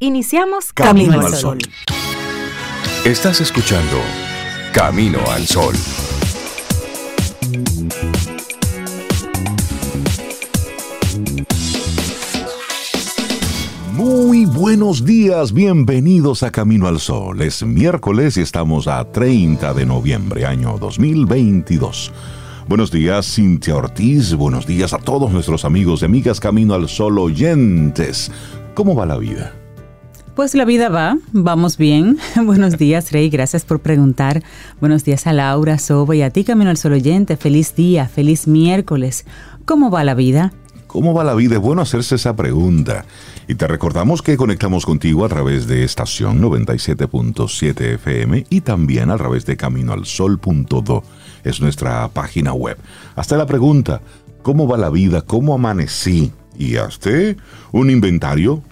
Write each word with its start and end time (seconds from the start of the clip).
Iniciamos 0.00 0.72
Camino, 0.72 1.20
al 1.20 1.34
Sol. 1.34 1.58
Estás 3.04 3.40
escuchando 3.40 3.96
Camino 4.72 5.18
al 5.28 5.44
Sol. 5.44 5.74
Muy 13.94 14.44
buenos 14.44 15.04
días, 15.04 15.52
bienvenidos 15.52 16.44
a 16.44 16.52
Camino 16.52 16.86
al 16.86 17.00
Sol. 17.00 17.42
Es 17.42 17.64
miércoles 17.64 18.36
y 18.36 18.42
estamos 18.42 18.86
a 18.86 19.10
30 19.10 19.74
de 19.74 19.84
noviembre, 19.84 20.46
año 20.46 20.78
2022. 20.78 22.12
Buenos 22.68 22.92
días, 22.92 23.34
Cintia 23.34 23.74
Ortiz. 23.74 24.32
Buenos 24.34 24.64
días 24.64 24.92
a 24.92 24.98
todos 24.98 25.32
nuestros 25.32 25.64
amigos 25.64 26.02
y 26.02 26.04
amigas 26.04 26.38
Camino 26.38 26.74
al 26.74 26.88
Sol 26.88 27.18
oyentes. 27.18 28.30
¿Cómo 28.74 28.94
va 28.94 29.04
la 29.04 29.16
vida? 29.16 29.58
Pues 30.38 30.54
la 30.54 30.64
vida 30.64 30.88
va, 30.88 31.18
vamos 31.32 31.78
bien. 31.78 32.16
Buenos 32.36 32.78
días, 32.78 33.10
Rey, 33.10 33.28
gracias 33.28 33.64
por 33.64 33.80
preguntar. 33.80 34.44
Buenos 34.80 35.02
días 35.02 35.26
a 35.26 35.32
Laura, 35.32 35.78
Sobo 35.78 36.14
y 36.14 36.22
a 36.22 36.30
ti, 36.30 36.44
Camino 36.44 36.70
al 36.70 36.76
Sol 36.76 36.92
oyente. 36.92 37.36
Feliz 37.36 37.74
día, 37.74 38.06
feliz 38.06 38.46
miércoles. 38.46 39.26
¿Cómo 39.64 39.90
va 39.90 40.04
la 40.04 40.14
vida? 40.14 40.52
¿Cómo 40.86 41.12
va 41.12 41.24
la 41.24 41.34
vida? 41.34 41.56
Es 41.56 41.60
bueno 41.60 41.82
hacerse 41.82 42.14
esa 42.14 42.36
pregunta. 42.36 43.04
Y 43.48 43.56
te 43.56 43.66
recordamos 43.66 44.22
que 44.22 44.36
conectamos 44.36 44.86
contigo 44.86 45.24
a 45.24 45.28
través 45.28 45.66
de 45.66 45.82
estación 45.82 46.40
97.7 46.40 47.94
FM 47.94 48.46
y 48.48 48.60
también 48.60 49.10
a 49.10 49.16
través 49.16 49.44
de 49.44 49.56
caminoalsol.do. 49.56 51.02
Es 51.42 51.60
nuestra 51.60 52.06
página 52.10 52.52
web. 52.52 52.78
Hasta 53.16 53.36
la 53.36 53.46
pregunta, 53.46 54.02
¿cómo 54.42 54.68
va 54.68 54.78
la 54.78 54.90
vida? 54.90 55.22
¿Cómo 55.22 55.54
amanecí? 55.54 56.30
Y 56.56 56.76
hazte 56.76 57.36
un 57.72 57.90
inventario 57.90 58.62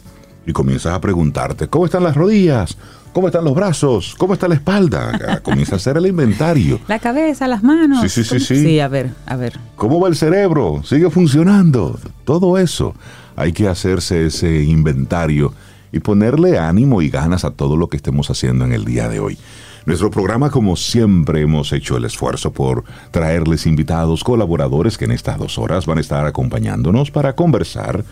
y 0.46 0.52
comienzas 0.52 0.94
a 0.94 1.00
preguntarte, 1.00 1.68
¿cómo 1.68 1.84
están 1.84 2.04
las 2.04 2.14
rodillas? 2.14 2.76
¿Cómo 3.12 3.28
están 3.28 3.44
los 3.44 3.54
brazos? 3.54 4.14
¿Cómo 4.18 4.34
está 4.34 4.46
la 4.46 4.56
espalda? 4.56 5.40
Comienza 5.42 5.74
a 5.74 5.76
hacer 5.76 5.96
el 5.96 6.06
inventario. 6.06 6.80
La 6.86 6.98
cabeza, 6.98 7.48
las 7.48 7.62
manos. 7.62 8.02
Sí, 8.02 8.08
sí, 8.08 8.24
sí, 8.24 8.40
sí. 8.40 8.62
Sí, 8.62 8.80
a 8.80 8.88
ver, 8.88 9.10
a 9.24 9.36
ver. 9.36 9.58
¿Cómo 9.74 9.98
va 10.00 10.08
el 10.08 10.16
cerebro? 10.16 10.82
¿Sigue 10.84 11.10
funcionando? 11.10 11.98
Todo 12.24 12.58
eso. 12.58 12.94
Hay 13.34 13.52
que 13.52 13.68
hacerse 13.68 14.26
ese 14.26 14.62
inventario 14.64 15.54
y 15.92 16.00
ponerle 16.00 16.58
ánimo 16.58 17.00
y 17.00 17.08
ganas 17.08 17.44
a 17.44 17.52
todo 17.52 17.76
lo 17.76 17.88
que 17.88 17.96
estemos 17.96 18.28
haciendo 18.30 18.66
en 18.66 18.72
el 18.72 18.84
día 18.84 19.08
de 19.08 19.18
hoy. 19.18 19.38
Nuestro 19.86 20.10
programa, 20.10 20.50
como 20.50 20.76
siempre, 20.76 21.42
hemos 21.42 21.72
hecho 21.72 21.96
el 21.96 22.04
esfuerzo 22.04 22.52
por 22.52 22.84
traerles 23.12 23.66
invitados, 23.66 24.24
colaboradores 24.24 24.98
que 24.98 25.04
en 25.04 25.12
estas 25.12 25.38
dos 25.38 25.58
horas 25.58 25.86
van 25.86 25.98
a 25.98 26.00
estar 26.00 26.26
acompañándonos 26.26 27.10
para 27.10 27.34
conversar, 27.34 28.04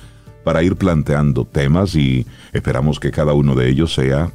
para 0.44 0.62
ir 0.62 0.76
planteando 0.76 1.44
temas 1.44 1.94
y 1.96 2.26
esperamos 2.52 3.00
que 3.00 3.10
cada 3.10 3.32
uno 3.32 3.54
de 3.54 3.68
ellos 3.68 3.94
sea 3.94 4.30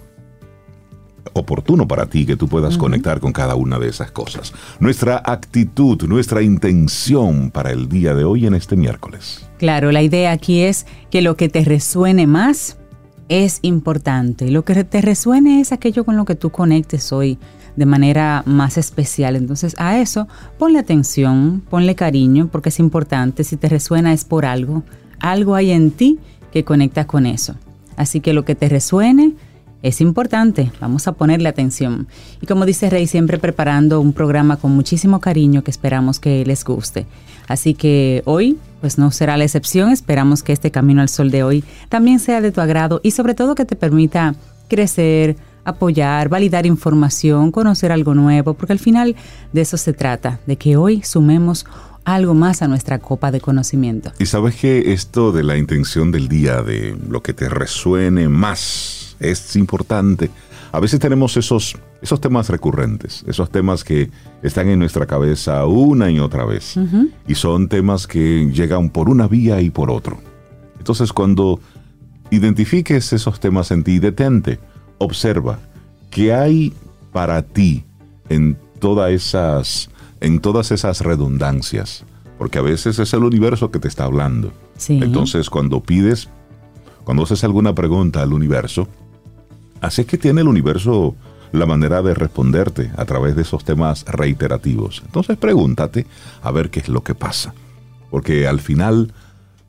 oportuno 1.33 1.87
para 1.87 2.07
ti, 2.07 2.25
que 2.25 2.35
tú 2.35 2.47
puedas 2.47 2.77
conectar 2.77 3.19
con 3.19 3.31
cada 3.31 3.55
una 3.55 3.79
de 3.79 3.89
esas 3.89 4.11
cosas. 4.11 4.53
Nuestra 4.79 5.21
actitud, 5.23 6.01
nuestra 6.03 6.41
intención 6.41 7.51
para 7.51 7.71
el 7.71 7.87
día 7.87 8.13
de 8.15 8.23
hoy 8.23 8.45
en 8.45 8.55
este 8.55 8.75
miércoles. 8.75 9.47
Claro, 9.57 9.91
la 9.91 10.01
idea 10.01 10.31
aquí 10.31 10.61
es 10.61 10.85
que 11.11 11.21
lo 11.21 11.37
que 11.37 11.49
te 11.49 11.63
resuene 11.63 12.27
más 12.27 12.77
es 13.27 13.59
importante. 13.61 14.49
Lo 14.49 14.65
que 14.65 14.83
te 14.83 15.01
resuene 15.01 15.61
es 15.61 15.71
aquello 15.71 16.03
con 16.03 16.17
lo 16.17 16.25
que 16.25 16.35
tú 16.35 16.49
conectes 16.49 17.13
hoy 17.13 17.37
de 17.75 17.85
manera 17.85 18.43
más 18.45 18.77
especial. 18.77 19.35
Entonces 19.35 19.75
a 19.77 19.99
eso 19.99 20.27
ponle 20.57 20.79
atención, 20.79 21.61
ponle 21.69 21.95
cariño, 21.95 22.49
porque 22.51 22.69
es 22.69 22.79
importante. 22.79 23.43
Si 23.43 23.55
te 23.55 23.69
resuena 23.69 24.13
es 24.13 24.25
por 24.25 24.45
algo. 24.45 24.83
Algo 25.19 25.55
hay 25.55 25.71
en 25.71 25.91
ti 25.91 26.19
que 26.51 26.63
conecta 26.63 27.05
con 27.05 27.25
eso. 27.25 27.55
Así 27.97 28.21
que 28.21 28.33
lo 28.33 28.45
que 28.45 28.55
te 28.55 28.69
resuene, 28.69 29.33
es 29.81 30.01
importante, 30.01 30.71
vamos 30.81 31.07
a 31.07 31.13
ponerle 31.13 31.47
atención. 31.47 32.07
Y 32.41 32.47
como 32.47 32.65
dice 32.65 32.89
Rey, 32.89 33.07
siempre 33.07 33.37
preparando 33.37 34.01
un 34.01 34.11
programa 34.11 34.57
con 34.57 34.71
muchísimo 34.71 35.21
cariño 35.21 35.63
que 35.63 35.71
esperamos 35.71 36.19
que 36.19 36.45
les 36.45 36.65
guste. 36.65 37.05
Así 37.47 37.73
que 37.73 38.21
hoy, 38.25 38.57
pues 38.81 38.97
no 38.97 39.09
será 39.11 39.37
la 39.37 39.45
excepción, 39.45 39.91
esperamos 39.91 40.43
que 40.43 40.53
este 40.53 40.69
Camino 40.69 41.01
al 41.01 41.09
Sol 41.09 41.31
de 41.31 41.43
hoy 41.43 41.63
también 41.87 42.19
sea 42.19 42.41
de 42.41 42.51
tu 42.51 42.61
agrado 42.61 42.99
y 43.03 43.11
sobre 43.11 43.33
todo 43.33 43.55
que 43.55 43.65
te 43.65 43.75
permita 43.75 44.35
crecer, 44.67 45.37
apoyar, 45.63 46.29
validar 46.29 46.65
información, 46.65 47.51
conocer 47.51 47.91
algo 47.91 48.13
nuevo, 48.13 48.53
porque 48.53 48.73
al 48.73 48.79
final 48.79 49.15
de 49.53 49.61
eso 49.61 49.77
se 49.77 49.93
trata, 49.93 50.39
de 50.45 50.57
que 50.57 50.77
hoy 50.77 51.01
sumemos 51.03 51.65
algo 52.15 52.33
más 52.33 52.61
a 52.61 52.67
nuestra 52.67 52.99
copa 52.99 53.31
de 53.31 53.41
conocimiento. 53.41 54.11
Y 54.19 54.25
sabes 54.25 54.55
que 54.55 54.93
esto 54.93 55.31
de 55.31 55.43
la 55.43 55.57
intención 55.57 56.11
del 56.11 56.27
día, 56.27 56.61
de 56.61 56.97
lo 57.09 57.21
que 57.21 57.33
te 57.33 57.49
resuene 57.49 58.29
más, 58.29 59.15
es 59.19 59.55
importante. 59.55 60.29
A 60.71 60.79
veces 60.79 60.99
tenemos 60.99 61.35
esos, 61.37 61.75
esos 62.01 62.21
temas 62.21 62.49
recurrentes, 62.49 63.23
esos 63.27 63.49
temas 63.49 63.83
que 63.83 64.11
están 64.43 64.69
en 64.69 64.79
nuestra 64.79 65.05
cabeza 65.05 65.65
una 65.65 66.11
y 66.11 66.19
otra 66.19 66.45
vez. 66.45 66.75
Y 67.27 67.35
son 67.35 67.67
temas 67.67 68.05
que 68.05 68.49
llegan 68.51 68.89
por 68.89 69.09
una 69.09 69.27
vía 69.27 69.61
y 69.61 69.69
por 69.69 69.89
otro. 69.89 70.19
Entonces 70.77 71.11
cuando 71.11 71.59
identifiques 72.29 73.11
esos 73.13 73.39
temas 73.39 73.71
en 73.71 73.83
ti, 73.83 73.99
detente, 73.99 74.59
observa 74.99 75.59
qué 76.11 76.33
hay 76.33 76.73
para 77.11 77.41
ti 77.41 77.83
en 78.29 78.57
todas 78.79 79.11
esas, 79.11 79.89
en 80.21 80.39
todas 80.39 80.71
esas 80.71 81.01
redundancias. 81.01 82.05
Porque 82.37 82.59
a 82.59 82.61
veces 82.61 82.99
es 82.99 83.13
el 83.13 83.23
universo 83.23 83.71
que 83.71 83.79
te 83.79 83.87
está 83.87 84.05
hablando. 84.05 84.53
Entonces 84.87 85.49
cuando 85.49 85.81
pides, 85.81 86.29
cuando 87.03 87.23
haces 87.23 87.43
alguna 87.43 87.75
pregunta 87.75 88.21
al 88.21 88.31
universo, 88.31 88.87
Así 89.81 90.01
es 90.01 90.07
que 90.07 90.17
tiene 90.17 90.41
el 90.41 90.47
universo 90.47 91.15
la 91.51 91.65
manera 91.65 92.01
de 92.01 92.13
responderte 92.13 92.91
a 92.95 93.05
través 93.05 93.35
de 93.35 93.41
esos 93.41 93.63
temas 93.63 94.05
reiterativos. 94.05 95.01
Entonces 95.05 95.37
pregúntate 95.37 96.05
a 96.41 96.51
ver 96.51 96.69
qué 96.69 96.79
es 96.79 96.89
lo 96.89 97.03
que 97.03 97.15
pasa. 97.15 97.53
Porque 98.11 98.47
al 98.47 98.59
final 98.59 99.13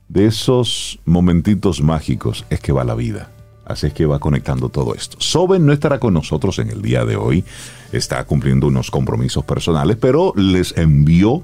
de 0.09 0.27
esos 0.27 0.99
momentitos 1.05 1.81
mágicos 1.81 2.44
es 2.50 2.61
que 2.61 2.72
va 2.72 2.84
la 2.84 2.94
vida. 2.94 3.31
Así 3.65 3.87
es 3.87 3.94
que 3.94 4.05
va 4.05 4.19
conectando 4.19 4.69
todo 4.69 4.94
esto. 4.94 5.17
Soben 5.21 5.65
no 5.65 5.72
estará 5.72 6.00
con 6.00 6.12
nosotros 6.12 6.59
en 6.59 6.71
el 6.71 6.82
día 6.82 7.05
de 7.05 7.17
hoy. 7.17 7.44
Está 7.93 8.25
cumpliendo 8.25 8.67
unos 8.67 8.91
compromisos 8.91 9.45
personales, 9.45 9.97
pero 10.01 10.33
les 10.37 10.77
envió 10.77 11.43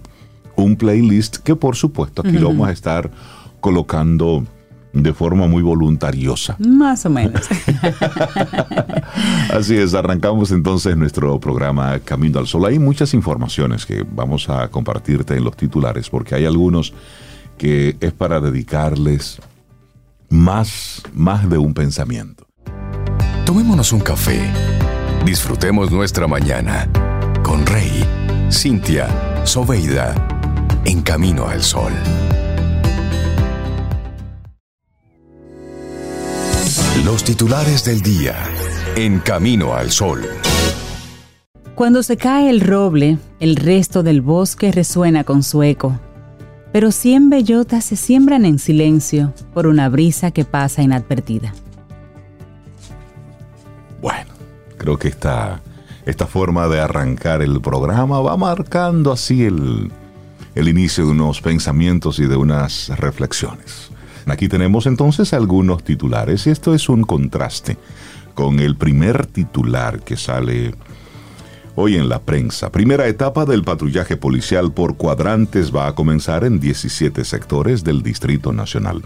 un 0.57 0.77
playlist 0.77 1.37
que 1.39 1.57
por 1.57 1.77
supuesto 1.77 2.23
aquí 2.23 2.39
lo 2.39 2.49
vamos 2.49 2.69
a 2.69 2.73
estar 2.73 3.11
colocando 3.61 4.45
de 5.03 5.13
forma 5.13 5.47
muy 5.47 5.63
voluntariosa. 5.63 6.57
Más 6.59 7.05
o 7.05 7.11
menos. 7.11 7.47
Así 9.53 9.77
es, 9.77 9.95
arrancamos 9.95 10.51
entonces 10.53 10.97
nuestro 10.97 11.39
programa 11.39 11.99
Camino 11.99 12.39
al 12.39 12.47
Sol. 12.47 12.65
Hay 12.65 12.79
muchas 12.79 13.13
informaciones 13.13 13.85
que 13.85 14.05
vamos 14.11 14.49
a 14.49 14.69
compartirte 14.69 15.37
en 15.37 15.45
los 15.45 15.57
titulares, 15.57 16.09
porque 16.09 16.35
hay 16.35 16.47
algunos 16.47 16.95
que 17.59 17.97
es 18.01 18.13
para 18.13 18.41
dedicarles 18.41 19.39
más, 20.29 21.03
más 21.13 21.49
de 21.49 21.59
un 21.59 21.75
pensamiento. 21.75 22.47
Tomémonos 23.45 23.93
un 23.93 24.01
café. 24.01 24.41
Disfrutemos 25.27 25.91
nuestra 25.91 26.29
mañana 26.29 26.89
con 27.43 27.67
Rey, 27.67 28.05
Cintia, 28.49 29.09
Soveida, 29.45 30.15
en 30.85 31.03
Camino 31.03 31.49
al 31.49 31.65
Sol. 31.65 31.93
Los 37.05 37.25
titulares 37.25 37.85
del 37.85 38.03
día 38.03 38.37
en 38.95 39.19
Camino 39.19 39.75
al 39.75 39.91
Sol. 39.91 40.23
Cuando 41.75 42.05
se 42.05 42.17
cae 42.17 42.49
el 42.49 42.61
roble, 42.61 43.19
el 43.41 43.57
resto 43.57 44.05
del 44.05 44.21
bosque 44.21 44.71
resuena 44.71 45.25
con 45.25 45.43
su 45.43 45.65
eco. 45.65 45.99
Pero 46.73 46.93
cien 46.93 47.31
bellotas 47.31 47.85
se 47.85 47.97
siembran 47.97 48.45
en 48.45 48.61
silencio 48.61 49.35
por 49.53 49.67
una 49.67 49.89
brisa 49.89 50.31
que 50.31 50.45
pasa 50.45 50.83
inadvertida. 50.83 51.53
Bueno, 54.01 54.36
que 54.97 55.09
esta, 55.09 55.61
esta 56.07 56.27
forma 56.27 56.69
de 56.69 56.81
arrancar 56.81 57.43
el 57.43 57.61
programa 57.61 58.21
va 58.21 58.37
marcando 58.37 59.11
así 59.11 59.45
el, 59.45 59.91
el 60.55 60.69
inicio 60.69 61.05
de 61.05 61.11
unos 61.11 61.41
pensamientos 61.41 62.19
y 62.21 62.27
de 62.27 62.37
unas 62.37 62.89
reflexiones. 62.97 63.91
Aquí 64.27 64.49
tenemos 64.49 64.87
entonces 64.87 65.33
algunos 65.33 65.85
titulares 65.85 66.47
y 66.47 66.51
esto 66.51 66.75
es 66.75 66.89
un 66.89 67.03
contraste 67.03 67.77
con 68.35 68.61
el 68.61 68.77
primer 68.77 69.27
titular 69.27 70.01
que 70.01 70.17
sale 70.17 70.75
hoy 71.77 71.97
en 71.97 72.09
la 72.09 72.21
prensa. 72.21 72.73
Primera 72.73 73.07
etapa 73.07 73.45
del 73.45 73.63
patrullaje 73.63 74.17
policial 74.17 74.73
por 74.73 74.97
cuadrantes 74.97 75.75
va 75.75 75.87
a 75.87 75.95
comenzar 75.95 76.43
en 76.45 76.59
17 76.59 77.25
sectores 77.25 77.85
del 77.85 78.03
Distrito 78.03 78.53
Nacional. 78.53 79.03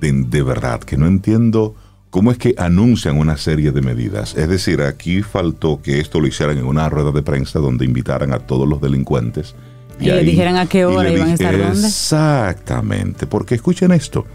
De, 0.00 0.42
verdad 0.42 0.80
que 0.80 0.96
no 0.96 1.06
entiendo 1.06 1.76
cómo 2.12 2.30
es 2.30 2.36
que 2.36 2.54
anuncian 2.58 3.16
una 3.16 3.38
serie 3.38 3.72
de 3.72 3.80
medidas. 3.80 4.36
Es 4.36 4.46
decir, 4.46 4.82
aquí 4.82 5.22
faltó 5.22 5.80
que 5.82 5.98
esto 5.98 6.20
lo 6.20 6.26
hicieran 6.26 6.58
en 6.58 6.66
una 6.66 6.90
rueda 6.90 7.10
de 7.10 7.22
prensa 7.22 7.58
donde 7.58 7.86
invitaran 7.86 8.34
a 8.34 8.38
todos 8.38 8.68
los 8.68 8.82
delincuentes 8.82 9.54
y, 9.98 10.04
le 10.04 10.22
dijeran 10.22 10.56
a 10.56 10.66
qué 10.66 10.84
hora 10.84 11.10
iban 11.10 11.30
a 11.30 11.32
estar 11.32 11.54
Exactamente, 11.54 13.26
porque 13.26 13.54
escuchen 13.54 13.92
esto. 13.92 14.26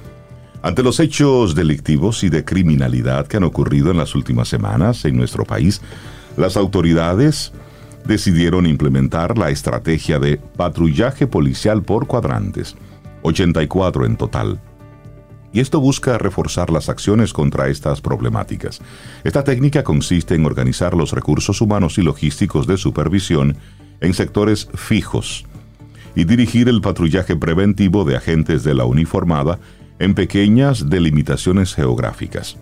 Ante 0.64 0.82
los 0.82 1.00
hechos 1.00 1.54
delictivos 1.54 2.24
y 2.24 2.30
de 2.30 2.44
criminalidad 2.44 3.28
que 3.28 3.38
han 3.38 3.44
ocurrido 3.44 3.92
en 3.92 3.98
las 3.98 4.16
últimas 4.16 4.48
semanas 4.48 5.06
en 5.06 5.16
nuestro 5.16 5.46
país, 5.46 5.80
las 6.36 6.58
autoridades 6.58 7.52
decidieron 8.06 8.66
implementar 8.66 9.38
la 9.38 9.52
estrategia 9.52 10.18
de 10.18 10.38
patrullaje 10.38 11.28
policial 11.28 11.84
por 11.84 12.08
cuadrantes, 12.08 12.76
84 13.22 14.08
en 14.08 14.18
total. 14.18 14.60
Y 15.58 15.60
esto 15.60 15.80
busca 15.80 16.20
reforzar 16.20 16.70
las 16.70 16.88
acciones 16.88 17.34
contra 17.34 17.68
estas 17.68 18.00
problemáticas. 18.00 18.80
Esta 19.24 19.44
técnica 19.44 19.84
consiste 19.84 20.36
en 20.36 20.46
organizar 20.46 20.94
los 20.94 21.14
recursos 21.14 21.62
humanos 21.62 21.98
y 21.98 22.04
logísticos 22.04 22.68
de 22.68 22.78
supervisión 22.78 23.58
en 24.00 24.14
sectores 24.14 24.70
fijos 24.76 25.46
y 26.14 26.26
dirigir 26.26 26.70
el 26.70 26.80
patrullaje 26.80 27.36
preventivo 27.36 28.06
de 28.06 28.16
agentes 28.16 28.64
de 28.64 28.76
la 28.76 28.86
uniformada 28.86 29.58
en 29.98 30.14
pequeñas 30.14 30.92
delimitaciones 30.92 31.74
geográficas. 31.74 32.58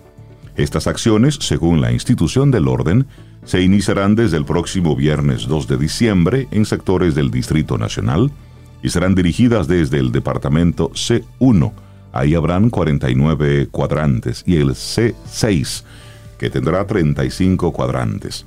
Estas 0.55 0.87
acciones, 0.87 1.37
según 1.41 1.81
la 1.81 1.91
institución 1.91 2.49
del 2.49 2.69
orden, 2.69 3.07
se 3.43 3.61
iniciarán 3.61 4.15
desde 4.15 4.37
el 4.37 4.45
próximo 4.45 4.95
viernes 4.95 5.49
2 5.49 5.67
de 5.67 5.75
diciembre 5.75 6.47
en 6.51 6.63
sectores 6.63 7.13
del 7.13 7.29
Distrito 7.29 7.77
Nacional 7.77 8.31
y 8.81 8.87
serán 8.87 9.15
dirigidas 9.15 9.67
desde 9.67 9.99
el 9.99 10.13
Departamento 10.13 10.91
C1. 10.91 11.73
Ahí 12.15 12.33
habrán 12.33 12.69
49 12.69 13.67
cuadrantes 13.69 14.41
y 14.47 14.55
el 14.55 14.69
C6, 14.69 15.83
que 16.37 16.49
tendrá 16.49 16.87
35 16.87 17.73
cuadrantes. 17.73 18.45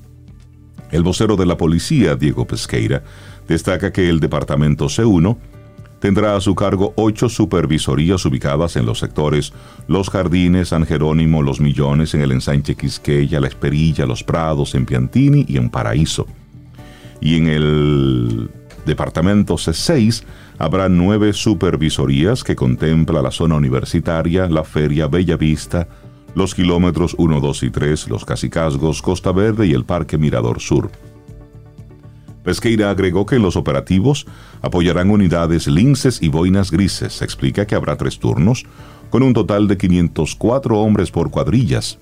El 0.90 1.02
vocero 1.02 1.36
de 1.36 1.44
la 1.44 1.58
policía, 1.58 2.16
Diego 2.16 2.46
Pesqueira, 2.46 3.02
destaca 3.46 3.92
que 3.92 4.08
el 4.08 4.20
Departamento 4.20 4.86
C1 4.86 5.36
tendrá 6.00 6.34
a 6.34 6.40
su 6.40 6.54
cargo 6.54 6.94
ocho 6.96 7.28
supervisorías 7.28 8.24
ubicadas 8.24 8.76
en 8.76 8.86
los 8.86 9.00
sectores 9.00 9.52
Los 9.86 10.08
Jardines, 10.08 10.68
San 10.68 10.86
Jerónimo, 10.86 11.42
Los 11.42 11.60
Millones, 11.60 12.14
en 12.14 12.22
el 12.22 12.32
ensanche 12.32 12.74
Quisqueya, 12.74 13.38
La 13.38 13.48
Esperilla, 13.48 14.06
Los 14.06 14.24
Prados, 14.24 14.74
en 14.74 14.86
Piantini 14.86 15.44
y 15.46 15.58
en 15.58 15.68
Paraíso. 15.68 16.26
Y 17.20 17.36
en 17.36 17.48
el 17.48 18.50
departamento 18.88 19.54
C6 19.54 20.24
habrá 20.58 20.88
nueve 20.88 21.32
supervisorías 21.32 22.42
que 22.42 22.56
contempla 22.56 23.22
la 23.22 23.30
zona 23.30 23.54
universitaria, 23.54 24.48
la 24.48 24.64
feria 24.64 25.06
Bella 25.06 25.36
Vista, 25.36 25.86
los 26.34 26.54
kilómetros 26.54 27.14
1, 27.16 27.40
2 27.40 27.62
y 27.62 27.70
3, 27.70 28.08
los 28.08 28.24
Casicazgos, 28.24 29.00
Costa 29.00 29.30
Verde 29.30 29.68
y 29.68 29.72
el 29.72 29.84
Parque 29.84 30.18
Mirador 30.18 30.60
Sur. 30.60 30.90
Pesqueira 32.42 32.90
agregó 32.90 33.26
que 33.26 33.36
en 33.36 33.42
los 33.42 33.56
operativos 33.56 34.26
apoyarán 34.62 35.10
unidades 35.10 35.66
linces 35.66 36.22
y 36.22 36.28
boinas 36.28 36.70
grises. 36.70 37.20
Explica 37.22 37.66
que 37.66 37.74
habrá 37.74 37.96
tres 37.96 38.18
turnos, 38.18 38.64
con 39.10 39.22
un 39.22 39.34
total 39.34 39.68
de 39.68 39.76
504 39.76 40.78
hombres 40.78 41.10
por 41.10 41.30
cuadrillas, 41.30 41.98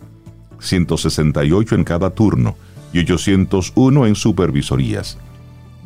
168 0.60 1.74
en 1.74 1.84
cada 1.84 2.10
turno 2.10 2.56
y 2.92 3.00
801 3.00 4.06
en 4.06 4.14
supervisorías. 4.14 5.18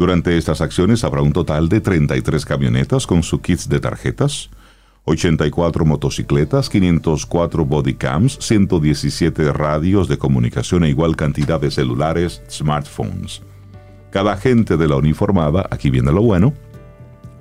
Durante 0.00 0.38
estas 0.38 0.62
acciones 0.62 1.04
habrá 1.04 1.20
un 1.20 1.34
total 1.34 1.68
de 1.68 1.82
33 1.82 2.46
camionetas 2.46 3.06
con 3.06 3.22
su 3.22 3.42
kits 3.42 3.68
de 3.68 3.80
tarjetas, 3.80 4.48
84 5.04 5.84
motocicletas, 5.84 6.70
504 6.70 7.66
bodycams, 7.66 8.38
117 8.40 9.52
radios 9.52 10.08
de 10.08 10.16
comunicación 10.16 10.84
e 10.84 10.88
igual 10.88 11.16
cantidad 11.16 11.60
de 11.60 11.70
celulares, 11.70 12.40
smartphones. 12.50 13.42
Cada 14.10 14.32
agente 14.32 14.78
de 14.78 14.88
la 14.88 14.96
uniformada, 14.96 15.68
aquí 15.70 15.90
viene 15.90 16.12
lo 16.12 16.22
bueno, 16.22 16.54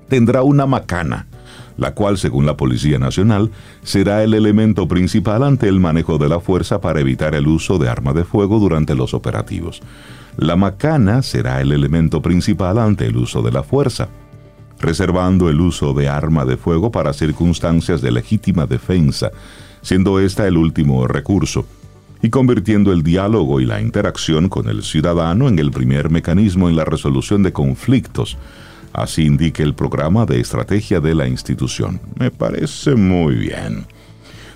tendrá 0.09 0.43
una 0.43 0.65
macana, 0.65 1.27
la 1.77 1.93
cual, 1.93 2.17
según 2.17 2.45
la 2.45 2.57
Policía 2.57 2.99
Nacional, 2.99 3.51
será 3.83 4.21
el 4.21 4.33
elemento 4.33 4.85
principal 4.85 5.43
ante 5.43 5.69
el 5.69 5.79
manejo 5.79 6.17
de 6.17 6.27
la 6.27 6.41
fuerza 6.41 6.81
para 6.81 6.99
evitar 6.99 7.35
el 7.35 7.47
uso 7.47 7.77
de 7.77 7.87
arma 7.87 8.11
de 8.11 8.25
fuego 8.25 8.59
durante 8.59 8.95
los 8.95 9.13
operativos. 9.13 9.81
La 10.39 10.55
macana 10.55 11.21
será 11.21 11.59
el 11.59 11.73
elemento 11.73 12.21
principal 12.21 12.77
ante 12.77 13.05
el 13.05 13.17
uso 13.17 13.41
de 13.41 13.51
la 13.51 13.61
fuerza, 13.61 14.07
reservando 14.79 15.49
el 15.49 15.59
uso 15.59 15.93
de 15.93 16.07
arma 16.07 16.45
de 16.45 16.55
fuego 16.55 16.93
para 16.93 17.11
circunstancias 17.11 18.01
de 18.01 18.09
legítima 18.09 18.65
defensa, 18.65 19.31
siendo 19.81 20.17
esta 20.17 20.47
el 20.47 20.55
último 20.55 21.05
recurso 21.07 21.65
y 22.21 22.29
convirtiendo 22.29 22.93
el 22.93 23.03
diálogo 23.03 23.59
y 23.59 23.65
la 23.65 23.81
interacción 23.81 24.47
con 24.47 24.69
el 24.69 24.83
ciudadano 24.83 25.49
en 25.49 25.59
el 25.59 25.71
primer 25.71 26.09
mecanismo 26.09 26.69
en 26.69 26.77
la 26.77 26.85
resolución 26.85 27.43
de 27.43 27.51
conflictos. 27.51 28.37
Así 28.93 29.25
indica 29.25 29.61
el 29.61 29.73
programa 29.73 30.25
de 30.25 30.39
estrategia 30.39 31.01
de 31.01 31.15
la 31.15 31.27
institución. 31.27 31.99
Me 32.17 32.31
parece 32.31 32.95
muy 32.95 33.35
bien. 33.35 33.85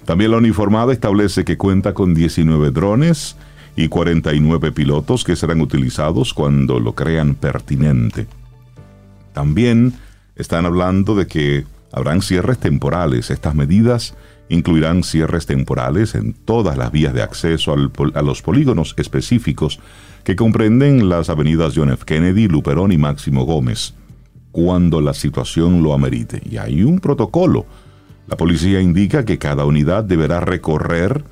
También 0.05 0.31
la 0.31 0.37
uniformada 0.37 0.93
establece 0.93 1.43
que 1.43 1.57
cuenta 1.57 1.93
con 1.93 2.13
19 2.13 2.71
drones 2.71 3.35
y 3.75 3.87
49 3.87 4.71
pilotos 4.71 5.23
que 5.23 5.35
serán 5.35 5.61
utilizados 5.61 6.33
cuando 6.33 6.79
lo 6.79 6.93
crean 6.93 7.35
pertinente. 7.35 8.27
También 9.33 9.93
están 10.35 10.65
hablando 10.65 11.15
de 11.15 11.27
que 11.27 11.65
habrán 11.91 12.21
cierres 12.21 12.59
temporales. 12.59 13.31
Estas 13.31 13.55
medidas 13.55 14.15
incluirán 14.49 15.03
cierres 15.03 15.45
temporales 15.45 16.15
en 16.15 16.33
todas 16.33 16.77
las 16.77 16.91
vías 16.91 17.13
de 17.13 17.21
acceso 17.21 17.73
a 17.73 18.21
los 18.21 18.41
polígonos 18.41 18.93
específicos 18.97 19.79
que 20.23 20.35
comprenden 20.35 21.09
las 21.09 21.29
avenidas 21.29 21.73
John 21.75 21.91
F. 21.91 22.05
Kennedy, 22.05 22.47
Luperón 22.47 22.91
y 22.91 22.97
Máximo 22.97 23.45
Gómez, 23.45 23.93
cuando 24.51 25.01
la 25.01 25.13
situación 25.13 25.83
lo 25.83 25.93
amerite. 25.93 26.41
Y 26.49 26.57
hay 26.57 26.83
un 26.83 26.99
protocolo. 26.99 27.65
La 28.27 28.37
policía 28.37 28.79
indica 28.79 29.25
que 29.25 29.37
cada 29.37 29.65
unidad 29.65 30.03
deberá 30.03 30.39
recorrer 30.39 31.23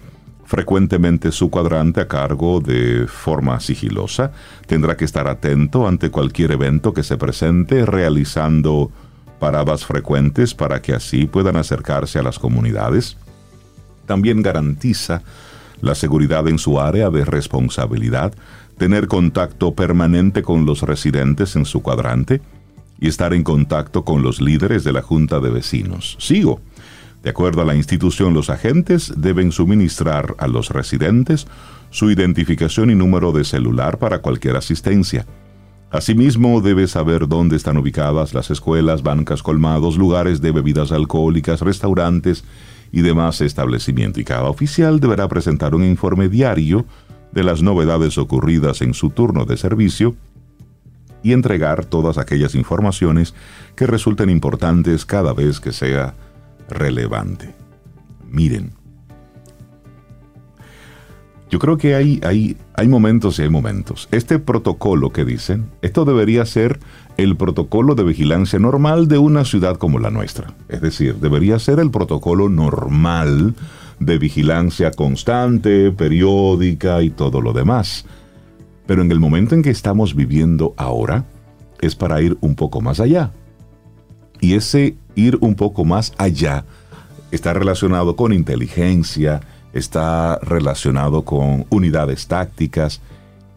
frecuentemente 0.52 1.32
su 1.32 1.50
cuadrante 1.50 2.02
a 2.02 2.10
cargo 2.10 2.60
de 2.60 3.08
forma 3.08 3.58
sigilosa. 3.62 4.34
Tendrá 4.68 4.98
que 4.98 5.06
estar 5.06 5.30
atento 5.30 5.88
ante 5.88 6.12
cualquier 6.12 6.52
evento 6.52 6.94
que 6.94 7.04
se 7.04 7.16
presente 7.16 7.86
realizando 7.86 8.92
paradas 9.40 9.86
frecuentes 9.86 10.54
para 10.54 10.82
que 10.82 10.94
así 10.94 11.26
puedan 11.26 11.56
acercarse 11.56 12.20
a 12.20 12.24
las 12.24 12.38
comunidades. 12.38 13.16
También 14.06 14.42
garantiza 14.42 15.22
la 15.80 15.96
seguridad 15.96 16.46
en 16.50 16.60
su 16.60 16.82
área 16.82 17.10
de 17.10 17.24
responsabilidad, 17.24 18.34
tener 18.78 19.08
contacto 19.08 19.74
permanente 19.74 20.44
con 20.44 20.66
los 20.66 20.82
residentes 20.82 21.56
en 21.56 21.64
su 21.64 21.82
cuadrante 21.82 22.42
y 23.00 23.08
estar 23.08 23.34
en 23.34 23.46
contacto 23.46 24.04
con 24.04 24.22
los 24.22 24.42
líderes 24.42 24.84
de 24.84 24.92
la 24.92 25.02
Junta 25.02 25.40
de 25.40 25.50
Vecinos. 25.50 26.18
Sigo. 26.20 26.60
De 27.24 27.30
acuerdo 27.30 27.62
a 27.62 27.66
la 27.66 27.76
institución, 27.76 28.34
los 28.34 28.50
agentes 28.50 29.14
deben 29.16 29.52
suministrar 29.52 30.36
a 30.40 30.48
los 30.48 30.70
residentes 30.70 31.46
su 31.92 32.10
identificación 32.10 32.90
y 32.90 32.96
número 32.96 33.32
de 33.32 33.44
celular 33.44 34.00
para 34.00 34.20
cualquier 34.20 34.56
asistencia. 34.56 35.28
Asimismo, 35.92 36.62
debe 36.62 36.88
saber 36.88 37.28
dónde 37.28 37.58
están 37.58 37.78
ubicadas 37.78 38.34
las 38.34 38.50
escuelas, 38.50 39.04
bancas, 39.04 39.44
colmados, 39.44 39.98
lugares 39.98 40.42
de 40.42 40.52
bebidas 40.52 40.92
alcohólicas, 40.92 41.62
restaurantes 41.62 42.44
y 42.92 43.02
demás 43.02 43.42
establecimientos. 43.42 44.22
Y 44.22 44.26
cada 44.26 44.46
oficial 44.46 45.00
deberá 45.00 45.28
presentar 45.28 45.76
un 45.76 45.84
informe 45.84 46.28
diario 46.28 46.86
de 47.34 47.44
las 47.44 47.62
novedades 47.62 48.18
ocurridas 48.18 48.82
en 48.82 48.94
su 48.94 49.10
turno 49.10 49.46
de 49.46 49.58
servicio 49.58 50.16
y 51.24 51.34
entregar 51.34 51.86
todas 51.86 52.18
aquellas 52.18 52.56
informaciones 52.56 53.36
que 53.76 53.86
resulten 53.86 54.30
importantes 54.30 55.06
cada 55.06 55.34
vez 55.34 55.60
que 55.60 55.72
sea 55.72 56.16
relevante. 56.72 57.54
Miren, 58.30 58.74
yo 61.52 61.60
creo 61.60 61.78
que 61.78 61.96
hay, 61.96 62.22
hay, 62.24 62.56
hay 62.76 62.88
momentos 62.88 63.38
y 63.38 63.42
hay 63.42 63.50
momentos. 63.50 64.08
Este 64.12 64.40
protocolo 64.40 65.12
que 65.12 65.26
dicen, 65.26 65.70
esto 65.82 66.06
debería 66.06 66.46
ser 66.46 66.80
el 67.18 67.36
protocolo 67.36 67.94
de 67.94 68.06
vigilancia 68.06 68.58
normal 68.58 69.10
de 69.10 69.18
una 69.18 69.44
ciudad 69.44 69.76
como 69.76 70.00
la 70.00 70.12
nuestra. 70.12 70.54
Es 70.70 70.80
decir, 70.80 71.16
debería 71.16 71.60
ser 71.60 71.80
el 71.80 71.92
protocolo 71.92 72.48
normal 72.48 73.54
de 74.00 74.18
vigilancia 74.18 74.92
constante, 74.92 75.92
periódica 75.92 77.04
y 77.04 77.10
todo 77.10 77.42
lo 77.42 77.52
demás. 77.52 78.06
Pero 78.88 79.02
en 79.02 79.12
el 79.12 79.20
momento 79.20 79.54
en 79.54 79.62
que 79.62 79.70
estamos 79.72 80.16
viviendo 80.16 80.74
ahora, 80.78 81.26
es 81.82 81.96
para 81.96 82.22
ir 82.22 82.38
un 82.40 82.56
poco 82.56 82.80
más 82.80 83.02
allá. 83.02 83.32
Y 84.42 84.56
ese 84.56 84.96
ir 85.16 85.38
un 85.40 85.56
poco 85.56 85.86
más 85.86 86.14
allá 86.18 86.66
está 87.32 87.54
relacionado 87.54 88.16
con 88.16 88.34
inteligencia, 88.34 89.42
está 89.74 90.38
relacionado 90.42 91.24
con 91.24 91.66
unidades 91.70 92.28
tácticas 92.28 93.00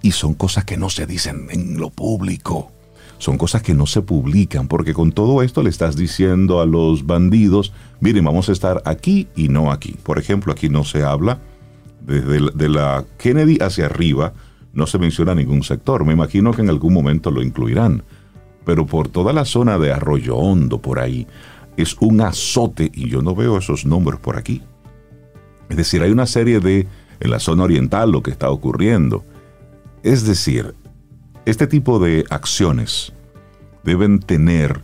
y 0.03 0.13
son 0.13 0.35
cosas 0.35 0.65
que 0.65 0.77
no 0.77 0.91
se 0.91 1.07
dicen 1.07 1.49
en 1.51 1.79
lo 1.79 1.91
público. 1.91 2.71
Son 3.19 3.39
cosas 3.39 3.63
que 3.63 3.75
no 3.75 3.87
se 3.87 4.03
publican 4.03 4.69
porque 4.69 4.93
con 4.93 5.13
todo 5.13 5.43
esto 5.43 5.63
le 5.63 5.71
estás 5.71 5.97
diciendo 5.97 6.61
a 6.61 6.67
los 6.67 7.07
bandidos, 7.07 7.73
miren, 8.01 8.25
vamos 8.25 8.49
a 8.49 8.53
estar 8.53 8.83
aquí 8.85 9.29
y 9.35 9.49
no 9.49 9.73
aquí. 9.73 9.97
Por 10.03 10.19
ejemplo, 10.19 10.53
aquí 10.53 10.69
no 10.69 10.85
se 10.85 11.03
habla 11.03 11.39
desde 12.07 12.51
de 12.53 12.69
la 12.69 13.05
Kennedy 13.19 13.59
hacia 13.61 13.87
arriba, 13.87 14.35
no 14.75 14.87
se 14.87 14.99
menciona 14.99 15.35
ningún 15.35 15.63
sector. 15.63 16.05
Me 16.05 16.13
imagino 16.13 16.53
que 16.53 16.63
en 16.63 16.69
algún 16.69 16.93
momento 16.93 17.31
lo 17.31 17.43
incluirán. 17.43 18.03
Pero 18.65 18.87
por 18.87 19.09
toda 19.09 19.33
la 19.33 19.45
zona 19.45 19.79
de 19.79 19.93
Arroyo 19.93 20.37
Hondo, 20.37 20.81
por 20.81 20.99
ahí, 20.99 21.27
es 21.77 21.97
un 22.01 22.21
azote 22.21 22.91
y 22.95 23.09
yo 23.09 23.23
no 23.23 23.35
veo 23.35 23.59
esos 23.59 23.85
números 23.85 24.21
por 24.21 24.37
aquí. 24.37 24.63
Es 25.69 25.77
decir, 25.77 26.03
hay 26.03 26.11
una 26.11 26.27
serie 26.27 26.61
de, 26.61 26.87
en 27.21 27.31
la 27.31 27.41
zona 27.41 27.65
oriental, 27.65 28.11
lo 28.11 28.23
que 28.23 28.31
está 28.31 28.51
ocurriendo. 28.51 29.25
Es 30.03 30.27
decir, 30.27 30.75
este 31.47 31.67
tipo 31.67 31.99
de 31.99 32.25
acciones 32.31 33.13
deben 33.83 34.21
tener 34.21 34.81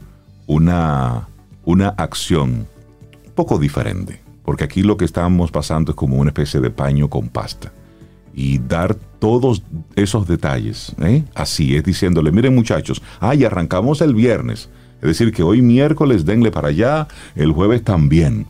una, 0.47 1.29
una 1.65 1.89
acción 1.91 2.67
poco 3.35 3.59
diferente, 3.59 4.21
porque 4.45 4.65
aquí 4.65 4.83
lo 4.83 4.97
que 4.97 5.05
estamos 5.05 5.51
pasando 5.51 5.93
es 5.93 5.97
como 5.97 6.17
una 6.17 6.31
especie 6.31 6.61
de 6.61 6.71
paño 6.71 7.09
con 7.09 7.29
pasta. 7.29 7.73
Y 8.35 8.59
dar 8.59 8.95
todos 8.95 9.63
esos 9.97 10.27
detalles, 10.27 10.95
¿eh? 11.01 11.25
así 11.35 11.77
es 11.77 11.85
diciéndole, 11.85 12.33
miren 12.33 12.55
muchachos, 12.55 13.03
ay, 13.19 13.45
arrancamos 13.45 14.01
el 14.01 14.15
viernes, 14.15 14.71
es 15.03 15.09
decir, 15.09 15.33
que 15.33 15.43
hoy 15.43 15.63
miércoles 15.63 16.25
denle 16.25 16.51
para 16.51 16.69
allá, 16.69 17.09
el 17.35 17.53
jueves 17.53 17.83
también. 17.83 18.47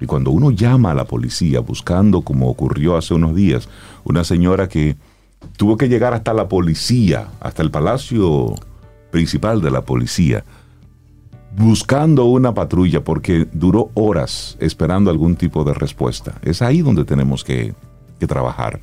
Y 0.00 0.06
cuando 0.06 0.30
uno 0.30 0.50
llama 0.50 0.92
a 0.92 0.94
la 0.94 1.04
policía 1.04 1.60
buscando, 1.60 2.22
como 2.22 2.48
ocurrió 2.48 2.96
hace 2.96 3.14
unos 3.14 3.34
días, 3.34 3.68
una 4.04 4.22
señora 4.24 4.68
que 4.68 4.96
tuvo 5.56 5.76
que 5.76 5.88
llegar 5.88 6.14
hasta 6.14 6.32
la 6.32 6.48
policía, 6.48 7.28
hasta 7.40 7.62
el 7.62 7.70
palacio 7.70 8.54
principal 9.10 9.60
de 9.60 9.70
la 9.70 9.82
policía, 9.82 10.44
buscando 11.56 12.26
una 12.26 12.54
patrulla 12.54 13.02
porque 13.02 13.48
duró 13.52 13.90
horas 13.94 14.56
esperando 14.60 15.10
algún 15.10 15.34
tipo 15.34 15.64
de 15.64 15.74
respuesta. 15.74 16.34
Es 16.42 16.62
ahí 16.62 16.82
donde 16.82 17.04
tenemos 17.04 17.42
que, 17.42 17.74
que 18.20 18.26
trabajar. 18.28 18.80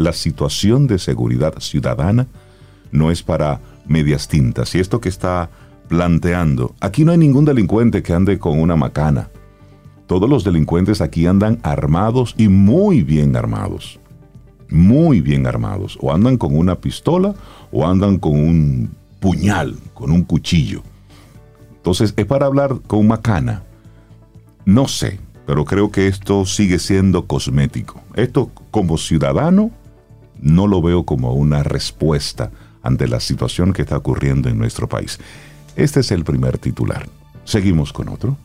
La 0.00 0.14
situación 0.14 0.86
de 0.86 0.98
seguridad 0.98 1.58
ciudadana 1.58 2.26
no 2.90 3.10
es 3.10 3.22
para 3.22 3.60
medias 3.86 4.28
tintas. 4.28 4.74
Y 4.74 4.78
esto 4.78 4.98
que 4.98 5.10
está 5.10 5.50
planteando, 5.88 6.74
aquí 6.80 7.04
no 7.04 7.12
hay 7.12 7.18
ningún 7.18 7.44
delincuente 7.44 8.02
que 8.02 8.14
ande 8.14 8.38
con 8.38 8.58
una 8.58 8.76
macana. 8.76 9.28
Todos 10.06 10.26
los 10.26 10.42
delincuentes 10.42 11.02
aquí 11.02 11.26
andan 11.26 11.60
armados 11.62 12.34
y 12.38 12.48
muy 12.48 13.02
bien 13.02 13.36
armados. 13.36 14.00
Muy 14.70 15.20
bien 15.20 15.46
armados. 15.46 15.98
O 16.00 16.14
andan 16.14 16.38
con 16.38 16.56
una 16.56 16.76
pistola 16.76 17.34
o 17.70 17.86
andan 17.86 18.16
con 18.16 18.32
un 18.32 18.94
puñal, 19.20 19.76
con 19.92 20.12
un 20.12 20.22
cuchillo. 20.22 20.82
Entonces, 21.76 22.14
es 22.16 22.24
para 22.24 22.46
hablar 22.46 22.80
con 22.86 23.06
macana. 23.06 23.64
No 24.64 24.88
sé, 24.88 25.20
pero 25.44 25.66
creo 25.66 25.90
que 25.90 26.06
esto 26.06 26.46
sigue 26.46 26.78
siendo 26.78 27.26
cosmético. 27.26 28.00
Esto 28.14 28.50
como 28.70 28.96
ciudadano 28.96 29.72
no 30.40 30.66
lo 30.66 30.82
veo 30.82 31.04
como 31.04 31.34
una 31.34 31.62
respuesta 31.62 32.50
ante 32.82 33.08
la 33.08 33.20
situación 33.20 33.72
que 33.72 33.82
está 33.82 33.96
ocurriendo 33.96 34.48
en 34.48 34.58
nuestro 34.58 34.88
país. 34.88 35.18
Este 35.76 36.00
es 36.00 36.10
el 36.10 36.24
primer 36.24 36.58
titular. 36.58 37.06
Seguimos 37.44 37.92
con 37.92 38.08
otro. 38.08 38.36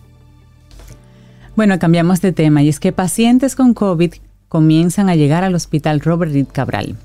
Bueno, 1.56 1.80
cambiamos 1.80 2.22
de 2.22 2.34
tema 2.34 2.64
y 2.64 2.70
es 2.70 2.80
que 2.80 2.92
pacientes 2.92 3.56
con 3.56 3.74
COVID 3.74 4.14
comienzan 4.50 5.10
a 5.10 5.16
llegar 5.16 5.44
al 5.44 5.56
hospital 5.56 6.02
Robert 6.02 6.32
Reed 6.32 6.48
Cabral. 6.52 6.96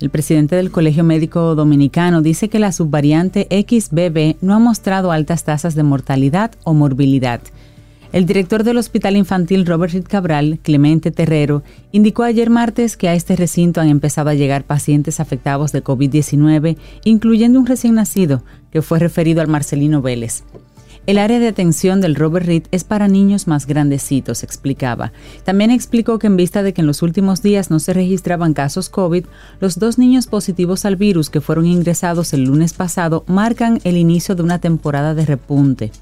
El 0.00 0.10
presidente 0.10 0.56
del 0.56 0.70
Colegio 0.70 1.04
Médico 1.04 1.54
Dominicano 1.54 2.22
dice 2.22 2.48
que 2.48 2.58
la 2.58 2.72
subvariante 2.72 3.46
XBB 3.50 4.36
no 4.40 4.54
ha 4.54 4.58
mostrado 4.58 5.12
altas 5.12 5.44
tasas 5.44 5.74
de 5.74 5.82
mortalidad 5.82 6.52
o 6.64 6.72
morbilidad. 6.72 7.40
El 8.12 8.26
director 8.26 8.64
del 8.64 8.76
Hospital 8.76 9.16
Infantil 9.16 9.64
Robert 9.64 9.92
Reed 9.92 10.06
Cabral, 10.08 10.58
Clemente 10.62 11.12
Terrero, 11.12 11.62
indicó 11.92 12.24
ayer 12.24 12.50
martes 12.50 12.96
que 12.96 13.08
a 13.08 13.14
este 13.14 13.36
recinto 13.36 13.80
han 13.80 13.88
empezado 13.88 14.30
a 14.30 14.34
llegar 14.34 14.64
pacientes 14.64 15.20
afectados 15.20 15.70
de 15.70 15.84
COVID-19, 15.84 16.76
incluyendo 17.04 17.60
un 17.60 17.66
recién 17.66 17.94
nacido 17.94 18.42
que 18.72 18.82
fue 18.82 18.98
referido 18.98 19.40
al 19.40 19.46
Marcelino 19.46 20.02
Vélez. 20.02 20.42
El 21.06 21.18
área 21.18 21.38
de 21.38 21.46
atención 21.46 22.00
del 22.00 22.16
Robert 22.16 22.46
Reed 22.46 22.64
es 22.72 22.82
para 22.82 23.06
niños 23.06 23.46
más 23.46 23.66
grandecitos, 23.66 24.42
explicaba. 24.42 25.12
También 25.44 25.70
explicó 25.70 26.18
que 26.18 26.26
en 26.26 26.36
vista 26.36 26.64
de 26.64 26.74
que 26.74 26.80
en 26.80 26.88
los 26.88 27.02
últimos 27.02 27.42
días 27.42 27.70
no 27.70 27.78
se 27.78 27.92
registraban 27.92 28.54
casos 28.54 28.90
COVID, 28.90 29.24
los 29.60 29.78
dos 29.78 29.98
niños 29.98 30.26
positivos 30.26 30.84
al 30.84 30.96
virus 30.96 31.30
que 31.30 31.40
fueron 31.40 31.64
ingresados 31.64 32.32
el 32.32 32.44
lunes 32.44 32.74
pasado 32.74 33.24
marcan 33.28 33.80
el 33.84 33.96
inicio 33.96 34.34
de 34.34 34.42
una 34.42 34.58
temporada 34.58 35.14
de 35.14 35.26
repunte. 35.26 35.92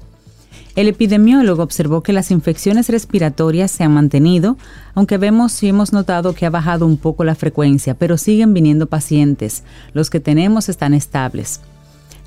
El 0.79 0.87
epidemiólogo 0.87 1.61
observó 1.61 2.03
que 2.03 2.13
las 2.13 2.31
infecciones 2.31 2.87
respiratorias 2.87 3.69
se 3.69 3.83
han 3.83 3.93
mantenido, 3.93 4.55
aunque 4.93 5.17
vemos 5.17 5.61
y 5.61 5.67
hemos 5.67 5.91
notado 5.91 6.33
que 6.33 6.45
ha 6.45 6.49
bajado 6.49 6.85
un 6.85 6.95
poco 6.95 7.25
la 7.25 7.35
frecuencia, 7.35 7.95
pero 7.95 8.17
siguen 8.17 8.53
viniendo 8.53 8.87
pacientes. 8.87 9.65
Los 9.91 10.09
que 10.09 10.21
tenemos 10.21 10.69
están 10.69 10.93
estables 10.93 11.59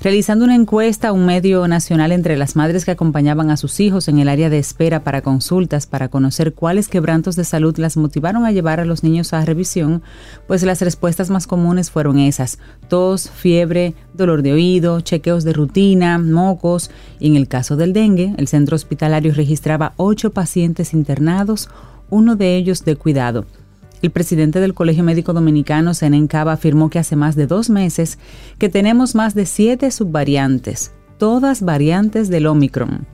realizando 0.03 0.43
una 0.43 0.55
encuesta 0.55 1.07
a 1.07 1.11
un 1.13 1.25
medio 1.25 1.65
nacional 1.69 2.11
entre 2.11 2.35
las 2.35 2.57
madres 2.57 2.83
que 2.83 2.91
acompañaban 2.91 3.49
a 3.49 3.55
sus 3.55 3.79
hijos 3.79 4.09
en 4.09 4.19
el 4.19 4.27
área 4.27 4.49
de 4.49 4.59
espera 4.59 5.01
para 5.05 5.21
consultas 5.21 5.87
para 5.87 6.09
conocer 6.09 6.53
cuáles 6.53 6.89
quebrantos 6.89 7.37
de 7.37 7.45
salud 7.45 7.77
las 7.77 7.95
motivaron 7.95 8.45
a 8.45 8.51
llevar 8.51 8.81
a 8.81 8.85
los 8.85 9.01
niños 9.01 9.31
a 9.31 9.45
revisión, 9.45 10.03
pues 10.45 10.61
las 10.63 10.81
respuestas 10.81 11.29
más 11.29 11.47
comunes 11.47 11.89
fueron 11.89 12.19
esas, 12.19 12.59
tos, 12.89 13.29
fiebre, 13.29 13.95
dolor 14.13 14.41
de 14.41 14.51
oído, 14.51 14.99
chequeos 14.99 15.45
de 15.45 15.53
rutina, 15.53 16.19
mocos, 16.19 16.91
y 17.17 17.27
en 17.27 17.37
el 17.37 17.47
caso 17.47 17.77
del 17.77 17.93
dengue, 17.93 18.33
el 18.37 18.49
centro 18.49 18.75
hospitalario 18.75 19.33
registraba 19.33 19.93
ocho 19.95 20.31
pacientes 20.33 20.93
internados, 20.93 21.69
uno 22.09 22.35
de 22.35 22.57
ellos 22.57 22.83
de 22.83 22.97
cuidado. 22.97 23.45
El 24.03 24.11
presidente 24.11 24.59
del 24.59 24.73
Colegio 24.73 25.01
Médico 25.01 25.31
Dominicano, 25.31 25.93
Senen 25.93 26.27
Cava, 26.27 26.51
afirmó 26.51 26.89
que 26.89 26.99
hace 26.99 27.15
más 27.15 27.37
de 27.37 27.47
dos 27.47 27.69
meses 27.69 28.19
que 28.57 28.67
tenemos 28.67 29.15
más 29.15 29.33
de 29.33 29.45
siete 29.45 29.89
subvariantes, 29.91 30.91
todas 31.17 31.61
variantes 31.61 32.27
del 32.27 32.47
Omicron. 32.47 33.07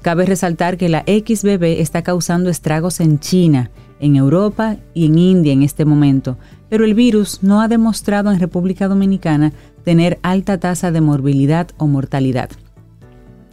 Cabe 0.00 0.24
resaltar 0.24 0.76
que 0.76 0.88
la 0.88 1.00
XBB 1.00 1.80
está 1.80 2.02
causando 2.02 2.50
estragos 2.50 3.00
en 3.00 3.18
China, 3.18 3.72
en 3.98 4.14
Europa 4.14 4.76
y 4.94 5.06
en 5.06 5.18
India 5.18 5.52
en 5.52 5.64
este 5.64 5.84
momento, 5.84 6.38
pero 6.68 6.84
el 6.84 6.94
virus 6.94 7.42
no 7.42 7.60
ha 7.60 7.66
demostrado 7.66 8.30
en 8.30 8.38
República 8.38 8.86
Dominicana 8.86 9.52
tener 9.82 10.20
alta 10.22 10.56
tasa 10.58 10.92
de 10.92 11.00
morbilidad 11.00 11.66
o 11.78 11.88
mortalidad 11.88 12.48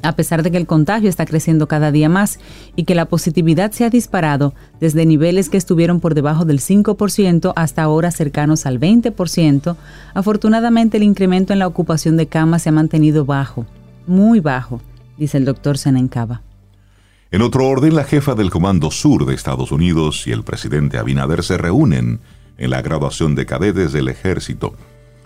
a 0.01 0.15
pesar 0.15 0.43
de 0.43 0.51
que 0.51 0.57
el 0.57 0.65
contagio 0.65 1.09
está 1.09 1.25
creciendo 1.25 1.67
cada 1.67 1.91
día 1.91 2.09
más 2.09 2.39
y 2.75 2.83
que 2.83 2.95
la 2.95 3.05
positividad 3.05 3.71
se 3.71 3.85
ha 3.85 3.89
disparado 3.89 4.53
desde 4.79 5.05
niveles 5.05 5.49
que 5.49 5.57
estuvieron 5.57 5.99
por 5.99 6.15
debajo 6.15 6.45
del 6.45 6.59
5% 6.59 7.53
hasta 7.55 7.83
ahora 7.83 8.11
cercanos 8.11 8.65
al 8.65 8.79
20%, 8.79 9.75
afortunadamente 10.13 10.97
el 10.97 11.03
incremento 11.03 11.53
en 11.53 11.59
la 11.59 11.67
ocupación 11.67 12.17
de 12.17 12.27
camas 12.27 12.63
se 12.63 12.69
ha 12.69 12.73
mantenido 12.73 13.25
bajo, 13.25 13.65
muy 14.07 14.39
bajo, 14.39 14.81
dice 15.17 15.37
el 15.37 15.45
doctor 15.45 15.77
Senencaba. 15.77 16.41
En 17.31 17.43
otro 17.43 17.67
orden, 17.67 17.95
la 17.95 18.05
jefa 18.05 18.33
del 18.33 18.49
Comando 18.49 18.89
Sur 18.89 19.25
de 19.25 19.35
Estados 19.35 19.71
Unidos 19.71 20.25
y 20.25 20.31
el 20.31 20.43
presidente 20.43 20.97
Abinader 20.97 21.43
se 21.43 21.57
reúnen 21.57 22.21
en 22.57 22.69
la 22.71 22.81
graduación 22.81 23.35
de 23.35 23.45
cadetes 23.45 23.93
del 23.93 24.07
ejército 24.07 24.73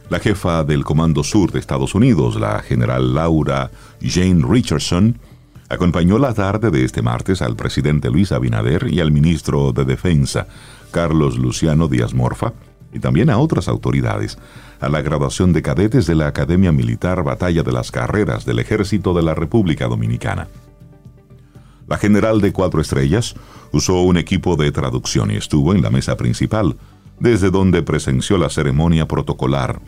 la 0.10 0.19
jefa 0.19 0.63
del 0.63 0.83
Comando 0.83 1.24
Sur 1.24 1.51
de 1.51 1.60
Estados 1.60 1.95
Unidos, 1.95 2.39
la 2.39 2.60
general 2.60 3.13
Laura 3.13 3.72
Jane 4.01 4.43
Richardson, 4.48 5.17
acompañó 5.69 6.19
la 6.19 6.33
tarde 6.33 6.72
de 6.72 6.83
este 6.83 7.01
martes 7.01 7.41
al 7.41 7.55
presidente 7.55 8.10
Luis 8.10 8.31
Abinader 8.31 8.88
y 8.91 9.00
al 9.00 9.12
ministro 9.12 9.72
de 9.72 9.86
Defensa, 9.86 10.48
Carlos 10.91 11.38
Luciano 11.38 11.88
Díaz 11.88 12.13
Morfa, 12.13 12.53
y 12.93 13.00
también 13.00 13.29
a 13.29 13.39
otras 13.39 13.67
autoridades, 13.67 14.38
a 14.79 14.89
la 14.89 15.01
graduación 15.01 15.51
de 15.53 15.63
cadetes 15.63 16.05
de 16.05 16.15
la 16.15 16.27
Academia 16.27 16.72
Militar 16.72 17.24
Batalla 17.24 17.63
de 17.63 17.72
las 17.72 17.91
Carreras 17.91 18.45
del 18.45 18.60
Ejército 18.60 19.13
de 19.13 19.24
la 19.24 19.33
República 19.33 19.88
Dominicana. 19.88 20.48
La 21.88 21.98
general 21.98 22.39
de 22.39 22.53
cuatro 22.53 22.81
estrellas 22.81 23.36
usó 23.72 24.01
un 24.01 24.17
equipo 24.17 24.55
de 24.55 24.72
traducción 24.72 25.31
y 25.31 25.36
estuvo 25.36 25.74
en 25.74 25.81
la 25.81 25.89
mesa 25.89 26.17
principal, 26.17 26.77
desde 27.19 27.50
donde 27.50 27.81
presenció 27.81 28.38
la 28.38 28.50
ceremonia 28.50 29.07
protocolar 29.07 29.81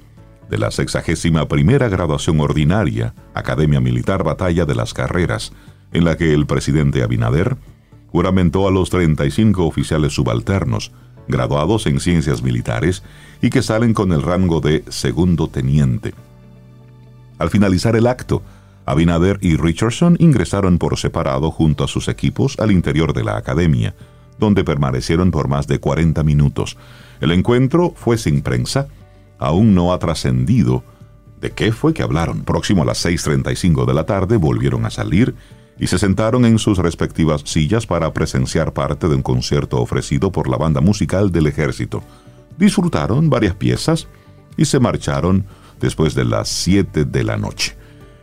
de 0.49 0.57
la 0.57 0.71
sexagésima 0.71 1.47
primera 1.47 1.89
graduación 1.89 2.39
ordinaria, 2.39 3.13
Academia 3.33 3.79
Militar 3.79 4.23
Batalla 4.23 4.65
de 4.65 4.75
las 4.75 4.93
Carreras, 4.93 5.53
en 5.91 6.05
la 6.05 6.17
que 6.17 6.33
el 6.33 6.45
presidente 6.45 7.03
Abinader 7.03 7.57
juramentó 8.11 8.67
a 8.67 8.71
los 8.71 8.89
35 8.89 9.65
oficiales 9.65 10.13
subalternos, 10.13 10.91
graduados 11.27 11.87
en 11.87 11.99
ciencias 11.99 12.43
militares 12.43 13.03
y 13.41 13.49
que 13.49 13.61
salen 13.61 13.93
con 13.93 14.11
el 14.11 14.21
rango 14.21 14.61
de 14.61 14.83
segundo 14.89 15.47
teniente. 15.47 16.13
Al 17.39 17.49
finalizar 17.49 17.95
el 17.95 18.07
acto, 18.07 18.41
Abinader 18.85 19.39
y 19.41 19.57
Richardson 19.57 20.15
ingresaron 20.19 20.77
por 20.77 20.97
separado 20.97 21.49
junto 21.49 21.83
a 21.83 21.87
sus 21.87 22.07
equipos 22.07 22.59
al 22.59 22.71
interior 22.71 23.13
de 23.13 23.23
la 23.23 23.35
academia, 23.35 23.95
donde 24.39 24.63
permanecieron 24.63 25.31
por 25.31 25.47
más 25.47 25.67
de 25.67 25.79
40 25.79 26.23
minutos. 26.23 26.77
El 27.19 27.31
encuentro 27.31 27.93
fue 27.95 28.17
sin 28.17 28.41
prensa, 28.41 28.87
aún 29.39 29.75
no 29.75 29.93
ha 29.93 29.99
trascendido 29.99 30.83
de 31.41 31.51
qué 31.51 31.71
fue 31.71 31.93
que 31.93 32.03
hablaron. 32.03 32.43
Próximo 32.43 32.83
a 32.83 32.85
las 32.85 33.05
6.35 33.05 33.85
de 33.85 33.93
la 33.93 34.05
tarde 34.05 34.37
volvieron 34.37 34.85
a 34.85 34.89
salir 34.89 35.35
y 35.77 35.87
se 35.87 35.99
sentaron 35.99 36.45
en 36.45 36.57
sus 36.57 36.77
respectivas 36.77 37.41
sillas 37.45 37.85
para 37.85 38.13
presenciar 38.13 38.73
parte 38.73 39.07
de 39.07 39.15
un 39.15 39.21
concierto 39.21 39.79
ofrecido 39.79 40.31
por 40.31 40.49
la 40.49 40.57
banda 40.57 40.81
musical 40.81 41.31
del 41.31 41.47
ejército. 41.47 42.01
Disfrutaron 42.57 43.29
varias 43.29 43.55
piezas 43.55 44.07
y 44.55 44.65
se 44.65 44.79
marcharon 44.79 45.45
después 45.79 46.15
de 46.15 46.25
las 46.25 46.47
7 46.47 47.05
de 47.05 47.23
la 47.23 47.37
noche. 47.37 47.75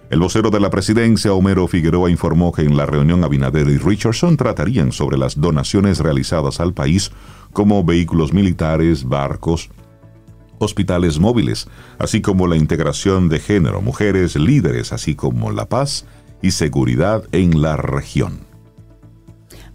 El 0.09 0.21
vocero 0.21 0.51
de 0.51 0.61
la 0.61 0.69
presidencia, 0.69 1.33
Homero 1.33 1.67
Figueroa, 1.69 2.11
informó 2.11 2.53
que 2.53 2.63
en 2.63 2.77
la 2.77 2.85
reunión 2.85 3.25
Abinader 3.25 3.69
y 3.69 3.79
Richardson 3.79 4.37
tratarían 4.37 4.93
sobre 4.93 5.17
las 5.17 5.41
donaciones 5.41 6.01
realizadas 6.01 6.61
al 6.61 6.75
país 6.75 7.13
como 7.53 7.83
vehículos 7.83 8.33
militares, 8.33 9.05
barcos, 9.05 9.71
hospitales 10.63 11.19
móviles, 11.19 11.69
así 11.99 12.21
como 12.21 12.47
la 12.47 12.57
integración 12.57 13.29
de 13.29 13.39
género, 13.39 13.83
mujeres 13.83 14.37
líderes, 14.37 14.93
así 14.93 15.15
como 15.15 15.51
la 15.53 15.67
paz 15.67 16.05
y 16.41 16.53
seguridad 16.53 17.25
en 17.33 17.61
la 17.63 17.77
región. 17.77 18.41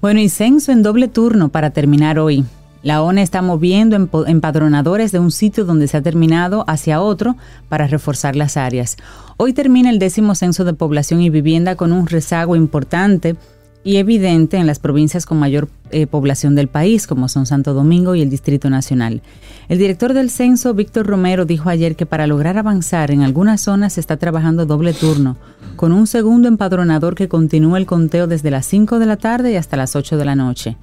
Bueno, 0.01 0.19
y 0.19 0.29
censo 0.29 0.71
en 0.71 0.83
doble 0.83 1.07
turno 1.07 1.49
para 1.49 1.71
terminar 1.71 2.19
hoy. 2.19 2.45
La 2.83 3.01
ONE 3.01 3.21
está 3.21 3.41
moviendo 3.41 3.95
empadronadores 4.27 5.11
de 5.11 5.19
un 5.19 5.31
sitio 5.31 5.65
donde 5.65 5.87
se 5.87 5.97
ha 5.97 6.01
terminado 6.01 6.63
hacia 6.67 7.01
otro 7.01 7.35
para 7.67 7.87
reforzar 7.87 8.35
las 8.35 8.55
áreas. 8.55 8.97
Hoy 9.37 9.53
termina 9.53 9.89
el 9.89 9.99
décimo 9.99 10.35
censo 10.35 10.63
de 10.63 10.73
población 10.73 11.21
y 11.21 11.29
vivienda 11.29 11.75
con 11.75 11.91
un 11.91 12.07
rezago 12.07 12.55
importante 12.55 13.35
y 13.87 13.95
evidente 13.95 14.57
en 14.57 14.67
las 14.67 14.79
provincias 14.79 15.25
con 15.25 15.39
mayor 15.39 15.69
eh, 15.91 16.07
población 16.07 16.55
del 16.55 16.67
país, 16.67 17.07
como 17.07 17.29
son 17.29 17.45
Santo 17.45 17.73
Domingo 17.73 18.15
y 18.15 18.21
el 18.21 18.29
Distrito 18.29 18.69
Nacional. 18.69 19.21
El 19.69 19.77
director 19.77 20.13
del 20.13 20.29
censo, 20.29 20.73
Víctor 20.73 21.07
Romero, 21.07 21.45
dijo 21.45 21.69
ayer 21.69 21.95
que 21.95 22.05
para 22.05 22.27
lograr 22.27 22.57
avanzar 22.57 23.11
en 23.11 23.21
algunas 23.21 23.61
zonas 23.61 23.93
se 23.93 24.01
está 24.01 24.17
trabajando 24.17 24.65
doble 24.65 24.91
turno, 24.93 25.37
con 25.77 25.93
un 25.93 26.05
segundo 26.05 26.49
empadronador 26.49 27.15
que 27.15 27.29
continúa 27.29 27.77
el 27.77 27.85
conteo 27.85 28.27
desde 28.27 28.51
las 28.51 28.65
5 28.65 28.99
de 28.99 29.05
la 29.05 29.15
tarde 29.15 29.53
y 29.53 29.55
hasta 29.55 29.77
las 29.77 29.95
8 29.95 30.17
de 30.17 30.25
la 30.25 30.35
noche. 30.35 30.75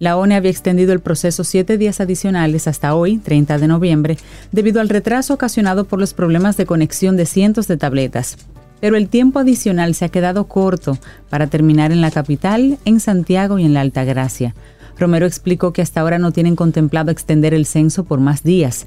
La 0.00 0.16
ONE 0.16 0.34
había 0.34 0.50
extendido 0.50 0.92
el 0.92 0.98
proceso 0.98 1.44
siete 1.44 1.78
días 1.78 2.00
adicionales 2.00 2.66
hasta 2.66 2.92
hoy, 2.96 3.18
30 3.18 3.58
de 3.58 3.68
noviembre, 3.68 4.18
debido 4.50 4.80
al 4.80 4.88
retraso 4.88 5.32
ocasionado 5.32 5.84
por 5.84 6.00
los 6.00 6.12
problemas 6.12 6.56
de 6.56 6.66
conexión 6.66 7.16
de 7.16 7.26
cientos 7.26 7.68
de 7.68 7.76
tabletas. 7.76 8.36
Pero 8.80 8.96
el 8.96 9.08
tiempo 9.08 9.38
adicional 9.38 9.94
se 9.94 10.04
ha 10.04 10.08
quedado 10.08 10.44
corto 10.44 10.98
para 11.28 11.48
terminar 11.48 11.92
en 11.92 12.00
la 12.00 12.10
capital, 12.10 12.78
en 12.84 13.00
Santiago 13.00 13.58
y 13.58 13.64
en 13.64 13.74
la 13.74 13.80
Altagracia. 13.80 14.54
Romero 14.98 15.26
explicó 15.26 15.72
que 15.72 15.82
hasta 15.82 16.00
ahora 16.00 16.18
no 16.18 16.32
tienen 16.32 16.56
contemplado 16.56 17.10
extender 17.10 17.54
el 17.54 17.66
censo 17.66 18.04
por 18.04 18.20
más 18.20 18.42
días. 18.42 18.86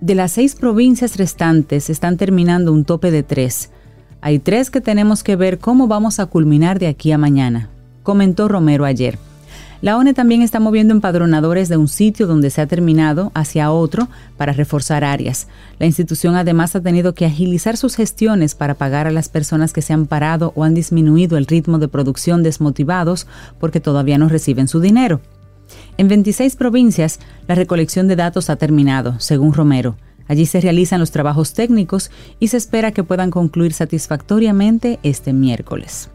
De 0.00 0.14
las 0.14 0.32
seis 0.32 0.54
provincias 0.54 1.16
restantes 1.16 1.90
están 1.90 2.16
terminando 2.16 2.72
un 2.72 2.84
tope 2.84 3.10
de 3.10 3.22
tres. 3.22 3.70
Hay 4.20 4.38
tres 4.38 4.70
que 4.70 4.80
tenemos 4.80 5.22
que 5.22 5.36
ver 5.36 5.58
cómo 5.58 5.88
vamos 5.88 6.20
a 6.20 6.26
culminar 6.26 6.78
de 6.78 6.86
aquí 6.86 7.12
a 7.12 7.18
mañana, 7.18 7.70
comentó 8.02 8.48
Romero 8.48 8.84
ayer. 8.84 9.18
La 9.82 9.96
ONE 9.96 10.14
también 10.14 10.42
está 10.42 10.60
moviendo 10.60 10.94
empadronadores 10.94 11.68
de 11.68 11.76
un 11.76 11.88
sitio 11.88 12.28
donde 12.28 12.50
se 12.50 12.60
ha 12.60 12.68
terminado 12.68 13.32
hacia 13.34 13.72
otro 13.72 14.06
para 14.36 14.52
reforzar 14.52 15.02
áreas. 15.02 15.48
La 15.80 15.86
institución 15.86 16.36
además 16.36 16.76
ha 16.76 16.80
tenido 16.80 17.16
que 17.16 17.26
agilizar 17.26 17.76
sus 17.76 17.96
gestiones 17.96 18.54
para 18.54 18.74
pagar 18.74 19.08
a 19.08 19.10
las 19.10 19.28
personas 19.28 19.72
que 19.72 19.82
se 19.82 19.92
han 19.92 20.06
parado 20.06 20.52
o 20.54 20.62
han 20.62 20.74
disminuido 20.74 21.36
el 21.36 21.46
ritmo 21.46 21.80
de 21.80 21.88
producción 21.88 22.44
desmotivados 22.44 23.26
porque 23.58 23.80
todavía 23.80 24.18
no 24.18 24.28
reciben 24.28 24.68
su 24.68 24.78
dinero. 24.78 25.20
En 25.98 26.06
26 26.06 26.54
provincias, 26.54 27.18
la 27.48 27.56
recolección 27.56 28.06
de 28.06 28.14
datos 28.14 28.50
ha 28.50 28.56
terminado, 28.56 29.18
según 29.18 29.52
Romero. 29.52 29.96
Allí 30.28 30.46
se 30.46 30.60
realizan 30.60 31.00
los 31.00 31.10
trabajos 31.10 31.54
técnicos 31.54 32.12
y 32.38 32.48
se 32.48 32.56
espera 32.56 32.92
que 32.92 33.02
puedan 33.02 33.32
concluir 33.32 33.72
satisfactoriamente 33.72 35.00
este 35.02 35.32
miércoles. 35.32 36.11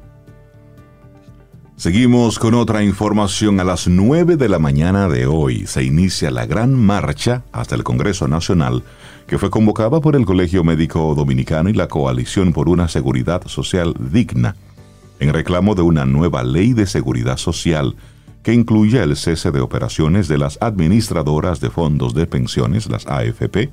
Seguimos 1.78 2.40
con 2.40 2.56
otra 2.56 2.84
información. 2.84 3.60
A 3.60 3.64
las 3.64 3.88
9 3.88 4.36
de 4.36 4.50
la 4.50 4.58
mañana 4.58 5.08
de 5.08 5.28
hoy 5.28 5.68
se 5.68 5.84
inicia 5.84 6.32
la 6.32 6.48
gran 6.48 6.74
marcha 6.74 7.44
hasta 7.52 7.76
el 7.76 7.84
Congreso 7.84 8.28
Nacional 8.28 8.82
que 9.28 9.38
fue 9.38 9.52
convocada 9.52 10.02
por 10.02 10.16
el 10.16 10.26
Colegio 10.26 10.64
Médico 10.64 11.14
Dominicano 11.14 11.70
y 11.70 11.74
la 11.74 11.88
Coalición 11.88 12.52
por 12.52 12.68
una 12.68 12.88
Seguridad 12.88 13.46
Social 13.46 13.94
Digna, 14.12 14.56
en 15.20 15.32
reclamo 15.32 15.76
de 15.76 15.84
una 15.84 16.06
nueva 16.06 16.44
ley 16.44 16.74
de 16.74 16.88
seguridad 16.88 17.38
social 17.38 17.96
que 18.42 18.54
incluya 18.54 19.04
el 19.04 19.16
cese 19.16 19.52
de 19.52 19.60
operaciones 19.60 20.28
de 20.28 20.40
las 20.40 20.58
administradoras 20.62 21.60
de 21.60 21.70
fondos 21.70 22.16
de 22.16 22.26
pensiones, 22.26 22.90
las 22.90 23.06
AFP, 23.06 23.70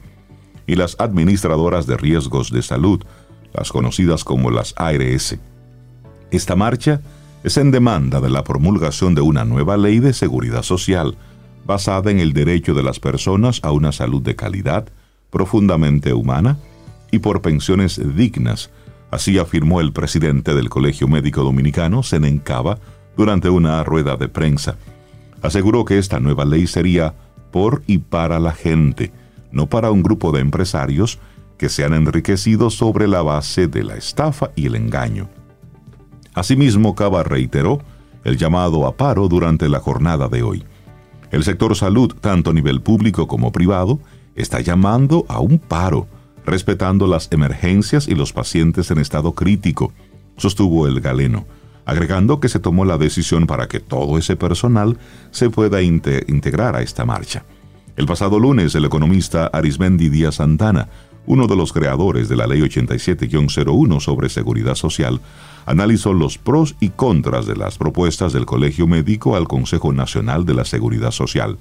y 0.66 0.74
las 0.74 0.96
administradoras 0.98 1.86
de 1.86 1.96
riesgos 1.96 2.50
de 2.50 2.60
salud, 2.60 3.02
las 3.54 3.72
conocidas 3.72 4.24
como 4.24 4.50
las 4.50 4.74
ARS. 4.76 5.38
Esta 6.30 6.54
marcha 6.54 7.00
es 7.44 7.58
en 7.58 7.70
demanda 7.70 8.22
de 8.22 8.30
la 8.30 8.42
promulgación 8.42 9.14
de 9.14 9.20
una 9.20 9.44
nueva 9.44 9.76
ley 9.76 9.98
de 10.00 10.14
seguridad 10.14 10.62
social 10.62 11.18
basada 11.66 12.10
en 12.10 12.18
el 12.18 12.32
derecho 12.32 12.72
de 12.72 12.82
las 12.82 12.98
personas 12.98 13.60
a 13.62 13.70
una 13.70 13.92
salud 13.92 14.22
de 14.22 14.34
calidad, 14.34 14.88
profundamente 15.30 16.14
humana 16.14 16.56
y 17.10 17.18
por 17.18 17.42
pensiones 17.42 18.00
dignas, 18.16 18.70
así 19.10 19.38
afirmó 19.38 19.82
el 19.82 19.92
presidente 19.92 20.54
del 20.54 20.70
Colegio 20.70 21.06
Médico 21.06 21.42
Dominicano, 21.42 22.02
Senen 22.02 22.38
Cava, 22.38 22.78
durante 23.14 23.50
una 23.50 23.84
rueda 23.84 24.16
de 24.16 24.28
prensa. 24.28 24.76
Aseguró 25.42 25.84
que 25.84 25.98
esta 25.98 26.20
nueva 26.20 26.46
ley 26.46 26.66
sería 26.66 27.14
por 27.50 27.82
y 27.86 27.98
para 27.98 28.38
la 28.38 28.52
gente, 28.52 29.12
no 29.52 29.68
para 29.68 29.90
un 29.90 30.02
grupo 30.02 30.32
de 30.32 30.40
empresarios 30.40 31.18
que 31.58 31.68
se 31.68 31.84
han 31.84 31.92
enriquecido 31.92 32.70
sobre 32.70 33.06
la 33.06 33.20
base 33.20 33.68
de 33.68 33.84
la 33.84 33.96
estafa 33.96 34.50
y 34.56 34.66
el 34.66 34.76
engaño. 34.76 35.28
Asimismo, 36.34 36.94
Cava 36.94 37.22
reiteró 37.22 37.80
el 38.24 38.36
llamado 38.36 38.86
a 38.86 38.96
paro 38.96 39.28
durante 39.28 39.68
la 39.68 39.80
jornada 39.80 40.28
de 40.28 40.42
hoy. 40.42 40.64
El 41.30 41.44
sector 41.44 41.74
salud, 41.76 42.14
tanto 42.20 42.50
a 42.50 42.52
nivel 42.52 42.80
público 42.80 43.26
como 43.26 43.52
privado, 43.52 44.00
está 44.34 44.60
llamando 44.60 45.24
a 45.28 45.40
un 45.40 45.58
paro, 45.58 46.06
respetando 46.44 47.06
las 47.06 47.28
emergencias 47.30 48.08
y 48.08 48.14
los 48.14 48.32
pacientes 48.32 48.90
en 48.90 48.98
estado 48.98 49.32
crítico, 49.32 49.92
sostuvo 50.36 50.86
el 50.86 51.00
galeno, 51.00 51.46
agregando 51.86 52.40
que 52.40 52.48
se 52.48 52.58
tomó 52.58 52.84
la 52.84 52.98
decisión 52.98 53.46
para 53.46 53.68
que 53.68 53.80
todo 53.80 54.18
ese 54.18 54.36
personal 54.36 54.98
se 55.30 55.50
pueda 55.50 55.82
integrar 55.82 56.76
a 56.76 56.82
esta 56.82 57.04
marcha. 57.04 57.44
El 57.96 58.06
pasado 58.06 58.40
lunes, 58.40 58.74
el 58.74 58.84
economista 58.84 59.46
Arismendi 59.46 60.08
Díaz 60.08 60.36
Santana, 60.36 60.88
uno 61.26 61.46
de 61.46 61.56
los 61.56 61.72
creadores 61.72 62.28
de 62.28 62.36
la 62.36 62.46
Ley 62.46 62.60
87-01 62.60 64.00
sobre 64.00 64.28
seguridad 64.28 64.74
social, 64.74 65.20
analizó 65.66 66.12
los 66.12 66.38
pros 66.38 66.76
y 66.80 66.90
contras 66.90 67.46
de 67.46 67.56
las 67.56 67.78
propuestas 67.78 68.32
del 68.32 68.46
Colegio 68.46 68.86
Médico 68.86 69.36
al 69.36 69.48
Consejo 69.48 69.92
Nacional 69.92 70.44
de 70.44 70.54
la 70.54 70.64
Seguridad 70.64 71.10
Social. 71.10 71.58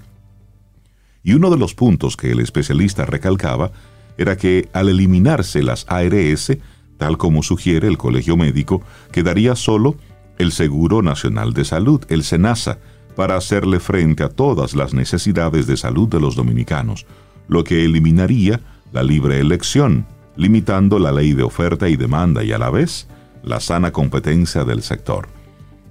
Y 1.24 1.34
uno 1.34 1.50
de 1.50 1.58
los 1.58 1.74
puntos 1.74 2.18
que 2.18 2.32
el 2.32 2.42
especialista 2.42 3.06
recalcaba 3.06 3.72
era 4.18 4.36
que 4.36 4.70
al 4.74 4.90
eliminarse 4.90 5.64
las 5.64 5.86
ARS, 5.88 6.58
tal 6.98 7.18
como 7.18 7.44
sugiere 7.44 7.88
el 7.88 7.98
Colegio 7.98 8.36
Médico, 8.36 8.82
quedaría 9.12 9.56
solo 9.56 9.96
el 10.38 10.52
Seguro 10.52 11.02
Nacional 11.02 11.54
de 11.54 11.64
Salud, 11.64 12.02
el 12.10 12.24
SENASA, 12.24 12.80
para 13.16 13.38
hacerle 13.38 13.80
frente 13.80 14.24
a 14.24 14.30
todas 14.30 14.76
las 14.76 14.94
necesidades 14.94 15.68
de 15.68 15.78
salud 15.78 16.10
de 16.10 16.20
los 16.20 16.36
dominicanos, 16.36 17.06
lo 17.48 17.64
que 17.64 17.86
eliminaría 17.86 18.60
la 18.94 19.04
libre 19.04 19.40
elección, 19.40 20.06
limitando 20.36 21.00
la 21.00 21.12
ley 21.12 21.34
de 21.34 21.44
oferta 21.44 21.90
y 21.90 21.98
demanda 21.98 22.44
y 22.44 22.52
a 22.52 22.58
la 22.58 22.70
vez 22.70 23.08
la 23.44 23.60
sana 23.60 23.92
competencia 23.92 24.64
del 24.64 24.84
sector. 24.84 25.28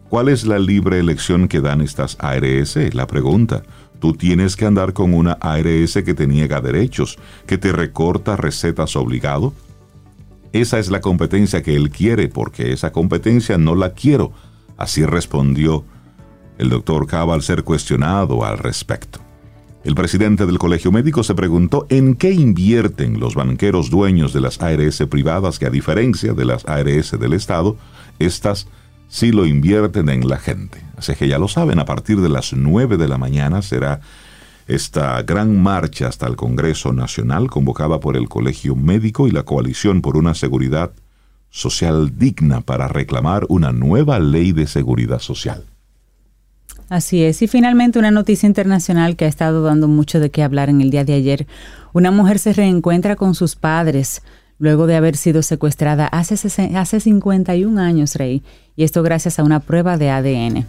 ¿Cuál 0.09 0.29
es 0.29 0.47
la 0.47 0.59
libre 0.59 0.99
elección 0.99 1.49
que 1.49 1.61
dan 1.61 1.81
estas 1.81 2.17
ARS? 2.21 2.77
La 2.95 3.07
pregunta. 3.07 3.63
Tú 3.99 4.13
tienes 4.15 4.57
que 4.57 4.67
andar 4.67 4.93
con 4.93 5.15
una 5.15 5.33
ARS 5.33 5.95
que 6.05 6.15
te 6.15 6.27
niega 6.27 6.61
derechos, 6.61 7.19
que 7.47 7.59
te 7.59 7.73
recorta 7.73 8.37
recetas 8.37 8.95
obligado. 8.97 9.53
Esa 10.53 10.79
es 10.79 10.91
la 10.91 11.01
competencia 11.01 11.63
que 11.63 11.75
él 11.75 11.91
quiere, 11.91 12.29
porque 12.29 12.73
esa 12.73 12.93
competencia 12.93 13.59
no 13.59 13.75
la 13.75 13.95
quiero. 13.95 14.33
Así 14.77 15.05
respondió 15.07 15.85
el 16.59 16.69
doctor 16.69 17.07
Cava 17.07 17.35
al 17.35 17.43
ser 17.43 17.65
cuestionado 17.65 18.45
al 18.45 18.59
respecto. 18.59 19.21
El 19.85 19.97
presidente 19.97 20.47
del 20.47 20.59
Colegio 20.59 20.93
Médico 20.93 21.25
se 21.25 21.35
preguntó 21.35 21.87
en 21.89 22.15
qué 22.15 22.31
invierten 22.31 23.19
los 23.19 23.35
banqueros 23.35 23.91
dueños 23.91 24.33
de 24.33 24.41
las 24.41 24.63
ARS 24.63 25.03
privadas 25.11 25.59
que 25.59 25.67
a 25.67 25.71
diferencia 25.71 26.35
de 26.35 26.45
las 26.45 26.65
ARS 26.69 27.19
del 27.19 27.33
Estado, 27.33 27.77
estas 28.21 28.69
sí 29.09 29.33
lo 29.33 29.45
invierten 29.45 30.09
en 30.09 30.29
la 30.29 30.39
gente. 30.39 30.81
Así 30.97 31.15
que 31.15 31.27
ya 31.27 31.39
lo 31.39 31.49
saben, 31.49 31.81
a 31.81 31.85
partir 31.85 32.21
de 32.21 32.29
las 32.29 32.53
9 32.53 32.97
de 32.97 33.09
la 33.09 33.19
mañana 33.19 33.61
será 33.61 34.01
esta 34.69 35.21
gran 35.23 35.61
marcha 35.61 36.07
hasta 36.07 36.29
el 36.29 36.37
Congreso 36.37 36.93
Nacional 36.93 37.51
convocada 37.51 37.99
por 37.99 38.17
el 38.17 38.29
Colegio 38.29 38.77
Médico 38.77 39.27
y 39.27 39.33
la 39.33 39.43
Coalición 39.43 40.01
por 40.01 40.17
una 40.17 40.35
Seguridad 40.35 40.93
Social 41.51 42.17
Digna 42.17 42.61
para 42.61 42.87
reclamar 42.87 43.47
una 43.49 43.73
nueva 43.73 44.21
ley 44.21 44.53
de 44.53 44.69
seguridad 44.69 45.19
social. 45.19 45.72
Así 46.93 47.23
es. 47.23 47.41
Y 47.41 47.47
finalmente 47.47 47.99
una 47.99 48.11
noticia 48.11 48.47
internacional 48.47 49.17
que 49.17 49.25
ha 49.25 49.29
estado 49.29 49.63
dando 49.63 49.89
mucho 49.89 50.21
de 50.21 50.31
qué 50.31 50.43
hablar 50.43 50.69
en 50.69 50.83
el 50.83 50.91
día 50.91 51.07
de 51.07 51.15
ayer. 51.15 51.47
Una 51.95 52.11
mujer 52.11 52.39
se 52.39 52.53
reencuentra 52.53 53.17
con 53.17 53.35
sus 53.35 53.57
padres 53.57 54.21
luego 54.59 54.87
de 54.87 54.97
haber 54.97 55.17
sido 55.17 55.41
secuestrada 55.41 56.07
hace, 56.07 56.35
hace 56.77 57.01
51 57.01 57.81
años, 57.81 58.15
Rey, 58.17 58.43
y 58.77 58.85
esto 58.85 59.03
gracias 59.03 59.39
a 59.39 59.43
una 59.43 59.61
prueba 59.61 59.97
de 59.97 60.11
ADN. 60.11 60.67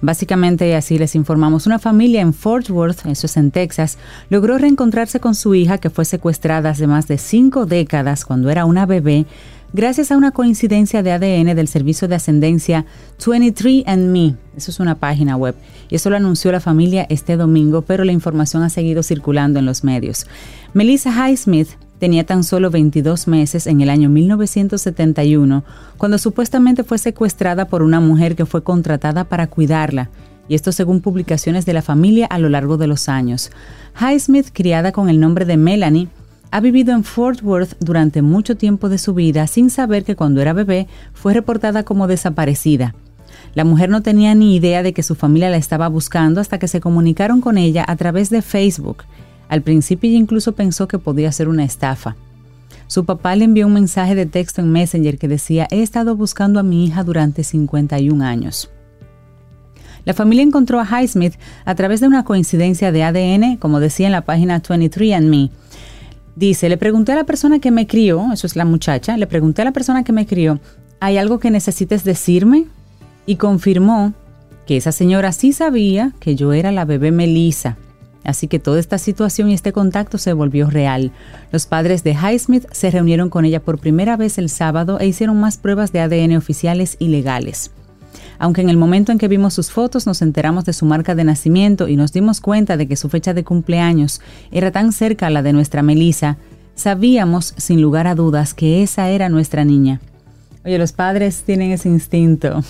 Básicamente, 0.00 0.74
así 0.74 0.98
les 0.98 1.14
informamos, 1.14 1.66
una 1.66 1.78
familia 1.78 2.22
en 2.22 2.32
Fort 2.32 2.70
Worth, 2.70 3.04
eso 3.04 3.26
es 3.26 3.36
en 3.36 3.50
Texas, 3.50 3.98
logró 4.30 4.56
reencontrarse 4.56 5.20
con 5.20 5.34
su 5.34 5.54
hija 5.54 5.76
que 5.76 5.90
fue 5.90 6.06
secuestrada 6.06 6.70
hace 6.70 6.86
más 6.86 7.06
de 7.06 7.18
cinco 7.18 7.66
décadas 7.66 8.24
cuando 8.24 8.48
era 8.48 8.64
una 8.64 8.86
bebé 8.86 9.26
gracias 9.72 10.10
a 10.10 10.16
una 10.16 10.30
coincidencia 10.30 11.02
de 11.02 11.12
ADN 11.12 11.54
del 11.54 11.68
servicio 11.68 12.08
de 12.08 12.16
ascendencia 12.16 12.86
23andMe. 13.18 14.36
Eso 14.56 14.70
es 14.70 14.80
una 14.80 14.96
página 14.96 15.36
web. 15.36 15.54
Y 15.88 15.96
eso 15.96 16.10
lo 16.10 16.16
anunció 16.16 16.52
la 16.52 16.60
familia 16.60 17.06
este 17.08 17.36
domingo, 17.36 17.82
pero 17.82 18.04
la 18.04 18.12
información 18.12 18.62
ha 18.62 18.70
seguido 18.70 19.02
circulando 19.02 19.58
en 19.58 19.66
los 19.66 19.84
medios. 19.84 20.26
Melissa 20.74 21.10
Highsmith 21.10 21.68
tenía 21.98 22.24
tan 22.24 22.44
solo 22.44 22.70
22 22.70 23.28
meses 23.28 23.66
en 23.66 23.80
el 23.80 23.90
año 23.90 24.08
1971, 24.08 25.64
cuando 25.98 26.18
supuestamente 26.18 26.84
fue 26.84 26.98
secuestrada 26.98 27.66
por 27.66 27.82
una 27.82 28.00
mujer 28.00 28.36
que 28.36 28.46
fue 28.46 28.62
contratada 28.62 29.24
para 29.24 29.46
cuidarla 29.48 30.10
y 30.50 30.56
esto 30.56 30.72
según 30.72 31.00
publicaciones 31.00 31.64
de 31.64 31.72
la 31.72 31.80
familia 31.80 32.26
a 32.26 32.40
lo 32.40 32.48
largo 32.48 32.76
de 32.76 32.88
los 32.88 33.08
años. 33.08 33.52
Highsmith, 34.00 34.48
criada 34.52 34.90
con 34.90 35.08
el 35.08 35.20
nombre 35.20 35.44
de 35.44 35.56
Melanie, 35.56 36.08
ha 36.50 36.60
vivido 36.60 36.92
en 36.92 37.04
Fort 37.04 37.42
Worth 37.42 37.76
durante 37.80 38.22
mucho 38.22 38.56
tiempo 38.56 38.88
de 38.88 38.98
su 38.98 39.14
vida 39.14 39.46
sin 39.46 39.70
saber 39.70 40.04
que 40.04 40.16
cuando 40.16 40.40
era 40.40 40.52
bebé 40.52 40.88
fue 41.12 41.34
reportada 41.34 41.84
como 41.84 42.06
desaparecida. 42.06 42.94
La 43.54 43.64
mujer 43.64 43.90
no 43.90 44.02
tenía 44.02 44.34
ni 44.34 44.56
idea 44.56 44.82
de 44.82 44.92
que 44.92 45.02
su 45.02 45.14
familia 45.14 45.50
la 45.50 45.56
estaba 45.56 45.88
buscando 45.88 46.40
hasta 46.40 46.58
que 46.58 46.68
se 46.68 46.80
comunicaron 46.80 47.40
con 47.40 47.58
ella 47.58 47.84
a 47.86 47.96
través 47.96 48.30
de 48.30 48.42
Facebook. 48.42 49.04
Al 49.48 49.62
principio 49.62 50.10
incluso 50.10 50.52
pensó 50.52 50.86
que 50.86 50.98
podía 50.98 51.32
ser 51.32 51.48
una 51.48 51.64
estafa. 51.64 52.16
Su 52.86 53.04
papá 53.04 53.36
le 53.36 53.44
envió 53.44 53.66
un 53.66 53.74
mensaje 53.74 54.14
de 54.14 54.26
texto 54.26 54.60
en 54.60 54.72
Messenger 54.72 55.18
que 55.18 55.28
decía, 55.28 55.68
he 55.70 55.82
estado 55.82 56.16
buscando 56.16 56.58
a 56.58 56.64
mi 56.64 56.84
hija 56.84 57.04
durante 57.04 57.44
51 57.44 58.24
años. 58.24 58.70
La 60.04 60.14
familia 60.14 60.42
encontró 60.42 60.80
a 60.80 60.84
Highsmith 60.84 61.34
a 61.64 61.74
través 61.74 62.00
de 62.00 62.06
una 62.06 62.24
coincidencia 62.24 62.90
de 62.90 63.04
ADN, 63.04 63.56
como 63.58 63.80
decía 63.80 64.06
en 64.06 64.12
la 64.12 64.22
página 64.22 64.60
23andMe. 64.62 65.50
Dice, 66.36 66.68
le 66.68 66.76
pregunté 66.76 67.12
a 67.12 67.16
la 67.16 67.24
persona 67.24 67.58
que 67.58 67.70
me 67.70 67.86
crió, 67.86 68.32
eso 68.32 68.46
es 68.46 68.56
la 68.56 68.64
muchacha, 68.64 69.16
le 69.16 69.26
pregunté 69.26 69.62
a 69.62 69.64
la 69.64 69.72
persona 69.72 70.04
que 70.04 70.12
me 70.12 70.26
crió, 70.26 70.60
¿hay 71.00 71.18
algo 71.18 71.38
que 71.38 71.50
necesites 71.50 72.04
decirme? 72.04 72.66
Y 73.26 73.36
confirmó 73.36 74.14
que 74.66 74.76
esa 74.76 74.92
señora 74.92 75.32
sí 75.32 75.52
sabía 75.52 76.12
que 76.20 76.36
yo 76.36 76.52
era 76.52 76.72
la 76.72 76.84
bebé 76.84 77.10
Melissa. 77.10 77.76
Así 78.22 78.48
que 78.48 78.58
toda 78.58 78.78
esta 78.78 78.98
situación 78.98 79.50
y 79.50 79.54
este 79.54 79.72
contacto 79.72 80.18
se 80.18 80.34
volvió 80.34 80.68
real. 80.68 81.10
Los 81.52 81.66
padres 81.66 82.04
de 82.04 82.12
Highsmith 82.12 82.66
se 82.70 82.90
reunieron 82.90 83.30
con 83.30 83.44
ella 83.44 83.60
por 83.60 83.78
primera 83.78 84.16
vez 84.16 84.38
el 84.38 84.50
sábado 84.50 85.00
e 85.00 85.06
hicieron 85.06 85.40
más 85.40 85.56
pruebas 85.56 85.90
de 85.92 86.00
ADN 86.00 86.36
oficiales 86.36 86.96
y 86.98 87.08
legales 87.08 87.72
aunque 88.40 88.62
en 88.62 88.70
el 88.70 88.78
momento 88.78 89.12
en 89.12 89.18
que 89.18 89.28
vimos 89.28 89.54
sus 89.54 89.70
fotos 89.70 90.06
nos 90.06 90.22
enteramos 90.22 90.64
de 90.64 90.72
su 90.72 90.86
marca 90.86 91.14
de 91.14 91.24
nacimiento 91.24 91.88
y 91.88 91.96
nos 91.96 92.12
dimos 92.12 92.40
cuenta 92.40 92.78
de 92.78 92.88
que 92.88 92.96
su 92.96 93.10
fecha 93.10 93.34
de 93.34 93.44
cumpleaños 93.44 94.22
era 94.50 94.72
tan 94.72 94.92
cerca 94.92 95.26
a 95.26 95.30
la 95.30 95.42
de 95.42 95.52
nuestra 95.52 95.82
Melissa, 95.82 96.38
sabíamos 96.74 97.54
sin 97.58 97.82
lugar 97.82 98.06
a 98.06 98.14
dudas 98.14 98.54
que 98.54 98.82
esa 98.82 99.10
era 99.10 99.28
nuestra 99.28 99.64
niña. 99.64 100.00
Oye, 100.64 100.78
los 100.78 100.92
padres 100.92 101.42
tienen 101.44 101.70
ese 101.70 101.90
instinto. 101.90 102.64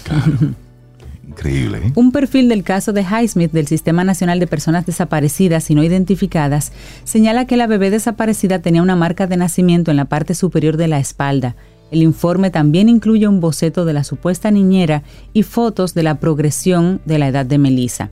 Increíble. 1.28 1.78
¿eh? 1.86 1.92
Un 1.94 2.10
perfil 2.10 2.48
del 2.48 2.64
caso 2.64 2.92
de 2.92 3.02
Highsmith 3.02 3.52
del 3.52 3.68
Sistema 3.68 4.02
Nacional 4.02 4.40
de 4.40 4.48
Personas 4.48 4.86
Desaparecidas 4.86 5.70
y 5.70 5.76
No 5.76 5.84
Identificadas 5.84 6.72
señala 7.04 7.46
que 7.46 7.56
la 7.56 7.68
bebé 7.68 7.90
desaparecida 7.90 8.58
tenía 8.58 8.82
una 8.82 8.96
marca 8.96 9.28
de 9.28 9.36
nacimiento 9.36 9.92
en 9.92 9.98
la 9.98 10.06
parte 10.06 10.34
superior 10.34 10.76
de 10.76 10.88
la 10.88 10.98
espalda 10.98 11.54
el 11.90 12.02
informe 12.02 12.50
también 12.50 12.88
incluye 12.88 13.26
un 13.26 13.40
boceto 13.40 13.84
de 13.84 13.92
la 13.92 14.04
supuesta 14.04 14.50
niñera 14.50 15.02
y 15.32 15.42
fotos 15.42 15.94
de 15.94 16.02
la 16.02 16.20
progresión 16.20 17.00
de 17.04 17.18
la 17.18 17.28
edad 17.28 17.46
de 17.46 17.58
Melissa. 17.58 18.10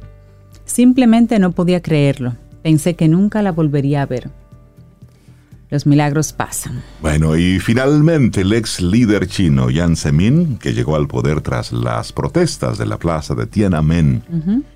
Simplemente 0.65 1.39
no 1.39 1.53
podía 1.53 1.81
creerlo. 1.81 2.37
Pensé 2.63 2.95
que 2.95 3.09
nunca 3.09 3.41
la 3.43 3.53
volvería 3.53 4.03
a 4.03 4.07
ver. 4.07 4.31
Los 5.71 5.87
milagros 5.87 6.33
pasan. 6.33 6.83
Bueno, 7.03 7.37
y 7.37 7.61
finalmente 7.61 8.41
el 8.41 8.53
ex 8.55 8.81
líder 8.81 9.27
chino 9.27 9.69
Jiang 9.69 9.97
Zemin, 9.97 10.57
que 10.57 10.73
llegó 10.73 10.97
al 10.97 11.07
poder 11.07 11.43
tras 11.43 11.73
las 11.73 12.13
protestas 12.13 12.79
de 12.79 12.87
la 12.87 12.99
plaza 12.99 13.35
de 13.35 13.47
Tiananmen 13.47 14.23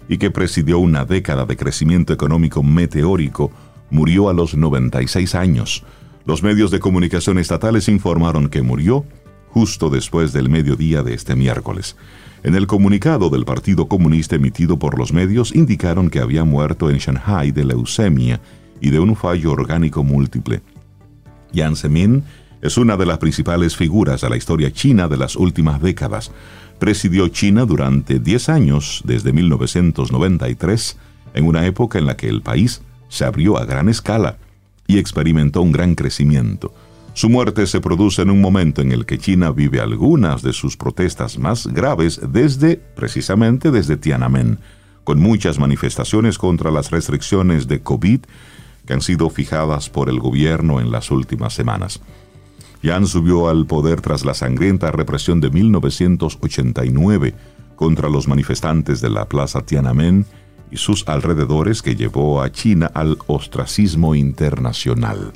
y 0.09 0.19
que 0.19 0.31
presidió 0.31 0.79
una 0.79 1.07
década 1.07 1.47
de 1.47 1.57
crecimiento 1.57 2.13
económico 2.13 2.63
meteórico, 2.63 3.51
murió 3.91 4.29
a 4.29 4.35
los 4.35 4.55
96 4.55 5.35
años. 5.35 5.83
Los 6.25 6.43
medios 6.43 6.71
de 6.71 6.79
comunicación 6.79 7.39
estatales 7.39 7.89
informaron 7.89 8.49
que 8.49 8.63
murió 8.63 9.05
justo 9.49 9.91
después 9.91 10.33
del 10.33 10.49
mediodía 10.49 11.03
de 11.03 11.15
este 11.15 11.35
miércoles. 11.35 11.97
En 12.45 12.55
el 12.55 12.67
comunicado 12.67 13.29
del 13.29 13.45
Partido 13.45 13.87
Comunista 13.89 14.37
emitido 14.37 14.79
por 14.79 14.99
los 14.99 15.13
medios 15.13 15.55
indicaron 15.55 16.11
que 16.11 16.21
había 16.21 16.45
muerto 16.45 16.91
en 16.91 16.99
Shanghai 16.99 17.51
de 17.51 17.65
leucemia 17.65 18.41
y 18.81 18.91
de 18.91 19.01
un 19.01 19.15
fallo 19.15 19.53
orgánico 19.53 20.05
múltiple. 20.05 20.63
Jiang 21.53 21.77
Zemin 21.77 22.25
es 22.63 22.77
una 22.77 22.97
de 22.97 23.07
las 23.07 23.19
principales 23.19 23.77
figuras 23.77 24.21
de 24.21 24.31
la 24.31 24.37
historia 24.37 24.73
china 24.73 25.09
de 25.09 25.17
las 25.17 25.37
últimas 25.37 25.83
décadas. 25.83 26.31
Presidió 26.79 27.29
China 27.29 27.65
durante 27.65 28.21
10 28.21 28.49
años, 28.49 29.03
desde 29.05 29.33
1993, 29.33 30.99
en 31.35 31.47
una 31.47 31.67
época 31.67 31.99
en 31.99 32.07
la 32.07 32.17
que 32.17 32.29
el 32.29 32.43
país 32.43 32.83
se 33.09 33.25
abrió 33.25 33.59
a 33.59 33.65
gran 33.65 33.89
escala 33.89 34.39
y 34.87 34.99
experimentó 34.99 35.63
un 35.63 35.73
gran 35.73 35.95
crecimiento. 35.95 36.73
Su 37.15 37.29
muerte 37.29 37.67
se 37.67 37.81
produce 37.81 38.23
en 38.23 38.31
un 38.31 38.41
momento 38.41 38.81
en 38.81 38.91
el 38.91 39.05
que 39.05 39.19
China 39.19 39.51
vive 39.53 39.81
algunas 39.81 40.43
de 40.43 40.55
sus 40.55 40.77
protestas 40.79 41.39
más 41.39 41.67
graves 41.67 42.21
desde, 42.27 42.77
precisamente 42.77 43.71
desde 43.71 43.99
Tiananmen, 43.99 44.59
con 45.05 45.21
muchas 45.21 45.59
manifestaciones 45.59 46.39
contra 46.39 46.71
las 46.71 46.91
restricciones 46.91 47.69
de 47.69 47.83
COVID 47.83 48.21
que 48.87 48.93
han 48.95 49.03
sido 49.03 49.29
fijadas 49.31 49.91
por 49.91 50.09
el 50.09 50.21
gobierno 50.21 50.81
en 50.81 50.91
las 50.91 51.11
últimas 51.11 51.53
semanas. 51.53 52.01
Yan 52.83 53.07
subió 53.07 53.49
al 53.49 53.67
poder 53.67 54.01
tras 54.01 54.25
la 54.25 54.35
sangrienta 54.35 54.91
represión 54.91 55.41
de 55.41 55.51
1989 55.51 57.35
contra 57.77 58.09
los 58.09 58.27
manifestantes 58.27 59.01
de 59.01 59.11
la 59.11 59.29
Plaza 59.29 59.61
Tiananmen 59.61 60.27
y 60.73 60.79
sus 60.79 61.07
alrededores 61.07 61.83
que 61.83 61.95
llevó 61.95 62.43
a 62.43 62.51
China 62.51 62.91
al 62.95 63.19
ostracismo 63.27 64.15
internacional. 64.15 65.33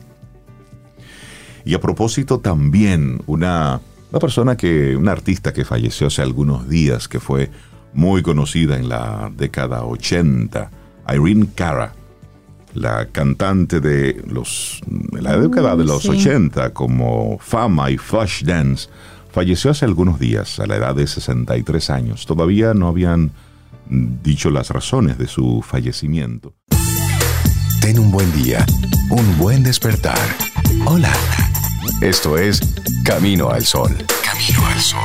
Y 1.65 1.75
a 1.75 1.81
propósito 1.81 2.41
también 2.41 3.21
una, 3.27 3.81
una 4.11 4.19
persona 4.19 4.57
que, 4.57 4.97
una 4.97 5.13
artista 5.13 5.53
que 5.53 5.65
falleció 5.65 6.07
hace 6.07 6.23
algunos 6.23 6.69
días, 6.69 7.07
que 7.07 7.21
fue 7.21 7.51
muy 7.93 8.23
conocida 8.23 8.79
en 8.79 8.89
la 8.89 9.31
década 9.37 9.85
80, 9.85 10.71
Irene 11.15 11.49
Cara, 11.55 11.93
la 12.73 13.07
cantante 13.07 13.81
de 13.81 14.23
los, 14.27 14.81
la 15.13 15.39
década 15.39 15.77
de 15.77 15.85
los 15.85 16.07
80 16.07 16.73
como 16.73 17.39
Fama 17.41 17.91
y 17.91 17.99
Flash 17.99 18.43
Dance, 18.45 18.89
falleció 19.33 19.71
hace 19.71 19.85
algunos 19.85 20.19
días 20.19 20.61
a 20.61 20.67
la 20.67 20.77
edad 20.77 20.95
de 20.95 21.07
63 21.07 21.91
años. 21.91 22.27
Todavía 22.27 22.75
no 22.75 22.89
habían 22.89 23.33
dicho 23.89 24.51
las 24.51 24.71
razones 24.71 25.19
de 25.19 25.27
su 25.27 25.63
fallecimiento. 25.63 26.55
Ten 27.81 27.99
un 27.99 28.11
buen 28.11 28.33
día, 28.33 28.65
un 29.11 29.39
buen 29.39 29.63
despertar. 29.63 30.19
Hola. 30.85 31.13
Esto 32.01 32.37
es 32.37 32.61
Camino 33.05 33.49
al 33.51 33.65
Sol. 33.65 33.97
Camino 34.23 34.67
al 34.67 34.81
Sol. 34.81 35.01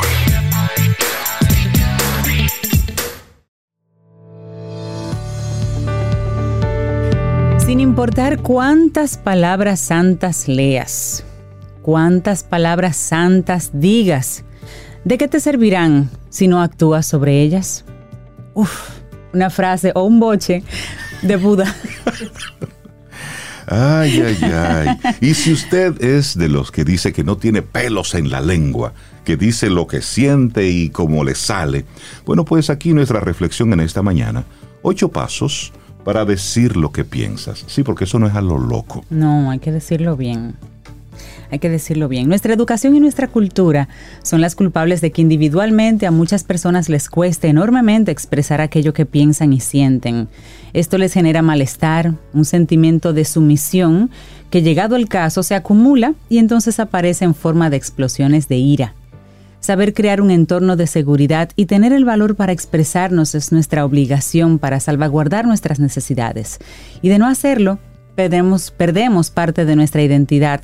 Sin 7.66 7.80
importar 7.80 8.42
cuántas 8.42 9.18
palabras 9.18 9.80
santas 9.80 10.50
leas, 10.50 11.24
cuántas 11.82 12.44
palabras 12.44 12.98
santas 12.98 13.72
digas, 13.74 14.44
¿de 15.06 15.18
qué 15.18 15.30
te 15.30 15.40
servirán 15.40 16.10
si 16.30 16.50
no 16.50 16.62
actúas 16.62 17.06
sobre 17.06 17.42
ellas? 17.42 17.86
Uf, 18.54 18.90
una 19.34 19.50
frase 19.50 19.92
o 19.96 20.04
un 20.04 20.20
boche 20.20 20.64
de 21.22 21.36
Buda. 21.36 21.76
Ay, 23.68 24.22
ay, 24.22 24.38
ay. 24.44 25.00
Y 25.22 25.34
si 25.34 25.54
usted 25.54 26.02
es 26.04 26.38
de 26.38 26.50
los 26.50 26.72
que 26.72 26.84
dice 26.84 27.14
que 27.14 27.24
no 27.24 27.38
tiene 27.38 27.62
pelos 27.62 28.16
en 28.16 28.30
la 28.30 28.42
lengua, 28.42 28.94
que 29.24 29.38
dice 29.38 29.70
lo 29.70 29.88
que 29.88 30.02
siente 30.02 30.68
y 30.68 30.90
cómo 30.90 31.24
le 31.24 31.36
sale, 31.36 31.86
bueno, 32.26 32.44
pues 32.44 32.70
aquí 32.70 32.92
nuestra 32.92 33.22
reflexión 33.22 33.72
en 33.72 33.80
esta 33.80 34.02
mañana. 34.02 34.44
Ocho 34.82 35.10
pasos 35.10 35.72
para 36.04 36.26
decir 36.26 36.76
lo 36.76 36.92
que 36.92 37.06
piensas. 37.06 37.64
Sí, 37.68 37.84
porque 37.84 38.04
eso 38.04 38.20
no 38.20 38.28
es 38.28 38.34
a 38.34 38.42
lo 38.42 38.58
loco. 38.58 39.06
No, 39.10 39.52
hay 39.52 39.60
que 39.60 39.72
decirlo 39.72 40.18
bien 40.18 40.56
hay 41.52 41.60
que 41.60 41.70
decirlo 41.70 42.08
bien. 42.08 42.30
Nuestra 42.30 42.54
educación 42.54 42.96
y 42.96 43.00
nuestra 43.00 43.28
cultura 43.28 43.90
son 44.24 44.42
las 44.42 44.56
culpables 44.56 45.02
de 45.02 45.12
que 45.12 45.22
individualmente 45.22 46.08
a 46.08 46.12
muchas 46.12 46.44
personas 46.46 46.88
les 46.90 47.10
cueste 47.10 47.50
enormemente 47.50 48.12
expresar 48.12 48.62
aquello 48.62 48.94
que 48.94 49.06
piensan 49.06 49.52
y 49.52 49.60
sienten. 49.60 50.30
Esto 50.74 50.98
les 50.98 51.14
genera 51.14 51.42
malestar, 51.42 52.14
un 52.34 52.46
sentimiento 52.46 53.12
de 53.12 53.26
sumisión 53.26 54.10
que 54.50 54.62
llegado 54.62 54.96
el 54.96 55.10
caso 55.10 55.44
se 55.44 55.56
acumula 55.56 56.14
y 56.30 56.38
entonces 56.38 56.80
aparece 56.80 57.26
en 57.26 57.36
forma 57.36 57.70
de 57.70 57.78
explosiones 57.78 58.48
de 58.48 58.56
ira. 58.56 58.96
Saber 59.60 59.94
crear 59.94 60.22
un 60.22 60.32
entorno 60.32 60.76
de 60.76 60.88
seguridad 60.88 61.52
y 61.56 61.68
tener 61.68 61.94
el 61.94 62.04
valor 62.04 62.36
para 62.36 62.52
expresarnos 62.52 63.36
es 63.36 63.52
nuestra 63.52 63.86
obligación 63.86 64.58
para 64.58 64.80
salvaguardar 64.80 65.46
nuestras 65.46 65.80
necesidades. 65.80 66.60
Y 67.02 67.10
de 67.10 67.20
no 67.20 67.28
hacerlo, 67.28 67.78
perdemos, 68.16 68.72
perdemos 68.72 69.30
parte 69.30 69.66
de 69.66 69.76
nuestra 69.76 70.02
identidad 70.02 70.62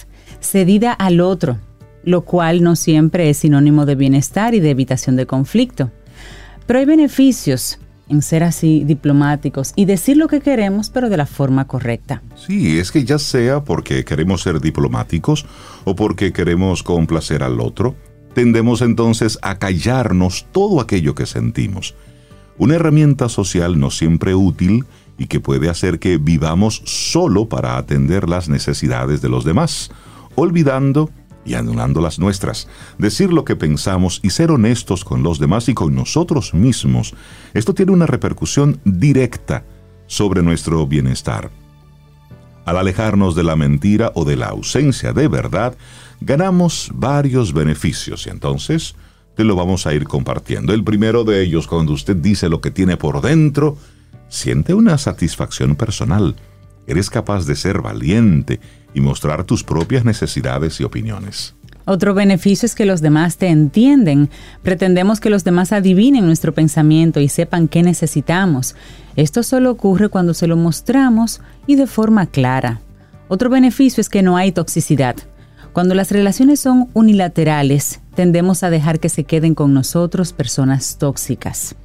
cedida 0.48 0.94
al 0.94 1.20
otro. 1.22 1.58
lo 2.08 2.22
cual 2.22 2.64
no 2.64 2.78
siempre 2.78 3.30
es 3.30 3.40
sinónimo 3.40 3.86
de 3.86 3.96
bienestar 3.96 4.56
y 4.56 4.62
de 4.62 4.70
evitación 4.70 5.18
de 5.18 5.26
conflicto. 5.26 5.92
Pero 6.66 6.80
hay 6.80 6.86
beneficios 6.86 7.80
en 8.08 8.22
ser 8.22 8.44
así 8.44 8.86
diplomáticos 8.86 9.74
y 9.76 9.84
decir 9.84 10.16
lo 10.16 10.30
que 10.30 10.40
queremos, 10.40 10.90
pero 10.90 11.10
de 11.10 11.18
la 11.18 11.26
forma 11.26 11.68
correcta. 11.68 12.22
Sí, 12.36 12.80
es 12.80 12.94
que 12.94 13.04
ya 13.04 13.20
sea 13.20 13.62
porque 13.66 14.06
queremos 14.06 14.42
ser 14.42 14.62
diplomáticos 14.62 15.46
o 15.84 15.98
porque 15.98 16.32
queremos 16.32 16.82
complacer 16.82 17.44
al 17.44 17.60
otro, 17.60 17.96
tendemos 18.34 18.82
entonces 18.82 19.38
a 19.42 19.60
callarnos 19.60 20.46
todo 20.54 20.80
aquello 20.80 21.14
que 21.14 21.26
sentimos. 21.26 21.94
Una 22.58 22.76
herramienta 22.76 23.28
social 23.28 23.78
no 23.78 23.92
siempre 23.92 24.34
útil 24.34 24.86
y 25.18 25.28
que 25.28 25.42
puede 25.42 25.70
hacer 25.70 26.00
que 26.00 26.18
vivamos 26.18 26.82
solo 26.86 27.50
para 27.50 27.76
atender 27.76 28.30
las 28.30 28.48
necesidades 28.48 29.22
de 29.22 29.28
los 29.28 29.44
demás, 29.44 29.92
olvidando 30.38 31.10
y 31.44 31.56
anulando 31.56 32.00
las 32.00 32.20
nuestras. 32.20 32.68
Decir 32.98 33.34
lo 33.34 33.44
que 33.44 33.56
pensamos 33.56 34.20
y 34.22 34.30
ser 34.30 34.52
honestos 34.52 35.04
con 35.04 35.24
los 35.24 35.40
demás 35.40 35.68
y 35.68 35.74
con 35.74 35.96
nosotros 35.96 36.54
mismos, 36.54 37.16
esto 37.54 37.74
tiene 37.74 37.92
una 37.92 38.06
repercusión 38.06 38.80
directa 38.86 39.66
sobre 40.06 40.44
nuestro 40.44 40.86
bienestar. 40.86 41.50
Al 42.66 42.78
alejarnos 42.78 43.36
de 43.36 43.44
la 43.44 43.56
mentira 43.56 44.12
o 44.14 44.26
de 44.26 44.36
la 44.36 44.48
ausencia 44.48 45.14
de 45.14 45.28
verdad, 45.28 45.76
ganamos 46.22 46.92
varios 46.94 47.54
beneficios 47.54 48.28
y 48.28 48.30
entonces 48.30 48.96
te 49.36 49.44
lo 49.44 49.56
vamos 49.56 49.88
a 49.88 49.94
ir 49.94 50.04
compartiendo. 50.04 50.74
El 50.74 50.84
primero 50.84 51.24
de 51.24 51.42
ellos, 51.42 51.68
cuando 51.68 51.94
usted 51.94 52.16
dice 52.16 52.50
lo 52.50 52.60
que 52.60 52.72
tiene 52.72 52.98
por 52.98 53.22
dentro, 53.22 53.78
siente 54.28 54.74
una 54.74 54.98
satisfacción 54.98 55.76
personal. 55.76 56.36
Eres 56.88 57.10
capaz 57.10 57.46
de 57.46 57.56
ser 57.56 57.82
valiente 57.82 58.60
y 58.94 59.02
mostrar 59.02 59.44
tus 59.44 59.64
propias 59.64 60.06
necesidades 60.06 60.80
y 60.80 60.84
opiniones. 60.84 61.54
Otro 61.86 62.14
beneficio 62.14 62.66
es 62.66 62.76
que 62.76 62.86
los 62.86 63.00
demás 63.00 63.38
te 63.38 63.48
entienden. 63.48 64.30
Pretendemos 64.62 65.22
que 65.22 65.30
los 65.30 65.46
demás 65.46 65.72
adivinen 65.72 66.26
nuestro 66.26 66.54
pensamiento 66.54 67.22
y 67.22 67.30
sepan 67.30 67.70
qué 67.70 67.82
necesitamos. 67.82 68.76
Esto 69.16 69.42
solo 69.42 69.72
ocurre 69.72 70.10
cuando 70.10 70.34
se 70.34 70.48
lo 70.48 70.58
mostramos 70.58 71.40
y 71.66 71.76
de 71.76 71.88
forma 71.88 72.26
clara. 72.26 72.82
Otro 73.30 73.50
beneficio 73.50 74.02
es 74.02 74.10
que 74.10 74.22
no 74.22 74.36
hay 74.36 74.52
toxicidad. 74.52 75.16
Cuando 75.72 75.96
las 75.96 76.12
relaciones 76.12 76.60
son 76.60 76.90
unilaterales, 76.94 78.02
tendemos 78.16 78.64
a 78.64 78.70
dejar 78.70 79.00
que 79.00 79.10
se 79.10 79.24
queden 79.24 79.56
con 79.56 79.74
nosotros 79.74 80.34
personas 80.34 80.98
tóxicas. 80.98 81.76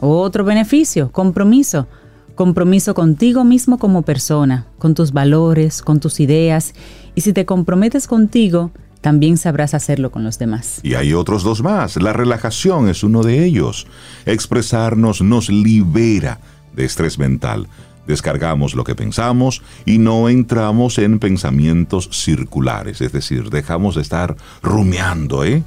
Otro 0.00 0.44
beneficio, 0.44 1.12
compromiso. 1.12 1.88
Compromiso 2.34 2.94
contigo 2.94 3.44
mismo 3.44 3.78
como 3.78 4.02
persona, 4.02 4.66
con 4.78 4.94
tus 4.94 5.12
valores, 5.12 5.82
con 5.82 6.00
tus 6.00 6.20
ideas, 6.20 6.72
y 7.14 7.20
si 7.20 7.32
te 7.32 7.44
comprometes 7.44 8.06
contigo, 8.06 8.70
también 9.02 9.36
sabrás 9.36 9.74
hacerlo 9.74 10.10
con 10.10 10.24
los 10.24 10.38
demás. 10.38 10.80
Y 10.82 10.94
hay 10.94 11.12
otros 11.12 11.42
dos 11.42 11.62
más. 11.62 11.96
La 12.00 12.12
relajación 12.12 12.88
es 12.88 13.02
uno 13.02 13.22
de 13.22 13.44
ellos. 13.44 13.86
Expresarnos 14.24 15.20
nos 15.20 15.50
libera 15.50 16.40
de 16.74 16.84
estrés 16.84 17.18
mental. 17.18 17.68
Descargamos 18.06 18.74
lo 18.74 18.84
que 18.84 18.94
pensamos 18.94 19.62
y 19.84 19.98
no 19.98 20.28
entramos 20.28 20.98
en 20.98 21.18
pensamientos 21.18 22.08
circulares, 22.12 23.00
es 23.00 23.12
decir, 23.12 23.50
dejamos 23.50 23.94
de 23.94 24.02
estar 24.02 24.36
rumiando, 24.60 25.44
¿eh? 25.44 25.62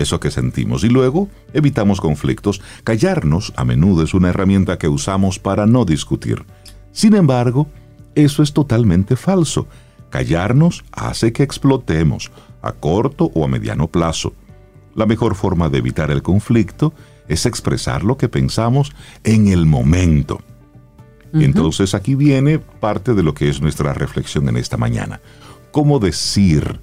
Eso 0.00 0.20
que 0.20 0.30
sentimos 0.30 0.84
y 0.84 0.88
luego 0.88 1.28
evitamos 1.52 2.00
conflictos. 2.00 2.60
Callarnos 2.84 3.52
a 3.56 3.64
menudo 3.64 4.02
es 4.02 4.14
una 4.14 4.30
herramienta 4.30 4.78
que 4.78 4.88
usamos 4.88 5.38
para 5.38 5.66
no 5.66 5.84
discutir. 5.84 6.44
Sin 6.92 7.14
embargo, 7.14 7.68
eso 8.14 8.42
es 8.42 8.52
totalmente 8.52 9.16
falso. 9.16 9.66
Callarnos 10.10 10.84
hace 10.92 11.32
que 11.32 11.42
explotemos 11.42 12.30
a 12.62 12.72
corto 12.72 13.30
o 13.34 13.44
a 13.44 13.48
mediano 13.48 13.88
plazo. 13.88 14.34
La 14.94 15.06
mejor 15.06 15.34
forma 15.34 15.68
de 15.68 15.78
evitar 15.78 16.10
el 16.10 16.22
conflicto 16.22 16.92
es 17.28 17.46
expresar 17.46 18.02
lo 18.02 18.16
que 18.16 18.28
pensamos 18.28 18.92
en 19.22 19.48
el 19.48 19.66
momento. 19.66 20.40
Entonces 21.32 21.94
aquí 21.94 22.16
viene 22.16 22.58
parte 22.58 23.14
de 23.14 23.22
lo 23.22 23.34
que 23.34 23.48
es 23.48 23.60
nuestra 23.60 23.94
reflexión 23.94 24.48
en 24.48 24.56
esta 24.56 24.76
mañana. 24.76 25.20
¿Cómo 25.70 26.00
decir 26.00 26.80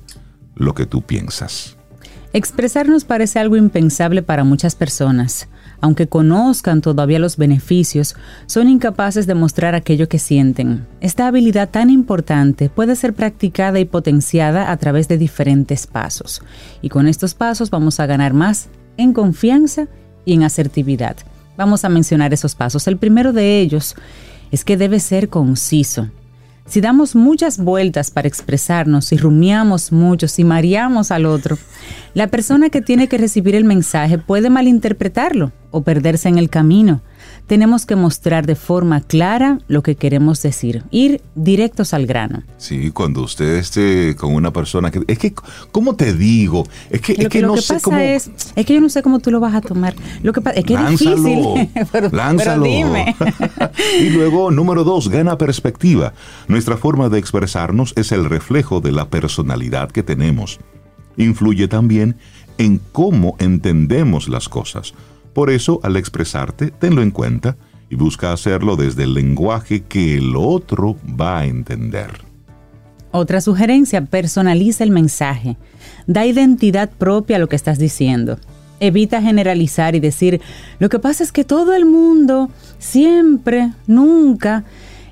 lo 0.55 0.73
que 0.73 0.85
tú 0.85 1.01
piensas? 1.01 1.76
Expresarnos 2.33 3.05
parece 3.05 3.39
algo 3.39 3.55
impensable 3.55 4.21
para 4.21 4.43
muchas 4.43 4.75
personas. 4.75 5.47
Aunque 5.79 6.07
conozcan 6.07 6.81
todavía 6.81 7.19
los 7.19 7.37
beneficios, 7.37 8.15
son 8.47 8.67
incapaces 8.67 9.27
de 9.27 9.35
mostrar 9.35 9.75
aquello 9.75 10.09
que 10.09 10.19
sienten. 10.19 10.85
Esta 11.01 11.27
habilidad 11.27 11.69
tan 11.69 11.89
importante 11.89 12.69
puede 12.69 12.95
ser 12.95 13.13
practicada 13.13 13.79
y 13.79 13.85
potenciada 13.85 14.71
a 14.71 14.77
través 14.77 15.07
de 15.07 15.17
diferentes 15.17 15.87
pasos. 15.87 16.41
Y 16.81 16.89
con 16.89 17.07
estos 17.07 17.33
pasos 17.33 17.69
vamos 17.69 17.99
a 17.99 18.07
ganar 18.07 18.33
más 18.33 18.69
en 18.97 19.13
confianza 19.13 19.87
y 20.25 20.33
en 20.33 20.43
asertividad. 20.43 21.15
Vamos 21.57 21.85
a 21.85 21.89
mencionar 21.89 22.33
esos 22.33 22.55
pasos. 22.55 22.87
El 22.87 22.97
primero 22.97 23.33
de 23.33 23.59
ellos 23.59 23.95
es 24.51 24.63
que 24.63 24.77
debe 24.77 24.99
ser 24.99 25.29
conciso. 25.29 26.09
Si 26.67 26.81
damos 26.81 27.15
muchas 27.15 27.59
vueltas 27.59 28.11
para 28.11 28.27
expresarnos, 28.27 29.05
si 29.05 29.15
rumiamos 29.15 29.93
mucho, 29.93 30.27
si 30.27 30.43
mareamos 30.43 31.11
al 31.11 31.25
otro, 31.25 31.57
la 32.13 32.27
persona 32.27 32.69
que 32.69 32.81
tiene 32.81 33.07
que 33.07 33.17
recibir 33.17 33.55
el 33.55 33.63
mensaje 33.63 34.17
puede 34.17 34.49
malinterpretarlo 34.49 35.53
o 35.71 35.83
perderse 35.83 36.27
en 36.27 36.37
el 36.37 36.49
camino. 36.49 37.01
Tenemos 37.47 37.85
que 37.85 37.95
mostrar 37.95 38.45
de 38.45 38.55
forma 38.55 39.01
clara 39.01 39.59
lo 39.69 39.81
que 39.81 39.95
queremos 39.95 40.41
decir, 40.41 40.83
ir 40.91 41.21
directos 41.33 41.93
al 41.93 42.05
grano. 42.05 42.43
Sí, 42.57 42.91
cuando 42.91 43.21
usted 43.21 43.55
esté 43.55 44.15
con 44.17 44.33
una 44.35 44.51
persona 44.51 44.91
que... 44.91 45.01
Es 45.07 45.17
que, 45.17 45.33
¿cómo 45.71 45.95
te 45.95 46.13
digo? 46.13 46.67
Es 46.89 46.99
que, 46.99 47.13
es 47.13 47.29
que, 47.29 47.41
lo 47.41 47.47
no 47.47 47.53
que 47.55 47.61
sé 47.61 47.73
pasa 47.75 47.83
cómo... 47.83 47.97
es, 47.97 48.29
es 48.55 48.65
que 48.65 48.73
yo 48.73 48.81
no 48.81 48.89
sé 48.89 49.01
cómo 49.01 49.19
tú 49.19 49.31
lo 49.31 49.39
vas 49.39 49.55
a 49.55 49.61
tomar. 49.61 49.95
Lo 50.23 50.33
que 50.33 50.41
pasa 50.41 50.59
es 50.59 50.65
que 50.65 50.73
Lánzalo, 50.73 51.15
es 51.15 51.23
difícil. 51.23 51.87
pero, 51.91 52.09
lánzalo. 52.11 52.63
pero 52.63 52.75
dime. 52.75 53.15
y 54.01 54.09
luego, 54.09 54.51
número 54.51 54.83
dos, 54.83 55.07
gana 55.07 55.37
perspectiva. 55.37 56.13
Nuestra 56.49 56.75
forma 56.75 57.07
de 57.07 57.19
expresarnos 57.19 57.93
es 57.95 58.11
el 58.11 58.25
reflejo 58.25 58.81
de 58.81 58.91
la 58.91 59.09
personalidad 59.09 59.89
que 59.89 60.03
tenemos. 60.03 60.59
Influye 61.15 61.69
también 61.69 62.17
en 62.57 62.81
cómo 62.91 63.35
entendemos 63.39 64.27
las 64.27 64.49
cosas. 64.49 64.93
Por 65.37 65.51
eso, 65.51 65.79
al 65.83 65.97
expresarte, 65.97 66.71
tenlo 66.71 67.03
en 67.03 67.11
cuenta 67.11 67.57
y 67.91 67.95
busca 67.95 68.33
hacerlo 68.33 68.75
desde 68.75 69.03
el 69.03 69.13
lenguaje 69.13 69.83
que 69.83 70.17
el 70.17 70.35
otro 70.35 70.97
va 71.07 71.37
a 71.37 71.45
entender. 71.45 72.09
Otra 73.11 73.39
sugerencia, 73.39 74.03
personaliza 74.03 74.83
el 74.83 74.89
mensaje. 74.89 75.55
Da 76.07 76.25
identidad 76.25 76.89
propia 76.89 77.35
a 77.35 77.39
lo 77.39 77.47
que 77.47 77.55
estás 77.55 77.77
diciendo. 77.77 78.39
Evita 78.79 79.21
generalizar 79.21 79.93
y 79.93 79.99
decir, 79.99 80.41
lo 80.79 80.89
que 80.89 80.97
pasa 80.97 81.23
es 81.23 81.31
que 81.31 81.43
todo 81.43 81.75
el 81.75 81.85
mundo, 81.85 82.49
siempre, 82.79 83.73
nunca, 83.85 84.63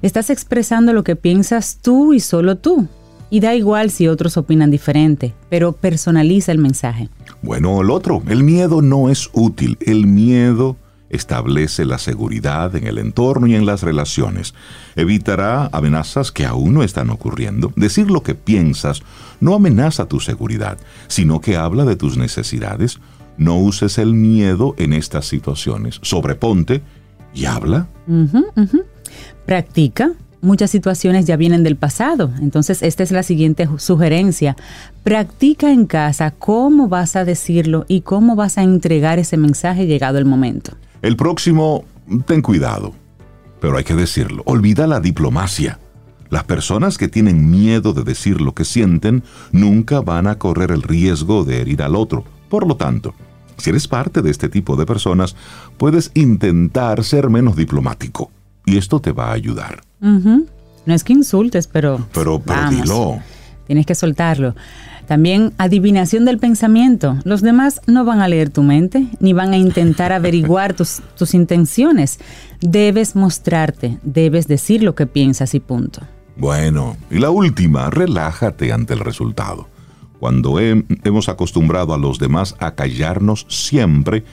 estás 0.02 0.32
expresando 0.32 0.92
lo 0.92 1.04
que 1.04 1.16
piensas 1.16 1.78
tú 1.84 2.16
y 2.16 2.20
solo 2.20 2.58
tú. 2.58 2.88
Y 3.30 3.40
da 3.40 3.56
igual 3.56 3.90
si 3.90 4.08
otros 4.08 4.38
opinan 4.38 4.72
diferente, 4.72 5.34
pero 5.50 5.72
personaliza 5.74 6.52
el 6.52 6.60
mensaje. 6.60 7.10
Bueno, 7.42 7.82
el 7.82 7.90
otro, 7.90 8.22
el 8.28 8.44
miedo 8.44 8.82
no 8.82 9.10
es 9.10 9.30
útil. 9.34 9.78
El 9.82 10.08
miedo 10.08 10.78
establece 11.10 11.86
la 11.86 11.98
seguridad 11.98 12.76
en 12.76 12.88
el 12.88 12.98
entorno 12.98 13.48
y 13.48 13.56
en 13.56 13.66
las 13.66 13.84
relaciones. 13.84 14.54
Evitará 14.96 15.70
amenazas 15.72 16.32
que 16.32 16.46
aún 16.46 16.74
no 16.76 16.84
están 16.84 17.10
ocurriendo. 17.10 17.72
Decir 17.76 18.12
lo 18.12 18.22
que 18.22 18.36
piensas 18.36 19.02
no 19.40 19.56
amenaza 19.56 20.08
tu 20.08 20.20
seguridad, 20.20 20.78
sino 21.08 21.42
que 21.42 21.58
habla 21.58 21.86
de 21.86 21.96
tus 21.96 22.18
necesidades. 22.18 23.00
No 23.38 23.58
uses 23.58 23.98
el 23.98 24.14
miedo 24.14 24.76
en 24.78 24.94
estas 24.94 25.26
situaciones. 25.26 26.00
Sobreponte 26.02 26.82
y 27.34 27.46
habla. 27.46 27.88
Practica. 29.46 30.14
Muchas 30.42 30.72
situaciones 30.72 31.26
ya 31.26 31.38
vienen 31.38 31.64
del 31.64 31.76
pasado. 31.76 32.32
Entonces, 32.42 32.84
esta 32.84 33.04
es 33.04 33.12
la 33.12 33.24
siguiente 33.24 33.68
sugerencia. 33.78 34.56
Practica 35.04 35.72
en 35.72 35.86
casa 35.86 36.32
cómo 36.32 36.88
vas 36.88 37.16
a 37.16 37.26
decirlo 37.26 37.86
y 37.88 38.02
cómo 38.02 38.36
vas 38.36 38.58
a 38.58 38.64
entregar 38.64 39.20
ese 39.20 39.38
mensaje 39.38 39.88
llegado 39.88 40.18
el 40.18 40.26
momento. 40.26 40.74
El 41.02 41.16
próximo, 41.16 41.86
ten 42.26 42.42
cuidado. 42.42 42.94
Pero 43.60 43.78
hay 43.78 43.84
que 43.84 43.96
decirlo, 43.96 44.44
olvida 44.46 44.86
la 44.86 45.00
diplomacia. 45.00 45.80
Las 46.30 46.44
personas 46.44 46.98
que 46.98 47.08
tienen 47.08 47.50
miedo 47.50 47.94
de 47.94 48.04
decir 48.04 48.42
lo 48.42 48.54
que 48.54 48.66
sienten 48.66 49.24
nunca 49.52 50.02
van 50.02 50.28
a 50.28 50.38
correr 50.38 50.72
el 50.72 50.82
riesgo 50.82 51.44
de 51.44 51.62
herir 51.62 51.82
al 51.82 51.96
otro. 51.96 52.24
Por 52.50 52.68
lo 52.68 52.76
tanto, 52.76 53.14
si 53.58 53.70
eres 53.70 53.88
parte 53.88 54.22
de 54.22 54.32
este 54.32 54.50
tipo 54.50 54.76
de 54.76 54.86
personas, 54.86 55.36
puedes 55.78 56.12
intentar 56.14 57.04
ser 57.04 57.30
menos 57.30 57.56
diplomático. 57.56 58.32
Y 58.66 58.78
esto 58.78 59.00
te 59.00 59.12
va 59.12 59.30
a 59.30 59.34
ayudar. 59.34 59.82
No 60.00 60.94
es 60.94 61.04
que 61.04 61.14
insultes, 61.14 61.68
pero... 61.68 62.06
Pero, 62.14 62.40
pero 62.40 62.70
dilo. 62.70 63.20
Tienes 63.68 63.86
que 63.86 63.96
soltarlo. 63.96 64.56
También 65.08 65.54
adivinación 65.58 66.26
del 66.26 66.38
pensamiento. 66.40 67.18
Los 67.26 67.42
demás 67.42 67.80
no 67.88 68.06
van 68.06 68.22
a 68.22 68.28
leer 68.28 68.50
tu 68.50 68.64
mente 68.64 69.08
ni 69.20 69.34
van 69.34 69.54
a 69.54 69.58
intentar 69.58 70.12
averiguar 70.14 70.74
tus, 70.74 71.02
tus 71.18 71.34
intenciones. 71.34 72.20
Debes 72.62 73.16
mostrarte, 73.16 73.98
debes 74.04 74.48
decir 74.48 74.84
lo 74.84 74.96
que 74.96 75.06
piensas 75.08 75.54
y 75.56 75.60
punto. 75.60 76.02
Bueno, 76.38 76.98
y 77.10 77.20
la 77.20 77.30
última, 77.30 77.90
relájate 77.90 78.72
ante 78.74 78.94
el 78.94 79.00
resultado. 79.00 79.68
Cuando 80.20 80.54
hem- 80.60 80.86
hemos 81.04 81.30
acostumbrado 81.30 81.94
a 81.94 81.98
los 81.98 82.20
demás 82.20 82.56
a 82.60 82.74
callarnos 82.76 83.46
siempre, 83.50 84.24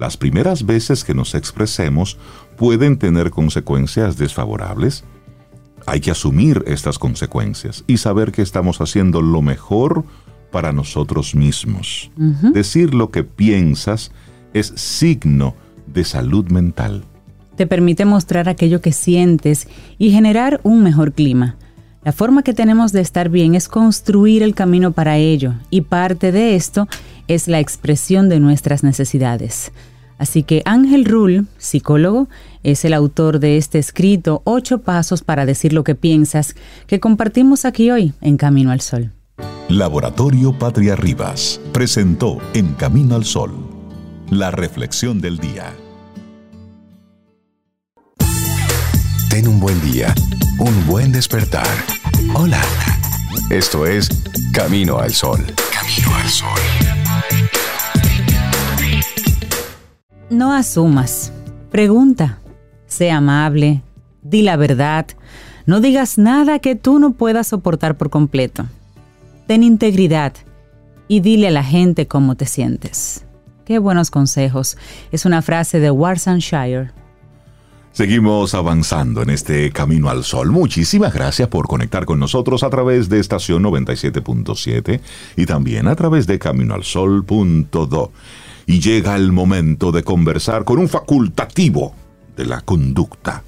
las 0.00 0.16
primeras 0.16 0.64
veces 0.64 1.04
que 1.04 1.14
nos 1.14 1.34
expresemos 1.34 2.16
pueden 2.56 2.98
tener 2.98 3.30
consecuencias 3.30 4.16
desfavorables. 4.16 5.04
Hay 5.86 6.00
que 6.00 6.10
asumir 6.10 6.64
estas 6.66 6.98
consecuencias 6.98 7.84
y 7.86 7.98
saber 7.98 8.32
que 8.32 8.40
estamos 8.40 8.80
haciendo 8.80 9.20
lo 9.20 9.42
mejor 9.42 10.04
para 10.50 10.72
nosotros 10.72 11.34
mismos. 11.34 12.10
Decir 12.54 12.94
lo 12.94 13.10
que 13.10 13.24
piensas 13.24 14.10
es 14.54 14.72
signo 14.74 15.54
de 15.86 16.04
salud 16.04 16.50
mental. 16.50 17.04
Te 17.56 17.66
permite 17.66 18.06
mostrar 18.06 18.48
aquello 18.48 18.80
que 18.80 18.92
sientes 18.92 19.68
y 19.98 20.12
generar 20.12 20.60
un 20.62 20.82
mejor 20.82 21.12
clima. 21.12 21.56
La 22.04 22.12
forma 22.12 22.42
que 22.42 22.54
tenemos 22.54 22.92
de 22.92 23.02
estar 23.02 23.28
bien 23.28 23.54
es 23.54 23.68
construir 23.68 24.42
el 24.42 24.54
camino 24.54 24.92
para 24.92 25.18
ello 25.18 25.52
y 25.68 25.82
parte 25.82 26.32
de 26.32 26.56
esto 26.56 26.88
es 27.28 27.48
la 27.48 27.60
expresión 27.60 28.30
de 28.30 28.40
nuestras 28.40 28.82
necesidades. 28.82 29.72
Así 30.20 30.42
que 30.42 30.60
Ángel 30.66 31.06
Rull, 31.06 31.46
psicólogo, 31.56 32.28
es 32.62 32.84
el 32.84 32.92
autor 32.92 33.40
de 33.40 33.56
este 33.56 33.78
escrito 33.78 34.42
Ocho 34.44 34.82
Pasos 34.82 35.22
para 35.22 35.46
decir 35.46 35.72
lo 35.72 35.82
que 35.82 35.94
piensas 35.94 36.56
que 36.86 37.00
compartimos 37.00 37.64
aquí 37.64 37.90
hoy 37.90 38.12
en 38.20 38.36
Camino 38.36 38.70
al 38.70 38.82
Sol. 38.82 39.12
Laboratorio 39.70 40.52
Patria 40.58 40.94
Rivas 40.94 41.58
presentó 41.72 42.36
En 42.52 42.74
Camino 42.74 43.14
al 43.14 43.24
Sol, 43.24 43.52
la 44.28 44.50
reflexión 44.50 45.22
del 45.22 45.38
día. 45.38 45.72
Ten 49.30 49.48
un 49.48 49.58
buen 49.58 49.80
día, 49.90 50.14
un 50.58 50.86
buen 50.86 51.12
despertar. 51.12 51.66
Hola. 52.34 52.60
Esto 53.48 53.86
es 53.86 54.10
Camino 54.52 54.98
al 54.98 55.14
Sol. 55.14 55.40
Camino 55.72 56.14
al 56.14 56.28
Sol. 56.28 57.59
No 60.30 60.52
asumas. 60.52 61.32
Pregunta. 61.72 62.38
Sé 62.86 63.10
amable. 63.10 63.82
Di 64.22 64.42
la 64.42 64.56
verdad. 64.56 65.06
No 65.66 65.80
digas 65.80 66.18
nada 66.18 66.60
que 66.60 66.76
tú 66.76 67.00
no 67.00 67.14
puedas 67.14 67.48
soportar 67.48 67.96
por 67.96 68.10
completo. 68.10 68.66
Ten 69.48 69.64
integridad 69.64 70.34
y 71.08 71.18
dile 71.18 71.48
a 71.48 71.50
la 71.50 71.64
gente 71.64 72.06
cómo 72.06 72.36
te 72.36 72.46
sientes. 72.46 73.24
Qué 73.64 73.80
buenos 73.80 74.12
consejos. 74.12 74.76
Es 75.10 75.24
una 75.24 75.42
frase 75.42 75.80
de 75.80 75.90
Warsanshire. 75.90 76.92
Seguimos 77.92 78.54
avanzando 78.54 79.22
en 79.22 79.30
este 79.30 79.72
Camino 79.72 80.10
al 80.10 80.22
Sol. 80.22 80.52
Muchísimas 80.52 81.12
gracias 81.12 81.48
por 81.48 81.66
conectar 81.66 82.04
con 82.04 82.20
nosotros 82.20 82.62
a 82.62 82.70
través 82.70 83.08
de 83.08 83.18
estación 83.18 83.64
97.7 83.64 85.00
y 85.36 85.46
también 85.46 85.88
a 85.88 85.96
través 85.96 86.28
de 86.28 86.38
caminoalsol.do. 86.38 88.12
Y 88.70 88.78
llega 88.80 89.16
el 89.16 89.32
momento 89.32 89.90
de 89.90 90.04
conversar 90.04 90.64
con 90.64 90.78
un 90.78 90.88
facultativo 90.88 91.92
de 92.36 92.46
la 92.46 92.60
conducta. 92.60 93.42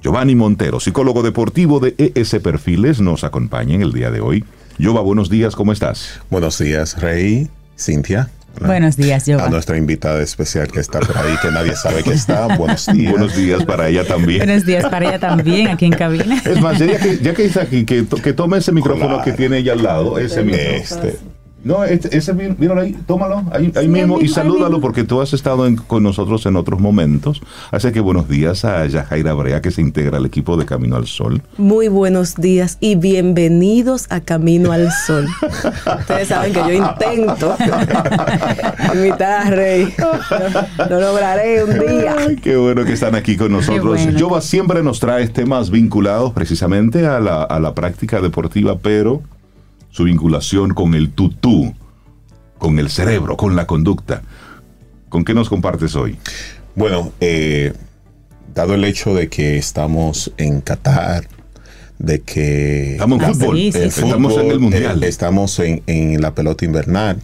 Giovanni 0.00 0.34
Montero, 0.36 0.78
psicólogo 0.78 1.22
deportivo 1.22 1.80
de 1.80 1.94
ES 2.14 2.36
Perfiles, 2.42 3.00
nos 3.00 3.24
acompaña 3.24 3.74
en 3.74 3.82
el 3.82 3.92
día 3.92 4.10
de 4.12 4.20
hoy. 4.20 4.44
Giova, 4.78 5.00
buenos 5.00 5.28
días, 5.28 5.56
¿cómo 5.56 5.72
estás? 5.72 6.20
Buenos 6.30 6.58
días, 6.58 7.00
Rey, 7.00 7.48
Cintia. 7.76 8.30
Buenos 8.60 8.96
días, 8.96 9.22
A 9.22 9.26
Giovanni. 9.26 9.50
nuestra 9.50 9.76
invitada 9.78 10.20
especial 10.22 10.70
que 10.70 10.80
está 10.80 11.00
por 11.00 11.16
ahí, 11.16 11.34
que 11.40 11.50
nadie 11.50 11.74
sabe 11.74 12.02
que 12.04 12.12
está. 12.12 12.56
Buenos 12.56 12.86
días. 12.92 13.10
Buenos 13.12 13.34
días 13.34 13.64
para 13.64 13.88
ella 13.88 14.06
también. 14.06 14.38
Buenos 14.46 14.66
días 14.66 14.84
para 14.88 15.08
ella 15.08 15.18
también 15.18 15.68
aquí 15.68 15.86
en 15.86 15.92
cabina. 15.92 16.40
Es 16.44 16.60
más, 16.60 16.78
ya 16.78 16.98
que, 16.98 17.18
ya 17.18 17.32
que 17.34 17.46
está 17.46 17.62
aquí, 17.62 17.84
que, 17.84 18.02
to- 18.02 18.18
que 18.18 18.32
tome 18.34 18.58
ese 18.58 18.70
micrófono 18.70 19.08
Claro. 19.08 19.24
que 19.24 19.32
tiene 19.32 19.58
ella 19.58 19.72
al 19.72 19.82
lado, 19.82 20.18
ese 20.18 20.42
mismo. 20.44 20.60
Este, 20.60 21.18
No, 21.64 21.84
este- 21.84 22.16
ese, 22.16 22.32
míralo 22.34 22.80
ahí, 22.80 22.96
tómalo, 23.06 23.44
ahí, 23.52 23.70
ahí 23.76 23.84
Sí, 23.84 23.88
mismo, 23.88 24.20
y 24.20 24.26
salúdalo 24.26 24.80
porque 24.80 25.04
tú 25.04 25.20
has 25.20 25.32
estado 25.32 25.64
en- 25.66 25.76
con 25.76 26.02
nosotros 26.02 26.44
en 26.46 26.56
otros 26.56 26.80
momentos. 26.80 27.40
Así 27.70 27.92
que 27.92 28.00
buenos 28.00 28.28
días 28.28 28.64
a 28.64 28.84
Yajaira 28.86 29.32
Brea, 29.34 29.60
que 29.62 29.70
se 29.70 29.80
integra 29.80 30.16
al 30.18 30.26
equipo 30.26 30.56
de 30.56 30.64
Camino 30.66 30.96
al 30.96 31.06
Sol. 31.06 31.40
Muy 31.58 31.86
buenos 31.86 32.34
días 32.34 32.78
y 32.80 32.96
bienvenidos 32.96 34.06
a 34.10 34.20
Camino 34.20 34.72
al 34.72 34.90
Sol. 35.06 35.28
Ustedes 36.00 36.28
saben 36.28 36.52
que 36.52 36.58
yo 36.60 36.72
intento 36.72 37.54
imitar 38.94 39.46
a 39.46 39.50
Rey. 39.50 39.94
Lo, 39.98 40.86
lo 40.88 41.00
lograré 41.00 41.62
un 41.64 41.78
día. 41.78 42.16
Ay, 42.18 42.36
qué 42.36 42.56
bueno 42.56 42.84
que 42.84 42.92
están 42.94 43.14
aquí 43.14 43.36
con 43.36 43.52
nosotros. 43.52 44.02
bueno. 44.02 44.18
Jova 44.18 44.40
siempre 44.40 44.82
nos 44.82 44.98
trae 45.00 45.28
temas 45.28 45.70
vinculados 45.70 46.32
precisamente 46.32 47.06
a 47.06 47.20
la, 47.20 47.42
a 47.44 47.60
la 47.60 47.72
práctica 47.74 48.20
deportiva, 48.20 48.78
pero 48.78 49.22
su 49.92 50.04
vinculación 50.04 50.74
con 50.74 50.94
el 50.94 51.10
tutú, 51.12 51.74
con 52.58 52.80
el 52.80 52.90
cerebro, 52.90 53.36
con 53.36 53.54
la 53.54 53.66
conducta. 53.68 54.22
¿Con 55.08 55.24
qué 55.24 55.34
nos 55.34 55.48
compartes 55.48 55.94
hoy? 55.94 56.18
bueno, 56.74 57.12
eh, 57.20 57.74
dado 58.54 58.74
el 58.74 58.84
hecho 58.84 59.14
de 59.14 59.28
que 59.28 59.58
estamos 59.58 60.32
en 60.38 60.62
Qatar, 60.62 61.28
de 61.98 62.22
que 62.22 62.92
Estamos 62.92 63.22
en 63.22 63.34
fútbol. 63.34 63.58
Estamos 63.58 64.38
en 64.38 64.50
el 64.50 64.58
mundial. 64.58 65.04
eh, 65.04 65.08
estamos 65.08 65.58
en, 65.58 65.82
en 65.86 66.20
la 66.22 66.34
pelota 66.34 66.64
invernal, 66.64 67.20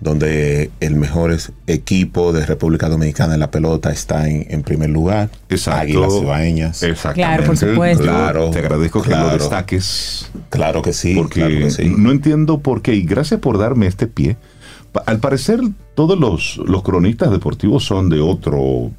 donde 0.00 0.70
el 0.80 0.94
mejor 0.94 1.36
equipo 1.66 2.32
de 2.32 2.46
República 2.46 2.88
Dominicana 2.88 3.34
en 3.34 3.40
la 3.40 3.50
pelota 3.50 3.90
está 3.90 4.28
en, 4.28 4.46
en 4.48 4.62
primer 4.62 4.90
lugar. 4.90 5.30
Exacto. 5.48 5.80
Águilas 5.80 6.14
Ibaeñas. 6.22 6.82
Exactamente. 6.82 7.22
Claro, 7.22 7.44
por 7.44 7.56
supuesto. 7.56 8.02
Claro, 8.04 8.50
Te 8.50 8.58
agradezco 8.60 9.02
que 9.02 9.10
lo 9.10 9.30
destaques. 9.30 10.30
Claro 10.50 10.82
que 10.82 10.92
sí, 10.92 11.14
porque 11.16 11.40
claro 11.40 11.58
que 11.58 11.70
sí. 11.70 11.94
no 11.96 12.10
entiendo 12.12 12.60
por 12.60 12.82
qué. 12.82 12.94
Y 12.94 13.02
gracias 13.02 13.40
por 13.40 13.58
darme 13.58 13.86
este 13.86 14.06
pie. 14.06 14.36
Al 15.06 15.18
parecer, 15.20 15.60
todos 15.94 16.18
los, 16.18 16.58
los 16.58 16.82
cronistas 16.82 17.30
deportivos 17.30 17.84
son 17.84 18.08
de 18.08 18.20
otro 18.20 18.90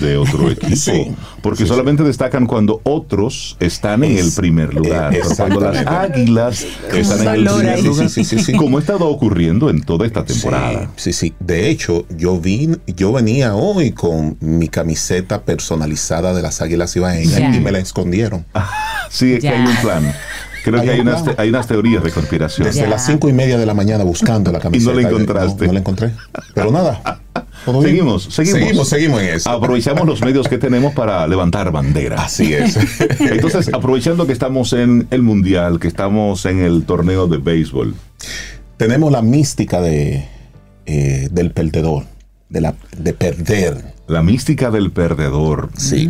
de 0.00 0.16
otro 0.16 0.50
equipo. 0.50 0.74
Sí, 0.76 1.12
porque 1.42 1.62
sí, 1.64 1.68
solamente 1.68 2.02
destacan 2.02 2.46
cuando 2.46 2.80
otros 2.84 3.56
están 3.60 4.02
en 4.04 4.16
el 4.18 4.32
primer 4.32 4.72
lugar. 4.74 5.14
eh, 5.14 5.20
Pero 5.22 5.36
cuando 5.36 5.60
las 5.60 5.86
águilas 5.86 6.66
están 6.92 7.20
en 7.26 7.46
el 7.46 7.54
primer 7.54 7.82
lugar. 7.84 8.08
Sí, 8.08 8.24
sí, 8.24 8.38
sí, 8.38 8.44
sí. 8.44 8.52
Como 8.52 8.78
ha 8.78 8.80
estado 8.80 9.06
ocurriendo 9.08 9.68
en 9.70 9.82
toda 9.82 10.06
esta 10.06 10.24
temporada. 10.24 10.90
Sí, 10.96 11.12
sí, 11.12 11.28
sí. 11.28 11.34
De 11.40 11.68
hecho, 11.68 12.06
yo 12.16 12.38
vi, 12.40 12.70
yo 12.86 13.12
venía 13.12 13.54
hoy 13.54 13.92
con 13.92 14.36
mi 14.40 14.68
camiseta 14.68 15.42
personalizada 15.42 16.34
de 16.34 16.42
las 16.42 16.60
Águilas 16.62 16.94
Ibaeñas 16.96 17.38
Ya. 17.38 17.54
y 17.54 17.60
me 17.60 17.72
la 17.72 17.78
escondieron. 17.78 18.44
Sí, 19.10 19.34
es 19.34 19.40
que 19.40 19.48
Ya. 19.48 19.52
hay 19.52 19.66
un 19.66 19.76
plan. 19.76 20.14
Creo 20.62 20.80
Hay 20.80 20.86
que 20.86 20.92
hay 20.92 21.00
un 21.00 21.08
unas, 21.08 21.24
hay 21.38 21.48
unas 21.48 21.66
teorías 21.66 22.02
de 22.04 22.10
conspiración. 22.10 22.66
Desde 22.66 22.86
las 22.86 23.04
cinco 23.04 23.28
y 23.28 23.32
media 23.32 23.58
de 23.58 23.66
la 23.66 23.74
mañana 23.74 24.04
buscando 24.04 24.52
la 24.52 24.60
camiseta. 24.60 24.94
la 24.94 25.02
encontraste. 25.02 25.62
No, 25.62 25.66
no 25.66 25.72
la 25.72 25.78
encontré. 25.80 26.12
Pero 26.54 26.70
nada. 26.70 27.20
Seguimos, 27.64 28.24
seguimos. 28.24 28.60
Seguimos, 28.60 28.88
seguimos 28.88 29.22
en 29.22 29.28
eso. 29.28 29.50
Aprovechamos 29.50 30.06
los 30.06 30.20
medios 30.22 30.48
que 30.48 30.58
tenemos 30.58 30.94
para 30.94 31.26
levantar 31.26 31.70
banderas. 31.70 32.20
Así 32.20 32.52
es. 32.54 32.76
Entonces, 33.20 33.70
aprovechando 33.72 34.26
que 34.26 34.32
estamos 34.32 34.72
en 34.72 35.06
el 35.10 35.22
Mundial, 35.22 35.78
que 35.78 35.88
estamos 35.88 36.44
en 36.46 36.60
el 36.60 36.84
torneo 36.84 37.28
de 37.28 37.38
béisbol, 37.38 37.94
Tenemos 38.76 39.12
la 39.12 39.22
mística 39.22 39.80
de, 39.80 40.26
eh, 40.86 41.28
del 41.30 41.52
perdedor, 41.52 42.04
de, 42.48 42.60
la, 42.60 42.74
de 42.96 43.12
perder. 43.12 43.94
La 44.12 44.22
mística 44.22 44.70
del 44.70 44.92
perdedor. 44.92 45.70
Sí. 45.76 46.08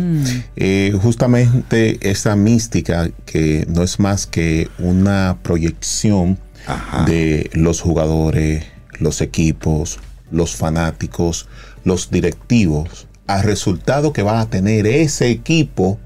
Eh, 0.55 0.93
justamente 1.01 1.97
esa 2.09 2.35
mística 2.35 3.09
que 3.25 3.65
no 3.67 3.83
es 3.83 3.99
más 3.99 4.27
que 4.27 4.69
una 4.77 5.37
proyección 5.41 6.37
Ajá. 6.67 7.05
de 7.05 7.49
los 7.53 7.81
jugadores, 7.81 8.65
los 8.99 9.21
equipos, 9.21 9.99
los 10.31 10.55
fanáticos, 10.55 11.47
los 11.83 12.11
directivos, 12.11 13.07
al 13.27 13.43
resultado 13.43 14.13
que 14.13 14.23
va 14.23 14.41
a 14.41 14.49
tener 14.49 14.85
ese 14.85 15.29
equipo 15.29 15.99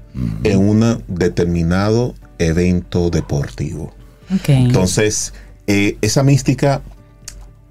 en 0.44 0.58
un 0.58 1.04
determinado 1.08 2.14
evento 2.38 3.10
deportivo. 3.10 3.94
Ok. 4.34 4.48
Entonces, 4.48 5.32
eh, 5.66 5.96
esa 6.00 6.22
mística 6.22 6.82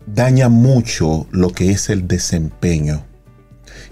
daña 0.06 0.50
mucho 0.50 1.28
lo 1.32 1.50
que 1.52 1.72
es 1.72 1.90
el 1.90 2.08
desempeño. 2.08 3.04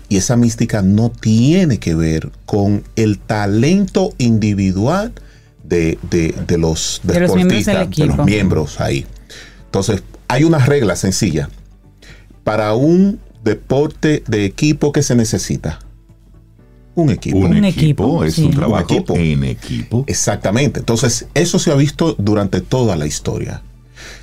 Y 0.10 0.18
esa 0.18 0.36
mística 0.36 0.82
no 0.82 1.10
tiene 1.10 1.80
que 1.80 1.96
ver 1.96 2.32
con 2.46 2.84
el 2.96 3.18
talento 3.20 4.14
individual 4.18 5.14
de, 5.64 5.98
de- 6.12 6.36
de 6.48 6.58
los 6.58 7.02
De 7.04 7.20
deportistas, 7.20 7.90
de 7.90 8.06
los 8.06 8.26
miembros 8.26 8.80
ahí. 8.80 9.06
Entonces, 9.66 10.04
hay 10.28 10.44
una 10.44 10.60
regla 10.60 10.96
sencilla. 10.96 11.50
Para 12.44 12.76
un 12.76 13.20
deporte 13.44 14.24
de 14.28 14.46
equipo 14.46 14.92
que 14.92 15.02
se 15.02 15.16
necesita, 15.16 15.80
un 16.94 17.10
equipo. 17.10 17.38
Un, 17.40 17.46
Un 17.58 17.66
equipo, 17.66 17.80
equipo, 18.22 18.24
es 18.24 18.36
sí. 18.36 18.42
un 18.44 18.48
Un 18.50 18.54
trabajo 18.56 18.94
equipo. 18.94 19.16
en 19.18 19.44
equipo. 19.44 20.04
Exactamente. 20.08 20.80
Entonces, 20.80 21.28
eso 21.34 21.60
se 21.60 21.72
ha 21.72 21.76
visto 21.76 22.16
durante 22.18 22.62
toda 22.62 22.96
la 22.96 23.06
historia. 23.08 23.64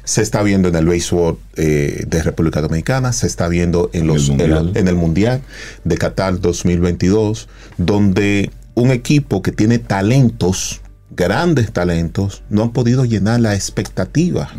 Se 0.04 0.22
está 0.22 0.42
viendo 0.42 0.68
en 0.68 0.76
el 0.76 0.86
béisbol 0.86 1.38
eh, 1.56 2.04
de 2.06 2.22
República 2.22 2.60
Dominicana, 2.60 3.12
se 3.12 3.26
está 3.26 3.48
viendo 3.48 3.90
en, 3.92 4.06
los, 4.06 4.28
El 4.28 4.36
Mundial. 4.36 4.72
en 4.74 4.88
el 4.88 4.96
Mundial 4.96 5.42
de 5.84 5.96
Qatar 5.96 6.40
2022, 6.40 7.48
donde 7.78 8.50
un 8.74 8.90
equipo 8.90 9.42
que 9.42 9.52
tiene 9.52 9.78
talentos, 9.78 10.80
grandes 11.10 11.72
talentos, 11.72 12.42
no 12.50 12.62
han 12.62 12.72
podido 12.72 13.04
llenar 13.04 13.40
la 13.40 13.54
expectativa. 13.54 14.50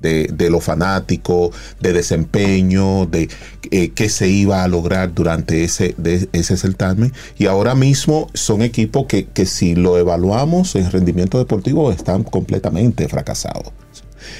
de, 0.00 0.30
de 0.32 0.50
lo 0.50 0.60
fanático, 0.60 1.50
de 1.80 1.92
desempeño, 1.92 3.06
de 3.06 3.28
eh, 3.70 3.90
qué 3.90 4.08
se 4.08 4.28
iba 4.28 4.62
a 4.62 4.68
lograr 4.68 5.12
durante 5.14 5.64
ese, 5.64 5.94
de, 5.96 6.28
ese 6.32 6.56
certamen. 6.56 7.12
Y 7.38 7.46
ahora 7.46 7.74
mismo 7.74 8.28
son 8.34 8.62
equipos 8.62 9.06
que, 9.06 9.24
que 9.24 9.46
si 9.46 9.74
lo 9.74 9.98
evaluamos 9.98 10.76
en 10.76 10.90
rendimiento 10.90 11.38
deportivo 11.38 11.90
están 11.90 12.22
completamente 12.22 13.08
fracasados. 13.08 13.72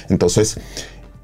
Entonces, 0.09 0.59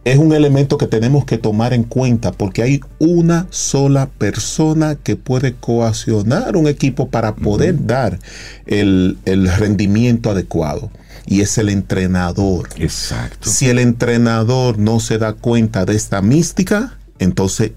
es 0.06 0.18
un 0.18 0.34
elemento 0.34 0.78
que 0.78 0.88
tenemos 0.88 1.26
que 1.26 1.38
tomar 1.38 1.74
en 1.74 1.84
cuenta 1.84 2.32
porque 2.32 2.62
hay 2.62 2.82
una 3.00 3.48
sola 3.52 4.10
persona 4.10 4.96
que 4.96 5.16
puede 5.16 5.54
coaccionar 5.54 6.58
un 6.58 6.68
equipo 6.68 7.10
para 7.10 7.36
poder 7.36 7.86
dar 7.86 8.20
el, 8.66 9.18
el 9.26 9.50
rendimiento 9.56 10.32
adecuado 10.32 10.92
y 11.26 11.42
es 11.42 11.58
el 11.58 11.70
entrenador. 11.70 12.70
Exacto. 12.78 13.50
Si 13.50 13.70
el 13.70 13.80
entrenador 13.80 14.78
no 14.78 15.00
se 15.00 15.18
da 15.18 15.34
cuenta 15.34 15.86
de 15.86 15.96
esta 15.96 16.22
mística, 16.22 16.98
entonces 17.20 17.72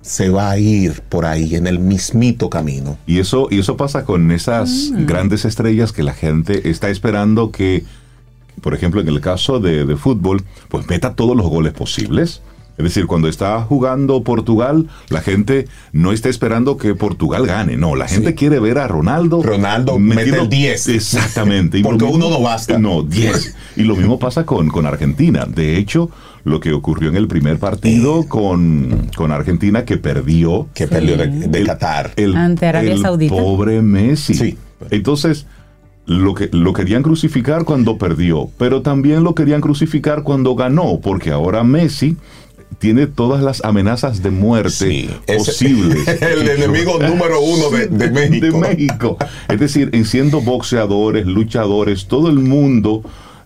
se 0.00 0.30
va 0.30 0.50
a 0.50 0.58
ir 0.58 1.02
por 1.02 1.26
ahí 1.26 1.54
en 1.54 1.66
el 1.66 1.78
mismito 1.78 2.48
camino. 2.50 2.98
Y 3.06 3.18
eso, 3.18 3.48
y 3.50 3.60
eso 3.60 3.76
pasa 3.76 4.04
con 4.04 4.30
esas 4.32 4.90
grandes 5.06 5.44
estrellas 5.44 5.92
que 5.92 6.02
la 6.02 6.14
gente 6.14 6.70
está 6.70 6.88
esperando 6.88 7.50
que, 7.52 7.84
por 8.60 8.74
ejemplo, 8.74 9.00
en 9.00 9.08
el 9.08 9.20
caso 9.20 9.60
de, 9.60 9.84
de 9.86 9.96
fútbol, 9.96 10.42
pues 10.68 10.88
meta 10.88 11.14
todos 11.14 11.36
los 11.36 11.46
goles 11.48 11.72
posibles. 11.72 12.42
Es 12.78 12.84
decir, 12.84 13.06
cuando 13.06 13.26
está 13.26 13.60
jugando 13.62 14.22
Portugal, 14.22 14.86
la 15.08 15.20
gente 15.20 15.66
no 15.92 16.12
está 16.12 16.28
esperando 16.28 16.76
que 16.76 16.94
Portugal 16.94 17.44
gane. 17.44 17.76
No, 17.76 17.96
la 17.96 18.06
gente 18.06 18.28
Sí. 18.28 18.34
quiere 18.36 18.60
ver 18.60 18.78
a 18.78 18.86
Ronaldo. 18.86 19.42
Ronaldo 19.42 19.98
metiendo- 19.98 20.44
mete 20.44 20.56
10. 20.56 20.86
Exactamente. 20.88 21.80
Porque 21.82 22.04
mismo- 22.04 22.26
uno 22.26 22.30
no 22.30 22.40
basta. 22.40 22.78
No, 22.78 23.02
10. 23.02 23.56
Y 23.76 23.82
lo 23.82 23.96
mismo 23.96 24.20
pasa 24.20 24.46
con, 24.46 24.68
con 24.68 24.86
Argentina. 24.86 25.44
De 25.44 25.76
hecho, 25.76 26.08
lo 26.44 26.60
que 26.60 26.72
ocurrió 26.72 27.08
en 27.08 27.16
el 27.16 27.26
primer 27.26 27.58
partido 27.58 28.28
con, 28.28 29.08
con 29.16 29.32
Argentina, 29.32 29.84
que 29.84 29.96
perdió 29.96 30.68
Que 30.72 30.86
perdió 30.86 31.16
de, 31.16 31.26
de 31.48 31.58
el- 31.58 31.66
Qatar. 31.66 32.12
el, 32.14 32.36
Ante 32.36 32.66
Arabia 32.66 32.92
el 32.92 33.02
Saudita. 33.02 33.34
pobre 33.34 33.82
Messi. 33.82 34.34
Sí. 34.34 34.56
Entonces, 34.90 35.46
lo, 36.08 36.34
que, 36.34 36.48
lo 36.52 36.72
querían 36.72 37.02
crucificar 37.04 37.64
cuando 37.64 37.96
perdió, 37.98 38.50
pero 38.58 38.82
también 38.82 39.22
lo 39.22 39.34
querían 39.36 39.60
crucificar 39.60 40.24
cuando 40.24 40.56
ganó, 40.56 40.98
porque 41.00 41.30
ahora 41.30 41.62
Messi 41.62 42.16
tiene 42.78 43.06
todas 43.06 43.42
las 43.42 43.64
amenazas 43.64 44.22
de 44.22 44.30
muerte 44.30 44.70
Sí, 44.70 45.10
posibles. 45.26 46.06
el 46.20 46.48
enemigo 46.48 46.98
número 46.98 47.40
uno 47.40 47.70
de- 47.70 47.86
de 47.88 48.10
México. 48.10 48.46
De 48.46 48.52
México. 48.52 49.16
Es 49.48 49.58
decir, 49.60 49.90
en 49.92 50.04
siendo 50.04 50.40
boxeadores, 50.40 51.26
luchadores, 51.26 52.06
todo 52.08 52.28
el 52.28 52.38
mundo 52.40 53.02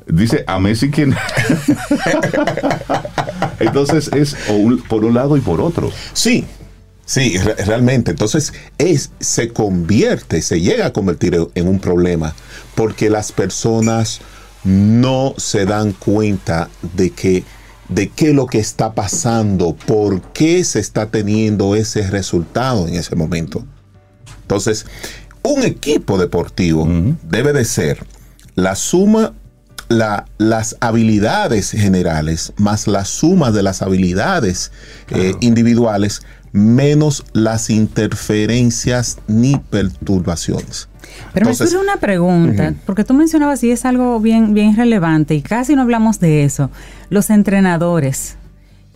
dice 0.07 0.45
a 0.47 0.59
Messi 0.59 0.91
quien... 0.91 1.15
Entonces 3.61 4.11
es 4.15 4.37
un- 4.49 4.79
por 4.83 5.05
un 5.05 5.15
lado 5.15 5.37
y 5.37 5.41
por 5.41 5.61
otro. 5.61 5.91
Sí, 6.13 6.45
sí, 7.05 7.37
re- 7.39 7.55
realmente. 7.65 8.11
Entonces 8.11 8.53
es, 8.79 9.11
se 9.21 9.49
convierte, 9.53 10.43
se 10.43 10.61
llega 10.61 10.87
a 10.87 10.93
convertir 10.93 11.35
en- 11.35 11.49
en 11.55 11.69
un 11.69 11.79
problema 11.79 12.35
porque 12.75 13.11
las 13.11 13.33
personas 13.33 14.21
no 14.65 15.35
se 15.39 15.65
dan 15.65 15.93
cuenta 15.93 16.69
de 16.95 17.11
que 17.11 17.45
de 17.89 18.09
qué 18.09 18.29
es 18.31 18.35
lo 18.35 18.47
que 18.47 18.59
está 18.59 18.95
pasando, 18.95 19.75
por 19.75 20.23
qué 20.33 20.65
se 20.65 20.81
está 20.81 21.11
teniendo 21.11 21.75
ese 21.77 22.09
resultado 22.11 22.89
en 22.89 22.95
ese 22.95 23.17
momento. 23.17 23.67
Entonces, 24.43 24.87
un 25.43 25.63
equipo 25.63 26.17
deportivo 26.17 26.89
debe 27.29 27.53
de 27.53 27.67
ser 27.67 28.07
la 28.55 28.77
suma, 28.77 29.35
la- 29.89 30.25
las 30.39 30.77
habilidades 30.81 31.71
generales 31.73 32.53
más 32.57 32.87
la 32.87 33.05
suma 33.05 33.51
de 33.51 33.63
las 33.63 33.83
habilidades 33.83 34.71
eh, 35.11 35.35
individuales 35.41 36.23
menos 36.53 37.25
las 37.33 37.71
interferencias 37.71 39.19
ni 39.27 39.57
perturbaciones. 39.57 40.89
Pero 41.33 41.47
Entonces- 41.47 41.67
me 41.67 41.71
surge 41.79 41.85
una 41.85 41.97
pregunta, 42.01 42.75
porque 42.87 43.05
tú 43.05 43.15
mencionabas 43.15 43.63
y 43.65 43.71
es 43.71 43.85
algo 43.85 44.19
bien, 44.21 44.55
bien 44.55 44.77
relevante 44.77 45.35
y 45.35 45.43
casi 45.43 45.75
no 45.75 45.83
hablamos 45.83 46.21
de 46.21 46.45
eso. 46.45 46.71
Los 47.11 47.31
entrenadores. 47.31 48.37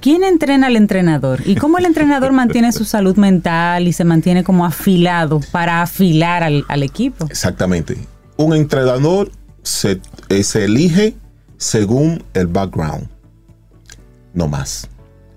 ¿Quién 0.00 0.24
entrena 0.24 0.66
al 0.66 0.76
entrenador? 0.76 1.40
¿Y 1.46 1.56
cómo 1.56 1.78
el 1.78 1.86
entrenador 1.86 2.32
mantiene 2.32 2.72
su 2.72 2.84
salud 2.84 3.16
mental 3.16 3.88
y 3.88 3.92
se 3.92 4.04
mantiene 4.04 4.44
como 4.44 4.66
afilado 4.66 5.40
para 5.52 5.82
afilar 5.82 6.42
al, 6.42 6.64
al 6.68 6.82
equipo? 6.82 7.26
Exactamente. 7.30 7.96
Un 8.36 8.54
entrenador 8.54 9.30
se, 9.62 10.00
eh, 10.28 10.42
se 10.42 10.64
elige 10.66 11.16
según 11.56 12.22
el 12.34 12.46
background. 12.46 13.08
No 14.34 14.46
más. 14.48 14.88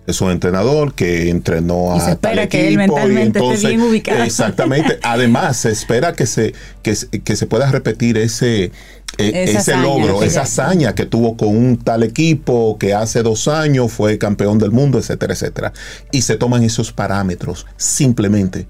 Es 0.09 0.21
un 0.21 0.31
entrenador 0.31 0.93
que 0.93 1.29
entrenó 1.29 1.95
Y 1.95 1.99
se 1.99 2.05
a 2.07 2.09
espera 2.11 2.35
tal 2.41 2.47
que 2.49 2.67
él 2.67 2.73
y 2.73 2.77
mentalmente 2.77 3.39
esté 3.53 3.67
bien 3.67 3.81
ubicado. 3.81 4.23
Exactamente. 4.23 4.99
Además, 5.03 5.57
se 5.57 5.71
espera 5.71 6.13
que 6.13 6.25
se, 6.25 6.53
que, 6.81 6.95
se- 6.95 7.07
que 7.09 7.35
se 7.35 7.45
pueda 7.45 7.71
repetir 7.71 8.17
ese, 8.17 8.65
eh, 8.65 8.71
Esa 9.17 9.41
ese 9.43 9.57
hazaña, 9.57 9.81
logro, 9.83 10.23
esa 10.23 10.41
hazaña 10.41 10.95
que 10.95 11.05
tuvo 11.05 11.37
con 11.37 11.49
un 11.49 11.77
tal 11.77 12.03
equipo 12.03 12.77
que 12.79 12.93
hace 12.93 13.23
dos 13.23 13.47
años 13.47 13.91
fue 13.91 14.17
campeón 14.17 14.59
del 14.59 14.71
mundo, 14.71 14.97
etcétera, 14.99 15.33
etcétera. 15.33 15.73
Y 16.11 16.21
se 16.23 16.35
toman 16.37 16.63
esos 16.63 16.91
parámetros 16.91 17.65
simplemente. 17.77 18.67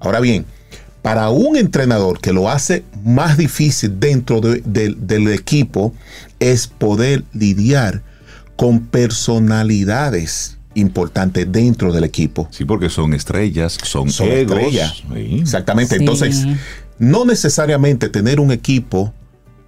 Ahora 0.00 0.20
bien, 0.20 0.44
para 1.02 1.30
un 1.30 1.56
entrenador 1.56 2.20
que 2.20 2.32
lo 2.32 2.50
hace 2.50 2.82
más 3.04 3.36
difícil 3.36 3.98
dentro 4.00 4.40
de- 4.40 4.60
de- 4.64 4.94
del 4.98 5.28
equipo 5.28 5.94
es 6.40 6.66
poder 6.66 7.22
lidiar 7.32 8.02
con 8.56 8.80
personalidades 8.86 10.56
importantes 10.74 11.50
dentro 11.50 11.92
del 11.92 12.04
equipo. 12.04 12.48
Sí, 12.50 12.64
porque 12.64 12.90
son 12.90 13.14
estrellas, 13.14 13.78
son, 13.82 14.10
Son 14.10 14.28
egos. 14.28 14.58
estrellas. 14.58 15.02
Sí. 15.14 15.38
Exactamente. 15.40 15.94
Sí. 15.96 16.00
Entonces, 16.00 16.46
no 16.98 17.24
necesariamente 17.24 18.08
tener 18.08 18.40
un 18.40 18.50
equipo 18.52 19.12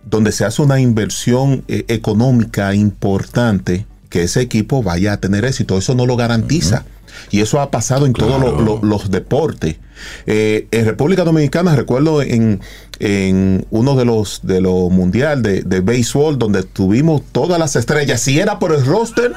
donde 0.04 0.32
se 0.32 0.44
hace 0.44 0.62
una 0.62 0.80
inversión 0.80 1.64
eh, 1.68 1.84
económica 1.88 2.74
importante, 2.74 3.86
que 4.10 4.22
ese 4.22 4.40
equipo 4.40 4.82
vaya 4.82 5.14
a 5.14 5.16
tener 5.20 5.44
éxito. 5.44 5.76
Eso 5.78 5.94
no 5.94 6.06
lo 6.06 6.16
garantiza. 6.16 6.84
Y 7.30 7.40
eso 7.40 7.60
ha 7.60 7.70
pasado 7.70 8.06
en 8.06 8.12
todos 8.12 8.36
Claro. 8.38 8.60
lo- 8.60 8.76
lo- 8.76 8.82
los 8.82 9.10
deportes. 9.10 9.76
Eh, 10.26 10.66
en 10.70 10.84
República 10.86 11.24
Dominicana, 11.24 11.74
recuerdo 11.76 12.22
en, 12.22 12.60
en 13.00 13.66
uno 13.70 13.94
de 13.96 14.04
los 14.04 14.40
de 14.42 14.60
los 14.60 14.90
mundial 14.90 15.42
de, 15.42 15.62
de 15.62 15.80
béisbol, 15.80 16.38
donde 16.38 16.62
tuvimos 16.62 17.22
todas 17.32 17.58
las 17.58 17.76
estrellas. 17.76 18.20
Si 18.20 18.38
era 18.38 18.58
por 18.58 18.72
el 18.74 18.84
roster, 18.84 19.32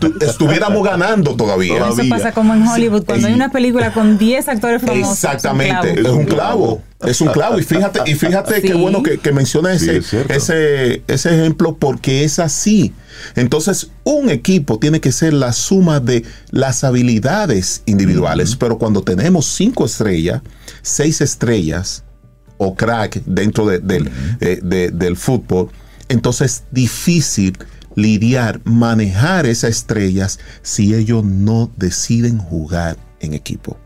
tu- 0.00 0.14
estuviéramos 0.24 0.84
ganando 0.84 1.34
todavía. 1.36 1.78
Todavía. 1.78 2.02
Eso 2.04 2.08
pasa 2.10 2.32
como 2.32 2.54
en 2.54 2.66
Hollywood, 2.66 3.04
cuando 3.04 3.26
hay 3.28 3.34
una 3.34 3.50
película 3.50 3.92
con 3.92 4.18
10 4.18 4.48
actores 4.48 4.82
famosos. 4.82 5.12
Exactamente, 5.14 5.92
es 5.92 5.98
un 6.00 6.06
Es 6.06 6.12
un 6.12 6.24
clavo. 6.24 6.82
Es 7.06 7.20
un 7.22 7.28
clavo. 7.28 7.58
Y 7.58 7.62
fíjate, 7.62 8.00
y 8.10 8.14
fíjate 8.14 8.60
qué 8.60 8.68
Sí. 8.68 8.74
bueno 8.74 9.02
que, 9.02 9.16
que 9.18 9.32
menciona 9.32 9.76
Sí, 9.78 9.88
ese, 9.88 10.20
es 10.20 10.30
ese, 10.30 11.02
ese 11.08 11.34
ejemplo, 11.34 11.76
porque 11.78 12.24
es 12.24 12.38
así. 12.38 12.92
Entonces, 13.36 13.90
un 14.04 14.28
equipo 14.28 14.78
tiene 14.78 15.00
que 15.00 15.10
ser 15.12 15.32
la 15.32 15.52
suma 15.54 16.00
de 16.00 16.24
las 16.50 16.84
habilidades 16.84 17.82
individuales, 17.86 18.54
pero 18.56 18.76
cuando 18.78 19.02
tenemos 19.02 19.46
cinco 19.46 19.86
estrellas, 19.86 19.99
seis 20.82 21.20
estrellas 21.20 22.04
o 22.58 22.74
crack 22.74 23.22
dentro 23.24 23.66
de- 23.66 23.78
del, 23.78 24.10
eh, 24.40 24.60
de- 24.62 24.90
del 24.90 25.16
fútbol, 25.16 25.68
entonces 26.08 26.52
es 26.52 26.64
difícil 26.72 27.56
lidiar, 27.96 28.60
manejar 28.64 29.46
esas 29.46 29.70
estrellas 29.70 30.38
si 30.62 30.94
ellos 30.94 31.24
no 31.24 31.70
deciden 31.76 32.38
jugar 32.38 32.96
en 33.20 33.34
equipo. 33.34 33.76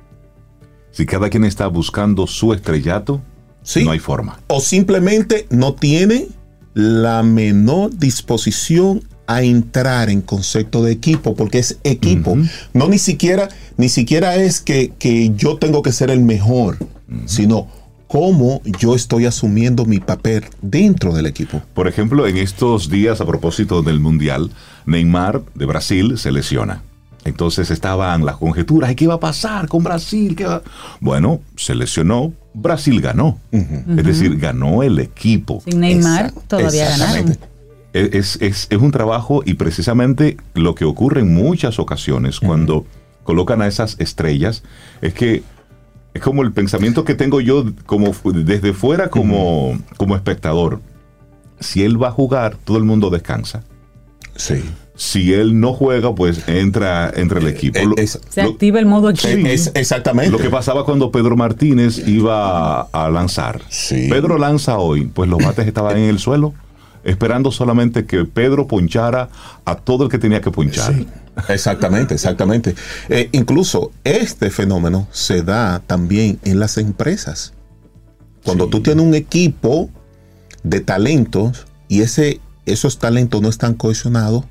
Si 0.92 1.06
cada 1.06 1.28
quien 1.30 1.44
está 1.44 1.66
buscando 1.66 2.26
su 2.26 2.52
estrellato, 2.52 3.22
Sí. 3.62 3.82
no 3.84 3.90
hay 3.92 3.98
forma. 3.98 4.40
o 4.48 4.60
simplemente 4.60 5.46
no 5.50 5.74
tiene 5.74 6.28
la 6.74 7.22
menor 7.22 7.96
disposición 7.96 9.02
a 9.26 9.42
entrar 9.42 10.10
en 10.10 10.20
concepto 10.20 10.82
de 10.82 10.92
equipo, 10.92 11.34
porque 11.34 11.58
es 11.58 11.78
equipo. 11.84 12.36
No 12.72 12.88
ni 12.88 12.98
siquiera, 12.98 13.48
ni 13.76 13.88
siquiera 13.88 14.36
es 14.36 14.60
que, 14.60 14.92
que 14.98 15.32
yo 15.34 15.56
tengo 15.56 15.82
que 15.82 15.92
ser 15.92 16.10
el 16.10 16.20
mejor, 16.20 16.78
sino 17.26 17.68
cómo 18.06 18.60
yo 18.78 18.94
estoy 18.94 19.26
asumiendo 19.26 19.86
mi 19.86 19.98
papel 19.98 20.44
dentro 20.62 21.14
del 21.14 21.26
equipo. 21.26 21.62
Por 21.74 21.88
ejemplo, 21.88 22.26
en 22.26 22.36
estos 22.36 22.88
días, 22.88 23.20
a 23.20 23.26
propósito 23.26 23.82
del 23.82 23.98
Mundial, 23.98 24.50
Neymar 24.86 25.42
de 25.54 25.66
Brasil 25.66 26.18
se 26.18 26.30
lesiona. 26.30 26.82
Entonces 27.24 27.70
estaban 27.70 28.24
las 28.24 28.36
conjeturas, 28.36 28.92
¿y 28.92 28.94
qué 28.94 29.06
va 29.06 29.14
a 29.14 29.20
pasar 29.20 29.66
con 29.66 29.82
Brasil? 29.82 30.36
¿Qué 30.36 30.44
va-?" 30.44 30.62
Bueno, 31.00 31.40
se 31.56 31.74
lesionó, 31.74 32.32
Brasil 32.52 33.00
ganó. 33.00 33.38
Es 33.50 34.04
decir, 34.04 34.38
ganó 34.38 34.82
el 34.82 34.98
equipo. 34.98 35.62
Sin 35.64 35.80
Neymar 35.80 36.32
todavía 36.46 36.90
ganaron. 36.90 37.36
Es, 37.94 38.36
es- 38.42 38.66
es 38.70 38.78
un 38.78 38.90
trabajo 38.90 39.42
y 39.46 39.54
precisamente 39.54 40.36
lo 40.54 40.74
que 40.74 40.84
ocurre 40.84 41.20
en 41.20 41.32
muchas 41.32 41.78
ocasiones 41.78 42.40
cuando 42.40 42.84
colocan 43.22 43.62
a 43.62 43.66
esas 43.68 43.96
estrellas 44.00 44.62
es 45.00 45.14
que 45.14 45.42
es 46.12 46.20
como 46.22 46.42
el 46.42 46.52
pensamiento 46.52 47.04
que 47.04 47.14
tengo 47.14 47.40
yo 47.40 47.64
como 47.86 48.12
desde 48.34 48.72
fuera 48.72 49.08
como, 49.08 49.78
como 49.96 50.14
espectador. 50.16 50.80
Si 51.60 51.82
él 51.84 52.02
va 52.02 52.08
a 52.08 52.12
jugar, 52.12 52.56
todo 52.64 52.76
el 52.78 52.84
mundo 52.84 53.10
descansa. 53.10 53.62
Sí. 54.36 54.62
Si 54.96 55.32
él 55.32 55.58
no 55.60 55.72
juega, 55.72 56.14
pues 56.14 56.46
entra 56.48 57.12
entre 57.14 57.40
el 57.40 57.46
equipo. 57.48 57.78
Eh, 57.78 57.86
Lo- 57.86 57.96
es- 57.96 58.20
Se 58.28 58.42
lo- 58.42 58.50
activa 58.50 58.78
el 58.80 58.86
modo 58.86 59.10
equipo. 59.10 59.28
Sí. 59.28 59.42
Es- 59.46 59.70
exactamente. 59.74 60.30
Lo 60.30 60.38
que 60.38 60.50
pasaba 60.50 60.84
cuando 60.84 61.10
Pedro 61.12 61.36
Martínez 61.36 62.06
iba 62.06 62.82
a 62.82 63.08
lanzar. 63.10 63.60
Sí. 63.68 64.08
Pedro 64.10 64.36
lanza 64.38 64.78
hoy, 64.78 65.06
pues 65.06 65.28
los 65.30 65.38
bates 65.42 65.66
estaban 65.66 65.96
en 65.96 66.04
el 66.10 66.18
suelo, 66.18 66.54
esperando 67.04 67.52
solamente 67.52 68.06
que 68.06 68.24
Pedro 68.24 68.66
ponchara 68.66 69.28
a 69.64 69.76
todo 69.76 70.04
el 70.04 70.10
que 70.10 70.18
tenía 70.18 70.40
que 70.40 70.50
ponchar. 70.50 70.94
Sí, 70.94 71.06
exactamente, 71.48 72.14
exactamente. 72.14 72.74
Eh, 73.08 73.28
incluso 73.32 73.92
este 74.04 74.50
fenómeno 74.50 75.06
se 75.12 75.42
da 75.42 75.80
también 75.86 76.38
en 76.44 76.58
las 76.58 76.78
empresas. 76.78 77.52
Cuando 78.44 78.64
Sí. 78.64 78.70
tú 78.70 78.82
tienes 78.82 79.04
un 79.04 79.14
equipo 79.14 79.90
de 80.62 80.80
talentos 80.80 81.66
y 81.88 82.00
ese, 82.00 82.40
esos 82.66 82.98
talentos 82.98 83.40
no 83.42 83.48
están 83.48 83.74
cohesionados, 83.74 84.44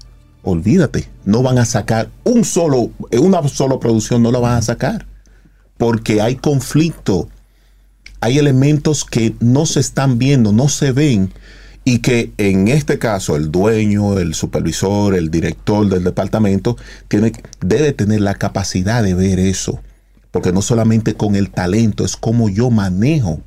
olvídate, 0.43 1.07
no 1.25 1.41
van 1.41 1.57
a 1.57 1.65
sacar 1.65 2.09
un 2.23 2.43
solo, 2.43 2.91
eh, 3.11 3.19
una 3.19 3.47
sola 3.47 3.79
producción 3.79 4.21
no 4.21 4.31
la 4.31 4.39
van 4.39 4.57
a 4.57 4.61
sacar. 4.61 5.05
Porque 5.77 6.21
hay 6.21 6.35
conflicto, 6.35 7.29
hay 8.21 8.37
elementos 8.37 9.05
que 9.05 9.35
no 9.39 9.65
se 9.65 9.79
están 9.79 10.17
viendo, 10.19 10.51
no 10.51 10.69
se 10.69 10.91
ven 10.91 11.33
y 11.85 11.99
que 11.99 12.31
en 12.37 12.67
este 12.67 12.97
caso 12.97 13.35
el 13.35 13.51
dueño, 13.51 14.17
el 14.19 14.33
supervisor, 14.33 15.15
el 15.15 15.29
director 15.29 15.89
del 15.89 16.03
departamento 16.03 16.77
tiene, 17.07 17.33
debe 17.61 17.91
tener 17.91 18.21
la 18.21 18.35
capacidad 18.35 19.03
de 19.03 19.13
ver 19.13 19.39
eso. 19.39 19.81
Porque 20.31 20.51
no 20.51 20.61
solamente 20.61 21.13
con 21.13 21.35
el 21.35 21.51
talento, 21.51 22.05
es 22.05 22.15
como 22.15 22.49
yo 22.49 22.69
manejo 22.71 23.41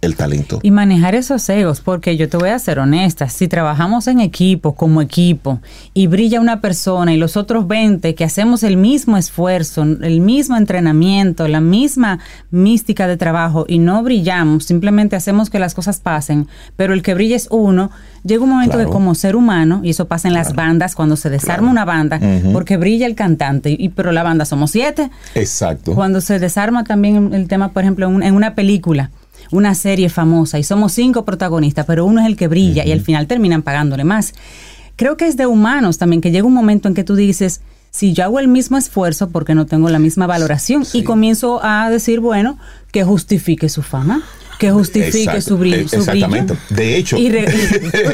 el 0.00 0.14
talento. 0.14 0.60
Y 0.62 0.70
manejar 0.70 1.14
esos 1.16 1.48
egos, 1.48 1.80
porque 1.80 2.16
yo 2.16 2.28
te 2.28 2.36
voy 2.36 2.50
a 2.50 2.58
ser 2.60 2.78
honesta, 2.78 3.28
si 3.28 3.48
trabajamos 3.48 4.06
en 4.06 4.20
equipo, 4.20 4.74
como 4.76 5.02
equipo, 5.02 5.60
y 5.92 6.06
brilla 6.06 6.40
una 6.40 6.60
persona 6.60 7.12
y 7.12 7.16
los 7.16 7.36
otros 7.36 7.66
20 7.66 8.14
que 8.14 8.24
hacemos 8.24 8.62
el 8.62 8.76
mismo 8.76 9.16
esfuerzo, 9.16 9.82
el 9.82 10.20
mismo 10.20 10.56
entrenamiento, 10.56 11.48
la 11.48 11.60
misma 11.60 12.20
mística 12.52 13.06
de 13.08 13.16
trabajo 13.16 13.64
y 13.68 13.78
no 13.80 14.02
brillamos, 14.04 14.64
simplemente 14.64 15.16
hacemos 15.16 15.50
que 15.50 15.58
las 15.58 15.74
cosas 15.74 15.98
pasen, 15.98 16.46
pero 16.76 16.94
el 16.94 17.02
que 17.02 17.14
brilla 17.14 17.34
es 17.36 17.48
uno, 17.50 17.90
llega 18.24 18.44
un 18.44 18.50
momento 18.50 18.74
Claro. 18.74 18.88
que 18.90 18.92
como 18.92 19.14
ser 19.16 19.34
humano, 19.34 19.80
y 19.82 19.90
eso 19.90 20.06
pasa 20.06 20.28
en 20.28 20.34
las 20.34 20.54
bandas, 20.54 20.94
cuando 20.94 21.16
se 21.16 21.28
desarma 21.30 21.70
una 21.70 21.84
banda, 21.84 22.20
porque 22.52 22.76
brilla 22.76 23.06
el 23.06 23.16
cantante, 23.16 23.74
y 23.76 23.88
pero 23.88 24.12
la 24.12 24.22
banda 24.22 24.44
somos 24.44 24.70
siete, 24.70 25.10
Exacto. 25.34 25.94
cuando 25.94 26.20
se 26.20 26.38
desarma 26.38 26.84
también 26.84 27.34
el 27.34 27.48
tema, 27.48 27.72
por 27.72 27.82
ejemplo, 27.82 28.06
en 28.06 28.14
un- 28.14 28.22
en 28.22 28.34
una 28.34 28.54
película, 28.54 29.10
una 29.50 29.74
serie 29.74 30.08
famosa, 30.08 30.58
y 30.58 30.64
somos 30.64 30.92
cinco 30.92 31.24
protagonistas, 31.24 31.86
pero 31.86 32.04
uno 32.04 32.20
es 32.20 32.26
el 32.26 32.36
que 32.36 32.48
brilla 32.48 32.84
y 32.84 32.92
al 32.92 33.00
final 33.00 33.26
terminan 33.26 33.62
pagándole 33.62 34.04
más. 34.04 34.34
Creo 34.96 35.16
que 35.16 35.26
es 35.26 35.36
de 35.36 35.46
humanos 35.46 35.98
también, 35.98 36.20
que 36.20 36.30
llega 36.30 36.46
un 36.46 36.54
momento 36.54 36.88
en 36.88 36.94
que 36.94 37.04
tú 37.04 37.14
dices, 37.14 37.60
si 37.90 38.12
yo 38.12 38.24
hago 38.24 38.40
el 38.40 38.48
mismo 38.48 38.76
esfuerzo 38.76 39.30
porque 39.30 39.54
no 39.54 39.66
tengo 39.66 39.88
la 39.88 39.98
misma 39.98 40.26
valoración, 40.26 40.84
y 40.92 41.04
comienzo 41.04 41.60
a 41.64 41.88
decir, 41.90 42.20
bueno, 42.20 42.58
que 42.92 43.04
justifique 43.04 43.68
su 43.68 43.82
fama. 43.82 44.22
Que 44.58 44.70
justifique 44.72 45.18
Exacto, 45.20 45.40
su 45.42 45.58
brillo. 45.58 45.76
eh, 45.76 45.88
su 45.88 46.04
brillo. 46.04 46.26
exactamente. 46.26 46.54
De 46.70 46.96
hecho. 46.96 47.16
Y, 47.16 47.28
re- 47.30 47.46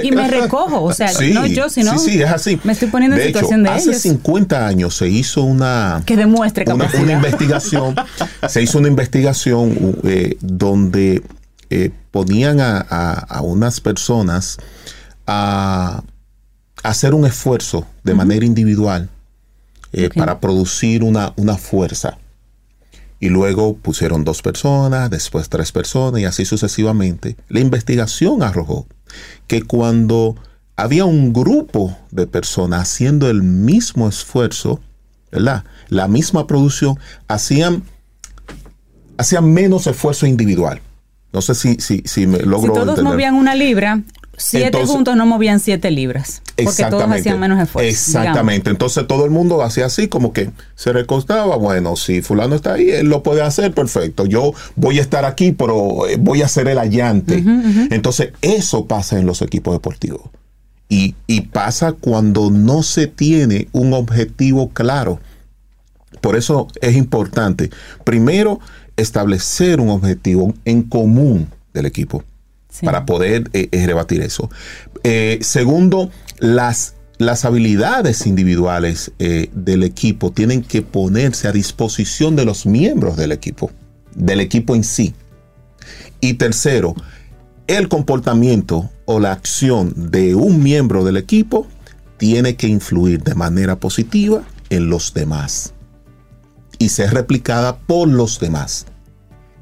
y- 0.03 0.09
y 0.09 0.11
me 0.13 0.29
recojo. 0.29 0.83
O 0.83 0.93
sea, 0.93 1.09
Sí, 1.09 1.33
no 1.33 1.47
yo, 1.47 1.71
sino. 1.71 1.99
Sí, 1.99 2.11
sí, 2.13 2.23
es 2.23 2.31
así. 2.31 2.61
Me 2.65 2.73
estoy 2.75 2.89
poniendo 2.89 3.17
en 3.17 3.23
hecho, 3.23 3.39
situación 3.39 3.63
de 3.63 3.71
hace 3.71 3.91
ellos. 3.91 4.03
50 4.03 4.67
años 4.67 4.95
se 4.97 5.09
hizo 5.09 5.43
una, 5.43 6.03
Que 6.05 6.17
demuestre 6.17 6.65
una, 6.71 6.91
una 7.01 7.13
investigación, 7.13 7.95
se 8.49 8.63
hizo 8.63 8.79
una 8.79 8.89
investigación 8.89 9.97
eh, 10.05 10.37
donde 10.43 11.23
eh, 11.71 11.91
ponían 12.11 12.61
a, 12.61 12.79
a- 12.91 13.13
a 13.21 13.41
unas 13.41 13.81
personas 13.81 14.59
a, 15.27 16.03
hacer 16.83 17.15
un 17.15 17.25
esfuerzo 17.25 17.87
de 18.03 18.13
manera 18.13 18.45
individual 18.45 19.09
eh, 19.95 20.11
para 20.15 20.39
producir 20.41 21.03
una, 21.03 21.33
una 21.37 21.57
fuerza. 21.57 22.19
Y 23.25 23.31
luego 23.31 23.75
pusieron 23.79 24.22
dos 24.22 24.43
personas, 24.43 25.09
después 25.09 25.49
tres 25.49 25.72
personas 25.72 26.20
y 26.20 26.27
así 26.27 26.45
sucesivamente. 26.45 27.37
La 27.49 27.61
investigación 27.61 28.43
arrojó 28.43 28.87
que 29.47 29.62
cuando 29.62 30.37
había 30.77 31.07
un 31.07 31.33
grupo 31.33 31.97
de 32.11 32.27
personas 32.27 32.83
haciendo 32.83 33.31
el 33.31 33.43
mismo 33.43 34.11
esfuerzo, 34.11 34.83
¿verdad? 35.33 35.64
La 35.89 36.07
misma 36.07 36.47
producción, 36.47 36.99
hacían, 37.27 37.85
hacían 39.16 39.51
menos 39.51 39.87
esfuerzo 39.87 40.27
individual. 40.27 40.83
No 41.33 41.41
sé 41.41 41.55
si, 41.55 41.77
si, 41.77 42.03
si 42.05 42.27
me 42.27 42.41
Si 42.41 42.45
logro 42.45 42.75
todos 42.75 42.89
entender. 42.91 43.05
movían 43.05 43.37
una 43.37 43.55
libra, 43.55 44.03
siete 44.37 44.66
Entonces- 44.66 44.91
juntos 44.91 45.16
no 45.16 45.26
movían 45.26 45.61
siete 45.61 45.91
libras. 45.91 46.43
Porque 46.62 46.85
todos 46.85 47.11
hacían 47.11 47.41
menos 47.41 47.61
esfuerzo. 47.61 47.89
Exactamente. 47.89 48.70
Entonces 48.70 49.07
todo 49.07 49.24
el 49.24 49.30
mundo 49.30 49.62
hacía 49.62 49.87
así, 49.87 50.07
como 50.09 50.32
que 50.32 50.51
se 50.76 50.93
recostaba. 50.93 51.57
Bueno, 51.57 51.97
si 51.97 52.22
fulano 52.22 52.55
está 52.55 52.74
ahí, 52.74 52.91
él 52.91 53.09
lo 53.09 53.22
puede 53.22 53.43
hacer, 53.43 53.72
perfecto. 53.74 54.24
Yo 54.26 54.53
voy 54.76 54.99
a 54.99 55.03
estar 55.03 55.24
aquí, 55.24 55.53
pero 55.53 56.07
eh, 56.07 56.16
voy 56.18 56.43
a 56.43 56.49
ser 56.49 56.68
el 56.68 56.78
allante. 56.78 57.43
Entonces 57.91 58.32
eso 58.41 58.87
pasa 58.87 59.18
en 59.18 59.26
los 59.26 59.43
equipos 59.43 59.74
deportivos. 59.74 60.20
Y, 60.89 61.16
y 61.26 61.41
pasa 61.43 61.93
cuando 61.93 62.51
no 62.51 62.82
se 62.82 63.07
tiene 63.09 63.68
un 63.72 63.93
objetivo 63.95 64.68
claro. 64.70 65.18
Por 66.20 66.37
eso 66.37 66.68
es 66.80 66.95
importante, 66.95 67.70
primero, 68.05 68.61
establecer 68.97 69.80
un 69.80 69.91
objetivo 69.91 70.55
en 70.64 70.82
común 70.85 71.49
del 71.72 71.87
equipo 71.87 72.22
Para 72.83 73.07
poder 73.07 73.51
eh, 73.53 73.68
eh, 73.70 73.87
rebatir 73.87 74.20
eso. 74.20 74.51
Eh, 75.05 75.39
segundo, 75.43 76.11
las, 76.39 76.95
las 77.18 77.45
habilidades 77.45 78.27
individuales 78.27 79.12
del 79.18 79.85
equipo 79.85 80.33
tienen 80.33 80.62
que 80.62 80.83
ponerse 80.83 81.47
a 81.47 81.53
disposición 81.53 82.35
de 82.37 82.45
los 82.45 82.66
miembros 82.66 83.16
del 83.16 83.33
equipo, 83.33 83.70
del 84.14 84.41
equipo 84.41 84.75
en 84.75 84.83
sí. 84.83 85.14
Y 86.20 86.35
tercero, 86.35 86.95
el 87.66 87.89
comportamiento 87.89 88.91
o 89.05 89.20
la 89.20 89.33
acción 89.33 89.93
de 90.11 90.35
un 90.35 90.62
miembro 90.62 91.05
del 91.05 91.16
equipo 91.16 91.66
tiene 92.16 92.57
que 92.57 92.68
influir 92.68 93.22
de 93.22 93.35
manera 93.35 93.77
positiva 93.77 94.43
en 94.70 94.89
los 94.89 95.14
demás 95.14 95.75
y 96.79 96.89
ser 96.89 97.14
replicada 97.14 97.77
por 97.79 98.09
los 98.09 98.41
demás. 98.41 98.87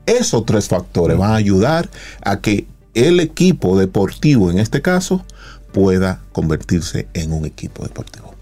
Esos 0.06 0.44
tres 0.46 0.68
factores 0.68 1.16
van 1.16 1.32
a 1.32 1.36
ayudar 1.36 1.88
a 2.22 2.40
que 2.40 2.66
el 2.94 3.20
equipo 3.20 3.78
deportivo, 3.78 4.50
en 4.50 4.58
este 4.58 4.82
caso, 4.82 5.24
pueda 5.72 6.20
convertirse 6.32 7.08
en 7.14 7.32
un 7.32 7.46
equipo 7.46 7.82
deportivo. 7.82 8.34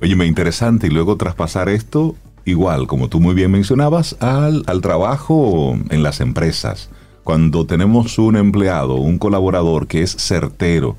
Oye, 0.00 0.14
me 0.14 0.26
interesante 0.26 0.86
y 0.86 0.90
luego 0.90 1.16
traspasar 1.16 1.68
esto, 1.68 2.14
igual, 2.44 2.86
como 2.86 3.08
tú 3.08 3.20
muy 3.20 3.34
bien 3.34 3.50
mencionabas, 3.50 4.16
al, 4.20 4.62
al 4.66 4.80
trabajo 4.80 5.76
en 5.90 6.02
las 6.02 6.20
empresas. 6.20 6.88
Cuando 7.24 7.66
tenemos 7.66 8.18
un 8.18 8.36
empleado, 8.36 8.94
un 8.94 9.18
colaborador 9.18 9.86
que 9.86 10.02
es 10.02 10.16
certero, 10.16 10.96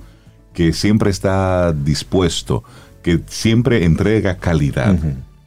que 0.53 0.73
siempre 0.73 1.09
está 1.09 1.71
dispuesto, 1.71 2.63
que 3.01 3.21
siempre 3.27 3.85
entrega 3.85 4.37
calidad, 4.37 4.97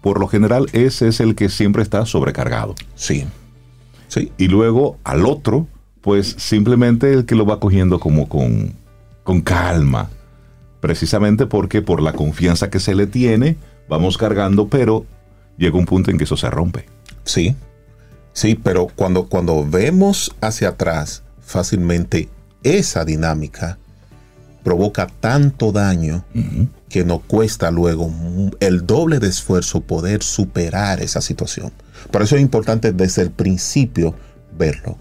por 0.01 0.19
lo 0.19 0.27
general 0.27 0.67
ese 0.73 1.09
es 1.09 1.21
el 1.21 1.35
que 1.35 1.49
siempre 1.51 1.83
está 1.83 2.07
sobrecargado. 2.07 2.75
Sí. 2.95 3.27
Sí. 4.09 4.33
Y 4.39 4.49
luego 4.49 4.97
al 5.05 5.27
otro, 5.27 5.67
pues 6.03 6.35
simplemente 6.39 7.13
el 7.13 7.25
que 7.25 7.37
lo 7.37 7.47
va 7.47 7.61
cogiendo 7.61 7.99
como 7.99 8.29
con, 8.29 8.75
con 9.23 9.41
calma. 9.41 10.11
Precisamente 10.81 11.47
porque 11.47 11.81
por 11.81 12.03
la 12.03 12.13
confianza 12.13 12.69
que 12.69 12.81
se 12.81 12.95
le 12.95 13.07
tiene, 13.07 13.57
vamos 13.89 14.19
cargando, 14.19 14.67
pero 14.67 15.07
llega 15.57 15.79
un 15.79 15.87
punto 15.87 16.11
en 16.11 16.19
que 16.19 16.25
eso 16.25 16.37
se 16.37 16.51
rompe. 16.51 16.87
Sí. 17.25 17.57
Sí, 18.33 18.57
pero 18.57 18.89
cuando, 18.95 19.29
cuando 19.29 19.65
vemos 19.65 20.35
hacia 20.41 20.71
atrás, 20.71 21.23
fácilmente 21.41 22.29
esa 22.65 23.05
dinámica 23.05 23.79
provoca 24.65 25.07
tanto 25.07 25.71
daño 25.71 26.25
que 26.89 27.05
nos 27.05 27.23
cuesta 27.23 27.71
luego 27.71 28.11
el 28.61 28.87
doble 28.87 29.19
de 29.19 29.29
esfuerzo 29.29 29.83
poder 29.83 30.23
superar 30.23 31.01
esa 31.01 31.21
situación. 31.21 31.73
Por 32.11 32.23
eso 32.23 32.37
es 32.37 32.43
importante 32.43 32.93
desde 32.93 33.23
el 33.23 33.31
principio 33.31 34.15
verlo 34.57 34.97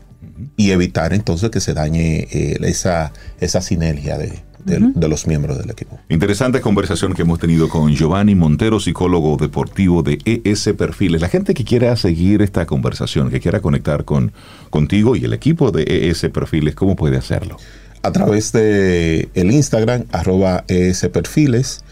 y 0.57 0.71
evitar 0.71 1.13
entonces 1.13 1.49
que 1.49 1.59
se 1.59 1.73
dañe 1.73 2.27
eh, 2.31 2.57
esa, 2.61 3.11
esa 3.39 3.61
sinergia 3.61 4.17
de, 4.17 4.39
de- 4.65 4.91
de 4.93 5.07
los 5.07 5.25
miembros 5.27 5.57
del 5.57 5.69
equipo. 5.71 5.99
Interesante 6.09 6.61
conversación 6.61 7.13
que 7.13 7.23
hemos 7.23 7.39
tenido 7.39 7.67
con 7.69 7.93
Giovanni 7.95 8.35
Montero, 8.35 8.79
psicólogo 8.79 9.37
deportivo 9.37 10.03
de 10.03 10.19
ES 10.25 10.69
Perfiles. 10.77 11.21
La 11.21 11.29
gente 11.29 11.53
que 11.53 11.63
quiera 11.63 11.95
seguir 11.95 12.41
esta 12.41 12.65
conversación, 12.67 13.29
que 13.31 13.39
quiera 13.39 13.59
conectar 13.59 14.05
con 14.05 14.31
contigo 14.69 15.15
y 15.15 15.23
el 15.25 15.33
equipo 15.33 15.71
de 15.71 16.09
ES 16.09 16.27
Perfiles, 16.33 16.75
¿cómo 16.75 16.95
puede 16.95 17.17
hacerlo? 17.17 17.57
a 18.03 18.11
través 18.11 18.51
de 18.51 19.29
el 19.35 19.51
Instagram, 19.51 20.05
arroba 20.11 20.65
perfiles 21.13 21.83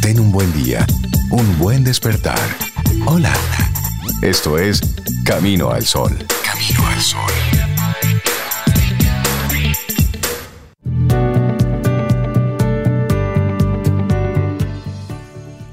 Ten 0.00 0.20
un 0.20 0.30
buen 0.30 0.52
día, 0.52 0.86
un 1.30 1.58
buen 1.58 1.82
despertar. 1.82 2.38
Hola. 3.06 3.32
Esto 4.22 4.58
es 4.58 4.80
Camino 5.24 5.70
al 5.70 5.84
Sol. 5.84 6.16
Camino 6.44 6.86
al 6.86 7.00
Sol. 7.00 7.32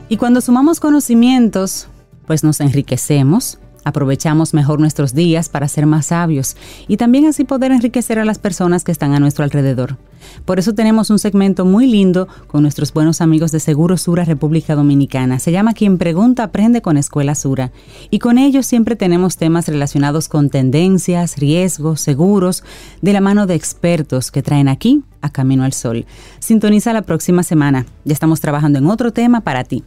Y 0.10 0.18
cuando 0.18 0.42
sumamos 0.42 0.80
conocimientos, 0.80 1.90
pues 2.26 2.44
nos 2.44 2.60
enriquecemos, 2.62 3.60
aprovechamos 3.88 4.54
mejor 4.54 4.80
nuestros 4.80 5.14
días 5.14 5.50
para 5.50 5.68
ser 5.68 5.86
más 5.86 6.08
sabios 6.08 6.56
y 6.88 6.98
también 6.98 7.26
así 7.26 7.44
poder 7.44 7.72
enriquecer 7.72 8.20
a 8.20 8.26
las 8.26 8.40
personas 8.40 8.84
que 8.84 8.92
están 8.92 9.14
a 9.14 9.20
nuestro 9.20 9.44
alrededor. 9.44 9.98
Por 10.46 10.60
eso 10.60 10.74
tenemos 10.74 11.10
un 11.10 11.20
segmento 11.20 11.66
muy 11.66 11.88
lindo 11.88 12.28
con 12.48 12.62
nuestros 12.62 12.94
buenos 12.94 13.22
amigos 13.22 13.52
de 13.52 13.60
Seguro 13.60 13.98
Sura 13.98 14.26
República 14.26 14.76
Dominicana. 14.76 15.40
Se 15.40 15.52
llama 15.52 15.74
Quien 15.74 15.98
Pregunta 15.98 16.44
Aprende 16.44 16.82
con 16.82 16.98
Escuela 16.98 17.36
Sura. 17.36 17.72
Y 18.10 18.20
con 18.20 18.38
ellos 18.38 18.66
siempre 18.66 18.96
tenemos 18.96 19.38
temas 19.38 19.68
relacionados 19.68 20.28
con 20.28 20.50
tendencias, 20.50 21.38
riesgos, 21.38 22.02
seguros, 22.02 22.64
de 23.02 23.14
la 23.14 23.22
mano 23.22 23.48
de 23.48 23.56
expertos 23.56 24.32
que 24.32 24.44
traen 24.44 24.68
aquí 24.68 25.04
a 25.22 25.30
Camino 25.30 25.64
al 25.64 25.74
Sol. 25.74 26.06
Sintoniza 26.40 26.94
la 26.94 27.02
próxima 27.02 27.44
semana. 27.44 27.86
Ya 28.06 28.14
estamos 28.14 28.42
trabajando 28.42 28.80
en 28.80 28.88
otro 28.88 29.12
tema 29.12 29.42
para 29.42 29.64
ti. 29.64 29.84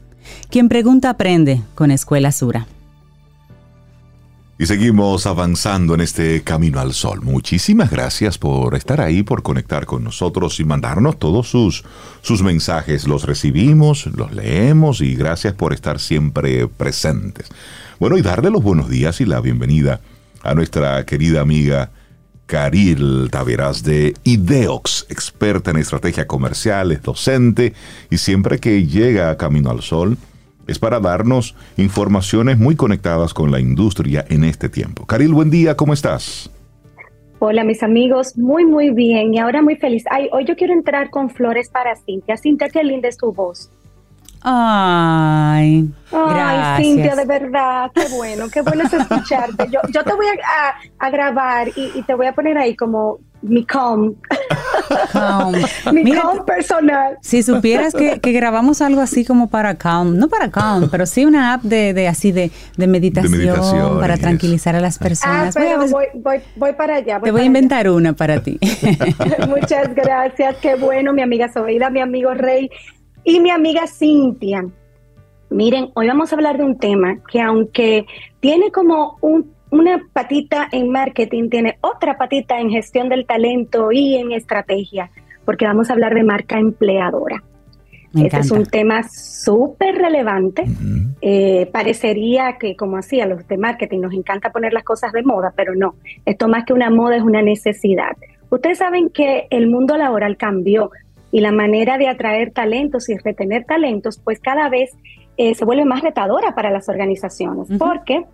Quien 0.51 0.68
pregunta 0.68 1.11
aprende 1.11 1.62
con 1.74 1.90
Escuela 1.90 2.32
Sura. 2.32 2.66
Y 4.61 4.66
seguimos 4.66 5.26
avanzando 5.26 5.94
en 5.94 6.02
este 6.02 6.42
camino 6.42 6.80
al 6.80 6.92
sol. 6.92 7.22
Muchísimas 7.22 7.90
gracias 7.90 8.36
por 8.36 8.74
estar 8.74 9.00
ahí, 9.00 9.22
por 9.22 9.42
conectar 9.42 9.86
con 9.86 10.04
nosotros 10.04 10.61
y 10.61 10.64
mandarnos 10.64 11.18
todos 11.18 11.48
sus, 11.48 11.82
sus 12.20 12.42
mensajes. 12.42 13.08
Los 13.08 13.24
recibimos, 13.24 14.04
los 14.08 14.34
leemos 14.34 15.00
y 15.00 15.14
gracias 15.14 15.54
por 15.54 15.72
estar 15.72 15.98
siempre 15.98 16.68
presentes. 16.68 17.48
Bueno, 17.98 18.18
y 18.18 18.20
darle 18.20 18.50
los 18.50 18.62
buenos 18.62 18.90
días 18.90 19.22
y 19.22 19.24
la 19.24 19.40
bienvenida 19.40 20.02
a 20.42 20.54
nuestra 20.54 21.06
querida 21.06 21.40
amiga 21.40 21.90
Caril 22.44 23.28
Taveras 23.30 23.82
de 23.82 24.12
Ideox, 24.24 25.06
experta 25.08 25.70
en 25.70 25.78
estrategia 25.78 26.26
comercial, 26.26 26.92
es 26.92 27.00
docente 27.00 27.72
y 28.11 28.18
siempre 28.18 28.58
que 28.58 28.86
llega 28.86 29.30
a 29.30 29.38
Camino 29.38 29.70
al 29.70 29.80
Sol, 29.80 30.18
es 30.70 30.78
para 30.78 31.00
darnos 31.00 31.56
informaciones 31.76 32.56
muy 32.56 32.76
conectadas 32.76 33.34
con 33.34 33.50
la 33.50 33.58
industria 33.58 34.24
en 34.28 34.44
este 34.44 34.68
tiempo. 34.68 35.04
Caril, 35.04 35.34
buen 35.34 35.50
día, 35.50 35.76
¿cómo 35.76 35.92
estás? 35.92 36.48
Hola 37.40 37.64
mis 37.64 37.82
amigos, 37.82 38.38
muy 38.38 38.64
muy 38.64 38.90
bien 38.90 39.34
y 39.34 39.38
ahora 39.38 39.62
muy 39.62 39.74
feliz. 39.74 40.04
Ay, 40.10 40.28
hoy 40.30 40.44
yo 40.44 40.54
quiero 40.54 40.72
entrar 40.72 41.10
con 41.10 41.28
flores 41.30 41.70
para 41.70 41.96
Cintia. 41.96 42.36
Cintia, 42.36 42.68
qué 42.68 42.84
linda 42.84 43.08
es 43.08 43.16
tu 43.16 43.32
voz. 43.32 43.70
Ay, 44.42 45.90
Ay, 46.12 46.84
Cintia, 46.84 47.16
de 47.16 47.24
verdad, 47.24 47.90
qué 47.92 48.04
bueno, 48.16 48.46
qué 48.48 48.62
bueno 48.62 48.84
es 48.84 48.92
escucharte. 48.92 49.66
Yo, 49.70 49.80
yo 49.92 50.04
te 50.04 50.14
voy 50.14 50.26
a, 50.98 51.10
grabar 51.10 51.68
y, 51.74 52.00
te 52.02 52.14
voy 52.14 52.26
a 52.26 52.32
poner 52.32 52.56
ahí 52.56 52.76
como 52.76 53.18
mi 53.43 53.66
com. 53.66 54.14
mi 55.93 56.14
com 56.14 56.45
personal. 56.45 57.16
Si 57.22 57.43
supieras 57.43 57.95
que, 57.95 58.32
grabamos 58.32 58.80
algo 58.80 59.01
así 59.01 59.24
como 59.24 59.49
para 59.49 59.76
calm, 59.76 60.16
no 60.16 60.28
para 60.28 60.51
calm, 60.51 60.88
pero 60.91 61.07
sí 61.07 61.24
una 61.24 61.55
app 61.55 61.62
de, 61.62 62.09
así 62.09 62.32
de, 62.32 62.51
meditación, 62.76 63.99
para 64.01 64.16
tranquilizar 64.16 64.76
a 64.76 64.80
las 64.80 64.97
ah, 64.97 65.05
personas. 65.05 65.57
voy, 65.57 66.72
para 66.76 66.97
allá. 66.97 67.20
te 67.20 67.30
voy 67.30 67.43
a 67.43 67.45
inventar 67.45 67.88
una 67.88 68.12
para 68.12 68.43
ti. 68.43 68.59
Muchas 69.49 69.95
gracias, 69.95 70.57
qué 70.61 70.74
bueno, 70.76 71.12
mi 71.12 71.22
amiga 71.22 71.53
Sobeida, 71.53 71.91
mi 71.91 72.01
amigo 72.01 72.34
Rey 72.34 72.70
y 73.24 73.41
mi 73.41 73.51
amiga 73.51 73.86
Cintia. 73.86 74.66
Miren, 75.51 75.91
hoy 75.95 76.07
vamos 76.07 76.32
a 76.32 76.36
hablar 76.36 76.59
de 76.59 76.64
un 76.64 76.78
tema 76.78 77.18
que 77.30 77.41
aunque 77.41 78.07
tiene 78.38 78.70
como 78.70 79.18
una 79.70 80.02
patita 80.12 80.68
en 80.72 80.90
marketing, 80.90 81.48
tiene 81.48 81.78
otra 81.80 82.18
patita 82.18 82.60
en 82.60 82.70
gestión 82.70 83.08
del 83.08 83.26
talento 83.26 83.92
y 83.92 84.16
en 84.16 84.32
estrategia, 84.32 85.10
porque 85.44 85.66
vamos 85.66 85.90
a 85.90 85.92
hablar 85.92 86.14
de 86.14 86.24
marca 86.24 86.58
empleadora. 86.58 87.42
este 88.14 88.38
es 88.38 88.50
un 88.50 88.66
tema 88.66 89.02
súper 89.04 89.96
relevante. 89.96 90.64
Eh, 91.22 91.68
parecería 91.72 92.56
que, 92.58 92.74
como 92.74 92.96
así, 92.96 93.20
a 93.20 93.26
los 93.26 93.46
de 93.46 93.56
marketing 93.56 94.00
nos 94.00 94.12
encanta 94.12 94.50
poner 94.50 94.72
las 94.72 94.84
cosas 94.84 95.12
de 95.12 95.22
moda, 95.22 95.52
pero 95.54 95.74
no. 95.74 95.94
Esto 96.24 96.48
más 96.48 96.64
que 96.64 96.72
una 96.72 96.90
moda 96.90 97.16
es 97.16 97.22
una 97.22 97.42
necesidad. 97.42 98.16
Ustedes 98.50 98.78
saben 98.78 99.10
que 99.10 99.46
el 99.50 99.68
mundo 99.68 99.96
laboral 99.96 100.36
cambió 100.36 100.90
y 101.30 101.40
la 101.40 101.52
manera 101.52 101.98
de 101.98 102.08
atraer 102.08 102.50
talentos 102.50 103.08
y 103.08 103.16
retener 103.16 103.64
talentos, 103.64 104.18
pues 104.18 104.40
cada 104.40 104.68
vez 104.68 104.90
eh, 105.36 105.54
se 105.54 105.64
vuelve 105.64 105.84
más 105.84 106.02
retadora 106.02 106.54
para 106.54 106.70
las 106.70 106.88
organizaciones, 106.88 107.68
porque 107.78 108.24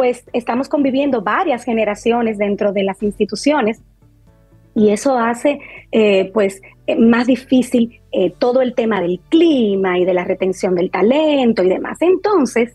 pues 0.00 0.24
estamos 0.32 0.70
conviviendo 0.70 1.20
varias 1.20 1.62
generaciones 1.62 2.38
dentro 2.38 2.72
de 2.72 2.84
las 2.84 3.02
instituciones 3.02 3.82
y 4.74 4.88
eso 4.92 5.18
hace 5.18 5.60
eh, 5.92 6.30
pues 6.32 6.62
eh, 6.86 6.96
más 6.96 7.26
difícil 7.26 8.00
todo 8.38 8.62
el 8.62 8.74
tema 8.74 9.02
del 9.02 9.20
clima 9.28 9.98
y 9.98 10.06
de 10.06 10.14
la 10.14 10.24
retención 10.24 10.74
del 10.74 10.90
talento 10.90 11.62
y 11.62 11.68
demás. 11.68 11.98
Entonces, 12.00 12.74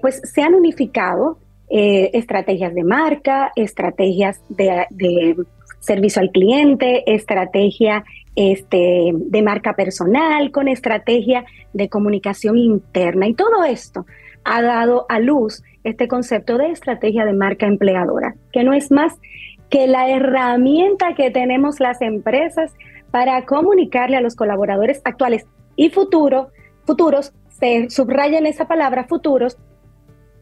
pues 0.00 0.22
se 0.24 0.40
han 0.40 0.54
unificado 0.54 1.38
estrategias 1.68 2.74
de 2.74 2.82
marca, 2.82 3.52
estrategias 3.54 4.40
de, 4.48 4.86
de 4.88 5.36
servicio 5.80 6.22
al 6.22 6.30
cliente, 6.30 7.04
estrategia 7.12 8.04
este, 8.34 9.12
de 9.14 9.42
marca 9.42 9.74
personal, 9.74 10.50
con 10.50 10.66
estrategia 10.66 11.44
de 11.74 11.88
comunicación 11.88 12.56
interna. 12.56 13.28
Y 13.28 13.34
todo 13.34 13.64
esto 13.64 14.06
ha 14.48 14.62
dado 14.62 15.06
a 15.08 15.20
luz 15.20 15.62
este 15.84 16.08
concepto 16.08 16.58
de 16.58 16.70
estrategia 16.70 17.24
de 17.24 17.32
marca 17.32 17.66
empleadora, 17.66 18.34
que 18.52 18.64
no 18.64 18.72
es 18.72 18.90
más 18.90 19.14
que 19.70 19.86
la 19.86 20.08
herramienta 20.08 21.14
que 21.14 21.30
tenemos 21.30 21.78
las 21.80 22.00
empresas 22.00 22.74
para 23.10 23.44
comunicarle 23.44 24.16
a 24.16 24.20
los 24.20 24.34
colaboradores 24.34 25.00
actuales 25.04 25.46
y 25.76 25.90
futuro, 25.90 26.48
futuros, 26.84 27.32
se 27.48 27.90
subrayan 27.90 28.46
esa 28.46 28.66
palabra 28.66 29.04
futuros, 29.04 29.58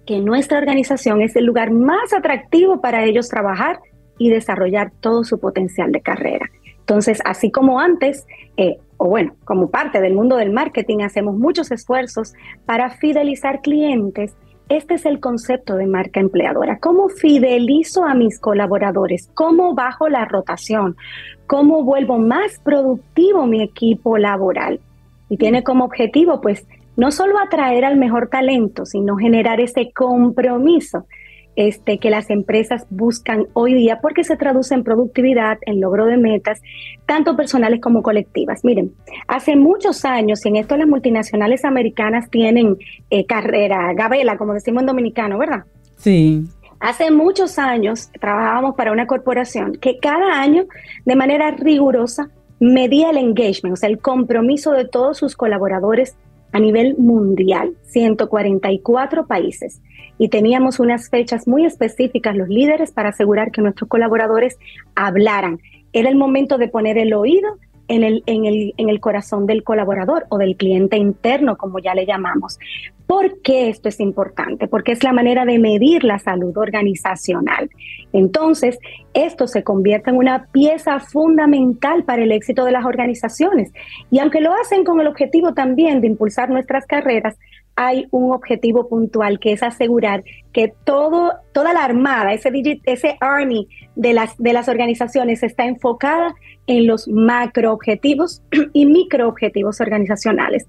que 0.07 0.21
nuestra 0.21 0.59
organización 0.59 1.21
es 1.21 1.35
el 1.35 1.45
lugar 1.45 1.73
más 1.73 2.13
atractivo 2.13 2.81
para 2.81 3.05
ellos 3.05 3.29
trabajar 3.29 3.81
y 4.19 4.31
desarrollar 4.31 4.93
todo 5.01 5.25
su 5.25 5.41
potencial 5.41 5.91
de 5.91 6.01
carrera. 6.01 6.49
Entonces, 6.79 7.19
así 7.25 7.51
como 7.51 7.81
antes, 7.81 8.27
eh, 8.57 8.79
o 8.99 9.09
bueno, 9.09 9.35
como 9.45 9.71
parte 9.71 10.01
del 10.01 10.15
mundo 10.15 10.37
del 10.37 10.53
marketing, 10.53 11.03
hacemos 11.03 11.37
muchos 11.37 11.71
esfuerzos 11.71 12.35
para 12.65 12.91
fidelizar 12.91 13.61
clientes. 13.61 14.37
Este 14.69 14.95
es 14.95 15.07
el 15.07 15.21
concepto 15.21 15.77
de 15.77 15.87
marca 15.87 16.19
empleadora. 16.19 16.79
¿Cómo 16.81 17.09
fidelizo 17.09 18.05
a 18.05 18.15
mis 18.15 18.41
colaboradores? 18.41 19.31
¿Cómo 19.35 19.75
bajo 19.75 20.09
la 20.09 20.25
rotación? 20.25 20.97
¿Cómo 21.47 21.85
vuelvo 21.85 22.19
más 22.19 22.59
productivo 22.65 23.47
mi 23.47 23.63
equipo 23.63 24.19
laboral? 24.19 24.81
Y 25.29 25.37
tiene 25.37 25.63
como 25.63 25.85
objetivo, 25.85 26.41
pues, 26.41 26.67
no 26.97 27.13
solo 27.13 27.39
atraer 27.39 27.85
al 27.85 27.97
mejor 27.97 28.29
talento, 28.29 28.87
sino 28.87 29.17
generar 29.17 29.61
ese 29.61 29.93
compromiso 29.93 31.07
este, 31.57 31.99
que 31.99 32.11
las 32.11 32.29
empresas 32.31 32.87
buscan 32.91 33.47
hoy 33.55 33.75
día 33.75 33.99
porque 34.01 34.25
se 34.25 34.37
traduce 34.37 34.75
en 34.75 34.85
productividad, 34.85 35.59
en 35.63 35.81
logro 35.81 36.05
de 36.07 36.19
metas, 36.19 36.61
tanto 37.07 37.35
personales 37.35 37.81
como 37.81 38.03
colectivas. 38.03 38.65
Miren, 38.65 38.93
hace 39.27 39.57
muchos 39.57 40.05
años, 40.05 40.45
y 40.45 40.51
en 40.51 40.57
esto 40.57 40.77
las 40.77 40.87
multinacionales 40.87 41.65
americanas 41.65 42.31
tienen 42.31 42.77
eh, 43.11 43.25
carrera, 43.25 43.93
gabela, 43.95 44.37
como 44.37 44.53
decimos 44.53 44.83
en 44.83 44.87
dominicano, 44.87 45.39
¿verdad? 45.39 45.65
Sí. 45.97 46.45
Hace 46.79 47.11
muchos 47.11 47.59
años 47.59 48.11
trabajábamos 48.21 48.75
para 48.75 48.93
una 48.93 49.07
corporación 49.07 49.77
que 49.77 49.99
cada 49.99 50.39
año, 50.41 50.67
de 51.07 51.17
manera 51.17 51.51
rigurosa, 51.53 52.29
medía 52.61 53.11
el 53.11 53.17
engagement, 53.17 53.73
o 53.73 53.77
sea, 53.77 53.89
el 53.89 53.99
compromiso 53.99 54.73
de 54.73 54.87
todos 54.87 55.17
sus 55.17 55.37
colaboradores 55.37 56.17
a 56.53 56.61
nivel 56.61 56.97
mundial, 56.99 57.73
144 57.85 59.27
países 59.27 59.81
y 60.19 60.29
teníamos 60.29 60.81
unas 60.81 61.11
fechas 61.11 61.47
muy 61.47 61.67
específicas 61.67 62.37
los 62.37 62.49
líderes 62.49 62.93
para 62.93 63.11
asegurar 63.11 63.51
que 63.51 63.63
nuestros 63.63 63.89
colaboradores 63.89 64.59
hablaran. 64.95 65.61
Era 65.93 66.09
el 66.09 66.17
momento 66.17 66.59
de 66.59 66.69
poner 66.69 66.99
el 66.99 67.15
oído 67.15 67.59
en 67.89 68.03
el, 68.03 68.23
en 68.27 68.45
el, 68.47 68.75
en 68.77 68.89
el 68.89 69.01
corazón 69.01 69.47
del 69.47 69.63
colaborador 69.63 70.27
o 70.29 70.39
del 70.39 70.57
cliente 70.57 70.97
interno, 70.97 71.57
como 71.57 71.79
ya 71.79 71.95
le 71.95 72.07
llamamos. 72.07 72.59
¿Por 73.07 73.41
qué 73.43 73.69
esto 73.69 73.89
es 73.89 74.01
importante? 74.01 74.67
Porque 74.67 74.93
es 74.93 75.05
la 75.05 75.13
manera 75.13 75.45
de 75.45 75.59
medir 75.59 76.03
la 76.03 76.19
salud 76.19 76.57
organizacional. 76.57 77.71
Entonces, 78.13 78.79
esto 79.15 79.47
se 79.47 79.63
convierte 79.63 80.11
en 80.11 80.17
una 80.17 80.47
pieza 80.47 80.99
fundamental 80.99 82.05
para 82.05 82.25
el 82.25 82.33
éxito 82.33 82.65
de 82.65 82.73
las 82.73 82.85
organizaciones. 82.85 83.73
Y 84.11 84.19
aunque 84.19 84.41
lo 84.41 84.53
hacen 84.55 84.85
con 84.85 85.01
el 85.01 85.07
objetivo 85.07 85.55
también 85.55 86.01
de 86.01 86.09
impulsar 86.09 86.51
nuestras 86.51 86.85
carreras, 86.87 87.39
hay 87.77 88.07
un 88.11 88.33
objetivo 88.33 88.89
puntual 88.89 89.39
que 89.39 89.53
es 89.53 89.63
asegurar 89.63 90.25
que 90.53 90.73
todo, 90.85 91.35
toda 91.53 91.75
la 91.75 91.85
armada, 91.85 92.33
ese, 92.33 92.51
ese 92.85 93.17
army 93.21 93.69
de 93.95 94.15
las, 94.15 94.37
de 94.39 94.55
las 94.55 94.69
organizaciones 94.69 95.43
está 95.43 95.67
enfocada 95.67 96.35
en 96.67 96.87
los 96.87 97.07
macro 97.07 97.73
objetivos 97.73 98.43
y 98.73 98.87
micro 98.87 99.29
objetivos 99.29 99.81
organizacionales. 99.81 100.67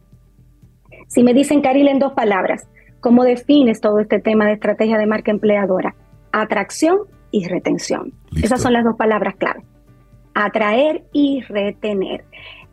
Si 1.07 1.23
me 1.23 1.33
dicen, 1.33 1.61
Caril, 1.61 1.87
en 1.87 1.99
dos 1.99 2.11
palabras, 2.11 2.67
cómo 2.99 3.23
defines 3.23 3.79
todo 3.79 3.99
este 4.01 4.19
tema 4.19 4.45
de 4.45 4.53
estrategia 4.53 4.97
de 4.97 5.07
marca 5.07 5.31
empleadora. 5.31 5.95
Atracción 6.33 6.99
y 7.31 7.47
retención. 7.47 8.11
Listo. 8.31 8.45
Esas 8.45 8.61
son 8.61 8.73
las 8.73 8.83
dos 8.83 8.97
palabras 8.97 9.35
clave. 9.37 9.63
Atraer 10.33 11.05
y 11.13 11.41
retener. 11.47 12.25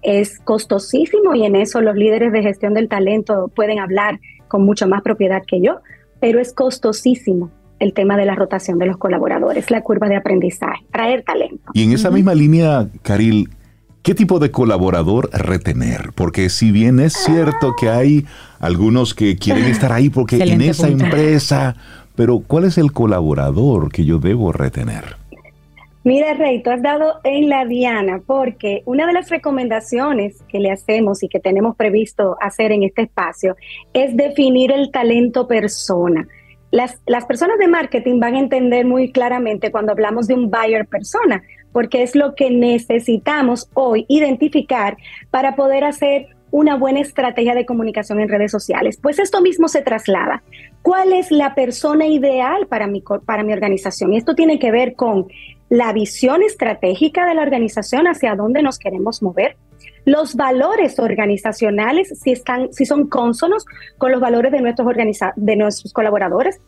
Es 0.05 0.39
costosísimo 0.39 1.35
y 1.35 1.45
en 1.45 1.57
eso 1.57 1.81
los 1.81 1.97
líderes 1.97 2.33
de 2.33 2.43
gestión 2.43 2.75
del 2.75 2.89
talento 2.89 3.51
pueden 3.55 3.79
hablar 3.81 4.21
con 4.49 4.65
mucho 4.65 4.87
más 4.87 5.03
propiedad 5.03 5.43
que 5.47 5.61
yo, 5.61 5.81
pero 6.21 6.41
es 6.41 6.53
costosísimo 6.53 7.51
el 7.81 7.93
tema 7.93 8.17
de 8.17 8.25
la 8.25 8.35
rotación 8.35 8.79
de 8.79 8.87
los 8.87 8.97
colaboradores, 8.97 9.71
la 9.71 9.83
curva 9.83 10.09
de 10.09 10.17
aprendizaje, 10.17 10.85
traer 10.93 11.23
talento. 11.23 11.71
Y 11.73 11.83
en 11.83 11.93
esa 11.93 12.11
misma 12.11 12.35
línea, 12.35 12.89
Caril, 13.03 13.51
¿qué 14.03 14.15
tipo 14.15 14.39
de 14.39 14.51
colaborador 14.51 15.29
retener? 15.33 16.13
Porque 16.15 16.49
si 16.51 16.71
bien 16.71 17.01
es 17.01 17.15
cierto 17.15 17.75
que 17.79 17.89
hay 17.89 18.27
algunos 18.61 19.15
que 19.15 19.37
quieren 19.37 19.65
estar 19.65 19.93
ahí 19.93 20.09
porque 20.09 20.37
en 20.37 20.61
esa 20.61 20.87
punto. 20.87 21.05
empresa, 21.05 21.77
pero 22.15 22.41
¿cuál 22.41 22.65
es 22.65 22.79
el 22.79 22.93
colaborador 22.93 23.91
que 23.91 24.05
yo 24.05 24.19
debo 24.19 24.53
retener? 24.53 25.17
Mira, 26.05 26.35
Rey, 26.35 26.63
tú 26.63 26.71
has 26.71 26.83
dado 26.83 27.21
en 27.25 27.49
la 27.49 27.65
diana, 27.65 28.21
porque 28.27 28.83
una 28.85 29.07
de 29.07 29.15
las 29.15 29.31
recomendaciones 29.31 30.43
que 30.49 30.59
le 30.59 30.71
hacemos 30.71 31.23
y 31.23 31.29
que 31.29 31.41
tenemos 31.41 31.77
previsto 31.77 32.37
hacer 32.43 32.73
en 32.73 32.83
este 32.83 33.03
espacio 33.03 33.57
es 33.95 34.15
definir 34.15 34.71
el 34.71 34.91
talento 34.91 35.49
persona. 35.49 36.29
Las, 36.71 37.01
las 37.07 37.25
personas 37.25 37.59
de 37.59 37.69
marketing 37.69 38.21
van 38.21 38.35
a 38.35 38.41
entender 38.41 38.85
muy 38.85 39.13
claramente 39.13 39.71
cuando 39.71 39.93
hablamos 39.93 40.27
de 40.27 40.35
un 40.35 40.51
buyer 40.51 40.87
persona, 40.87 41.43
porque 41.73 42.03
es 42.03 42.15
lo 42.15 42.35
que 42.35 42.51
necesitamos 42.51 43.71
hoy 43.73 44.05
identificar 44.09 44.99
para 45.31 45.57
poder 45.57 45.85
hacer 45.85 46.27
una 46.51 46.77
buena 46.77 47.01
estrategia 47.01 47.55
de 47.55 47.67
comunicación 47.67 48.21
en 48.21 48.29
redes 48.29 48.53
sociales. 48.53 48.99
Pues 49.03 49.19
esto 49.19 49.41
mismo 49.41 49.69
se 49.69 49.83
traslada. 49.83 50.43
¿Cuál 50.83 51.13
es 51.13 51.33
la 51.33 51.55
persona 51.55 52.07
ideal 52.07 52.67
para 52.69 52.87
mi, 52.87 53.03
para 53.27 53.43
mi 53.43 53.53
organización? 53.53 54.13
Y 54.13 54.19
esto 54.19 54.35
tiene 54.35 54.59
que 54.61 54.71
ver 54.71 54.95
con 54.95 55.27
la 55.77 55.93
visión 55.93 56.43
estratégica 56.43 57.27
de 57.27 57.35
la 57.35 57.43
organización 57.43 58.07
hacia 58.07 58.35
dónde 58.37 58.63
nos 58.63 58.79
queremos 58.79 59.23
mover, 59.23 59.57
los 60.05 60.35
valores 60.35 60.99
organizacionales, 60.99 62.19
si, 62.21 62.31
están, 62.31 62.73
si 62.73 62.85
son 62.85 63.09
cónsonos 63.09 63.65
con 63.99 64.13
los 64.13 64.21
valores 64.21 64.53
de 64.53 64.61
nuestros, 64.61 64.87
organiza- 64.87 65.33
de 65.37 65.57
nuestros 65.57 65.93
colaboradores, 65.93 66.61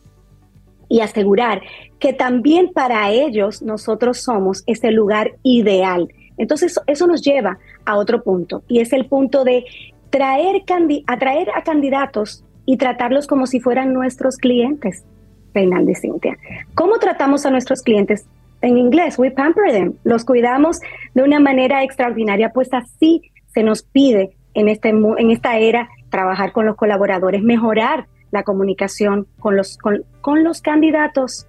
y 0.89 1.01
asegurar 1.01 1.61
que 1.99 2.13
también 2.13 2.71
para 2.73 3.11
ellos 3.11 3.61
nosotros 3.61 4.19
somos 4.19 4.63
ese 4.67 4.91
lugar 4.91 5.33
ideal. 5.43 6.07
Entonces 6.37 6.79
eso 6.87 7.07
nos 7.07 7.21
lleva 7.21 7.59
a 7.85 7.97
otro 7.97 8.23
punto, 8.23 8.63
y 8.67 8.79
es 8.79 8.93
el 8.93 9.05
punto 9.05 9.43
de 9.43 9.65
traer 10.09 10.63
atraer 11.07 11.49
a 11.53 11.63
candidatos 11.63 12.43
y 12.65 12.77
tratarlos 12.77 13.27
como 13.27 13.47
si 13.47 13.59
fueran 13.59 13.93
nuestros 13.93 14.37
clientes, 14.37 15.03
Reinaldo 15.53 15.91
y 15.91 15.95
Cintia. 15.95 16.37
¿Cómo 16.75 16.97
tratamos 16.99 17.45
a 17.45 17.51
nuestros 17.51 17.81
clientes? 17.81 18.25
En 18.61 18.77
inglés, 18.77 19.19
we 19.19 19.29
pamper 19.31 19.71
them, 19.71 19.93
los 20.03 20.25
cuidamos 20.25 20.79
de 21.13 21.23
una 21.23 21.39
manera 21.39 21.83
extraordinaria, 21.83 22.49
pues 22.49 22.73
así 22.73 23.21
se 23.53 23.61
nos 23.61 23.83
pide 23.83 24.35
en, 24.53 24.67
este, 24.67 24.89
en 24.89 25.31
esta 25.31 25.57
era 25.59 25.89
trabajar 26.09 26.51
con 26.51 26.65
los 26.65 26.75
colaboradores, 26.75 27.43
mejorar 27.43 28.07
la 28.31 28.43
comunicación 28.43 29.27
con 29.39 29.55
los, 29.55 29.77
con, 29.77 30.03
con 30.21 30.43
los 30.43 30.61
candidatos. 30.61 31.47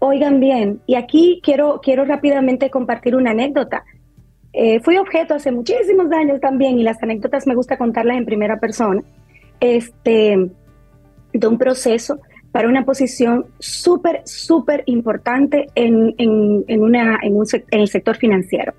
Oigan 0.00 0.40
bien, 0.40 0.80
y 0.86 0.96
aquí 0.96 1.40
quiero, 1.42 1.80
quiero 1.82 2.04
rápidamente 2.04 2.68
compartir 2.70 3.14
una 3.14 3.30
anécdota. 3.30 3.84
Eh, 4.52 4.80
fui 4.80 4.96
objeto 4.96 5.34
hace 5.34 5.52
muchísimos 5.52 6.10
años 6.12 6.40
también, 6.40 6.78
y 6.78 6.82
las 6.82 7.00
anécdotas 7.02 7.46
me 7.46 7.54
gusta 7.54 7.78
contarlas 7.78 8.16
en 8.16 8.24
primera 8.24 8.58
persona, 8.58 9.02
este, 9.60 10.50
de 11.32 11.46
un 11.46 11.58
proceso 11.58 12.18
para 12.56 12.68
una 12.70 12.86
posición 12.86 13.44
súper, 13.58 14.22
súper 14.24 14.82
importante 14.86 15.66
en, 15.74 16.14
en, 16.16 16.64
en, 16.68 16.82
una, 16.82 17.18
en, 17.20 17.36
un, 17.36 17.44
en 17.52 17.80
el 17.80 17.86
sector 17.86 18.16
financiero. 18.16 18.72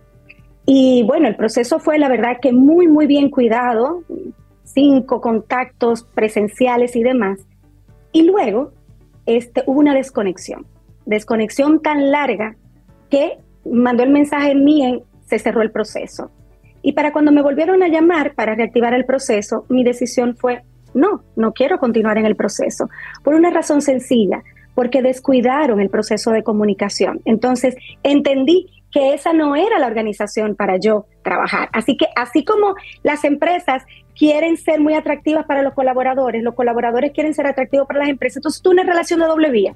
Y 0.65 1.03
bueno, 1.03 1.27
el 1.27 1.35
proceso 1.35 1.77
fue 1.77 1.99
la 1.99 2.09
verdad 2.09 2.37
que 2.41 2.51
muy, 2.51 2.87
muy 2.87 3.05
bien 3.05 3.29
cuidado, 3.29 4.01
cinco 4.63 5.21
contactos 5.21 6.05
presenciales 6.15 6.95
y 6.95 7.03
demás. 7.03 7.37
Y 8.11 8.23
luego 8.23 8.71
este, 9.27 9.61
hubo 9.67 9.79
una 9.79 9.93
desconexión, 9.93 10.65
desconexión 11.05 11.79
tan 11.79 12.09
larga 12.09 12.55
que 13.11 13.37
mandó 13.63 14.01
el 14.01 14.09
mensaje 14.09 14.53
en 14.53 14.63
mí, 14.63 14.83
en- 14.83 15.03
se 15.27 15.37
cerró 15.37 15.61
el 15.61 15.69
proceso. 15.69 16.31
Y 16.81 16.93
para 16.93 17.13
cuando 17.13 17.31
me 17.31 17.43
volvieron 17.43 17.83
a 17.83 17.89
llamar 17.89 18.33
para 18.33 18.55
reactivar 18.55 18.95
el 18.95 19.05
proceso, 19.05 19.67
mi 19.69 19.83
decisión 19.83 20.35
fue, 20.35 20.63
no, 20.97 21.23
no 21.35 21.53
quiero 21.53 21.79
continuar 21.79 22.17
en 22.17 22.25
el 22.25 22.35
proceso, 22.35 22.89
por 23.23 23.35
una 23.35 23.49
razón 23.49 23.81
sencilla, 23.81 24.43
porque 24.75 25.01
descuidaron 25.01 25.79
el 25.79 25.89
proceso 25.89 26.31
de 26.31 26.43
comunicación. 26.43 27.21
Entonces, 27.25 27.75
entendí 28.03 28.67
que 28.91 29.13
esa 29.13 29.33
no 29.33 29.55
era 29.55 29.79
la 29.79 29.87
organización 29.87 30.55
para 30.55 30.77
yo 30.77 31.05
trabajar. 31.23 31.69
Así 31.73 31.97
que 31.97 32.07
así 32.15 32.45
como 32.45 32.75
las 33.03 33.23
empresas 33.23 33.83
quieren 34.17 34.57
ser 34.57 34.79
muy 34.79 34.93
atractivas 34.93 35.45
para 35.45 35.61
los 35.61 35.73
colaboradores, 35.73 36.43
los 36.43 36.55
colaboradores 36.55 37.11
quieren 37.11 37.33
ser 37.33 37.47
atractivos 37.47 37.87
para 37.87 38.01
las 38.01 38.09
empresas, 38.09 38.37
entonces 38.37 38.61
tú 38.61 38.71
una 38.71 38.83
relación 38.83 39.19
de 39.19 39.25
doble 39.25 39.51
vía 39.51 39.75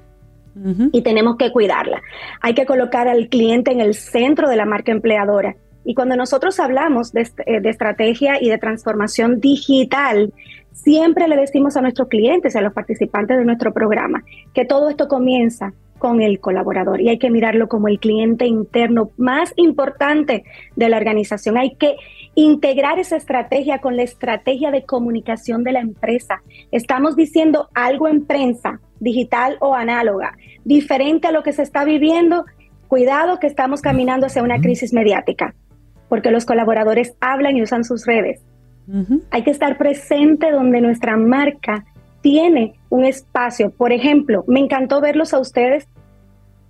y 0.92 1.02
tenemos 1.02 1.36
que 1.36 1.50
cuidarla. 1.50 2.02
Hay 2.40 2.54
que 2.54 2.66
colocar 2.66 3.08
al 3.08 3.28
cliente 3.28 3.72
en 3.72 3.80
el 3.80 3.94
centro 3.94 4.48
de 4.48 4.56
la 4.56 4.66
marca 4.66 4.92
empleadora. 4.92 5.56
Y 5.84 5.94
cuando 5.94 6.14
nosotros 6.14 6.60
hablamos 6.60 7.12
de, 7.12 7.28
eh, 7.46 7.60
de 7.60 7.70
estrategia 7.70 8.40
y 8.40 8.50
de 8.50 8.58
transformación 8.58 9.40
digital, 9.40 10.32
siempre 10.72 11.28
le 11.28 11.36
decimos 11.36 11.76
a 11.76 11.82
nuestros 11.82 12.08
clientes, 12.08 12.56
a 12.56 12.60
los 12.60 12.72
participantes 12.72 13.38
de 13.38 13.44
nuestro 13.44 13.72
programa, 13.72 14.22
que 14.54 14.64
todo 14.64 14.88
esto 14.88 15.08
comienza 15.08 15.72
con 16.02 16.20
el 16.20 16.40
colaborador 16.40 17.00
y 17.00 17.10
hay 17.10 17.18
que 17.18 17.30
mirarlo 17.30 17.68
como 17.68 17.86
el 17.86 18.00
cliente 18.00 18.44
interno 18.46 19.10
más 19.18 19.52
importante 19.54 20.42
de 20.74 20.88
la 20.88 20.96
organización. 20.96 21.56
Hay 21.56 21.76
que 21.76 21.94
integrar 22.34 22.98
esa 22.98 23.16
estrategia 23.16 23.78
con 23.78 23.96
la 23.96 24.02
estrategia 24.02 24.72
de 24.72 24.82
comunicación 24.82 25.62
de 25.62 25.70
la 25.70 25.78
empresa. 25.78 26.42
Estamos 26.72 27.14
diciendo 27.14 27.68
algo 27.74 28.08
en 28.08 28.26
prensa, 28.26 28.80
digital 28.98 29.58
o 29.60 29.76
análoga, 29.76 30.36
diferente 30.64 31.28
a 31.28 31.32
lo 31.32 31.44
que 31.44 31.52
se 31.52 31.62
está 31.62 31.84
viviendo. 31.84 32.46
Cuidado 32.88 33.38
que 33.38 33.46
estamos 33.46 33.80
caminando 33.80 34.26
hacia 34.26 34.42
una 34.42 34.60
crisis 34.60 34.92
mediática, 34.92 35.54
porque 36.08 36.32
los 36.32 36.44
colaboradores 36.46 37.14
hablan 37.20 37.56
y 37.56 37.62
usan 37.62 37.84
sus 37.84 38.06
redes. 38.06 38.42
Hay 39.30 39.42
que 39.42 39.50
estar 39.50 39.78
presente 39.78 40.50
donde 40.50 40.80
nuestra 40.80 41.16
marca 41.16 41.84
tiene 42.20 42.74
un 42.88 43.04
espacio. 43.04 43.70
Por 43.70 43.92
ejemplo, 43.92 44.44
me 44.46 44.60
encantó 44.60 45.00
verlos 45.00 45.34
a 45.34 45.38
ustedes 45.38 45.86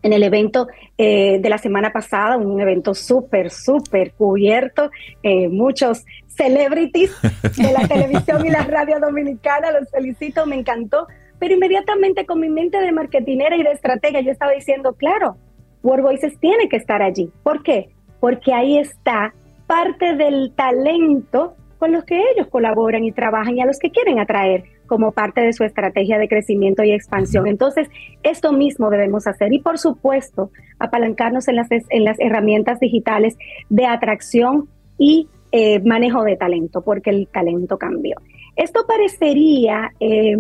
en 0.03 0.13
el 0.13 0.23
evento 0.23 0.67
eh, 0.99 1.39
de 1.41 1.49
la 1.49 1.59
semana 1.59 1.93
pasada, 1.93 2.37
un 2.37 2.61
evento 2.61 2.95
súper, 2.95 3.51
súper 3.51 4.13
cubierto, 4.13 4.91
eh, 5.23 5.49
muchos 5.49 6.05
celebrities 6.27 7.13
de 7.57 7.73
la 7.73 7.87
televisión 7.87 8.45
y 8.45 8.51
la 8.51 8.63
radio 8.65 8.99
dominicana, 8.99 9.71
los 9.71 9.89
felicito, 9.91 10.45
me 10.47 10.57
encantó, 10.57 11.07
pero 11.39 11.55
inmediatamente 11.55 12.27
con 12.27 12.41
mi 12.41 12.49
mente 12.49 12.81
de 12.81 12.93
marketinera 12.93 13.57
y 13.57 13.63
de 13.63 13.73
estratega 13.73 14.21
yo 14.21 14.33
estaba 14.33 14.53
diciendo, 14.53 14.95
claro, 14.95 15.37
World 15.83 16.05
Voices 16.05 16.39
tiene 16.41 16.69
que 16.69 16.77
estar 16.77 17.03
allí. 17.03 17.31
¿Por 17.43 17.63
qué? 17.63 17.91
Porque 18.21 18.53
ahí 18.53 18.79
está 18.79 19.35
parte 19.67 20.15
del 20.17 20.53
talento 20.55 21.57
con 21.83 21.91
los 21.91 22.05
que 22.05 22.23
ellos 22.33 22.47
colaboran 22.47 23.03
y 23.03 23.11
trabajan 23.11 23.57
y 23.59 23.61
a 23.61 23.67
los 23.67 23.81
que 23.81 23.91
quieren 23.91 24.21
atraer 24.21 24.63
como 24.87 25.11
parte 25.11 25.41
de 25.41 25.53
su 25.53 25.65
estrategia 25.65 26.17
de 26.17 26.29
crecimiento 26.29 26.85
y 26.85 26.93
expansión. 26.93 27.49
Entonces, 27.49 27.89
esto 28.23 28.53
mismo 28.53 28.89
debemos 28.89 29.27
hacer 29.27 29.53
y, 29.53 29.59
por 29.59 29.81
supuesto, 29.81 30.53
apalancarnos 30.79 31.49
en 31.49 31.57
las, 31.57 31.67
en 31.73 32.05
las 32.05 32.21
herramientas 32.21 32.79
digitales 32.79 33.37
de 33.69 33.87
atracción 33.87 34.69
y 34.97 35.27
eh, 35.51 35.81
manejo 35.81 36.23
de 36.23 36.37
talento, 36.37 36.83
porque 36.83 37.11
el 37.11 37.27
talento 37.27 37.79
cambió. 37.79 38.15
Esto 38.55 38.85
parecería 38.87 39.91
eh, 39.99 40.37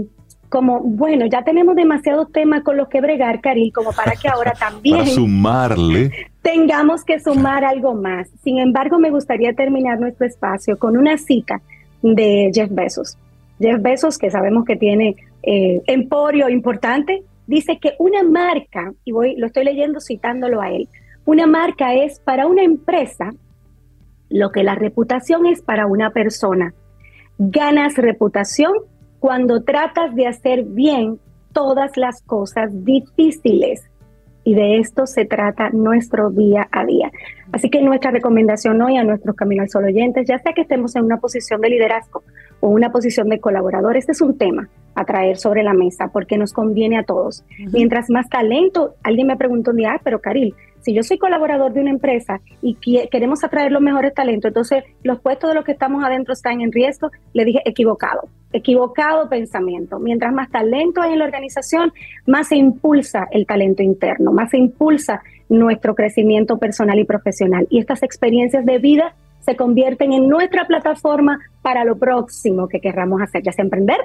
como, 0.52 0.80
bueno, 0.80 1.24
ya 1.24 1.42
tenemos 1.42 1.74
demasiados 1.74 2.30
temas 2.30 2.62
con 2.62 2.76
los 2.76 2.86
que 2.88 3.00
bregar, 3.00 3.40
Caril, 3.40 3.72
como 3.72 3.90
para 3.92 4.12
que 4.16 4.28
ahora 4.28 4.52
también 4.52 4.98
Para 4.98 5.08
sumarle. 5.08 6.10
tengamos 6.42 7.04
que 7.04 7.18
sumar 7.20 7.64
algo 7.64 7.94
más. 7.94 8.28
Sin 8.44 8.58
embargo, 8.58 8.98
me 8.98 9.08
gustaría 9.08 9.54
terminar 9.54 9.98
nuestro 9.98 10.26
espacio 10.26 10.78
con 10.78 10.98
una 10.98 11.16
cita 11.16 11.62
de 12.02 12.50
Jeff 12.52 12.68
Bezos. 12.70 13.16
Jeff 13.60 13.80
Bezos, 13.80 14.18
que 14.18 14.30
sabemos 14.30 14.66
que 14.66 14.76
tiene 14.76 15.16
eh, 15.42 15.80
emporio 15.86 16.50
importante, 16.50 17.22
dice 17.46 17.78
que 17.80 17.94
una 17.98 18.22
marca, 18.22 18.92
y 19.06 19.12
voy, 19.12 19.36
lo 19.36 19.46
estoy 19.46 19.64
leyendo 19.64 20.00
citándolo 20.00 20.60
a 20.60 20.70
él, 20.70 20.86
una 21.24 21.46
marca 21.46 21.94
es 21.94 22.20
para 22.20 22.46
una 22.46 22.62
empresa 22.62 23.30
lo 24.28 24.52
que 24.52 24.64
la 24.64 24.74
reputación 24.74 25.46
es 25.46 25.62
para 25.62 25.86
una 25.86 26.10
persona. 26.10 26.74
Ganas 27.38 27.96
reputación 27.96 28.74
cuando 29.22 29.62
tratas 29.62 30.16
de 30.16 30.26
hacer 30.26 30.64
bien 30.64 31.20
todas 31.52 31.96
las 31.96 32.22
cosas 32.22 32.84
difíciles. 32.84 33.88
Y 34.42 34.56
de 34.56 34.78
esto 34.78 35.06
se 35.06 35.24
trata 35.24 35.70
nuestro 35.70 36.30
día 36.30 36.66
a 36.72 36.84
día. 36.84 37.12
Así 37.52 37.70
que 37.70 37.80
nuestra 37.82 38.10
recomendación 38.10 38.82
hoy 38.82 38.96
a 38.96 39.04
nuestros 39.04 39.36
Camino 39.36 39.62
al 39.62 39.68
Sol 39.68 39.84
oyentes, 39.84 40.26
ya 40.26 40.40
sea 40.40 40.52
que 40.54 40.62
estemos 40.62 40.96
en 40.96 41.04
una 41.04 41.18
posición 41.18 41.60
de 41.60 41.68
liderazgo 41.68 42.24
o 42.58 42.70
una 42.70 42.90
posición 42.90 43.28
de 43.28 43.38
colaborador, 43.38 43.96
este 43.96 44.10
es 44.10 44.20
un 44.20 44.36
tema 44.36 44.68
a 44.96 45.04
traer 45.04 45.36
sobre 45.36 45.62
la 45.62 45.72
mesa 45.72 46.08
porque 46.12 46.36
nos 46.36 46.52
conviene 46.52 46.98
a 46.98 47.04
todos. 47.04 47.44
Mientras 47.72 48.10
más 48.10 48.28
talento, 48.28 48.96
alguien 49.04 49.28
me 49.28 49.36
preguntó 49.36 49.70
un 49.70 49.76
día, 49.76 49.92
ah, 49.92 50.00
pero 50.02 50.20
Caril, 50.20 50.52
si 50.80 50.94
yo 50.94 51.04
soy 51.04 51.18
colaborador 51.18 51.72
de 51.72 51.80
una 51.80 51.90
empresa 51.90 52.40
y 52.60 52.74
queremos 53.06 53.44
atraer 53.44 53.70
los 53.70 53.82
mejores 53.82 54.14
talentos, 54.14 54.48
entonces 54.48 54.82
los 55.04 55.20
puestos 55.20 55.48
de 55.50 55.54
los 55.54 55.64
que 55.64 55.70
estamos 55.70 56.02
adentro 56.02 56.32
están 56.32 56.60
en 56.60 56.72
riesgo, 56.72 57.08
le 57.34 57.44
dije 57.44 57.62
equivocado, 57.64 58.22
equivocado 58.52 59.28
pensamiento. 59.28 59.98
Mientras 59.98 60.32
más 60.32 60.50
talento 60.50 61.00
hay 61.00 61.12
en 61.12 61.18
la 61.18 61.24
organización, 61.24 61.92
más 62.26 62.48
se 62.48 62.56
impulsa 62.56 63.26
el 63.30 63.46
talento 63.46 63.82
interno, 63.82 64.32
más 64.32 64.50
se 64.50 64.58
impulsa 64.58 65.22
nuestro 65.48 65.94
crecimiento 65.94 66.58
personal 66.58 66.98
y 66.98 67.04
profesional. 67.04 67.66
Y 67.70 67.78
estas 67.78 68.02
experiencias 68.02 68.64
de 68.64 68.78
vida 68.78 69.14
se 69.40 69.56
convierten 69.56 70.12
en 70.12 70.28
nuestra 70.28 70.66
plataforma 70.66 71.38
para 71.62 71.84
lo 71.84 71.96
próximo 71.96 72.68
que 72.68 72.80
querramos 72.80 73.20
hacer, 73.20 73.42
ya 73.42 73.52
sea 73.52 73.64
emprender 73.64 73.98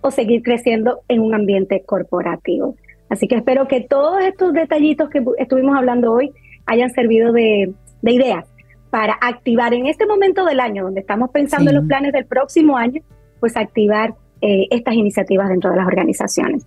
o 0.00 0.10
seguir 0.10 0.42
creciendo 0.42 1.00
en 1.08 1.20
un 1.20 1.34
ambiente 1.34 1.82
corporativo. 1.84 2.76
Así 3.08 3.26
que 3.26 3.36
espero 3.36 3.66
que 3.66 3.80
todos 3.80 4.22
estos 4.22 4.52
detallitos 4.52 5.08
que 5.10 5.24
estuvimos 5.38 5.76
hablando 5.76 6.12
hoy 6.12 6.32
hayan 6.66 6.90
servido 6.90 7.32
de, 7.32 7.72
ideas 8.02 8.46
para 8.90 9.18
activar 9.20 9.74
en 9.74 9.86
este 9.86 10.06
momento 10.06 10.44
del 10.44 10.60
año, 10.60 10.84
donde 10.84 11.00
estamos 11.00 11.30
pensando 11.30 11.70
en 11.70 11.76
los 11.76 11.86
planes 11.86 12.12
del 12.12 12.26
próximo 12.26 12.76
año, 12.76 13.02
pues 13.40 13.56
activar 13.56 14.14
eh, 14.40 14.66
estas 14.70 14.94
iniciativas 14.94 15.48
dentro 15.48 15.70
de 15.70 15.76
las 15.76 15.86
organizaciones. 15.86 16.64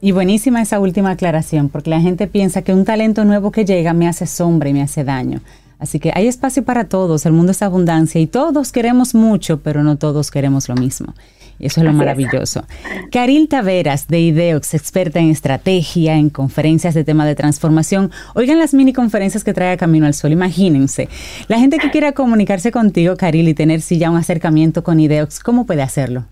Y 0.00 0.12
buenísima 0.12 0.62
esa 0.62 0.78
última 0.78 1.10
aclaración, 1.10 1.68
porque 1.68 1.90
la 1.90 2.00
gente 2.00 2.28
piensa 2.28 2.62
que 2.62 2.72
un 2.72 2.84
talento 2.84 3.24
nuevo 3.24 3.50
que 3.50 3.64
llega 3.64 3.92
me 3.92 4.06
hace 4.06 4.26
sombra 4.26 4.68
y 4.68 4.72
me 4.72 4.82
hace 4.82 5.02
daño. 5.02 5.40
Así 5.78 6.00
que 6.00 6.12
hay 6.14 6.26
espacio 6.26 6.64
para 6.64 6.88
todos, 6.88 7.24
el 7.26 7.32
mundo 7.32 7.52
es 7.52 7.62
abundancia 7.62 8.20
y 8.20 8.26
todos 8.26 8.72
queremos 8.72 9.14
mucho, 9.14 9.60
pero 9.60 9.82
no 9.82 9.96
todos 9.96 10.30
queremos 10.30 10.68
lo 10.68 10.74
mismo. 10.74 11.14
Eso 11.60 11.80
es 11.80 11.86
lo 11.86 11.92
maravilloso. 11.92 12.64
Caril 13.10 13.48
Taveras 13.48 14.06
de 14.06 14.20
Ideox, 14.20 14.74
experta 14.74 15.18
en 15.18 15.30
estrategia, 15.30 16.16
en 16.16 16.30
conferencias 16.30 16.94
de 16.94 17.02
tema 17.02 17.26
de 17.26 17.34
transformación. 17.34 18.12
Oigan 18.34 18.58
las 18.58 18.74
mini 18.74 18.92
conferencias 18.92 19.42
que 19.42 19.52
trae 19.52 19.72
a 19.72 19.76
Camino 19.76 20.06
al 20.06 20.14
Sol. 20.14 20.32
Imagínense. 20.32 21.08
La 21.48 21.58
gente 21.58 21.78
que 21.78 21.90
quiera 21.90 22.12
comunicarse 22.12 22.70
contigo, 22.70 23.16
Caril, 23.16 23.48
y 23.48 23.54
tener 23.54 23.80
si 23.80 23.98
ya 23.98 24.10
un 24.10 24.16
acercamiento 24.16 24.84
con 24.84 25.00
Ideox, 25.00 25.40
¿cómo 25.40 25.66
puede 25.66 25.82
hacerlo? 25.82 26.26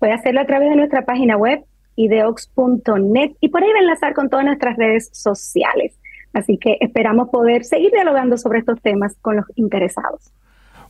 Puede 0.00 0.14
hacerlo 0.14 0.40
a 0.40 0.46
través 0.46 0.70
de 0.70 0.76
nuestra 0.76 1.04
página 1.04 1.36
web, 1.36 1.60
ideox.net, 1.94 3.32
y 3.40 3.48
por 3.50 3.62
ahí 3.62 3.68
va 3.70 3.78
a 3.78 3.82
enlazar 3.82 4.14
con 4.14 4.28
todas 4.30 4.44
nuestras 4.44 4.76
redes 4.76 5.10
sociales. 5.12 5.99
Así 6.32 6.58
que 6.58 6.76
esperamos 6.80 7.28
poder 7.30 7.64
seguir 7.64 7.90
dialogando 7.92 8.38
sobre 8.38 8.60
estos 8.60 8.80
temas 8.80 9.16
con 9.20 9.36
los 9.36 9.46
interesados. 9.56 10.32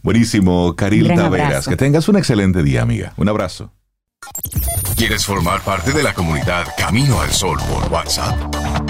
Buenísimo, 0.03 0.75
Caril 0.77 1.15
Taveras. 1.15 1.69
Que 1.69 1.77
tengas 1.77 2.09
un 2.09 2.17
excelente 2.17 2.63
día, 2.63 2.81
amiga. 2.83 3.13
Un 3.17 3.29
abrazo. 3.29 3.73
¿Quieres 4.97 5.25
formar 5.25 5.61
parte 5.63 5.93
de 5.93 6.03
la 6.03 6.13
comunidad 6.13 6.67
Camino 6.77 7.21
al 7.21 7.31
Sol 7.31 7.57
por 7.71 7.91
WhatsApp? 7.91 8.37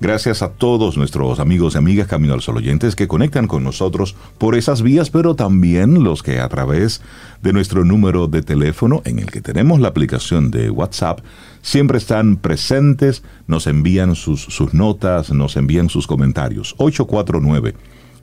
Gracias 0.00 0.42
a 0.42 0.52
todos 0.52 0.96
nuestros 0.96 1.40
amigos 1.40 1.74
y 1.74 1.78
amigas 1.78 2.06
Camino 2.06 2.34
al 2.34 2.40
Sol 2.40 2.58
oyentes 2.58 2.94
que 2.94 3.08
conectan 3.08 3.48
con 3.48 3.64
nosotros 3.64 4.14
por 4.38 4.54
esas 4.54 4.80
vías, 4.80 5.10
pero 5.10 5.34
también 5.34 6.04
los 6.04 6.22
que 6.22 6.38
a 6.38 6.48
través 6.48 7.02
de 7.42 7.52
nuestro 7.52 7.84
número 7.84 8.28
de 8.28 8.42
teléfono 8.42 9.02
en 9.04 9.18
el 9.18 9.26
que 9.32 9.40
tenemos 9.40 9.80
la 9.80 9.88
aplicación 9.88 10.52
de 10.52 10.70
WhatsApp 10.70 11.18
siempre 11.62 11.98
están 11.98 12.36
presentes, 12.36 13.24
nos 13.48 13.66
envían 13.66 14.14
sus, 14.14 14.40
sus 14.40 14.72
notas, 14.72 15.32
nos 15.32 15.56
envían 15.56 15.88
sus 15.88 16.06
comentarios. 16.06 16.76
849 16.78 17.74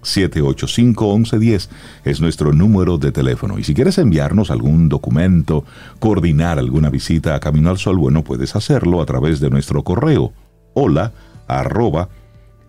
785-1110 0.04 1.70
es 2.06 2.22
nuestro 2.22 2.54
número 2.54 2.98
de 2.98 3.12
teléfono. 3.12 3.60
Y 3.60 3.64
si 3.64 3.74
quieres 3.74 3.98
enviarnos 3.98 4.52
algún 4.52 4.90
documento, 4.90 5.66
coordinar 6.00 6.60
alguna 6.60 6.90
visita 6.90 7.36
a 7.36 7.40
Camino 7.40 7.70
al 7.70 7.78
Sol, 7.78 7.98
bueno, 7.98 8.24
puedes 8.24 8.56
hacerlo 8.56 9.02
a 9.02 9.06
través 9.06 9.40
de 9.40 9.50
nuestro 9.50 9.84
correo 9.84 10.34
hola 10.74 11.14
arroba 11.48 12.10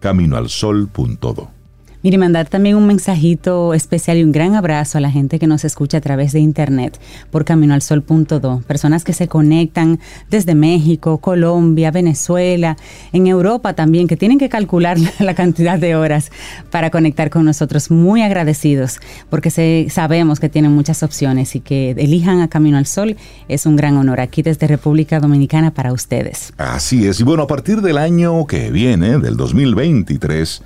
caminoalsol.do. 0.01 1.58
Mire, 2.03 2.17
mandar 2.17 2.49
también 2.49 2.77
un 2.77 2.87
mensajito 2.87 3.75
especial 3.75 4.19
y 4.19 4.23
un 4.23 4.31
gran 4.31 4.55
abrazo 4.55 4.99
a 4.99 5.01
la 5.01 5.11
gente 5.11 5.41
que 5.41 5.49
nos 5.49 5.65
escucha 5.65 5.99
a 5.99 6.01
través 6.01 6.33
de 6.33 6.39
internet 6.39 7.01
por 7.33 7.45
caminoalsol.do. 7.45 8.63
Personas 8.69 9.03
que 9.03 9.13
se 9.13 9.27
conectan 9.27 9.99
desde 10.31 10.55
México, 10.55 11.19
Colombia, 11.19 11.91
Venezuela, 11.91 12.77
en 13.13 13.27
Europa 13.27 13.73
también, 13.73 14.07
que 14.07 14.17
tienen 14.17 14.39
que 14.39 14.49
calcular 14.49 14.97
la 15.19 15.35
cantidad 15.35 15.77
de 15.77 15.97
horas 15.97 16.31
para 16.71 16.91
conectar 16.91 17.31
con 17.31 17.45
nosotros. 17.45 17.91
Muy 17.91 18.23
agradecidos 18.23 19.01
porque 19.29 19.51
sabemos 19.91 20.39
que 20.39 20.49
tienen 20.49 20.73
muchas 20.73 21.03
opciones 21.03 21.57
y 21.57 21.61
que 21.61 21.91
elijan 21.91 22.41
a 22.41 22.49
Camino 22.49 22.79
al 22.79 22.87
Sol 22.87 23.17
es 23.49 23.67
un 23.67 23.75
gran 23.75 23.97
honor 23.97 24.21
aquí 24.21 24.43
desde 24.43 24.69
República 24.69 25.19
Dominicana 25.19 25.73
para 25.73 25.93
ustedes. 25.93 26.53
Así 26.59 27.09
es. 27.09 27.19
Y 27.19 27.25
bueno, 27.25 27.43
a 27.43 27.47
partir 27.49 27.83
del 27.83 27.99
año 27.99 28.47
que 28.47 28.71
viene, 28.71 29.19
del 29.19 29.37
2023, 29.37 30.63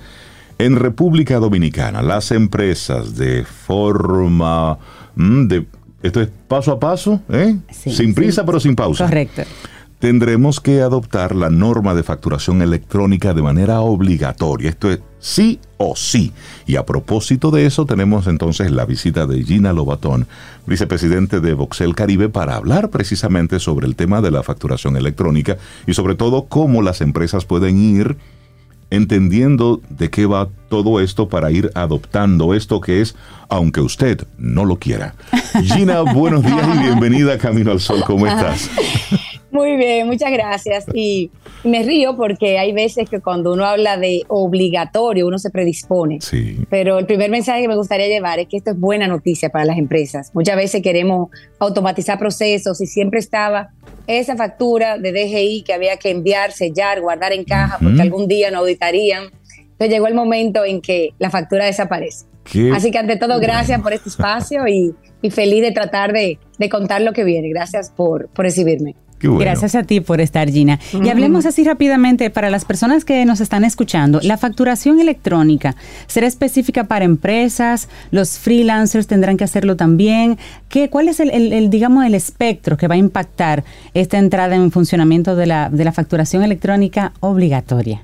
en 0.57 0.75
República 0.75 1.39
Dominicana, 1.39 2.01
las 2.01 2.31
empresas 2.31 3.15
de 3.15 3.43
forma 3.43 4.77
mm, 5.15 5.47
de 5.47 5.65
esto 6.03 6.21
es 6.21 6.29
paso 6.47 6.73
a 6.73 6.79
paso, 6.79 7.21
¿eh? 7.29 7.55
sin 7.71 8.13
prisa 8.13 8.45
pero 8.45 8.59
sin 8.59 8.75
pausa. 8.75 9.05
Correcto. 9.05 9.43
Tendremos 9.99 10.59
que 10.59 10.81
adoptar 10.81 11.33
la 11.33 11.49
norma 11.49 11.95
de 11.95 12.03
facturación 12.03 12.61
electrónica 12.61 13.33
de 13.33 13.41
manera 13.41 13.79
obligatoria. 13.79 14.69
Esto 14.69 14.91
es 14.91 14.99
sí 15.19 15.61
o 15.77 15.95
sí. 15.95 16.33
Y 16.67 16.75
a 16.75 16.85
propósito 16.85 17.51
de 17.51 17.65
eso, 17.65 17.85
tenemos 17.85 18.27
entonces 18.27 18.69
la 18.69 18.83
visita 18.83 19.25
de 19.25 19.41
Gina 19.45 19.71
Lobatón, 19.71 20.27
vicepresidente 20.67 21.39
de 21.39 21.53
Voxel 21.53 21.95
Caribe, 21.95 22.27
para 22.27 22.57
hablar 22.57 22.89
precisamente 22.89 23.61
sobre 23.61 23.87
el 23.87 23.95
tema 23.95 24.19
de 24.19 24.31
la 24.31 24.43
facturación 24.43 24.97
electrónica 24.97 25.57
y 25.87 25.93
sobre 25.93 26.15
todo 26.15 26.47
cómo 26.49 26.81
las 26.81 26.99
empresas 26.99 27.45
pueden 27.45 27.77
ir 27.77 28.17
entendiendo 28.93 29.81
de 29.89 30.11
qué 30.11 30.27
va 30.27 30.49
todo 30.69 30.99
esto 30.99 31.27
para 31.27 31.49
ir 31.49 31.71
adoptando 31.73 32.53
esto 32.53 32.79
que 32.79 33.01
es, 33.01 33.15
aunque 33.49 33.81
usted 33.81 34.27
no 34.37 34.65
lo 34.65 34.77
quiera. 34.77 35.15
Gina, 35.63 36.01
buenos 36.01 36.43
días 36.43 36.67
y 36.75 36.77
bienvenida 36.77 37.33
a 37.33 37.37
Camino 37.39 37.71
al 37.71 37.79
Sol. 37.79 38.03
¿Cómo 38.05 38.27
estás? 38.27 38.69
Muy 39.53 39.77
bien, 39.77 40.07
muchas 40.07 40.31
gracias. 40.31 40.85
Y 40.95 41.29
me 41.63 41.83
río 41.83 42.17
porque 42.17 42.57
hay 42.57 42.73
veces 42.73 43.07
que 43.07 43.19
cuando 43.19 43.53
uno 43.53 43.65
habla 43.65 43.97
de 43.97 44.23
obligatorio, 44.27 45.27
uno 45.27 45.37
se 45.37 45.51
predispone. 45.51 46.21
Sí. 46.21 46.65
Pero 46.71 46.97
el 46.97 47.05
primer 47.05 47.29
mensaje 47.29 47.61
que 47.61 47.67
me 47.67 47.75
gustaría 47.75 48.07
llevar 48.07 48.39
es 48.39 48.47
que 48.47 48.57
esto 48.57 48.71
es 48.71 48.79
buena 48.79 49.07
noticia 49.07 49.49
para 49.49 49.65
las 49.65 49.77
empresas. 49.77 50.31
Muchas 50.33 50.55
veces 50.55 50.81
queremos 50.81 51.29
automatizar 51.59 52.17
procesos 52.17 52.81
y 52.81 52.87
siempre 52.87 53.19
estaba 53.19 53.69
esa 54.07 54.35
factura 54.35 54.97
de 54.97 55.11
DGI 55.11 55.61
que 55.61 55.73
había 55.73 55.97
que 55.97 56.09
enviar, 56.09 56.51
sellar, 56.51 56.99
guardar 56.99 57.31
en 57.31 57.43
caja, 57.43 57.77
porque 57.79 58.01
algún 58.01 58.27
día 58.27 58.49
no 58.49 58.57
auditarían. 58.59 59.25
Entonces 59.59 59.89
llegó 59.89 60.07
el 60.07 60.15
momento 60.15 60.65
en 60.65 60.81
que 60.81 61.11
la 61.19 61.29
factura 61.29 61.65
desaparece. 61.65 62.25
Así 62.73 62.89
que 62.89 62.97
ante 62.97 63.17
todo, 63.17 63.39
gracias 63.39 63.79
por 63.81 63.93
este 63.93 64.09
espacio 64.09 64.67
y, 64.67 64.95
feliz 65.29 65.61
de 65.61 65.71
tratar 65.71 66.11
de, 66.11 66.39
contar 66.71 67.01
lo 67.01 67.13
que 67.13 67.23
viene. 67.23 67.49
Gracias 67.49 67.91
por, 67.91 68.29
por 68.29 68.45
recibirme. 68.45 68.95
Gracias 69.23 69.75
a 69.75 69.83
ti 69.83 70.01
por 70.01 70.21
estar, 70.21 70.49
Gina. 70.49 70.79
Y 70.93 71.09
hablemos 71.09 71.45
así 71.45 71.63
rápidamente 71.63 72.29
para 72.29 72.49
las 72.49 72.65
personas 72.65 73.05
que 73.05 73.25
nos 73.25 73.41
están 73.41 73.63
escuchando. 73.63 74.19
La 74.21 74.37
facturación 74.37 74.99
electrónica 74.99 75.75
será 76.07 76.27
específica 76.27 76.85
para 76.85 77.05
empresas, 77.05 77.89
los 78.11 78.37
freelancers 78.39 79.07
tendrán 79.07 79.37
que 79.37 79.43
hacerlo 79.43 79.75
también. 79.75 80.37
¿Qué, 80.69 80.89
¿Cuál 80.89 81.07
es 81.07 81.19
el, 81.19 81.69
digamos, 81.69 82.05
el 82.05 82.15
espectro 82.15 82.77
que 82.77 82.87
va 82.87 82.95
a 82.95 82.97
impactar 82.97 83.63
esta 83.93 84.17
entrada 84.17 84.55
en 84.55 84.71
funcionamiento 84.71 85.35
de 85.35 85.45
la, 85.45 85.69
de 85.69 85.83
la 85.83 85.91
facturación 85.91 86.43
electrónica 86.43 87.13
obligatoria? 87.19 88.01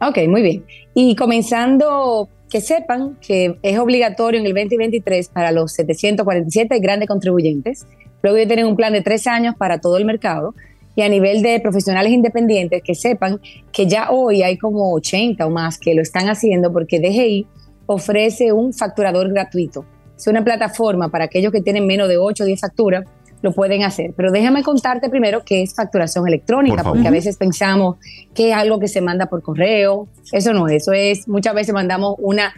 Ok, 0.00 0.18
muy 0.28 0.42
bien. 0.42 0.64
Y 0.94 1.14
comenzando 1.16 2.28
que 2.50 2.60
sepan 2.60 3.16
que 3.26 3.56
es 3.62 3.78
obligatorio 3.78 4.38
en 4.38 4.46
el 4.46 4.52
2023 4.52 5.28
para 5.28 5.52
los 5.52 5.72
747 5.72 6.78
grandes 6.80 7.08
contribuyentes 7.08 7.86
Luego 8.22 8.36
ellos 8.36 8.48
tienen 8.48 8.66
un 8.66 8.76
plan 8.76 8.92
de 8.92 9.02
tres 9.02 9.26
años 9.26 9.54
para 9.56 9.80
todo 9.80 9.98
el 9.98 10.04
mercado. 10.04 10.54
Y 10.94 11.02
a 11.02 11.08
nivel 11.08 11.42
de 11.42 11.58
profesionales 11.60 12.12
independientes, 12.12 12.82
que 12.82 12.94
sepan 12.94 13.40
que 13.72 13.86
ya 13.86 14.10
hoy 14.10 14.42
hay 14.42 14.58
como 14.58 14.92
80 14.92 15.46
o 15.46 15.50
más 15.50 15.78
que 15.78 15.94
lo 15.94 16.02
están 16.02 16.28
haciendo 16.28 16.70
porque 16.70 17.00
DGI 17.00 17.46
ofrece 17.86 18.52
un 18.52 18.72
facturador 18.74 19.30
gratuito. 19.30 19.86
Es 20.16 20.26
una 20.26 20.44
plataforma 20.44 21.08
para 21.08 21.24
aquellos 21.24 21.50
que 21.50 21.62
tienen 21.62 21.86
menos 21.86 22.08
de 22.08 22.18
8 22.18 22.44
o 22.44 22.46
10 22.46 22.60
facturas, 22.60 23.04
lo 23.40 23.52
pueden 23.52 23.82
hacer. 23.82 24.12
Pero 24.16 24.30
déjame 24.30 24.62
contarte 24.62 25.08
primero 25.08 25.42
qué 25.44 25.62
es 25.62 25.74
facturación 25.74 26.28
electrónica, 26.28 26.82
Por 26.82 26.92
porque 26.92 27.08
a 27.08 27.10
veces 27.10 27.36
pensamos 27.36 27.96
que 28.34 28.50
es 28.50 28.56
algo 28.56 28.78
que 28.78 28.88
se 28.88 29.00
manda 29.00 29.26
por 29.26 29.42
correo. 29.42 30.08
Eso 30.30 30.52
no, 30.52 30.68
eso 30.68 30.92
es, 30.92 31.26
muchas 31.26 31.54
veces 31.54 31.74
mandamos 31.74 32.14
una 32.18 32.52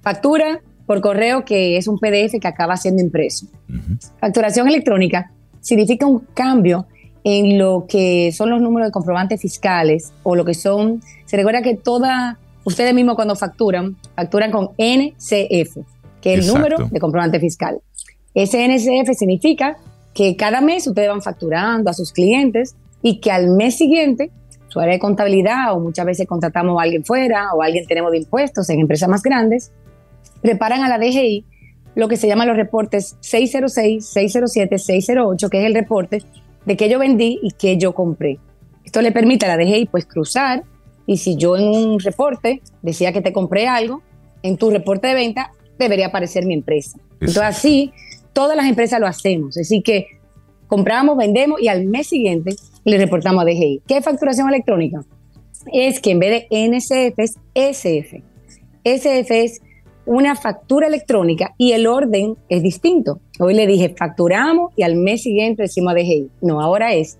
factura 0.00 0.60
por 0.90 1.00
correo 1.00 1.44
que 1.44 1.76
es 1.76 1.86
un 1.86 2.00
PDF 2.00 2.40
que 2.40 2.48
acaba 2.48 2.76
siendo 2.76 3.00
impreso. 3.00 3.46
Facturación 4.18 4.66
electrónica 4.66 5.30
significa 5.60 6.04
un 6.04 6.18
cambio 6.34 6.88
en 7.22 7.60
lo 7.60 7.86
que 7.88 8.32
son 8.32 8.50
los 8.50 8.60
números 8.60 8.88
de 8.88 8.90
comprobantes 8.90 9.40
fiscales 9.40 10.12
o 10.24 10.34
lo 10.34 10.44
que 10.44 10.54
son, 10.54 11.00
se 11.26 11.36
recuerda 11.36 11.62
que 11.62 11.76
toda, 11.76 12.40
ustedes 12.64 12.92
mismos 12.92 13.14
cuando 13.14 13.36
facturan, 13.36 13.98
facturan 14.16 14.50
con 14.50 14.70
NCF, 14.78 15.78
que 16.20 16.34
es 16.34 16.40
el 16.40 16.40
Exacto. 16.40 16.54
número 16.54 16.88
de 16.88 16.98
comprobante 16.98 17.38
fiscal. 17.38 17.78
Ese 18.34 18.66
NCF 18.66 19.16
significa 19.16 19.76
que 20.12 20.34
cada 20.34 20.60
mes 20.60 20.88
ustedes 20.88 21.08
van 21.08 21.22
facturando 21.22 21.88
a 21.88 21.94
sus 21.94 22.10
clientes 22.10 22.74
y 23.00 23.20
que 23.20 23.30
al 23.30 23.50
mes 23.50 23.76
siguiente 23.76 24.32
su 24.66 24.80
área 24.80 24.94
de 24.94 24.98
contabilidad 24.98 25.72
o 25.72 25.78
muchas 25.78 26.04
veces 26.04 26.26
contratamos 26.26 26.80
a 26.80 26.82
alguien 26.82 27.04
fuera 27.04 27.54
o 27.54 27.62
a 27.62 27.66
alguien 27.66 27.86
tenemos 27.86 28.10
de 28.10 28.18
impuestos 28.18 28.68
en 28.70 28.80
empresas 28.80 29.08
más 29.08 29.22
grandes, 29.22 29.70
preparan 30.42 30.82
a 30.82 30.88
la 30.88 30.98
DGI 30.98 31.44
lo 31.94 32.08
que 32.08 32.16
se 32.16 32.28
llaman 32.28 32.48
los 32.48 32.56
reportes 32.56 33.16
606, 33.20 34.06
607, 34.06 34.78
608, 34.78 35.48
que 35.50 35.60
es 35.60 35.66
el 35.66 35.74
reporte 35.74 36.22
de 36.64 36.76
que 36.76 36.88
yo 36.88 36.98
vendí 36.98 37.38
y 37.42 37.52
que 37.52 37.76
yo 37.78 37.94
compré. 37.94 38.38
Esto 38.84 39.02
le 39.02 39.12
permite 39.12 39.46
a 39.46 39.56
la 39.56 39.62
DGI 39.62 39.86
pues 39.86 40.06
cruzar 40.06 40.64
y 41.06 41.16
si 41.16 41.36
yo 41.36 41.56
en 41.56 41.64
un 41.64 42.00
reporte 42.00 42.62
decía 42.82 43.12
que 43.12 43.20
te 43.20 43.32
compré 43.32 43.66
algo, 43.66 44.02
en 44.42 44.56
tu 44.56 44.70
reporte 44.70 45.08
de 45.08 45.14
venta 45.14 45.52
debería 45.78 46.06
aparecer 46.06 46.46
mi 46.46 46.54
empresa. 46.54 46.98
Entonces 47.14 47.42
así 47.42 47.92
todas 48.32 48.56
las 48.56 48.66
empresas 48.66 49.00
lo 49.00 49.06
hacemos. 49.06 49.56
Así 49.58 49.82
que 49.82 50.06
compramos, 50.66 51.16
vendemos 51.16 51.60
y 51.60 51.68
al 51.68 51.86
mes 51.86 52.06
siguiente 52.06 52.54
le 52.84 52.98
reportamos 52.98 53.42
a 53.42 53.44
DGI. 53.44 53.82
¿Qué 53.86 53.96
es 53.96 54.04
facturación 54.04 54.48
electrónica? 54.48 55.04
Es 55.72 56.00
que 56.00 56.12
en 56.12 56.18
vez 56.20 56.46
de 56.48 56.68
NCF 56.68 57.18
es 57.18 57.38
SF. 57.54 58.22
SF 58.84 59.44
es 59.44 59.60
una 60.06 60.34
factura 60.34 60.86
electrónica 60.86 61.54
y 61.58 61.72
el 61.72 61.86
orden 61.86 62.36
es 62.48 62.62
distinto. 62.62 63.20
Hoy 63.38 63.54
le 63.54 63.66
dije 63.66 63.94
facturamos 63.96 64.72
y 64.76 64.82
al 64.82 64.96
mes 64.96 65.22
siguiente 65.22 65.62
decimos 65.62 65.92
a 65.92 65.94
DGI. 65.94 66.30
No, 66.42 66.60
ahora 66.60 66.94
es 66.94 67.18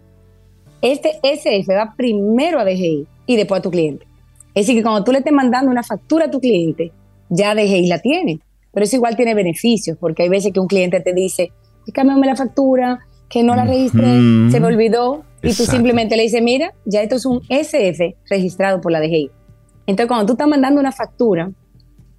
este 0.83 1.21
SF 1.23 1.69
va 1.69 1.95
primero 1.97 2.59
a 2.59 2.65
DGI 2.65 3.07
y 3.27 3.37
después 3.37 3.59
a 3.59 3.63
tu 3.63 3.71
cliente. 3.71 4.07
Es 4.55 4.67
decir, 4.67 4.77
que 4.77 4.83
cuando 4.83 5.05
tú 5.05 5.13
le 5.13 5.19
estés 5.19 5.33
mandando 5.33 5.71
una 5.71 5.83
factura 5.83 6.27
a 6.27 6.31
tu 6.31 6.41
cliente, 6.41 6.93
ya 7.29 7.55
DGI 7.55 7.87
la 7.87 7.99
tiene. 7.99 8.41
Pero 8.73 8.85
eso 8.85 8.97
igual 8.97 9.17
tiene 9.17 9.35
beneficios, 9.35 9.97
porque 9.99 10.23
hay 10.23 10.29
veces 10.29 10.53
que 10.53 10.61
un 10.61 10.67
cliente 10.67 11.01
te 11.01 11.13
dice, 11.13 11.53
cámbiame 11.93 12.27
la 12.27 12.37
factura, 12.37 13.01
que 13.29 13.43
no 13.43 13.55
la 13.55 13.65
registré, 13.65 14.07
se 14.51 14.61
me 14.61 14.67
olvidó, 14.67 15.25
y 15.43 15.55
tú 15.55 15.65
simplemente 15.65 16.17
le 16.17 16.25
dices, 16.25 16.43
mira, 16.43 16.73
ya 16.85 17.03
esto 17.03 17.17
es 17.17 17.27
un 17.27 17.41
SF 17.49 18.17
registrado 18.29 18.81
por 18.81 18.93
la 18.93 19.01
DGI. 19.01 19.31
Entonces, 19.87 20.09
cuando 20.09 20.27
tú 20.27 20.33
estás 20.33 20.49
mandando 20.49 20.81
una 20.81 20.93
factura, 20.93 21.51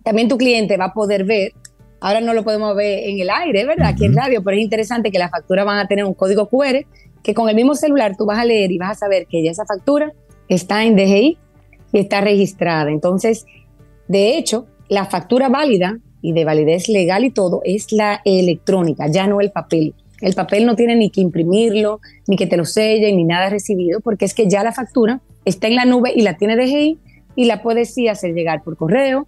también 0.04 0.28
tu 0.28 0.38
cliente 0.38 0.78
va 0.78 0.86
a 0.86 0.94
poder 0.94 1.24
ver, 1.24 1.54
ahora 2.00 2.22
no 2.22 2.34
lo 2.34 2.44
podemos 2.44 2.76
ver 2.76 3.10
en 3.10 3.20
el 3.20 3.30
aire, 3.30 3.66
¿verdad? 3.66 3.90
Aquí 3.90 4.06
en 4.06 4.16
radio, 4.16 4.44
pero 4.44 4.58
es 4.58 4.64
interesante 4.64 5.12
que 5.12 5.20
las 5.20 5.32
facturas 5.32 5.66
van 5.66 5.80
a 5.80 5.88
tener 5.88 6.06
un 6.06 6.14
código 6.14 6.48
QR 6.48 6.86
que 7.24 7.34
con 7.34 7.50
el 7.50 7.56
mismo 7.56 7.76
celular 7.76 8.16
tú 8.18 8.26
vas 8.26 8.40
a 8.40 8.46
leer 8.46 8.72
y 8.72 8.78
vas 8.78 8.92
a 8.92 9.00
saber 9.06 9.28
que 9.28 9.44
ya 9.44 9.52
esa 9.52 9.66
factura 9.66 10.12
está 10.48 10.84
en 10.84 10.96
DGI 10.96 11.38
y 11.94 12.00
está 12.00 12.22
registrada. 12.22 12.90
Entonces, 12.90 13.46
de 14.08 14.38
hecho, 14.38 14.66
la 14.90 15.06
factura 15.06 15.50
válida 15.50 16.00
y 16.22 16.34
de 16.34 16.46
validez 16.46 16.90
legal 16.90 17.24
y 17.26 17.32
todo 17.32 17.62
es 17.64 17.92
la 17.92 18.22
electrónica, 18.26 19.08
ya 19.08 19.28
no 19.28 19.42
el 19.42 19.52
papel. 19.52 19.94
El 20.22 20.36
papel 20.36 20.66
no 20.66 20.76
tiene 20.76 20.96
ni 20.96 21.10
que 21.10 21.22
imprimirlo, 21.22 22.00
ni 22.28 22.36
que 22.36 22.46
te 22.46 22.58
lo 22.58 22.66
sellen, 22.66 23.18
ni 23.18 23.24
nada 23.24 23.50
recibido, 23.50 24.02
porque 24.02 24.26
es 24.26 24.34
que 24.34 24.48
ya 24.48 24.64
la 24.64 24.72
factura 24.72 25.22
está 25.46 25.68
en 25.68 25.76
la 25.76 25.86
nube 25.86 26.12
y 26.16 26.22
la 26.22 26.38
tiene 26.38 26.56
DGI 26.56 27.00
y 27.36 27.46
la 27.46 27.64
puedes 27.64 27.94
sí 27.94 28.08
hacer 28.08 28.34
llegar 28.34 28.62
por 28.64 28.78
correo. 28.78 29.28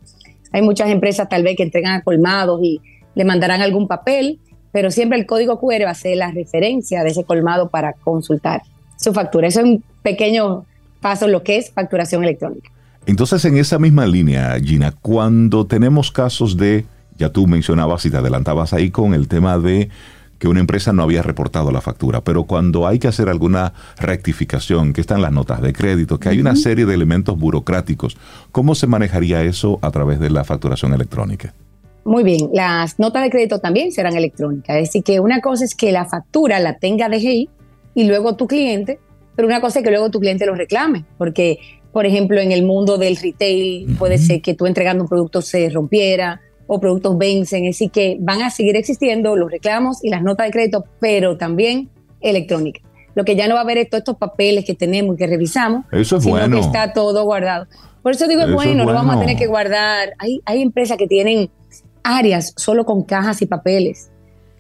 Hay 0.54 0.62
muchas 0.62 0.90
empresas 0.90 1.28
tal 1.28 1.44
vez 1.44 1.58
que 1.58 1.64
entregan 1.64 1.94
a 1.96 2.04
colmados 2.04 2.62
y 2.64 2.80
le 3.16 3.26
mandarán 3.26 3.62
algún 3.62 3.88
papel, 3.88 4.40
pero 4.72 4.92
siempre 4.92 5.20
el 5.20 5.26
código 5.26 5.60
QR 5.60 5.86
va 5.86 5.92
a 5.92 5.96
ser 5.96 6.18
la 6.18 6.32
referencia 6.32 7.04
de 7.04 7.10
ese 7.10 7.26
colmado 7.26 7.70
para 7.70 7.94
consultar 7.94 8.62
su 8.98 9.14
factura. 9.14 9.48
Eso 9.48 9.60
es 9.60 9.66
un 9.66 9.84
pequeño 10.02 10.66
paso 11.02 11.28
lo 11.28 11.44
que 11.44 11.58
es 11.58 11.72
facturación 11.72 12.24
electrónica. 12.24 12.72
Entonces, 13.06 13.44
en 13.46 13.58
esa 13.58 13.78
misma 13.80 14.08
línea, 14.08 14.58
Gina, 14.64 14.94
cuando 15.02 15.68
tenemos 15.68 16.12
casos 16.12 16.56
de, 16.56 16.86
ya 17.18 17.30
tú 17.30 17.48
mencionabas 17.48 18.06
y 18.06 18.12
te 18.12 18.18
adelantabas 18.18 18.72
ahí 18.74 18.92
con 18.92 19.14
el 19.14 19.28
tema 19.28 19.58
de 19.58 19.90
que 20.44 20.50
una 20.50 20.60
empresa 20.60 20.92
no 20.92 21.04
había 21.04 21.22
reportado 21.22 21.72
la 21.72 21.80
factura, 21.80 22.20
pero 22.20 22.44
cuando 22.44 22.86
hay 22.86 23.00
que 23.00 23.08
hacer 23.08 23.30
alguna 23.30 23.72
rectificación, 23.98 24.92
que 24.92 25.00
están 25.00 25.22
las 25.22 25.32
notas 25.32 25.62
de 25.62 25.72
crédito, 25.72 26.20
que 26.20 26.28
hay 26.28 26.42
una 26.42 26.58
serie 26.58 26.86
de 26.86 26.94
elementos 26.94 27.40
burocráticos, 27.40 28.18
¿cómo 28.52 28.76
se 28.76 28.86
manejaría 28.86 29.42
eso 29.44 29.80
a 29.82 29.90
través 29.90 30.20
de 30.20 30.30
la 30.30 30.44
facturación 30.44 30.94
electrónica? 30.94 31.54
Muy 32.04 32.24
bien, 32.26 32.50
las 32.52 33.00
notas 33.00 33.24
de 33.24 33.30
crédito 33.30 33.60
también 33.60 33.94
serán 33.94 34.18
electrónicas. 34.18 34.76
Es 34.76 34.90
decir, 34.90 35.04
que 35.06 35.22
una 35.22 35.40
cosa 35.40 35.64
es 35.64 35.76
que 35.76 35.94
la 35.94 36.04
factura 36.04 36.60
la 36.60 36.78
tenga 36.78 37.08
DGI 37.08 37.50
y 37.96 38.04
luego 38.04 38.36
tu 38.36 38.46
cliente, 38.46 39.00
pero 39.38 39.48
una 39.48 39.62
cosa 39.62 39.80
es 39.80 39.86
que 39.86 39.92
luego 39.92 40.12
tu 40.12 40.20
cliente 40.20 40.46
lo 40.46 40.56
reclame, 40.56 41.06
porque, 41.18 41.60
por 41.94 42.06
ejemplo, 42.06 42.42
en 42.42 42.52
el 42.52 42.66
mundo 42.66 42.98
del 42.98 43.16
retail 43.16 43.96
puede 43.98 44.18
ser 44.18 44.42
que 44.42 44.56
tú 44.56 44.66
entregando 44.66 45.04
un 45.04 45.10
producto 45.10 45.42
se 45.42 45.70
rompiera 45.70 46.42
o 46.68 46.80
productos 46.80 47.18
vencen, 47.18 47.66
es 47.66 47.76
decir, 47.76 47.92
que 47.92 48.18
van 48.20 48.42
a 48.42 48.50
seguir 48.50 48.76
existiendo 48.76 49.36
los 49.36 49.52
reclamos 49.52 50.04
y 50.04 50.10
las 50.10 50.22
notas 50.24 50.48
de 50.48 50.52
crédito, 50.52 50.86
pero 51.00 51.38
también 51.38 51.90
electrónicas. 52.22 52.84
Lo 53.16 53.26
que 53.26 53.36
ya 53.36 53.48
no 53.48 53.54
va 53.56 53.62
a 53.62 53.64
haber 53.64 53.78
es 53.78 53.90
todos 53.90 54.00
estos 54.02 54.18
papeles 54.18 54.66
que 54.66 54.74
tenemos 54.74 55.16
y 55.16 55.18
que 55.20 55.28
revisamos, 55.28 55.86
Eso 55.92 56.18
es 56.18 56.24
sino 56.24 56.36
bueno. 56.38 56.56
que 56.56 56.62
está 56.66 56.94
todo 56.94 57.24
guardado. 57.26 57.68
Por 58.02 58.14
eso 58.14 58.28
digo, 58.28 58.42
es 58.42 58.48
Eso 58.48 58.52
es 58.60 58.66
bueno, 58.66 58.86
no 58.86 58.94
vamos 58.94 59.14
a 59.14 59.16
bueno. 59.18 59.22
tener 59.22 59.38
que 59.38 59.48
guardar. 59.48 60.14
Hay, 60.20 60.42
hay 60.46 60.62
empresas 60.62 60.98
que 60.98 61.08
tienen 61.08 61.50
áreas 62.04 62.54
solo 62.58 62.86
con 62.86 63.04
cajas 63.04 63.42
y 63.42 63.46
papeles. 63.46 64.10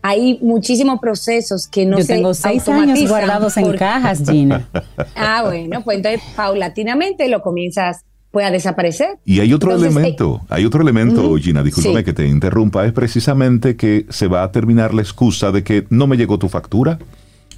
Hay 0.02 0.38
muchísimos 0.42 1.00
procesos 1.00 1.68
que 1.68 1.86
no 1.86 1.98
Yo 1.98 2.04
se 2.04 2.14
tengo 2.16 2.34
seis 2.34 2.68
años 2.68 2.80
automatizan 2.82 3.08
guardados 3.10 3.58
en 3.58 3.64
por- 3.64 3.78
cajas, 3.78 4.22
Gina. 4.30 4.70
Ah, 5.16 5.44
bueno, 5.46 5.82
pues 5.84 5.98
entonces 5.98 6.22
paulatinamente 6.36 7.28
lo 7.30 7.42
comienzas 7.42 8.04
pues, 8.34 8.46
a 8.48 8.52
desaparecer. 8.52 9.20
Y 9.26 9.40
hay 9.42 9.54
otro 9.54 9.72
Entonces, 9.72 9.96
elemento, 9.96 10.42
hay 10.50 10.66
otro 10.66 10.82
elemento, 10.82 11.22
Ujú. 11.28 11.38
Gina, 11.38 11.62
discúlpame 11.62 12.00
Sí. 12.00 12.04
que 12.04 12.14
te 12.14 12.28
interrumpa, 12.28 12.84
es 12.86 12.92
precisamente 12.92 13.76
que 13.78 14.08
se 14.10 14.28
va 14.28 14.42
a 14.44 14.52
terminar 14.52 14.92
la 14.94 15.04
excusa 15.04 15.52
de 15.52 15.64
que 15.64 15.86
no 15.92 16.08
me 16.08 16.18
llegó 16.18 16.40
tu 16.40 16.50
factura. 16.50 16.98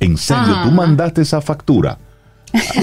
En 0.01 0.17
serio, 0.17 0.43
Ajá. 0.43 0.63
tú 0.65 0.71
mandaste 0.71 1.21
esa 1.21 1.39
factura. 1.39 1.97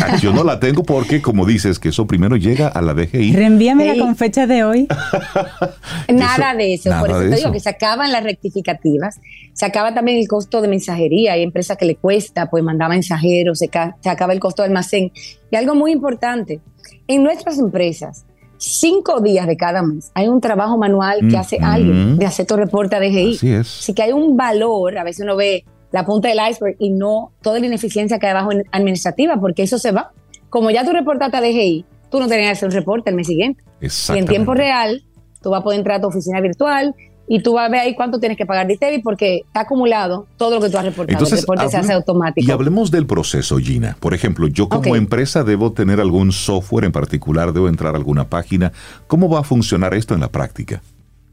Ah, 0.02 0.16
Yo 0.20 0.32
no 0.32 0.42
la 0.44 0.58
tengo 0.60 0.82
porque, 0.82 1.22
como 1.22 1.46
dices, 1.46 1.78
que 1.78 1.90
eso 1.90 2.06
primero 2.06 2.36
llega 2.36 2.68
a 2.68 2.82
la 2.82 2.92
DGI. 2.94 3.32
Reenvíamela 3.34 3.92
Sí. 3.94 4.00
con 4.00 4.16
fecha 4.16 4.46
de 4.46 4.64
hoy. 4.64 4.86
Nada 6.08 6.54
de 6.54 6.74
eso. 6.74 6.90
nada 6.90 7.00
Por 7.02 7.10
eso 7.10 7.20
te 7.20 7.26
eso. 7.28 7.36
digo 7.36 7.52
que 7.52 7.60
se 7.60 7.68
acaban 7.70 8.12
las 8.12 8.22
rectificativas, 8.24 9.20
se 9.52 9.64
acaba 9.66 9.94
también 9.94 10.18
el 10.18 10.28
costo 10.28 10.60
de 10.60 10.68
mensajería. 10.68 11.34
Hay 11.34 11.42
empresas 11.42 11.76
que 11.76 11.84
le 11.86 11.96
cuesta, 11.96 12.50
pues 12.50 12.62
mandar 12.64 12.88
mensajeros, 12.90 13.58
se, 13.58 13.70
se 14.00 14.08
acaba 14.10 14.32
el 14.32 14.40
costo 14.40 14.62
de 14.62 14.68
almacén. 14.68 15.12
Y 15.50 15.56
algo 15.56 15.74
muy 15.74 15.92
importante, 15.92 16.60
en 17.06 17.22
nuestras 17.22 17.58
empresas, 17.58 18.24
cinco 18.58 19.20
días 19.20 19.46
de 19.46 19.56
cada 19.56 19.82
mes 19.82 20.12
hay 20.14 20.28
un 20.28 20.40
trabajo 20.40 20.78
manual 20.78 21.18
que 21.28 21.36
hace 21.36 21.56
Ujú. 21.56 21.64
alguien 21.64 22.18
de 22.18 22.26
hacer 22.26 22.46
tu 22.46 22.56
reporte 22.56 22.94
a 22.96 23.00
DGI. 23.00 23.34
Así 23.34 23.52
es. 23.52 23.78
Así 23.80 23.94
que 23.94 24.02
hay 24.02 24.12
un 24.12 24.36
valor, 24.36 24.96
a 24.98 25.04
veces 25.04 25.24
uno 25.24 25.36
ve 25.36 25.64
la 25.90 26.06
punta 26.06 26.28
del 26.28 26.38
iceberg 26.50 26.76
y 26.78 26.90
no 26.90 27.32
toda 27.42 27.58
la 27.58 27.66
ineficiencia 27.66 28.18
que 28.18 28.26
hay 28.26 28.32
abajo 28.32 28.52
en 28.52 28.64
administrativa, 28.72 29.36
porque 29.40 29.62
eso 29.64 29.78
se 29.78 29.92
va. 29.92 30.12
Como 30.48 30.70
ya 30.70 30.84
tú 30.84 30.92
reportaste 30.92 31.36
a 31.36 31.40
DGI, 31.40 31.84
tú 32.10 32.18
no 32.18 32.28
tenías 32.28 32.46
que 32.48 32.52
hacer 32.52 32.68
un 32.68 32.74
reporte 32.74 33.10
el 33.10 33.16
mes 33.16 33.26
siguiente. 33.26 33.62
Y 33.80 34.18
en 34.18 34.26
tiempo 34.26 34.54
real, 34.54 35.02
tú 35.42 35.50
vas 35.50 35.60
a 35.60 35.64
poder 35.64 35.78
entrar 35.80 35.98
a 35.98 36.00
tu 36.00 36.08
oficina 36.08 36.40
virtual 36.40 36.94
y 37.34 37.40
tú 37.40 37.54
vas 37.54 37.66
a 37.66 37.70
ver 37.70 37.80
ahí 37.80 37.94
cuánto 37.94 38.20
tienes 38.20 38.36
que 38.36 38.44
pagar 38.44 38.66
de 38.66 38.74
ITEVI 38.74 38.98
porque 38.98 39.40
está 39.46 39.60
acumulado 39.60 40.26
todo 40.36 40.56
lo 40.56 40.60
que 40.60 40.68
tú 40.68 40.76
has 40.76 40.84
reportado. 40.84 41.24
el 41.24 41.30
reporte 41.30 41.66
se 41.70 41.78
hace 41.78 41.94
automático. 41.94 42.46
Y 42.46 42.50
hablemos 42.50 42.90
del 42.90 43.06
proceso, 43.06 43.56
Gina. 43.56 43.96
Por 44.00 44.12
ejemplo, 44.12 44.48
yo 44.48 44.68
como 44.68 44.96
empresa 44.96 45.42
debo 45.42 45.72
tener 45.72 45.98
algún 45.98 46.30
software 46.32 46.84
en 46.84 46.92
particular, 46.92 47.54
debo 47.54 47.70
entrar 47.70 47.94
a 47.94 47.96
alguna 47.96 48.28
página. 48.28 48.70
¿Cómo 49.06 49.30
va 49.30 49.40
a 49.40 49.44
funcionar 49.44 49.94
esto 49.94 50.12
en 50.12 50.20
la 50.20 50.28
práctica? 50.28 50.82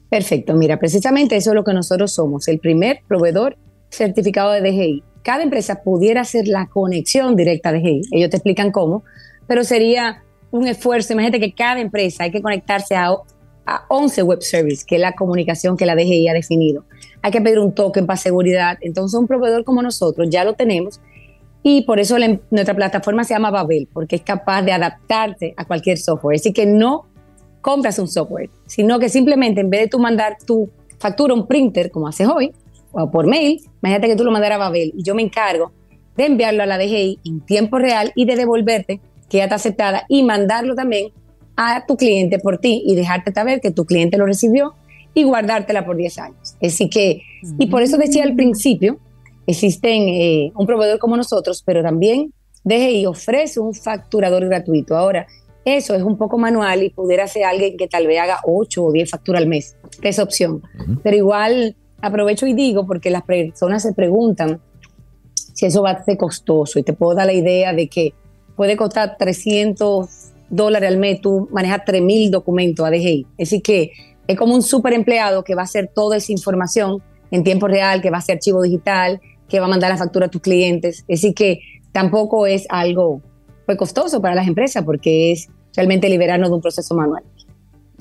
Perfecto, 0.09 0.53
mira, 0.53 0.79
precisamente 0.79 1.35
eso 1.35 1.49
es 1.49 1.55
lo 1.55 1.65
que 1.65 1.73
nosotros 1.73 2.13
somos, 2.13 2.47
el 2.47 2.59
primer 2.59 3.01
proveedor 3.05 3.57
certificado 3.89 4.53
de 4.53 4.61
DGI. 4.61 5.03
Cada 5.21 5.43
empresa 5.43 5.81
pudiera 5.83 6.21
hacer 6.21 6.47
la 6.47 6.67
conexión 6.67 7.35
directa 7.35 7.69
a 7.69 7.73
DGI, 7.73 8.03
ellos 8.11 8.29
te 8.29 8.37
explican 8.37 8.71
cómo, 8.71 9.03
pero 9.47 9.65
sería 9.65 10.23
un 10.49 10.65
esfuerzo, 10.65 11.11
imagínate 11.11 11.41
que 11.41 11.53
cada 11.53 11.81
empresa 11.81 12.23
hay 12.23 12.31
que 12.31 12.41
conectarse 12.41 12.95
a, 12.95 13.11
a 13.75 13.85
11 13.89 14.23
web 14.23 14.41
services, 14.41 14.83
que 14.85 14.97
la 14.97 15.13
comunicación 15.13 15.77
que 15.77 15.85
la 15.85 15.95
DGI 15.95 16.27
ha 16.29 16.33
definido. 16.33 16.85
Hay 17.21 17.31
que 17.31 17.41
pedir 17.41 17.59
un 17.59 17.73
token 17.73 18.05
para 18.05 18.17
seguridad, 18.17 18.77
entonces 18.81 19.19
un 19.19 19.27
proveedor 19.27 19.63
como 19.63 19.81
nosotros 19.81 20.27
ya 20.29 20.43
lo 20.43 20.53
tenemos 20.53 20.99
y 21.61 21.81
por 21.81 21.99
eso 21.99 22.17
la- 22.17 22.39
nuestra 22.51 22.73
plataforma 22.73 23.23
se 23.23 23.33
llama 23.33 23.51
Babel, 23.51 23.87
porque 23.91 24.15
es 24.17 24.21
capaz 24.21 24.61
de 24.63 24.71
adaptarse 24.71 25.53
a 25.57 25.65
cualquier 25.65 25.97
software. 25.97 26.37
Decir, 26.37 26.53
que 26.53 26.65
no 26.65 27.05
compras 27.61 27.99
un 27.99 28.07
software, 28.07 28.49
sino 28.65 28.97
que 28.99 29.09
simplemente 29.09 29.61
en 29.61 29.69
vez 29.69 29.81
de 29.81 29.87
tú 29.87 29.99
mandar 29.99 30.37
tu 30.45 30.69
factura 30.97 31.33
a 31.33 31.37
un 31.37 31.45
printer, 31.47 31.91
como 31.91 32.07
haces 32.07 32.27
hoy, 32.27 32.51
o 32.91 33.11
por 33.11 33.27
mail, 33.27 33.61
imagínate 33.83 34.07
que 34.07 34.15
tú 34.15 34.23
lo 34.23 34.31
mandaras 34.31 34.55
a 34.55 34.59
Babel 34.59 34.93
y 34.97 35.03
yo 35.03 35.13
me 35.13 35.21
encargo 35.21 35.71
de 36.17 36.25
enviarlo 36.25 36.63
a 36.63 36.65
la 36.65 36.77
DGI 36.77 37.19
en 37.25 37.41
tiempo 37.41 37.77
real 37.77 38.11
y 38.15 38.25
de 38.25 38.35
devolverte 38.35 38.99
que 39.29 39.37
ya 39.37 39.43
está 39.43 39.55
aceptada 39.55 40.05
y 40.09 40.23
mandarlo 40.23 40.73
también 40.75 41.11
a 41.61 41.85
tu 41.85 41.97
cliente 41.97 42.39
por 42.39 42.59
ti 42.59 42.81
y 42.85 42.95
dejarte 42.95 43.33
saber 43.33 43.59
que 43.59 43.69
tu 43.69 43.85
cliente 43.85 44.17
lo 44.17 44.25
recibió 44.25 44.75
y 45.13 45.23
guardártela 45.23 45.85
por 45.85 45.97
10 45.97 46.17
años. 46.19 46.55
Así 46.61 46.89
que, 46.89 47.21
y 47.57 47.67
por 47.67 47.81
eso 47.81 47.97
decía 47.97 48.23
al 48.23 48.33
principio, 48.33 48.97
existen 49.45 50.07
eh, 50.07 50.53
un 50.55 50.65
proveedor 50.65 50.99
como 50.99 51.17
nosotros, 51.17 51.61
pero 51.65 51.83
también 51.83 52.31
DGI 52.63 53.05
ofrece 53.07 53.59
un 53.59 53.73
facturador 53.73 54.47
gratuito. 54.47 54.95
Ahora, 54.95 55.27
eso 55.65 55.95
es 55.95 56.01
un 56.01 56.17
poco 56.17 56.37
manual 56.37 56.81
y 56.81 56.91
pudiera 56.91 57.27
ser 57.27 57.43
alguien 57.43 57.75
que 57.75 57.89
tal 57.89 58.07
vez 58.07 58.21
haga 58.21 58.39
8 58.45 58.81
o 58.81 58.93
10 58.93 59.09
facturas 59.09 59.41
al 59.41 59.49
mes. 59.49 59.75
Esa 60.01 60.23
opción. 60.23 60.61
Pero 61.03 61.17
igual 61.17 61.75
aprovecho 62.01 62.47
y 62.47 62.53
digo 62.53 62.87
porque 62.87 63.09
las 63.09 63.23
personas 63.23 63.83
se 63.83 63.91
preguntan 63.91 64.61
si 65.33 65.65
eso 65.65 65.81
va 65.81 65.91
a 65.91 66.03
ser 66.05 66.15
costoso 66.15 66.79
y 66.79 66.83
te 66.83 66.93
puedo 66.93 67.15
dar 67.15 67.25
la 67.25 67.33
idea 67.33 67.73
de 67.73 67.89
que 67.89 68.13
puede 68.55 68.77
costar 68.77 69.17
300 69.17 70.28
dólares 70.49 70.89
al 70.89 70.97
mes, 70.97 71.21
tú 71.21 71.47
manejas 71.51 71.81
3.000 71.85 72.29
documentos 72.29 72.85
a 72.85 72.89
DGI. 72.89 73.27
Así 73.39 73.61
que 73.61 73.91
es 74.27 74.37
como 74.37 74.53
un 74.53 74.61
super 74.61 74.93
empleado 74.93 75.43
que 75.43 75.55
va 75.55 75.61
a 75.61 75.65
hacer 75.65 75.89
toda 75.93 76.17
esa 76.17 76.31
información 76.31 77.01
en 77.31 77.43
tiempo 77.43 77.67
real, 77.67 78.01
que 78.01 78.09
va 78.09 78.17
a 78.17 78.19
hacer 78.19 78.35
archivo 78.35 78.61
digital, 78.61 79.21
que 79.47 79.59
va 79.59 79.65
a 79.65 79.69
mandar 79.69 79.89
la 79.89 79.97
factura 79.97 80.27
a 80.27 80.29
tus 80.29 80.41
clientes. 80.41 81.05
Así 81.11 81.33
que 81.33 81.61
tampoco 81.91 82.45
es 82.47 82.65
algo 82.69 83.21
pues, 83.65 83.77
costoso 83.77 84.21
para 84.21 84.35
las 84.35 84.47
empresas 84.47 84.83
porque 84.83 85.31
es 85.31 85.49
realmente 85.75 86.09
liberarnos 86.09 86.49
de 86.49 86.55
un 86.55 86.61
proceso 86.61 86.95
manual. 86.95 87.23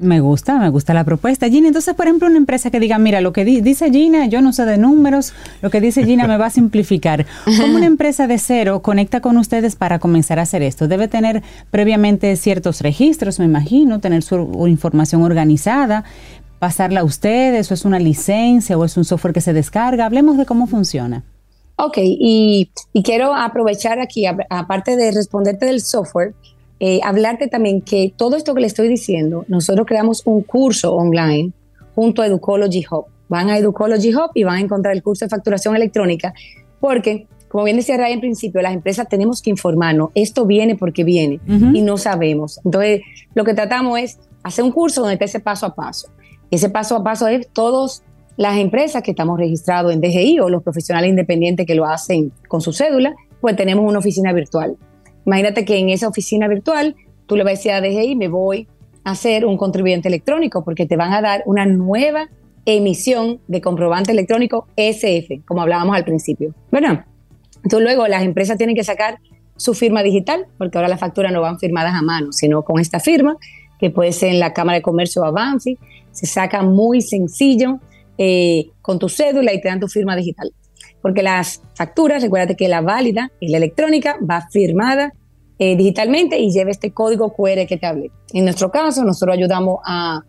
Me 0.00 0.20
gusta, 0.20 0.58
me 0.58 0.68
gusta 0.68 0.94
la 0.94 1.04
propuesta. 1.04 1.48
Gina, 1.48 1.68
entonces, 1.68 1.94
por 1.94 2.06
ejemplo, 2.06 2.28
una 2.28 2.36
empresa 2.36 2.70
que 2.70 2.78
diga, 2.78 2.98
mira, 2.98 3.20
lo 3.20 3.32
que 3.32 3.44
dice 3.44 3.90
Gina, 3.90 4.26
yo 4.26 4.40
no 4.40 4.52
sé 4.52 4.64
de 4.64 4.78
números, 4.78 5.32
lo 5.60 5.70
que 5.70 5.80
dice 5.80 6.04
Gina 6.04 6.26
me 6.26 6.36
va 6.36 6.46
a 6.46 6.50
simplificar. 6.50 7.26
¿Cómo 7.44 7.76
una 7.76 7.86
empresa 7.86 8.26
de 8.26 8.38
cero 8.38 8.80
conecta 8.80 9.20
con 9.20 9.36
ustedes 9.36 9.76
para 9.76 9.98
comenzar 9.98 10.38
a 10.38 10.42
hacer 10.42 10.62
esto? 10.62 10.86
Debe 10.86 11.08
tener 11.08 11.42
previamente 11.70 12.34
ciertos 12.36 12.80
registros, 12.80 13.38
me 13.38 13.44
imagino, 13.44 13.98
tener 13.98 14.22
su 14.22 14.66
información 14.68 15.22
organizada, 15.22 16.04
pasarla 16.58 17.00
a 17.00 17.04
ustedes, 17.04 17.70
o 17.70 17.74
es 17.74 17.84
una 17.84 17.98
licencia, 17.98 18.78
o 18.78 18.84
es 18.84 18.96
un 18.96 19.04
software 19.04 19.34
que 19.34 19.40
se 19.40 19.52
descarga. 19.52 20.06
Hablemos 20.06 20.36
de 20.36 20.46
cómo 20.46 20.66
funciona. 20.66 21.24
Ok, 21.80 21.98
y, 21.98 22.70
quiero 23.04 23.34
aprovechar 23.34 24.00
aquí, 24.00 24.26
aparte 24.26 24.96
de 24.96 25.12
responderte 25.12 25.66
del 25.66 25.80
software, 25.80 26.34
eh, 26.80 27.00
hablarte 27.02 27.48
también 27.48 27.82
que 27.82 28.12
todo 28.16 28.36
esto 28.36 28.54
que 28.54 28.60
le 28.60 28.66
estoy 28.66 28.88
diciendo, 28.88 29.44
nosotros 29.48 29.86
creamos 29.86 30.22
un 30.26 30.42
curso 30.42 30.94
online 30.94 31.52
junto 31.94 32.22
a 32.22 32.26
Educology 32.26 32.84
Hub. 32.90 33.06
Van 33.28 33.50
a 33.50 33.58
Educology 33.58 34.14
Hub 34.14 34.30
y 34.34 34.44
van 34.44 34.56
a 34.56 34.60
encontrar 34.60 34.94
el 34.94 35.02
curso 35.02 35.24
de 35.24 35.28
facturación 35.28 35.74
electrónica, 35.74 36.32
porque, 36.80 37.26
como 37.48 37.64
bien 37.64 37.76
decía 37.76 37.96
Ray 37.96 38.12
en 38.12 38.20
principio, 38.20 38.62
las 38.62 38.72
empresas 38.72 39.08
tenemos 39.08 39.42
que 39.42 39.50
informarnos, 39.50 40.10
esto 40.14 40.46
viene 40.46 40.76
porque 40.76 41.04
viene 41.04 41.40
y 41.46 41.82
no 41.82 41.98
sabemos. 41.98 42.60
Entonces, 42.64 43.02
lo 43.34 43.44
que 43.44 43.54
tratamos 43.54 43.98
es 43.98 44.18
hacer 44.42 44.64
un 44.64 44.72
curso 44.72 45.00
donde 45.00 45.14
esté 45.14 45.24
ese 45.24 45.40
paso 45.40 45.66
a 45.66 45.74
paso. 45.74 46.08
Ese 46.50 46.70
paso 46.70 46.96
a 46.96 47.02
paso 47.02 47.26
es 47.26 47.48
todos 47.52 48.02
las 48.36 48.56
empresas 48.56 49.02
que 49.02 49.10
estamos 49.10 49.36
registrados 49.36 49.92
en 49.92 50.00
DGI 50.00 50.38
o 50.40 50.48
los 50.48 50.62
profesionales 50.62 51.10
independientes 51.10 51.66
que 51.66 51.74
lo 51.74 51.84
hacen 51.84 52.32
con 52.46 52.60
su 52.60 52.72
cédula, 52.72 53.14
pues 53.40 53.56
tenemos 53.56 53.84
una 53.84 53.98
oficina 53.98 54.32
virtual. 54.32 54.76
Imagínate 55.26 55.64
que 55.64 55.78
en 55.78 55.90
esa 55.90 56.08
oficina 56.08 56.48
virtual 56.48 56.96
tú 57.26 57.36
le 57.36 57.44
vas 57.44 57.52
a 57.52 57.56
decir 57.56 57.72
a 57.72 57.80
DGI, 57.80 58.16
me 58.16 58.28
voy 58.28 58.68
a 59.04 59.12
hacer 59.12 59.46
un 59.46 59.56
contribuyente 59.56 60.08
electrónico 60.08 60.64
porque 60.64 60.86
te 60.86 60.96
van 60.96 61.12
a 61.12 61.20
dar 61.20 61.42
una 61.46 61.66
nueva 61.66 62.28
emisión 62.64 63.40
de 63.48 63.60
comprobante 63.60 64.12
electrónico 64.12 64.66
SF, 64.76 65.44
como 65.46 65.62
hablábamos 65.62 65.96
al 65.96 66.04
principio. 66.04 66.54
Bueno, 66.70 67.04
entonces 67.64 67.84
luego 67.84 68.06
las 68.08 68.22
empresas 68.22 68.58
tienen 68.58 68.76
que 68.76 68.84
sacar 68.84 69.18
su 69.56 69.74
firma 69.74 70.02
digital, 70.02 70.46
porque 70.56 70.78
ahora 70.78 70.88
las 70.88 71.00
facturas 71.00 71.32
no 71.32 71.40
van 71.40 71.58
firmadas 71.58 71.94
a 71.94 72.02
mano, 72.02 72.32
sino 72.32 72.62
con 72.62 72.80
esta 72.80 73.00
firma, 73.00 73.36
que 73.78 73.90
puede 73.90 74.12
ser 74.12 74.30
en 74.30 74.40
la 74.40 74.52
Cámara 74.52 74.78
de 74.78 74.82
Comercio 74.82 75.22
o 75.22 75.34
se 75.60 76.26
saca 76.26 76.62
muy 76.62 77.00
sencillo, 77.00 77.80
eh, 78.16 78.70
con 78.82 78.98
tu 78.98 79.08
cédula 79.08 79.52
y 79.52 79.60
te 79.60 79.68
dan 79.68 79.80
tu 79.80 79.88
firma 79.88 80.16
digital. 80.16 80.52
Porque 81.02 81.22
las 81.22 81.62
facturas, 81.74 82.22
recuérdate 82.22 82.56
que 82.56 82.68
la 82.68 82.80
válida 82.80 83.30
y 83.40 83.48
la 83.48 83.58
electrónica 83.58 84.16
va 84.28 84.48
firmada 84.50 85.12
eh, 85.58 85.76
digitalmente 85.76 86.38
y 86.38 86.50
lleva 86.50 86.70
este 86.70 86.92
código 86.92 87.32
QR 87.32 87.66
que 87.66 87.76
te 87.76 87.86
hablé. 87.86 88.10
En 88.32 88.44
nuestro 88.44 88.70
caso, 88.70 89.04
nosotros 89.04 89.36
ayudamos 89.36 89.78
a, 89.84 90.22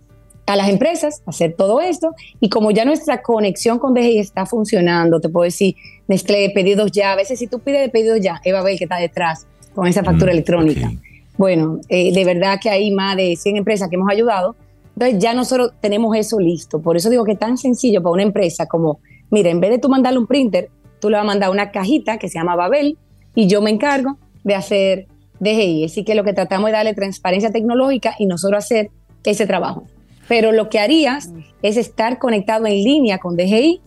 a, 0.45 0.55
las 0.55 0.69
empresas 0.69 1.21
a 1.25 1.29
hacer 1.29 1.55
todo 1.55 1.81
esto 1.81 2.13
y 2.39 2.49
como 2.49 2.71
ya 2.71 2.85
nuestra 2.85 3.21
conexión 3.21 3.79
con 3.79 3.93
DGI 3.93 4.19
está 4.19 4.45
funcionando, 4.45 5.19
te 5.19 5.29
puedo 5.29 5.43
decir, 5.43 5.75
Nestlé, 6.07 6.51
pedidos 6.51 6.91
ya, 6.91 7.13
a 7.13 7.15
veces 7.15 7.39
si 7.39 7.47
tú 7.47 7.59
pides 7.59 7.81
de 7.81 7.89
pedidos 7.89 8.19
ya, 8.21 8.41
Eva 8.43 8.63
Bell 8.63 8.77
que 8.77 8.85
está 8.85 8.97
detrás 8.97 9.45
con 9.75 9.87
esa 9.87 10.03
factura 10.03 10.31
mm, 10.31 10.35
electrónica. 10.35 10.91
Bueno, 11.37 11.79
eh, 11.89 12.11
de 12.13 12.25
verdad 12.25 12.59
que 12.61 12.69
hay 12.69 12.91
más 12.91 13.15
de 13.15 13.35
100 13.35 13.57
empresas 13.57 13.89
que 13.89 13.95
hemos 13.95 14.09
ayudado 14.11 14.55
entonces 14.99 15.19
ya 15.23 15.33
nosotros 15.33 15.71
tenemos 15.79 16.13
eso 16.17 16.41
listo. 16.41 16.81
Por 16.81 16.97
eso 16.97 17.09
digo 17.09 17.23
que 17.23 17.31
es 17.31 17.39
tan 17.39 17.57
sencillo 17.57 18.03
para 18.03 18.11
una 18.11 18.23
empresa 18.23 18.65
como, 18.65 18.99
mira, 19.31 19.49
en 19.49 19.59
vez 19.59 19.71
de 19.71 19.79
tú 19.79 19.89
mandarle 19.89 20.19
un 20.19 20.27
printer, 20.27 20.69
tú 20.99 21.09
le 21.09 21.15
vas 21.15 21.23
a 21.23 21.27
mandar 21.27 21.49
una 21.49 21.71
cajita 21.71 22.17
que 22.17 22.29
se 22.29 22.39
llama 22.39 22.55
Babel 22.55 22.97
y 23.35 23.47
yo 23.47 23.61
me 23.61 23.69
encargo 23.69 24.17
de 24.43 24.55
hacer 24.55 25.07
DGI. 25.39 25.85
Así 25.85 26.03
que 26.03 26.15
lo 26.15 26.23
que 26.23 26.33
tratamos 26.33 26.69
es 26.69 26.73
darle 26.73 26.93
transparencia 26.93 27.51
tecnológica 27.51 28.15
y 28.17 28.25
nosotros 28.25 28.63
hacer 28.63 28.89
ese 29.23 29.45
trabajo. 29.45 29.83
Pero 30.27 30.51
lo 30.51 30.69
que 30.69 30.79
harías 30.79 31.31
es 31.61 31.77
estar 31.77 32.19
conectado 32.19 32.65
en 32.65 32.83
línea 32.83 33.17
con 33.17 33.35
DGI 33.35 33.81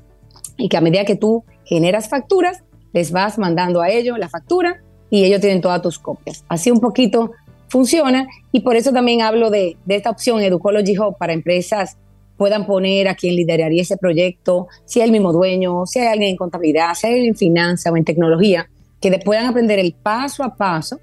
y 0.57 0.69
que 0.69 0.77
a 0.77 0.81
medida 0.81 1.05
que 1.05 1.17
tú 1.17 1.45
generas 1.65 2.09
facturas, 2.09 2.63
les 2.93 3.13
vas 3.13 3.39
mandando 3.39 3.81
a 3.81 3.89
ellos 3.89 4.19
la 4.19 4.29
factura 4.29 4.83
y 5.11 5.25
ellos 5.25 5.41
tienen 5.41 5.61
todas 5.61 5.81
tus 5.81 5.99
copias. 5.99 6.45
Así 6.49 6.71
un 6.71 6.81
poquito 6.81 7.33
funciona 7.69 8.27
y 8.51 8.61
por 8.61 8.77
eso 8.77 8.93
también 8.93 9.23
hablo 9.23 9.51
de, 9.51 9.77
esta 9.89 10.11
opción 10.11 10.41
Educology 10.41 10.99
Hub 10.99 11.17
para 11.17 11.33
empresas 11.33 11.97
puedan 12.43 12.67
poner 12.67 13.07
a 13.07 13.15
quien 13.15 13.37
lideraría 13.37 13.83
ese 13.83 13.97
proyecto, 13.97 14.67
si 14.85 14.99
es 14.99 15.05
el 15.05 15.13
mismo 15.13 15.33
dueño, 15.33 15.87
si 15.87 16.01
hay 16.01 16.09
alguien 16.09 16.31
en 16.31 16.37
contabilidad, 16.37 16.93
si 16.97 17.07
hay 17.07 17.13
alguien 17.13 17.29
en 17.35 17.37
finanzas 17.37 17.93
o 17.93 17.97
en 17.97 18.05
tecnología, 18.05 18.69
que 19.01 19.17
puedan 19.25 19.47
aprender 19.47 19.79
el 19.79 19.95
paso 19.95 20.43
a 20.43 20.57
paso, 20.57 20.99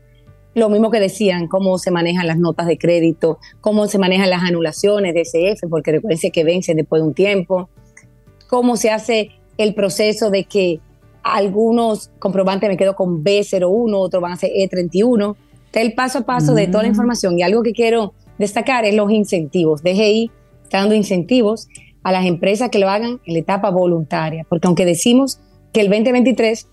lo 0.53 0.67
mismo 0.67 0.91
que 0.91 0.99
decían, 0.99 1.47
cómo 1.47 1.77
se 1.77 1.91
manejan 1.91 2.27
las 2.27 2.37
notas 2.37 2.67
de 2.67 2.77
crédito, 2.77 3.37
cómo 3.61 3.87
se 3.87 3.97
manejan 3.97 4.29
las 4.29 4.43
anulaciones 4.43 5.13
de 5.13 5.21
SF, 5.21 5.69
porque 5.69 5.93
recuerden 5.93 6.29
que 6.29 6.43
vencen 6.43 6.75
después 6.75 7.01
de 7.01 7.07
un 7.07 7.13
tiempo, 7.13 7.69
cómo 8.49 8.75
se 8.75 8.91
hace 8.91 9.29
el 9.57 9.73
proceso 9.73 10.31
de 10.31 10.43
que 10.43 10.81
algunos 11.23 12.11
comprobantes 12.19 12.69
me 12.69 12.75
quedo 12.75 12.97
con 12.97 13.23
B01, 13.23 13.93
otros 13.95 14.21
van 14.21 14.33
a 14.33 14.35
ser 14.35 14.51
E31, 14.51 15.37
el 15.71 15.93
paso 15.93 16.19
a 16.19 16.25
paso 16.25 16.53
de 16.53 16.67
toda 16.67 16.83
la 16.83 16.89
mm. 16.89 16.91
información. 16.91 17.39
Y 17.39 17.43
algo 17.43 17.63
que 17.63 17.71
quiero 17.71 18.13
destacar 18.37 18.83
es 18.83 18.93
los 18.93 19.09
incentivos. 19.09 19.81
DGI 19.83 20.31
está 20.69 20.79
dando 20.79 20.95
incentivos 20.95 21.67
a 22.03 22.11
las 22.11 22.25
empresas 22.25 22.69
que 22.69 22.79
lo 22.79 22.89
hagan 22.89 23.19
en 23.25 23.33
la 23.33 23.39
etapa 23.39 23.71
voluntaria, 23.71 24.45
porque 24.47 24.67
aunque 24.67 24.85
decimos 24.85 25.39
que 25.73 25.81
el 25.81 25.89
2023 25.89 26.67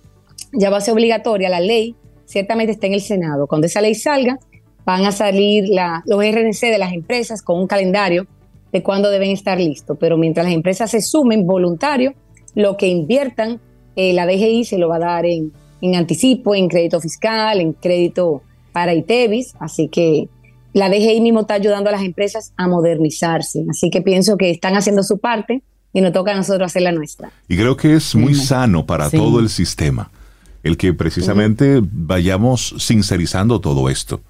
ya 0.52 0.70
va 0.70 0.77
a 0.77 0.81
ser 0.81 0.94
obligatoria, 0.94 1.48
la 1.48 1.60
ley 1.60 1.97
ciertamente 2.27 2.73
está 2.73 2.86
en 2.86 2.94
el 2.94 3.01
Senado. 3.01 3.47
Cuando 3.47 3.66
esa 3.66 3.81
ley 3.81 3.94
salga, 3.94 4.39
van 4.85 5.05
a 5.05 5.12
salir 5.12 5.64
los 6.05 6.24
RNC 6.24 6.70
de 6.70 6.78
las 6.78 6.93
empresas 6.93 7.43
con 7.43 7.59
un 7.59 7.66
calendario 7.66 8.27
de 8.70 8.82
cuándo 8.82 9.10
deben 9.10 9.31
estar 9.31 9.59
listos. 9.59 9.97
Pero 9.98 10.16
mientras 10.16 10.47
las 10.47 10.55
empresas 10.55 10.90
se 10.90 11.01
sumen 11.01 11.47
voluntario, 11.47 12.14
lo 12.55 12.77
que 12.77 12.89
inviertan, 12.89 13.60
eh, 13.97 14.12
la 14.12 14.27
DGI 14.27 14.64
se 14.64 14.78
lo 14.78 14.89
va 14.89 14.97
a 14.97 15.01
dar 15.01 15.27
en, 15.27 15.52
en 15.81 15.97
anticipo, 15.97 16.55
en 16.55 16.68
crédito 16.68 17.01
fiscal, 17.01 17.60
en 17.60 17.73
crédito 17.73 18.43
para 18.73 18.94
ITEVIS, 18.94 19.55
así 19.59 19.89
que 19.89 20.28
la 20.77 20.90
DGI 20.90 21.23
mismo 21.23 21.40
está 21.40 21.55
ayudando 21.55 21.89
a 21.89 21.93
las 21.93 22.03
empresas 22.03 22.53
a 22.59 22.69
modernizarse, 22.69 23.65
así 23.70 23.89
que 23.89 24.03
pienso 24.03 24.36
que 24.36 24.51
están 24.51 24.77
haciendo 24.77 25.03
su 25.03 25.16
parte 25.16 25.62
y 25.94 26.03
nos 26.03 26.12
toca 26.12 26.32
a 26.32 26.36
nosotros 26.36 26.66
hacer 26.66 26.82
la 26.82 26.93
nuestra. 26.93 27.31
Y 27.48 27.57
creo 27.57 27.78
que 27.78 27.94
es 27.94 28.15
muy 28.15 28.35
sano 28.35 28.85
para 28.85 29.09
todo 29.09 29.40
el 29.40 29.48
sistema 29.48 30.11
el 30.62 30.77
que 30.77 30.93
precisamente 30.93 31.81
vayamos 31.82 32.74
sincerizando 32.77 33.59
todo 33.61 33.89
esto, 33.89 34.20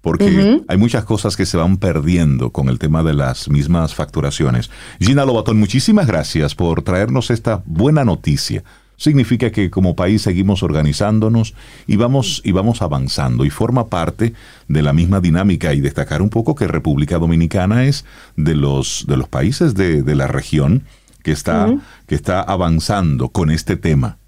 porque 0.00 0.62
hay 0.66 0.76
muchas 0.76 1.04
cosas 1.04 1.36
que 1.36 1.46
se 1.46 1.58
van 1.58 1.76
perdiendo 1.76 2.50
con 2.50 2.68
el 2.68 2.80
tema 2.80 3.04
de 3.04 3.14
las 3.14 3.48
mismas 3.48 3.94
facturaciones. 3.94 4.70
Gina 4.98 5.24
Lobatón, 5.24 5.60
muchísimas 5.60 6.08
gracias 6.08 6.56
por 6.56 6.82
traernos 6.82 7.30
esta 7.30 7.62
buena 7.66 8.04
noticia 8.04 8.64
significa 8.96 9.50
que 9.50 9.70
como 9.70 9.96
país 9.96 10.22
seguimos 10.22 10.62
organizándonos 10.62 11.54
y 11.86 11.96
vamos, 11.96 12.40
y 12.44 12.52
vamos 12.52 12.82
avanzando 12.82 13.44
y 13.44 13.50
forma 13.50 13.88
parte 13.88 14.34
de 14.68 14.82
la 14.82 14.92
misma 14.92 15.20
dinámica 15.20 15.74
y 15.74 15.80
destacar 15.80 16.22
un 16.22 16.30
poco 16.30 16.54
que 16.54 16.66
República 16.66 17.18
Dominicana 17.18 17.84
es 17.84 18.04
de 18.36 18.54
los, 18.54 19.04
de 19.08 19.16
los 19.16 19.28
países 19.28 19.74
de, 19.74 20.02
la 20.14 20.26
región 20.26 20.84
que 21.22 21.32
está, 21.32 21.74
que 22.06 22.14
está 22.14 22.40
avanzando 22.40 23.28
con 23.30 23.50
este 23.50 23.76
tema. 23.76 24.18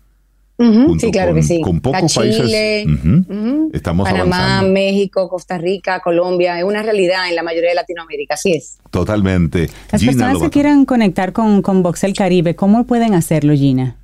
Sí, 0.59 1.11
claro 1.11 1.33
con, 1.33 1.37
que 1.37 1.43
sí. 1.43 1.61
con 1.61 1.81
pocos 1.81 2.13
Chile, 2.13 2.85
países. 2.87 2.87
ujú, 2.87 3.25
ujú, 3.29 3.71
Estamos 3.75 4.09
Panamá, 4.09 4.37
avanzando. 4.37 4.73
México, 4.73 5.29
Costa 5.29 5.59
Rica, 5.59 6.01
Colombia. 6.01 6.59
Es 6.59 6.65
una 6.65 6.83
realidad 6.83 7.29
en 7.29 7.37
la 7.37 7.43
mayoría 7.43 7.69
de 7.71 7.75
Latinoamérica, 7.75 8.35
así 8.35 8.53
es. 8.53 8.79
Totalmente. 8.91 9.69
Las 9.93 10.01
Gina 10.01 10.13
personas 10.13 10.39
que 10.43 10.51
quieran 10.51 10.87
conectar 10.87 11.35
con, 11.35 11.61
con 11.61 11.83
Voxel 11.83 12.15
Caribe, 12.15 12.57
¿cómo 12.57 12.85
pueden 12.87 13.13
hacerlo, 13.13 13.53
Gina? 13.53 13.97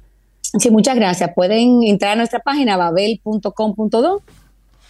Sí, 0.58 0.70
muchas 0.70 0.96
gracias. 0.96 1.30
Pueden 1.34 1.82
entrar 1.82 2.12
a 2.12 2.16
nuestra 2.16 2.40
página 2.40 2.76
babel.com.do 2.76 4.22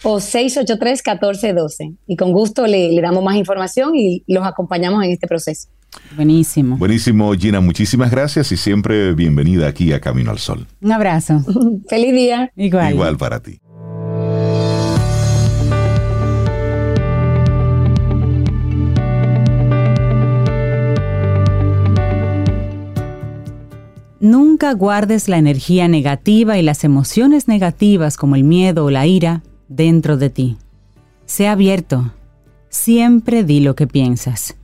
o 0.03 0.17
683-1412 0.17 1.95
y 2.07 2.15
con 2.17 2.33
gusto 2.33 2.67
le, 2.67 2.91
le 2.91 3.01
damos 3.01 3.23
más 3.23 3.35
información 3.35 3.95
y 3.95 4.23
los 4.27 4.45
acompañamos 4.45 5.03
en 5.03 5.11
este 5.11 5.27
proceso. 5.27 5.69
Buenísimo. 6.15 6.77
Buenísimo, 6.77 7.31
Gina. 7.33 7.61
Muchísimas 7.61 8.11
gracias 8.11 8.51
y 8.51 8.57
siempre 8.57 9.13
bienvenida 9.13 9.67
aquí 9.67 9.93
a 9.93 9.99
Camino 9.99 10.31
al 10.31 10.39
Sol. 10.39 10.67
Un 10.81 10.91
abrazo. 10.91 11.41
Feliz 11.87 12.13
día. 12.13 12.51
Igual. 12.55 12.93
Igual 12.93 13.17
para 13.17 13.41
ti. 13.41 13.59
Nunca 24.23 24.71
guardes 24.73 25.27
la 25.27 25.37
energía 25.37 25.89
negativa 25.89 26.57
y 26.57 26.61
las 26.61 26.85
emociones 26.85 27.49
negativas 27.49 28.15
como 28.15 28.37
el 28.37 28.45
miedo 28.45 28.85
o 28.85 28.89
la 28.89 29.05
ira 29.05 29.43
dentro 29.67 30.15
de 30.15 30.29
ti. 30.29 30.57
Sé 31.25 31.49
abierto. 31.49 32.13
Siempre 32.69 33.43
di 33.43 33.59
lo 33.59 33.75
que 33.75 33.85
piensas. 33.85 34.55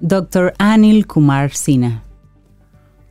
Dr. 0.00 0.52
Anil 0.58 1.06
Kumar 1.06 1.50
Sina. 1.54 2.02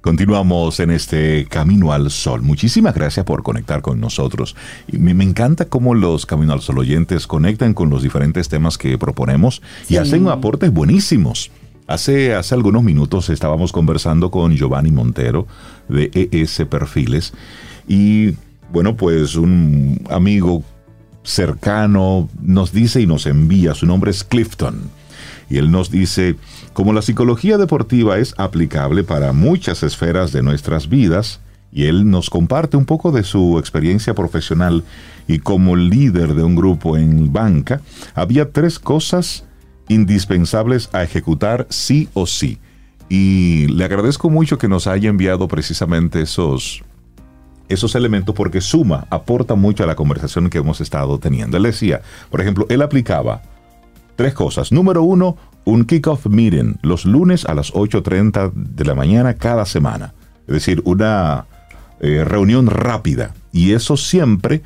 Continuamos 0.02 0.80
en 0.80 0.92
este 0.92 1.48
Camino 1.50 1.92
al 1.92 2.12
Sol. 2.12 2.44
Muchísimas 2.44 2.94
gracias 2.94 3.26
por 3.26 3.42
conectar 3.42 3.82
con 3.82 4.00
nosotros. 4.00 4.56
Y 4.88 5.00
me, 5.00 5.16
me 5.16 5.24
encanta 5.24 5.66
cómo 5.66 5.96
los 5.96 6.28
Camino 6.28 6.54
al 6.54 6.62
Sol 6.62 6.78
oyentes 6.78 7.26
conectan 7.26 7.74
con 7.74 7.90
los 7.90 8.04
diferentes 8.04 8.48
temas 8.48 8.78
que 8.78 9.00
proponemos 9.00 9.64
y 9.90 9.96
hacen 9.96 10.28
aportes 10.28 10.72
buenísimos. 10.72 11.50
Hace, 11.90 12.36
hace 12.36 12.54
algunos 12.54 12.84
minutos 12.84 13.32
estábamos 13.32 13.72
conversando 13.72 14.30
con 14.30 14.56
Giovanni 14.56 14.92
Montero 14.92 15.48
de 15.88 16.12
ES 16.14 16.62
Perfiles 16.70 17.34
y 17.88 18.36
bueno, 18.72 18.96
pues 18.96 19.36
un 19.36 20.00
amigo 20.12 20.64
cercano 21.24 22.30
nos 22.40 22.72
dice 22.74 23.02
y 23.02 23.08
nos 23.08 23.26
envía, 23.26 23.74
su 23.74 23.88
nombre 23.88 24.12
es 24.12 24.24
Clifton. 24.24 24.82
Y 25.50 25.58
él 25.58 25.72
nos 25.72 25.90
dice, 25.90 26.36
como 26.74 26.94
la 26.94 27.02
psicología 27.02 27.58
deportiva 27.58 28.20
es 28.20 28.36
aplicable 28.38 29.04
para 29.04 29.34
muchas 29.34 29.82
esferas 29.82 30.32
de 30.32 30.44
nuestras 30.44 30.90
vidas, 30.90 31.40
y 31.72 31.86
él 31.86 32.08
nos 32.08 32.30
comparte 32.30 32.78
un 32.78 32.86
poco 32.86 33.12
de 33.12 33.24
su 33.24 33.58
experiencia 33.58 34.14
profesional 34.14 34.84
y 35.28 35.40
como 35.40 35.76
líder 35.76 36.36
de 36.36 36.44
un 36.44 36.56
grupo 36.56 36.98
en 36.98 37.34
banca, 37.34 37.82
había 38.14 38.52
tres 38.52 38.78
cosas 38.78 39.46
indispensables 39.90 40.90
a 40.94 41.04
ejecutar 41.04 41.68
sí 41.70 42.08
o 42.14 42.26
sí. 42.26 42.60
Y 43.10 43.68
le 43.68 43.84
agradezco 43.84 44.30
mucho 44.30 44.58
que 44.58 44.70
nos 44.70 44.88
haya 44.88 45.10
enviado 45.10 45.48
precisamente 45.48 46.22
esos, 46.22 46.84
esos 47.68 47.96
elementos 47.96 48.34
porque 48.34 48.62
suma, 48.62 49.08
aporta 49.10 49.56
mucho 49.56 49.84
a 49.84 49.88
la 49.88 49.96
conversación 49.96 50.50
que 50.50 50.60
hemos 50.60 50.80
estado 50.80 51.20
teniendo. 51.20 51.58
Él 51.58 51.64
decía, 51.64 52.02
por 52.30 52.40
ejemplo, 52.40 52.66
él 52.70 52.82
aplicaba 52.82 53.42
tres 54.16 54.34
cosas. 54.34 54.72
Número 54.72 55.02
uno, 55.02 55.38
un 55.66 55.86
kickoff 55.86 56.28
meeting 56.28 56.76
los 56.84 57.06
lunes 57.06 57.46
a 57.46 57.56
las 57.56 57.74
8.30 57.74 58.54
de 58.54 58.86
la 58.86 58.96
mañana 58.96 59.34
cada 59.34 59.66
semana. 59.66 60.14
Es 60.48 60.54
decir, 60.54 60.82
una 60.86 61.46
eh, 62.00 62.24
reunión 62.24 62.68
rápida. 62.68 63.34
Y 63.52 63.74
eso 63.74 63.98
siempre 63.98 64.62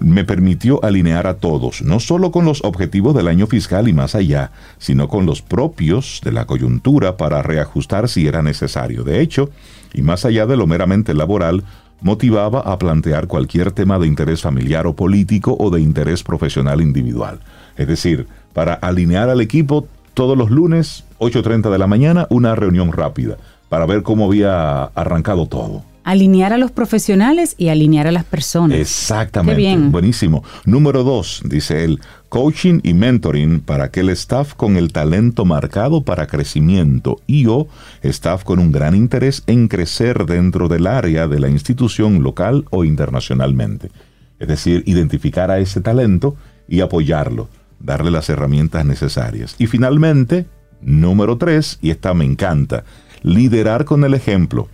me 0.00 0.24
permitió 0.24 0.82
alinear 0.84 1.26
a 1.26 1.34
todos, 1.34 1.82
no 1.82 2.00
solo 2.00 2.30
con 2.30 2.44
los 2.44 2.64
objetivos 2.64 3.14
del 3.14 3.28
año 3.28 3.46
fiscal 3.46 3.88
y 3.88 3.92
más 3.92 4.14
allá, 4.14 4.50
sino 4.78 5.08
con 5.08 5.26
los 5.26 5.42
propios 5.42 6.20
de 6.24 6.32
la 6.32 6.46
coyuntura 6.46 7.16
para 7.16 7.42
reajustar 7.42 8.08
si 8.08 8.26
era 8.26 8.42
necesario. 8.42 9.04
De 9.04 9.20
hecho, 9.20 9.50
y 9.92 10.02
más 10.02 10.24
allá 10.24 10.46
de 10.46 10.56
lo 10.56 10.66
meramente 10.66 11.14
laboral, 11.14 11.64
motivaba 12.00 12.60
a 12.60 12.78
plantear 12.78 13.26
cualquier 13.26 13.72
tema 13.72 13.98
de 13.98 14.06
interés 14.06 14.40
familiar 14.40 14.86
o 14.86 14.94
político 14.94 15.56
o 15.58 15.70
de 15.70 15.80
interés 15.80 16.22
profesional 16.22 16.80
individual. 16.80 17.40
Es 17.76 17.86
decir, 17.86 18.26
para 18.52 18.74
alinear 18.74 19.28
al 19.28 19.40
equipo 19.40 19.86
todos 20.14 20.36
los 20.36 20.50
lunes, 20.50 21.04
8.30 21.18 21.70
de 21.70 21.78
la 21.78 21.86
mañana, 21.86 22.26
una 22.30 22.54
reunión 22.54 22.92
rápida, 22.92 23.36
para 23.68 23.86
ver 23.86 24.02
cómo 24.02 24.26
había 24.26 24.84
arrancado 24.84 25.46
todo. 25.46 25.84
Alinear 26.02 26.52
a 26.52 26.58
los 26.58 26.70
profesionales 26.70 27.54
y 27.58 27.68
alinear 27.68 28.06
a 28.06 28.12
las 28.12 28.24
personas. 28.24 28.78
Exactamente. 28.78 29.52
Qué 29.52 29.56
bien. 29.56 29.92
Buenísimo. 29.92 30.42
Número 30.64 31.04
dos, 31.04 31.42
dice 31.44 31.84
él, 31.84 32.00
coaching 32.30 32.80
y 32.82 32.94
mentoring 32.94 33.60
para 33.60 33.84
aquel 33.84 34.08
staff 34.10 34.54
con 34.54 34.76
el 34.76 34.92
talento 34.92 35.44
marcado 35.44 36.02
para 36.02 36.26
crecimiento 36.26 37.20
y 37.26 37.46
o 37.46 37.68
staff 38.02 38.44
con 38.44 38.58
un 38.58 38.72
gran 38.72 38.94
interés 38.94 39.42
en 39.46 39.68
crecer 39.68 40.24
dentro 40.24 40.68
del 40.68 40.86
área 40.86 41.28
de 41.28 41.38
la 41.38 41.48
institución 41.48 42.22
local 42.22 42.64
o 42.70 42.84
internacionalmente. 42.84 43.90
Es 44.38 44.48
decir, 44.48 44.82
identificar 44.86 45.50
a 45.50 45.58
ese 45.58 45.80
talento 45.80 46.34
y 46.66 46.80
apoyarlo, 46.80 47.48
darle 47.78 48.10
las 48.10 48.30
herramientas 48.30 48.86
necesarias. 48.86 49.54
Y 49.58 49.66
finalmente, 49.66 50.46
número 50.80 51.36
tres, 51.36 51.78
y 51.82 51.90
esta 51.90 52.14
me 52.14 52.24
encanta, 52.24 52.84
liderar 53.22 53.84
con 53.84 54.04
el 54.04 54.14
ejemplo 54.14 54.68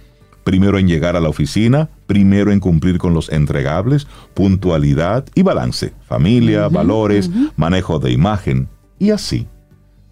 primero 0.47 0.78
en 0.78 0.86
llegar 0.86 1.16
a 1.16 1.20
la 1.20 1.28
oficina, 1.28 1.90
primero 2.06 2.52
en 2.52 2.60
cumplir 2.60 2.98
con 2.98 3.12
los 3.12 3.32
entregables, 3.32 4.06
puntualidad 4.32 5.27
y 5.35 5.43
balance, 5.43 5.93
familia, 6.06 6.68
valores, 6.68 7.28
manejo 7.56 7.98
de 7.98 8.12
imagen 8.12 8.68
y 9.01 9.10
así. 9.10 9.48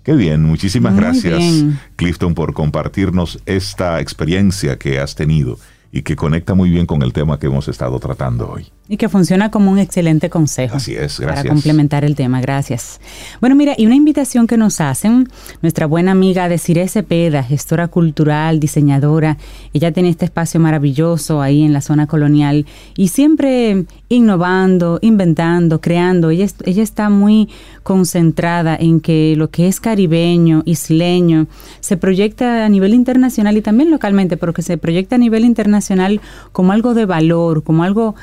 Qué 0.02 0.12
bien, 0.14 0.42
muchísimas 0.42 0.92
Muy 0.94 1.02
gracias 1.02 1.38
bien. 1.38 1.78
Clifton 1.94 2.34
por 2.34 2.52
compartirnos 2.52 3.40
esta 3.46 4.00
experiencia 4.00 4.76
que 4.76 4.98
has 4.98 5.14
tenido 5.14 5.56
y 5.92 6.02
que 6.02 6.16
conecta 6.16 6.54
muy 6.54 6.68
bien 6.68 6.86
con 6.86 7.02
el 7.02 7.12
tema 7.12 7.38
que 7.38 7.46
hemos 7.46 7.68
estado 7.68 8.00
tratando 8.00 8.50
hoy. 8.50 8.73
Y 8.86 8.98
que 8.98 9.08
funciona 9.08 9.50
como 9.50 9.70
un 9.72 9.78
excelente 9.78 10.28
consejo. 10.28 10.76
Así 10.76 10.94
es, 10.94 11.16
Para 11.16 11.32
gracias. 11.32 11.52
complementar 11.52 12.04
el 12.04 12.14
tema, 12.14 12.42
gracias. 12.42 13.00
Bueno, 13.40 13.56
mira, 13.56 13.74
y 13.78 13.86
una 13.86 13.94
invitación 13.94 14.46
que 14.46 14.58
nos 14.58 14.78
hacen 14.82 15.26
nuestra 15.62 15.86
buena 15.86 16.12
amiga 16.12 16.50
Desiree 16.50 16.86
Cepeda, 16.88 17.42
gestora 17.42 17.88
cultural, 17.88 18.60
diseñadora. 18.60 19.38
Ella 19.72 19.90
tiene 19.92 20.10
este 20.10 20.26
espacio 20.26 20.60
maravilloso 20.60 21.40
ahí 21.40 21.62
en 21.62 21.72
la 21.72 21.80
zona 21.80 22.06
colonial 22.06 22.66
y 22.94 23.08
siempre 23.08 23.86
innovando, 24.10 24.98
inventando, 25.00 25.80
creando. 25.80 26.28
Ella, 26.28 26.46
ella 26.64 26.82
está 26.82 27.08
muy 27.08 27.48
concentrada 27.82 28.76
en 28.78 29.00
que 29.00 29.34
lo 29.36 29.48
que 29.48 29.66
es 29.66 29.80
caribeño, 29.80 30.62
isleño, 30.66 31.46
se 31.80 31.96
proyecta 31.96 32.66
a 32.66 32.68
nivel 32.68 32.92
internacional 32.92 33.56
y 33.56 33.62
también 33.62 33.90
localmente, 33.90 34.36
pero 34.36 34.52
que 34.52 34.62
se 34.62 34.76
proyecta 34.76 35.16
a 35.16 35.18
nivel 35.18 35.44
internacional 35.44 36.20
como 36.52 36.72
algo 36.72 36.92
de 36.92 37.06
valor, 37.06 37.62
como 37.62 37.82
algo 37.82 38.14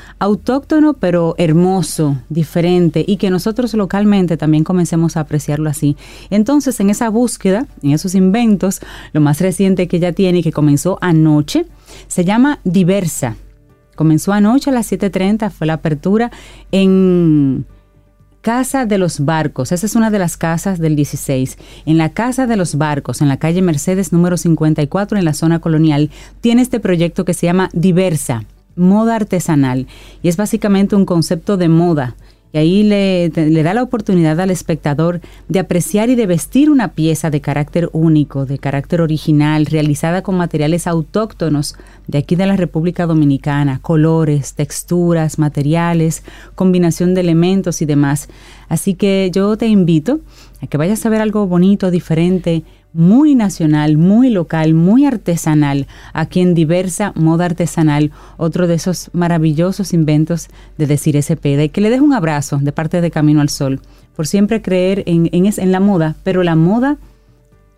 autóctono, 0.52 0.92
pero 0.92 1.34
hermoso, 1.38 2.18
diferente, 2.28 3.04
y 3.06 3.16
que 3.16 3.30
nosotros 3.30 3.72
localmente 3.74 4.36
también 4.36 4.64
comencemos 4.64 5.16
a 5.16 5.20
apreciarlo 5.20 5.70
así. 5.70 5.96
Entonces, 6.28 6.78
en 6.80 6.90
esa 6.90 7.08
búsqueda, 7.08 7.66
en 7.82 7.92
esos 7.92 8.14
inventos, 8.14 8.80
lo 9.12 9.20
más 9.20 9.40
reciente 9.40 9.88
que 9.88 9.96
ella 9.96 10.12
tiene 10.12 10.38
y 10.38 10.42
que 10.42 10.52
comenzó 10.52 10.98
anoche, 11.00 11.66
se 12.06 12.24
llama 12.24 12.60
Diversa. 12.64 13.36
Comenzó 13.96 14.32
anoche 14.32 14.70
a 14.70 14.74
las 14.74 14.92
7.30, 14.92 15.50
fue 15.50 15.66
la 15.66 15.74
apertura 15.74 16.30
en 16.70 17.64
Casa 18.42 18.84
de 18.84 18.98
los 18.98 19.24
Barcos, 19.24 19.72
esa 19.72 19.86
es 19.86 19.94
una 19.94 20.10
de 20.10 20.18
las 20.18 20.36
casas 20.36 20.80
del 20.80 20.96
16. 20.96 21.56
En 21.86 21.96
la 21.96 22.10
Casa 22.10 22.46
de 22.46 22.56
los 22.56 22.76
Barcos, 22.76 23.22
en 23.22 23.28
la 23.28 23.38
calle 23.38 23.62
Mercedes 23.62 24.12
número 24.12 24.36
54, 24.36 25.16
en 25.16 25.24
la 25.24 25.32
zona 25.32 25.60
colonial, 25.60 26.10
tiene 26.40 26.60
este 26.60 26.80
proyecto 26.80 27.24
que 27.24 27.34
se 27.34 27.46
llama 27.46 27.70
Diversa, 27.72 28.44
moda 28.76 29.16
artesanal. 29.16 29.86
Y 30.22 30.28
es 30.28 30.36
básicamente 30.36 30.96
un 30.96 31.04
concepto 31.04 31.56
de 31.56 31.68
moda. 31.68 32.16
Y 32.54 32.58
ahí 32.58 32.82
le, 32.82 33.30
le 33.30 33.62
da 33.62 33.72
la 33.72 33.82
oportunidad 33.82 34.38
al 34.38 34.50
espectador 34.50 35.22
de 35.48 35.58
apreciar 35.58 36.10
y 36.10 36.16
de 36.16 36.26
vestir 36.26 36.70
una 36.70 36.88
pieza 36.88 37.30
de 37.30 37.40
carácter 37.40 37.88
único, 37.92 38.44
de 38.44 38.58
carácter 38.58 39.00
original, 39.00 39.64
realizada 39.64 40.22
con 40.22 40.36
materiales 40.36 40.86
autóctonos 40.86 41.76
de 42.08 42.18
aquí 42.18 42.36
de 42.36 42.46
la 42.46 42.56
República 42.56 43.06
Dominicana, 43.06 43.78
colores, 43.80 44.52
texturas, 44.52 45.38
materiales, 45.38 46.24
combinación 46.54 47.14
de 47.14 47.22
elementos 47.22 47.80
y 47.80 47.86
demás. 47.86 48.28
Así 48.68 48.94
que 48.94 49.30
yo 49.32 49.56
te 49.56 49.66
invito 49.66 50.20
a 50.62 50.66
que 50.66 50.78
vayas 50.78 51.04
a 51.04 51.08
ver 51.10 51.20
algo 51.20 51.46
bonito, 51.46 51.90
diferente, 51.90 52.62
muy 52.94 53.34
nacional, 53.34 53.96
muy 53.96 54.30
local, 54.30 54.74
muy 54.74 55.06
artesanal, 55.06 55.86
aquí 56.12 56.40
en 56.40 56.54
Diversa 56.54 57.12
Moda 57.16 57.46
Artesanal, 57.46 58.12
otro 58.36 58.66
de 58.66 58.74
esos 58.74 59.10
maravillosos 59.12 59.92
inventos 59.92 60.48
de 60.78 60.86
Decir 60.86 61.20
Cepeda. 61.22 61.64
Y 61.64 61.68
que 61.70 61.80
le 61.80 61.90
dejo 61.90 62.04
un 62.04 62.12
abrazo 62.12 62.58
de 62.58 62.70
parte 62.72 63.00
de 63.00 63.10
Camino 63.10 63.40
al 63.40 63.48
Sol, 63.48 63.80
por 64.14 64.26
siempre 64.26 64.60
creer 64.62 65.02
en, 65.06 65.28
en, 65.32 65.46
en 65.46 65.72
la 65.72 65.80
moda, 65.80 66.16
pero 66.22 66.42
la 66.42 66.54
moda 66.54 66.98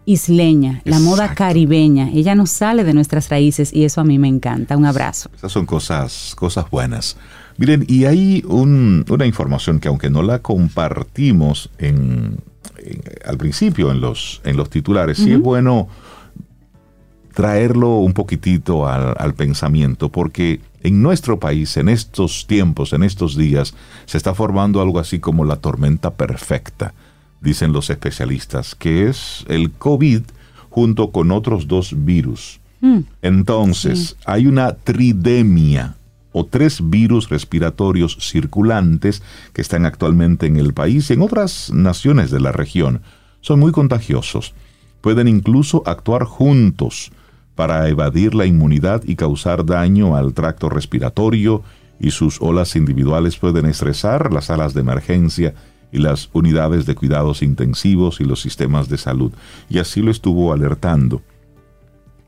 isleña, 0.06 0.82
la 0.84 0.98
moda 0.98 1.34
caribeña. 1.34 2.10
Ella 2.12 2.34
nos 2.34 2.50
sale 2.50 2.84
de 2.84 2.92
nuestras 2.92 3.30
raíces 3.30 3.72
y 3.72 3.84
eso 3.84 4.00
a 4.00 4.04
mí 4.04 4.18
me 4.18 4.28
encanta. 4.28 4.76
Un 4.76 4.84
abrazo. 4.84 5.30
Esas 5.34 5.52
son 5.52 5.64
cosas, 5.64 6.34
cosas 6.36 6.68
buenas. 6.70 7.16
Miren, 7.56 7.84
y 7.88 8.04
hay 8.04 8.42
un- 8.46 9.04
una 9.08 9.26
información 9.26 9.78
que 9.80 9.88
aunque 9.88 10.10
no 10.10 10.22
la 10.22 10.40
compartimos 10.40 11.70
en, 11.78 12.36
en- 12.78 13.02
al 13.26 13.36
principio 13.38 13.90
en 13.90 14.00
los, 14.00 14.40
en 14.44 14.56
los 14.56 14.70
titulares, 14.70 15.18
sí 15.18 15.32
es 15.32 15.40
bueno 15.40 15.88
traerlo 17.34 17.96
un 17.98 18.12
poquitito 18.12 18.86
al, 18.86 19.14
al 19.18 19.34
pensamiento, 19.34 20.08
porque 20.08 20.60
en 20.82 21.02
nuestro 21.02 21.40
país, 21.40 21.76
en 21.76 21.88
estos 21.88 22.46
tiempos, 22.46 22.92
en 22.92 23.02
estos 23.02 23.36
días, 23.36 23.74
se 24.06 24.16
está 24.18 24.34
formando 24.34 24.80
algo 24.80 25.00
así 25.00 25.18
como 25.18 25.44
la 25.44 25.56
tormenta 25.56 26.12
perfecta, 26.14 26.94
dicen 27.40 27.72
los 27.72 27.90
especialistas, 27.90 28.74
que 28.74 29.08
es 29.08 29.44
el 29.48 29.72
COVID 29.72 30.22
junto 30.70 31.10
con 31.10 31.30
otros 31.32 31.66
dos 31.66 31.94
virus. 32.04 32.60
Entonces, 33.22 34.16
hay 34.26 34.46
una 34.46 34.74
tridemia 34.74 35.94
o 36.34 36.44
tres 36.44 36.90
virus 36.90 37.30
respiratorios 37.30 38.18
circulantes 38.20 39.22
que 39.52 39.62
están 39.62 39.86
actualmente 39.86 40.46
en 40.46 40.56
el 40.56 40.74
país 40.74 41.08
y 41.08 41.14
en 41.14 41.22
otras 41.22 41.72
naciones 41.72 42.30
de 42.32 42.40
la 42.40 42.50
región. 42.50 43.02
Son 43.40 43.60
muy 43.60 43.70
contagiosos. 43.70 44.52
Pueden 45.00 45.28
incluso 45.28 45.84
actuar 45.86 46.24
juntos 46.24 47.12
para 47.54 47.88
evadir 47.88 48.34
la 48.34 48.46
inmunidad 48.46 49.02
y 49.06 49.14
causar 49.14 49.64
daño 49.64 50.16
al 50.16 50.34
tracto 50.34 50.68
respiratorio 50.68 51.62
y 52.00 52.10
sus 52.10 52.42
olas 52.42 52.74
individuales 52.74 53.36
pueden 53.36 53.66
estresar 53.66 54.32
las 54.32 54.46
salas 54.46 54.74
de 54.74 54.80
emergencia 54.80 55.54
y 55.92 55.98
las 55.98 56.30
unidades 56.32 56.84
de 56.84 56.96
cuidados 56.96 57.42
intensivos 57.42 58.20
y 58.20 58.24
los 58.24 58.40
sistemas 58.40 58.88
de 58.88 58.98
salud. 58.98 59.32
Y 59.70 59.78
así 59.78 60.02
lo 60.02 60.10
estuvo 60.10 60.52
alertando 60.52 61.22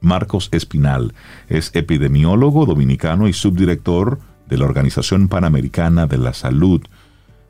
Marcos 0.01 0.49
Espinal 0.53 1.15
es 1.49 1.71
epidemiólogo 1.75 2.67
dominicano 2.67 3.29
y 3.29 3.33
subdirector 3.33 4.19
de 4.49 4.59
la 4.59 4.65
Organización 4.65 5.29
Panamericana 5.29 6.07
de 6.07 6.19
la 6.19 6.33
Salud, 6.33 6.83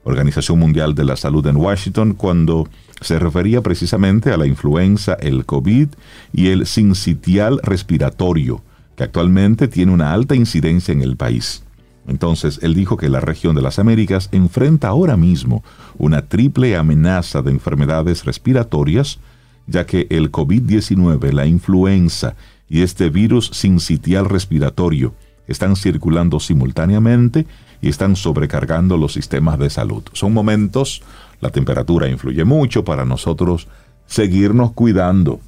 Organización 0.04 0.58
Mundial 0.58 0.94
de 0.94 1.04
la 1.04 1.16
Salud 1.16 1.46
en 1.46 1.56
Washington, 1.56 2.14
cuando 2.14 2.68
se 3.00 3.18
refería 3.18 3.60
precisamente 3.60 4.32
a 4.32 4.36
la 4.36 4.46
influenza, 4.46 5.14
el 5.14 5.44
COVID 5.44 5.88
y 6.32 6.48
el 6.48 6.66
sincitial 6.66 7.60
respiratorio, 7.62 8.62
que 8.96 9.04
actualmente 9.04 9.68
tiene 9.68 9.92
una 9.92 10.12
alta 10.12 10.34
incidencia 10.34 10.92
en 10.92 11.02
el 11.02 11.16
país. 11.16 11.62
Entonces, 12.08 12.60
él 12.62 12.74
dijo 12.74 12.96
que 12.96 13.08
la 13.08 13.20
región 13.20 13.56
de 13.56 13.62
las 13.62 13.78
Américas 13.78 14.28
enfrenta 14.32 14.88
ahora 14.88 15.16
mismo 15.16 15.64
una 15.98 16.22
triple 16.22 16.76
amenaza 16.76 17.42
de 17.42 17.50
enfermedades 17.50 18.24
respiratorias, 18.24 19.18
ya 19.66 19.86
que 19.86 20.06
el 20.10 20.30
COVID-19, 20.30 21.32
la 21.32 21.46
influenza 21.46 22.34
y 22.68 22.82
este 22.82 23.10
virus 23.10 23.50
sincitial 23.52 24.26
respiratorio 24.26 25.14
están 25.46 25.76
circulando 25.76 26.40
simultáneamente 26.40 27.46
y 27.80 27.88
están 27.88 28.16
sobrecargando 28.16 28.96
los 28.96 29.12
sistemas 29.12 29.58
de 29.58 29.70
salud. 29.70 30.02
Son 30.12 30.32
momentos, 30.32 31.02
la 31.40 31.50
temperatura 31.50 32.08
influye 32.08 32.44
mucho 32.44 32.84
para 32.84 33.04
nosotros 33.04 33.68
seguirnos 34.06 34.72
cuidando. 34.72 35.40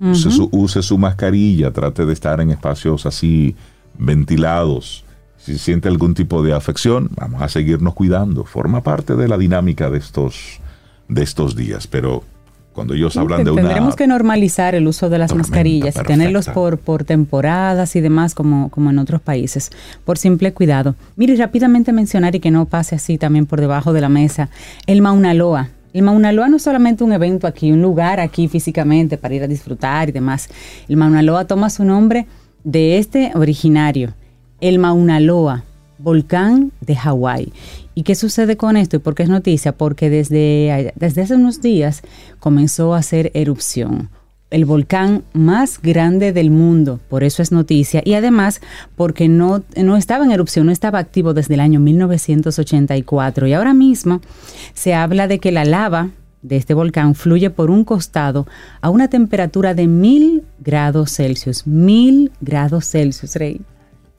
use, 0.00 0.30
su, 0.30 0.48
use 0.52 0.82
su 0.82 0.98
mascarilla, 0.98 1.72
trate 1.72 2.06
de 2.06 2.12
estar 2.12 2.40
en 2.40 2.50
espacios 2.50 3.06
así 3.06 3.56
ventilados. 3.98 5.04
Si 5.36 5.58
siente 5.58 5.88
algún 5.88 6.14
tipo 6.14 6.42
de 6.42 6.54
afección, 6.54 7.10
vamos 7.16 7.42
a 7.42 7.48
seguirnos 7.48 7.94
cuidando. 7.94 8.44
Forma 8.44 8.82
parte 8.82 9.14
de 9.14 9.28
la 9.28 9.36
dinámica 9.36 9.90
de 9.90 9.98
estos, 9.98 10.60
de 11.08 11.22
estos 11.22 11.54
días. 11.54 11.86
Pero 11.86 12.24
cuando 12.74 12.92
ellos 12.94 13.16
hablan 13.16 13.44
de 13.44 13.52
una... 13.52 13.62
Tendremos 13.62 13.96
que 13.96 14.06
normalizar 14.06 14.74
el 14.74 14.86
uso 14.86 15.08
de 15.08 15.18
las 15.18 15.30
tormenta 15.30 15.48
mascarillas 15.48 15.94
y 15.94 15.98
perfecta. 15.98 16.12
tenerlos 16.12 16.48
por, 16.48 16.78
por 16.78 17.04
temporadas 17.04 17.96
y 17.96 18.00
demás 18.00 18.34
como, 18.34 18.68
como 18.68 18.90
en 18.90 18.98
otros 18.98 19.22
países, 19.22 19.70
por 20.04 20.18
simple 20.18 20.52
cuidado. 20.52 20.96
Mire, 21.16 21.36
rápidamente 21.36 21.92
mencionar 21.92 22.34
y 22.34 22.40
que 22.40 22.50
no 22.50 22.66
pase 22.66 22.96
así 22.96 23.16
también 23.16 23.46
por 23.46 23.60
debajo 23.60 23.92
de 23.92 24.00
la 24.00 24.08
mesa, 24.08 24.50
el 24.86 25.00
Mauna 25.00 25.32
Loa. 25.32 25.70
El 25.94 26.02
Mauna 26.02 26.32
Loa 26.32 26.48
no 26.48 26.56
es 26.56 26.62
solamente 26.62 27.04
un 27.04 27.12
evento 27.12 27.46
aquí, 27.46 27.70
un 27.70 27.80
lugar 27.80 28.18
aquí 28.18 28.48
físicamente 28.48 29.16
para 29.16 29.34
ir 29.34 29.44
a 29.44 29.46
disfrutar 29.46 30.08
y 30.08 30.12
demás. 30.12 30.48
El 30.88 30.96
Mauna 30.96 31.22
Loa 31.22 31.46
toma 31.46 31.70
su 31.70 31.84
nombre 31.84 32.26
de 32.64 32.98
este 32.98 33.30
originario, 33.34 34.14
el 34.60 34.80
Mauna 34.80 35.20
Loa, 35.20 35.62
volcán 36.04 36.70
de 36.82 36.94
Hawái. 36.94 37.52
¿Y 37.96 38.02
qué 38.02 38.14
sucede 38.14 38.56
con 38.56 38.76
esto 38.76 38.96
y 38.96 38.98
por 39.00 39.14
qué 39.14 39.24
es 39.24 39.28
noticia? 39.28 39.72
Porque 39.72 40.10
desde, 40.10 40.92
desde 40.94 41.22
hace 41.22 41.34
unos 41.34 41.60
días 41.60 42.02
comenzó 42.38 42.94
a 42.94 42.98
hacer 42.98 43.32
erupción. 43.34 44.10
El 44.50 44.66
volcán 44.66 45.24
más 45.32 45.80
grande 45.82 46.32
del 46.32 46.50
mundo, 46.50 47.00
por 47.08 47.24
eso 47.24 47.42
es 47.42 47.50
noticia, 47.50 48.02
y 48.04 48.14
además 48.14 48.60
porque 48.94 49.26
no, 49.26 49.64
no 49.76 49.96
estaba 49.96 50.24
en 50.24 50.30
erupción, 50.30 50.66
no 50.66 50.72
estaba 50.72 51.00
activo 51.00 51.34
desde 51.34 51.54
el 51.54 51.60
año 51.60 51.80
1984. 51.80 53.48
Y 53.48 53.52
ahora 53.54 53.74
mismo 53.74 54.20
se 54.74 54.94
habla 54.94 55.26
de 55.26 55.40
que 55.40 55.50
la 55.50 55.64
lava 55.64 56.10
de 56.42 56.56
este 56.56 56.74
volcán 56.74 57.14
fluye 57.14 57.50
por 57.50 57.70
un 57.70 57.84
costado 57.84 58.46
a 58.80 58.90
una 58.90 59.08
temperatura 59.08 59.74
de 59.74 59.88
mil 59.88 60.44
grados 60.60 61.12
Celsius. 61.16 61.66
Mil 61.66 62.30
grados 62.40 62.86
Celsius, 62.86 63.34
Rey. 63.34 63.62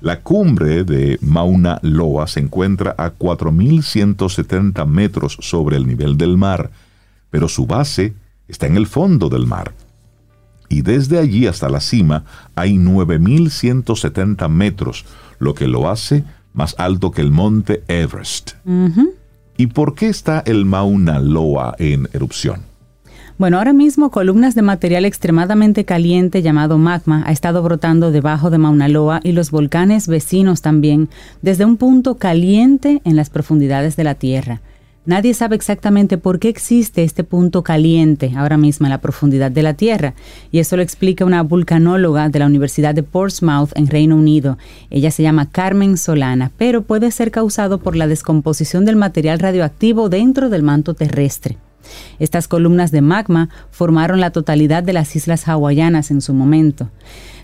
La 0.00 0.20
cumbre 0.20 0.84
de 0.84 1.18
Mauna 1.20 1.78
Loa 1.82 2.26
se 2.26 2.40
encuentra 2.40 2.94
a 2.98 3.12
4.170 3.12 4.86
metros 4.86 5.38
sobre 5.40 5.76
el 5.76 5.86
nivel 5.86 6.16
del 6.18 6.36
mar, 6.36 6.70
pero 7.30 7.48
su 7.48 7.66
base 7.66 8.14
está 8.48 8.66
en 8.66 8.76
el 8.76 8.86
fondo 8.86 9.28
del 9.28 9.46
mar. 9.46 9.72
Y 10.68 10.82
desde 10.82 11.18
allí 11.18 11.46
hasta 11.46 11.68
la 11.68 11.80
cima 11.80 12.24
hay 12.54 12.76
9.170 12.76 14.48
metros, 14.48 15.04
lo 15.38 15.54
que 15.54 15.68
lo 15.68 15.88
hace 15.88 16.24
más 16.52 16.74
alto 16.78 17.10
que 17.10 17.20
el 17.20 17.30
monte 17.30 17.82
Everest. 17.88 18.52
¿Y 19.56 19.68
por 19.68 19.94
qué 19.94 20.08
está 20.08 20.42
el 20.46 20.64
Mauna 20.64 21.20
Loa 21.20 21.76
en 21.78 22.08
erupción? 22.12 22.62
Bueno, 23.36 23.58
ahora 23.58 23.72
mismo 23.72 24.12
columnas 24.12 24.54
de 24.54 24.62
material 24.62 25.04
extremadamente 25.04 25.84
caliente 25.84 26.40
llamado 26.40 26.78
magma 26.78 27.24
ha 27.26 27.32
estado 27.32 27.64
brotando 27.64 28.12
debajo 28.12 28.48
de 28.48 28.58
Mauna 28.58 28.86
Loa 28.86 29.20
y 29.24 29.32
los 29.32 29.50
volcanes 29.50 30.06
vecinos 30.06 30.62
también, 30.62 31.08
desde 31.42 31.64
un 31.64 31.76
punto 31.76 32.14
caliente 32.14 33.02
en 33.04 33.16
las 33.16 33.30
profundidades 33.30 33.96
de 33.96 34.04
la 34.04 34.14
Tierra. 34.14 34.60
Nadie 35.04 35.34
sabe 35.34 35.56
exactamente 35.56 36.16
por 36.16 36.38
qué 36.38 36.48
existe 36.48 37.02
este 37.02 37.24
punto 37.24 37.64
caliente 37.64 38.32
ahora 38.36 38.56
mismo 38.56 38.86
en 38.86 38.90
la 38.90 39.00
profundidad 39.00 39.50
de 39.50 39.64
la 39.64 39.74
Tierra, 39.74 40.14
y 40.52 40.60
eso 40.60 40.76
lo 40.76 40.82
explica 40.82 41.24
una 41.24 41.42
vulcanóloga 41.42 42.28
de 42.28 42.38
la 42.38 42.46
Universidad 42.46 42.94
de 42.94 43.02
Portsmouth 43.02 43.72
en 43.74 43.88
Reino 43.88 44.14
Unido. 44.14 44.58
Ella 44.90 45.10
se 45.10 45.24
llama 45.24 45.50
Carmen 45.50 45.96
Solana, 45.96 46.52
pero 46.56 46.82
puede 46.82 47.10
ser 47.10 47.32
causado 47.32 47.78
por 47.78 47.96
la 47.96 48.06
descomposición 48.06 48.84
del 48.84 48.94
material 48.94 49.40
radioactivo 49.40 50.08
dentro 50.08 50.50
del 50.50 50.62
manto 50.62 50.94
terrestre. 50.94 51.58
Estas 52.18 52.48
columnas 52.48 52.90
de 52.90 53.00
magma 53.02 53.48
formaron 53.70 54.20
la 54.20 54.30
totalidad 54.30 54.82
de 54.82 54.92
las 54.92 55.16
islas 55.16 55.48
hawaianas 55.48 56.10
en 56.10 56.20
su 56.20 56.34
momento. 56.34 56.88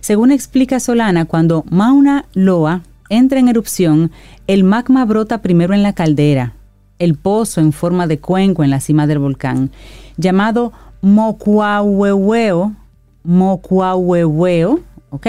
Según 0.01 0.33
explica 0.33 0.81
Solana, 0.81 1.25
cuando 1.27 1.65
Mauna 1.71 2.25
Loa 2.33 2.83
entra 3.09 3.39
en 3.39 3.49
erupción, 3.49 4.11
el 4.47 4.65
magma 4.65 5.05
brota 5.05 5.43
primero 5.43 5.75
en 5.75 5.83
la 5.83 5.93
caldera, 5.93 6.55
el 6.99 7.17
pozo 7.17 7.61
en 7.61 7.73
forma 7.73 8.07
de 8.07 8.19
cuenco 8.19 8.65
en 8.65 8.71
la 8.71 8.81
cima 8.81 9.07
del 9.07 9.19
volcán, 9.19 9.71
llamado 10.17 10.73
Mokuaueweo, 11.03 12.75
¿ok? 15.11 15.27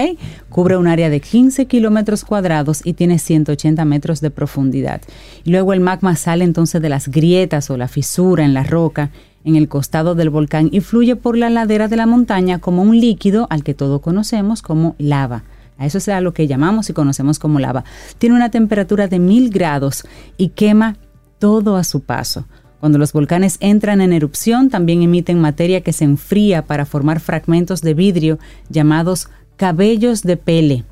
Cubre 0.50 0.78
un 0.78 0.88
área 0.88 1.10
de 1.10 1.20
15 1.20 1.66
kilómetros 1.66 2.24
cuadrados 2.24 2.82
y 2.84 2.94
tiene 2.94 3.20
180 3.20 3.84
metros 3.86 4.22
de 4.22 4.32
profundidad. 4.32 5.02
Luego 5.46 5.74
el 5.74 5.82
magma 5.82 6.16
sale 6.16 6.44
entonces 6.44 6.82
de 6.82 6.90
las 6.90 7.10
grietas 7.10 7.70
o 7.70 7.78
la 7.78 7.88
fisura 7.88 8.46
en 8.46 8.54
la 8.54 8.64
roca 8.64 9.12
en 9.44 9.56
el 9.56 9.68
costado 9.68 10.16
del 10.16 10.30
volcán 10.30 10.70
y 10.72 10.82
fluye 10.82 11.16
por 11.16 11.38
la 11.38 11.50
ladera 11.50 11.88
de 11.88 11.98
la 11.98 12.06
montaña 12.06 12.60
como 12.60 12.84
un 12.84 13.00
líquido 13.00 13.48
al 13.50 13.64
que 13.64 13.74
todos 13.74 14.02
conocemos 14.02 14.62
como 14.62 14.96
lava. 14.98 15.44
A 15.78 15.88
eso 15.88 16.00
será 16.00 16.22
lo 16.22 16.34
que 16.34 16.48
llamamos 16.48 16.90
y 16.90 16.94
conocemos 16.94 17.40
como 17.40 17.60
lava. 17.60 17.84
Tiene 18.20 18.36
una 18.36 18.52
temperatura 18.52 19.08
de 19.08 19.18
mil 19.18 19.50
grados 19.50 20.04
y 20.38 20.50
quema 20.50 20.98
todo 21.40 21.76
a 21.76 21.84
su 21.84 22.02
paso. 22.02 22.46
Cuando 22.80 22.98
los 22.98 23.14
volcanes 23.14 23.58
entran 23.60 24.02
en 24.02 24.14
erupción, 24.14 24.70
también 24.70 25.02
emiten 25.02 25.40
materia 25.40 25.82
que 25.82 25.94
se 25.94 26.04
enfría 26.04 26.66
para 26.66 26.86
formar 26.86 27.20
fragmentos 27.20 27.82
de 27.82 27.94
vidrio 27.94 28.40
llamados 28.70 29.30
cabellos 29.62 30.24
de 30.24 30.38
Pele. 30.38 30.86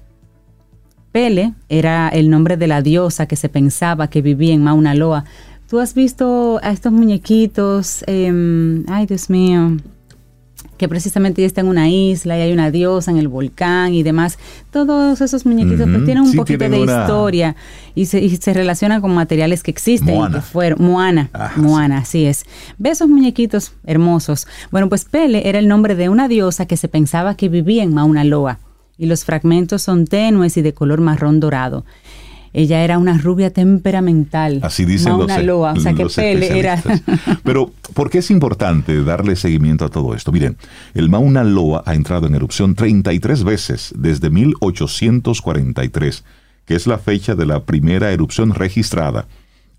Pele 1.11 1.55
era 1.69 2.07
el 2.09 2.29
nombre 2.29 2.55
de 2.55 2.67
la 2.67 2.83
diosa 2.83 3.25
que 3.25 3.35
se 3.35 3.49
pensaba 3.49 4.11
que 4.11 4.21
vivía 4.21 4.53
en 4.53 4.63
Mauna 4.63 4.93
Loa. 4.93 5.25
¿Tú 5.67 5.79
has 5.79 5.95
visto 5.95 6.59
a 6.61 6.69
estos 6.69 6.91
muñequitos? 6.91 8.03
Em, 8.05 8.85
ay, 8.87 9.07
Dios 9.07 9.27
mío 9.31 9.77
que 10.79 10.87
precisamente 10.87 11.43
está 11.43 11.61
en 11.61 11.67
una 11.67 11.89
isla 11.89 12.37
y 12.37 12.41
hay 12.41 12.53
una 12.53 12.71
diosa 12.71 13.11
en 13.11 13.17
el 13.17 13.27
volcán 13.27 13.93
y 13.93 14.01
demás. 14.01 14.39
Todos 14.71 15.19
esos 15.19 15.45
muñequitos 15.45 15.87
pues, 15.89 16.05
tienen 16.05 16.23
un 16.23 16.33
poquito 16.33 16.67
de 16.69 16.79
historia 16.79 17.55
y 17.93 18.05
se, 18.05 18.53
relacionan 18.53 19.01
con 19.01 19.13
materiales 19.13 19.61
que 19.61 19.71
existen 19.71 20.15
Moana. 20.15 20.37
que 20.37 20.41
fueron. 20.41 20.81
Moana, 20.81 21.29
ah, 21.33 21.51
Moana, 21.57 21.97
así 21.99 22.25
es. 22.25 22.45
Ve 22.77 22.91
esos 22.91 23.09
muñequitos 23.09 23.73
hermosos. 23.85 24.47
Bueno, 24.71 24.87
pues 24.87 25.03
Pele 25.03 25.49
era 25.49 25.59
el 25.59 25.67
nombre 25.67 25.95
de 25.95 26.07
una 26.07 26.29
diosa 26.29 26.65
que 26.65 26.77
se 26.77 26.87
pensaba 26.87 27.35
que 27.35 27.49
vivía 27.49 27.83
en 27.83 27.93
Mauna 27.93 28.23
Loa 28.23 28.59
y 28.97 29.05
los 29.05 29.25
fragmentos 29.25 29.81
son 29.81 30.07
tenues 30.07 30.55
y 30.55 30.61
de 30.61 30.73
color 30.73 31.01
marrón 31.01 31.39
dorado. 31.39 31.85
Ella 32.53 32.83
era 32.83 32.97
una 32.97 33.17
rubia 33.17 33.51
temperamental. 33.51 34.59
Así 34.63 34.85
dicen 34.85 35.13
Mauna 35.13 35.37
los, 35.37 35.45
Loa, 35.45 35.73
o 35.73 35.79
sea 35.79 35.93
que 35.93 36.05
Pele 36.07 36.59
era. 36.59 36.81
Pero, 37.43 37.71
¿por 37.93 38.09
qué 38.09 38.19
es 38.19 38.31
importante 38.31 39.03
darle 39.03 39.35
seguimiento 39.35 39.85
a 39.85 39.89
todo 39.89 40.15
esto? 40.15 40.31
Miren, 40.31 40.57
el 40.93 41.09
Mauna 41.09 41.43
Loa 41.43 41.83
ha 41.85 41.93
entrado 41.93 42.27
en 42.27 42.35
erupción 42.35 42.75
33 42.75 43.43
veces 43.43 43.93
desde 43.97 44.29
1843, 44.29 46.23
que 46.65 46.75
es 46.75 46.87
la 46.87 46.97
fecha 46.97 47.35
de 47.35 47.45
la 47.45 47.63
primera 47.63 48.11
erupción 48.11 48.53
registrada. 48.53 49.27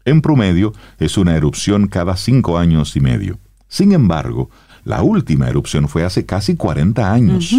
En 0.04 0.22
promedio, 0.22 0.72
es 0.98 1.18
una 1.18 1.36
erupción 1.36 1.88
cada 1.88 2.16
cinco 2.16 2.58
años 2.58 2.96
y 2.96 3.00
medio. 3.00 3.38
Sin 3.68 3.92
embargo, 3.92 4.50
la 4.84 5.02
última 5.02 5.48
erupción 5.48 5.88
fue 5.88 6.04
hace 6.04 6.24
casi 6.24 6.56
40 6.56 7.12
años. 7.12 7.54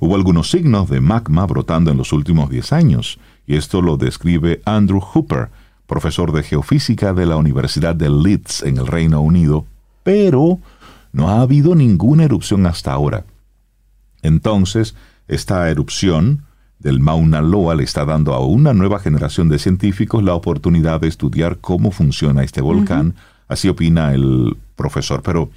Hubo 0.00 0.16
algunos 0.16 0.50
signos 0.50 0.88
de 0.88 1.00
magma 1.00 1.46
brotando 1.46 1.90
en 1.90 1.96
los 1.96 2.12
últimos 2.12 2.50
10 2.50 2.72
años 2.72 3.18
y 3.46 3.56
esto 3.56 3.82
lo 3.82 3.96
describe 3.96 4.62
Andrew 4.64 5.00
Hooper, 5.00 5.50
profesor 5.86 6.32
de 6.32 6.42
geofísica 6.42 7.12
de 7.12 7.26
la 7.26 7.36
Universidad 7.36 7.94
de 7.94 8.10
Leeds 8.10 8.62
en 8.62 8.78
el 8.78 8.86
Reino 8.86 9.20
Unido, 9.20 9.66
pero 10.02 10.58
no 11.12 11.28
ha 11.28 11.40
habido 11.40 11.74
ninguna 11.74 12.24
erupción 12.24 12.66
hasta 12.66 12.92
ahora. 12.92 13.24
Entonces, 14.22 14.94
esta 15.28 15.68
erupción 15.70 16.44
del 16.78 17.00
Mauna 17.00 17.40
Loa 17.40 17.74
le 17.74 17.84
está 17.84 18.04
dando 18.04 18.34
a 18.34 18.44
una 18.44 18.74
nueva 18.74 18.98
generación 18.98 19.48
de 19.48 19.58
científicos 19.58 20.22
la 20.22 20.34
oportunidad 20.34 21.00
de 21.00 21.08
estudiar 21.08 21.58
cómo 21.58 21.90
funciona 21.90 22.42
este 22.42 22.60
volcán, 22.60 23.14
así 23.48 23.68
opina 23.68 24.12
el 24.12 24.56
profesor. 24.76 25.22
Pero, 25.22 25.50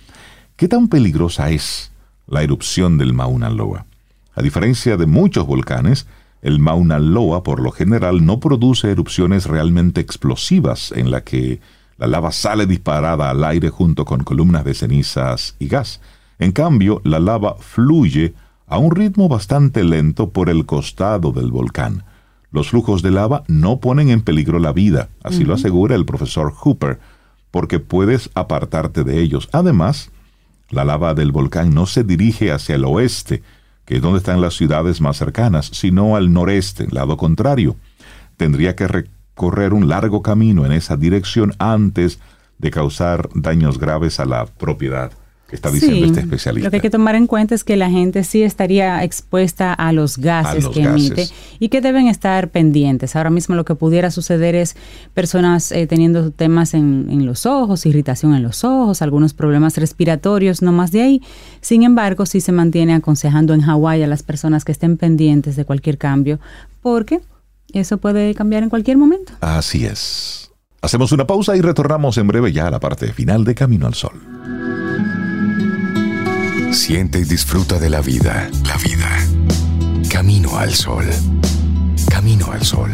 ¿qué 0.56 0.68
tan 0.68 0.88
peligrosa 0.88 1.50
es 1.50 1.92
la 2.28 2.44
erupción 2.44 2.98
del 2.98 3.14
Mauna 3.14 3.50
Loa? 3.50 3.86
A 4.36 4.42
diferencia 4.42 4.98
de 4.98 5.06
muchos 5.06 5.48
volcanes, 5.48 6.08
el 6.42 6.60
Mauna 6.60 7.00
Loa, 7.00 7.44
por 7.44 7.62
lo 7.62 7.72
general, 7.72 8.26
no 8.26 8.40
produce 8.40 8.92
erupciones 8.92 9.46
realmente 9.46 10.02
explosivas 10.02 10.92
en 10.92 11.12
la 11.12 11.24
que 11.24 11.60
la 11.98 12.08
lava 12.08 12.32
sale 12.32 12.68
disparada 12.68 13.30
al 13.30 13.44
aire 13.44 13.70
junto 13.70 14.06
con 14.06 14.24
columnas 14.24 14.64
de 14.64 14.74
cenizas 14.74 15.56
y 15.60 15.68
gas. 15.68 16.00
En 16.40 16.52
cambio, 16.52 17.02
la 17.04 17.20
lava 17.20 17.56
fluye 17.60 18.36
a 18.68 18.78
un 18.78 18.96
ritmo 18.96 19.28
bastante 19.28 19.84
lento 19.84 20.30
por 20.30 20.50
el 20.50 20.66
costado 20.66 21.32
del 21.32 21.52
volcán. 21.52 22.04
Los 22.52 22.70
flujos 22.70 23.02
de 23.02 23.12
lava 23.12 23.44
no 23.48 23.80
ponen 23.80 24.10
en 24.10 24.22
peligro 24.22 24.60
la 24.60 24.74
vida, 24.74 25.10
así 25.24 25.44
lo 25.44 25.54
asegura 25.54 25.96
el 25.96 26.06
profesor 26.06 26.54
Hooper, 26.54 27.00
porque 27.52 27.80
puedes 27.80 28.30
apartarte 28.36 29.04
de 29.04 29.20
ellos. 29.20 29.50
Además, 29.52 30.12
la 30.70 30.86
lava 30.86 31.14
del 31.14 31.32
volcán 31.32 31.74
no 31.74 31.86
se 31.86 32.04
dirige 32.04 32.52
hacia 32.52 32.76
el 32.76 32.86
oeste, 32.86 33.42
que 33.88 33.96
es 33.96 34.02
donde 34.02 34.20
están 34.20 34.42
las 34.42 34.54
ciudades 34.54 35.00
más 35.00 35.18
cercanas, 35.18 35.70
sino 35.72 36.18
al 36.18 36.34
noreste, 36.34 36.88
lado 36.92 37.16
contrario. 37.16 37.78
Tendría 38.36 38.76
que 38.76 38.88
recorrer 38.88 39.74
un 39.74 39.88
largo 39.88 40.22
camino 40.22 40.66
en 40.66 40.74
esa 40.74 40.98
dirección 40.98 41.54
antes 41.58 42.20
de 42.58 42.70
causar 42.70 43.30
daños 43.34 43.80
graves 43.80 44.20
a 44.20 44.26
la 44.26 44.46
propiedad 44.46 45.14
que 45.48 45.56
está 45.56 45.72
diciendo 45.72 46.06
este 46.06 46.20
especialista. 46.20 46.68
Lo 46.68 46.72
que 46.72 46.78
hay 46.78 46.82
que 46.82 46.90
tomar 46.90 47.16
en 47.16 47.26
cuenta 47.26 47.56
es 47.56 47.64
que 47.64 47.78
la 47.78 47.90
gente 47.90 48.24
sí 48.24 48.44
estaría 48.44 49.04
expuesta 49.04 49.74
a 49.74 49.94
los 49.94 50.18
gases 50.18 50.68
que 50.68 50.84
emite 50.84 51.28
y 51.60 51.70
que 51.70 51.80
deben 51.80 52.08
estar 52.08 52.50
pendientes. 52.50 53.16
Ahora 53.16 53.30
mismo 53.30 53.56
lo 53.56 53.64
que 53.64 53.74
pudiera 53.74 54.12
suceder 54.12 54.56
es 54.56 54.76
personas 55.14 55.72
eh, 55.72 55.88
teniendo 55.88 56.32
temas 56.32 56.74
en, 56.74 57.08
en, 57.10 57.26
los 57.26 57.46
ojos, 57.46 57.86
irritación 57.86 58.36
en 58.36 58.44
los 58.44 58.66
ojos, 58.66 59.02
algunos 59.02 59.34
problemas 59.34 59.78
respiratorios, 59.78 60.62
no 60.62 60.74
más 60.74 60.92
de 60.92 61.02
ahí. 61.02 61.22
Sin 61.62 61.84
embargo, 61.84 62.26
sí 62.26 62.42
se 62.42 62.52
mantiene 62.52 62.94
aconsejando 62.94 63.54
en 63.54 63.62
Hawái 63.62 64.04
a 64.04 64.08
las 64.08 64.24
personas 64.24 64.66
que 64.66 64.74
estén 64.74 64.98
pendientes 64.98 65.56
de 65.56 65.64
cualquier 65.64 65.98
cambio, 65.98 66.40
porque 66.82 67.22
eso 67.72 67.98
puede 67.98 68.36
cambiar 68.36 68.64
en 68.64 68.70
cualquier 68.70 68.98
momento. 68.98 69.34
Así 69.40 69.86
es. 69.86 70.52
Hacemos 70.82 71.12
una 71.12 71.26
pausa 71.26 71.56
y 71.56 71.62
retornamos 71.62 72.18
en 72.18 72.28
breve 72.28 72.52
ya 72.52 72.68
a 72.68 72.72
la 72.72 72.80
parte 72.80 73.12
final 73.14 73.44
de 73.44 73.56
Camino 73.56 73.88
al 73.88 73.94
Sol. 73.94 74.37
Siente 76.72 77.20
y 77.20 77.24
disfruta 77.24 77.80
de 77.80 77.90
la 77.90 78.02
vida. 78.02 78.50
La 78.66 78.78
vida. 78.78 79.10
Camino 80.10 80.58
al 80.58 80.74
sol. 80.74 81.06
Camino 82.10 82.52
al 82.52 82.64
sol. 82.64 82.92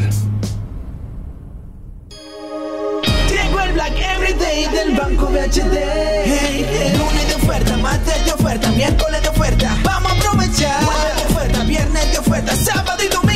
Llegó 3.29 3.59
el 3.59 3.73
Black 3.73 3.93
Everyday 3.97 4.67
del 4.69 4.95
Banco 4.97 5.27
BHD. 5.27 5.77
Hey, 6.25 6.93
Lunes 6.97 7.27
de 7.27 7.35
oferta, 7.35 7.77
martes 7.77 8.25
de 8.25 8.31
oferta, 8.31 8.71
miércoles 8.71 9.21
de 9.21 9.29
oferta. 9.29 9.77
Vamos 9.83 10.11
a 10.11 10.15
aprovechar. 10.15 10.83
Jueves 10.83 11.15
de 11.15 11.33
oferta, 11.33 11.63
viernes 11.63 12.11
de 12.11 12.19
oferta, 12.19 12.55
sábado 12.55 13.03
y 13.03 13.07
domingo. 13.07 13.32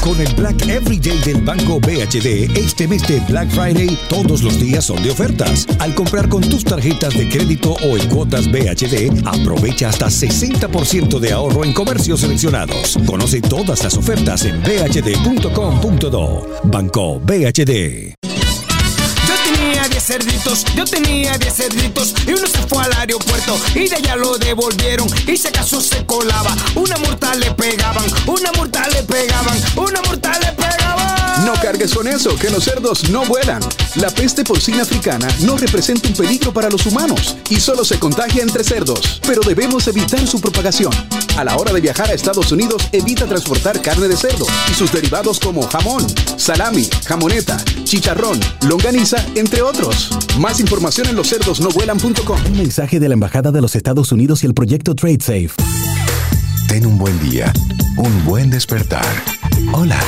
Con 0.00 0.20
el 0.20 0.32
Black 0.34 0.62
Everyday 0.68 1.18
del 1.18 1.42
Banco 1.42 1.80
BHD, 1.80 2.56
este 2.56 2.86
mes 2.86 3.06
de 3.08 3.18
Black 3.28 3.50
Friday, 3.50 3.98
todos 4.08 4.42
los 4.42 4.60
días 4.60 4.84
son 4.84 5.02
de 5.02 5.10
ofertas. 5.10 5.66
Al 5.80 5.94
comprar 5.94 6.28
con 6.28 6.40
tus 6.42 6.64
tarjetas 6.64 7.14
de 7.18 7.28
crédito 7.28 7.72
o 7.72 7.96
en 7.96 8.08
cuotas 8.08 8.46
BHD, 8.50 9.26
aprovecha 9.26 9.88
hasta 9.88 10.06
60% 10.06 11.18
de 11.18 11.32
ahorro 11.32 11.64
en 11.64 11.72
comercios 11.72 12.20
seleccionados. 12.20 12.96
Conoce 13.06 13.40
todas 13.40 13.82
las 13.82 13.96
ofertas 13.96 14.44
en 14.44 14.62
bhd.com.do. 14.62 16.46
Banco 16.64 17.20
BHD. 17.20 18.13
Yo 20.06 20.18
tenía 20.18 20.18
10 20.18 20.44
cerditos, 20.44 20.64
yo 20.74 20.84
tenía 20.84 21.38
10 21.38 21.54
cerditos 21.54 22.14
y 22.26 22.32
uno 22.32 22.46
se 22.46 22.58
fue 22.68 22.84
al 22.84 22.92
aeropuerto. 22.92 23.58
Y 23.74 23.88
de 23.88 23.96
allá 23.96 24.16
lo 24.16 24.36
devolvieron 24.36 25.08
y 25.26 25.36
si 25.36 25.48
acaso 25.48 25.80
se 25.80 26.04
colaba, 26.04 26.54
una 26.74 26.96
multa 26.98 27.34
le 27.36 27.50
pegaban, 27.52 28.04
una 28.26 28.52
multa 28.52 28.86
le 28.88 29.02
pegaban, 29.04 29.58
una 29.76 30.02
multa 30.02 30.38
le 30.40 30.52
pegaban. 30.52 31.23
No 31.42 31.52
cargues 31.60 31.92
con 31.92 32.06
eso, 32.06 32.36
que 32.36 32.48
los 32.48 32.64
cerdos 32.64 33.10
no 33.10 33.24
vuelan. 33.24 33.60
La 33.96 34.08
peste 34.08 34.44
porcina 34.44 34.82
africana 34.82 35.26
no 35.40 35.56
representa 35.56 36.08
un 36.08 36.14
peligro 36.14 36.52
para 36.52 36.70
los 36.70 36.86
humanos 36.86 37.36
y 37.50 37.56
solo 37.56 37.84
se 37.84 37.98
contagia 37.98 38.42
entre 38.42 38.62
cerdos, 38.62 39.20
pero 39.26 39.40
debemos 39.42 39.86
evitar 39.88 40.26
su 40.26 40.40
propagación. 40.40 40.92
A 41.36 41.44
la 41.44 41.56
hora 41.56 41.72
de 41.72 41.80
viajar 41.80 42.08
a 42.08 42.14
Estados 42.14 42.52
Unidos, 42.52 42.88
evita 42.92 43.26
transportar 43.26 43.82
carne 43.82 44.06
de 44.06 44.16
cerdo 44.16 44.46
y 44.70 44.74
sus 44.74 44.92
derivados 44.92 45.40
como 45.40 45.66
jamón, 45.66 46.06
salami, 46.36 46.88
jamoneta, 47.06 47.56
chicharrón, 47.82 48.38
longaniza, 48.68 49.24
entre 49.34 49.60
otros. 49.60 50.10
Más 50.38 50.60
información 50.60 51.08
en 51.08 51.16
loscerdosnovuelan.com. 51.16 52.46
Un 52.46 52.56
mensaje 52.56 53.00
de 53.00 53.08
la 53.08 53.14
Embajada 53.14 53.50
de 53.50 53.60
los 53.60 53.74
Estados 53.74 54.12
Unidos 54.12 54.44
y 54.44 54.46
el 54.46 54.54
proyecto 54.54 54.94
Trade 54.94 55.18
Safe. 55.20 55.50
Ten 56.68 56.86
un 56.86 56.96
buen 56.96 57.18
día, 57.28 57.52
un 57.96 58.24
buen 58.24 58.50
despertar. 58.50 59.04
Hola. 59.72 59.98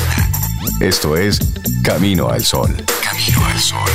Esto 0.80 1.16
es 1.16 1.40
Camino 1.82 2.28
al 2.28 2.42
Sol. 2.42 2.70
Camino 3.02 3.44
al 3.44 3.58
Sol. 3.58 3.90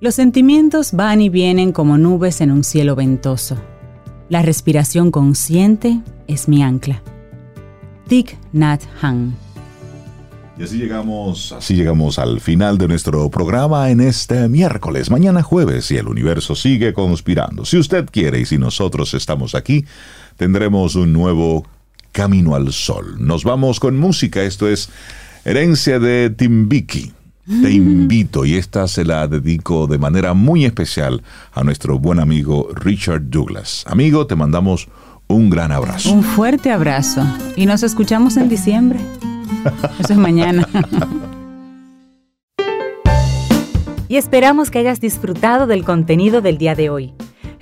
Los 0.00 0.14
sentimientos 0.14 0.92
van 0.92 1.20
y 1.20 1.28
vienen 1.28 1.72
como 1.72 1.98
nubes 1.98 2.40
en 2.40 2.50
un 2.50 2.62
cielo 2.62 2.94
ventoso. 2.94 3.56
La 4.28 4.42
respiración 4.42 5.10
consciente 5.10 6.00
es 6.26 6.48
mi 6.48 6.62
ancla. 6.62 7.02
Thich 8.08 8.36
Nhat 8.52 8.82
Hanh. 9.00 9.34
Y 10.56 10.62
así 10.62 10.78
llegamos, 10.78 11.50
así 11.50 11.74
llegamos 11.74 12.20
al 12.20 12.40
final 12.40 12.78
de 12.78 12.86
nuestro 12.86 13.28
programa 13.28 13.90
en 13.90 14.00
este 14.00 14.48
miércoles, 14.48 15.10
mañana 15.10 15.42
jueves, 15.42 15.90
y 15.90 15.96
el 15.96 16.06
universo 16.06 16.54
sigue 16.54 16.92
conspirando. 16.92 17.64
Si 17.64 17.76
usted 17.76 18.06
quiere 18.08 18.38
y 18.38 18.46
si 18.46 18.56
nosotros 18.56 19.14
estamos 19.14 19.56
aquí, 19.56 19.84
tendremos 20.36 20.94
un 20.94 21.12
nuevo 21.12 21.66
Camino 22.14 22.54
al 22.54 22.72
Sol. 22.72 23.16
Nos 23.18 23.42
vamos 23.42 23.80
con 23.80 23.98
música, 23.98 24.44
esto 24.44 24.68
es 24.68 24.88
Herencia 25.44 25.98
de 25.98 26.30
Timbiki. 26.30 27.12
Te 27.44 27.70
invito 27.72 28.44
y 28.44 28.54
esta 28.54 28.86
se 28.86 29.04
la 29.04 29.26
dedico 29.26 29.88
de 29.88 29.98
manera 29.98 30.32
muy 30.32 30.64
especial 30.64 31.24
a 31.52 31.64
nuestro 31.64 31.98
buen 31.98 32.20
amigo 32.20 32.68
Richard 32.72 33.30
Douglas. 33.30 33.82
Amigo, 33.88 34.28
te 34.28 34.36
mandamos 34.36 34.86
un 35.26 35.50
gran 35.50 35.72
abrazo. 35.72 36.12
Un 36.12 36.22
fuerte 36.22 36.70
abrazo. 36.70 37.26
Y 37.56 37.66
nos 37.66 37.82
escuchamos 37.82 38.36
en 38.36 38.48
diciembre. 38.48 39.00
Eso 39.98 40.12
es 40.12 40.18
mañana. 40.18 40.68
y 44.08 44.16
esperamos 44.16 44.70
que 44.70 44.78
hayas 44.78 45.00
disfrutado 45.00 45.66
del 45.66 45.84
contenido 45.84 46.40
del 46.40 46.58
día 46.58 46.76
de 46.76 46.90
hoy. 46.90 47.12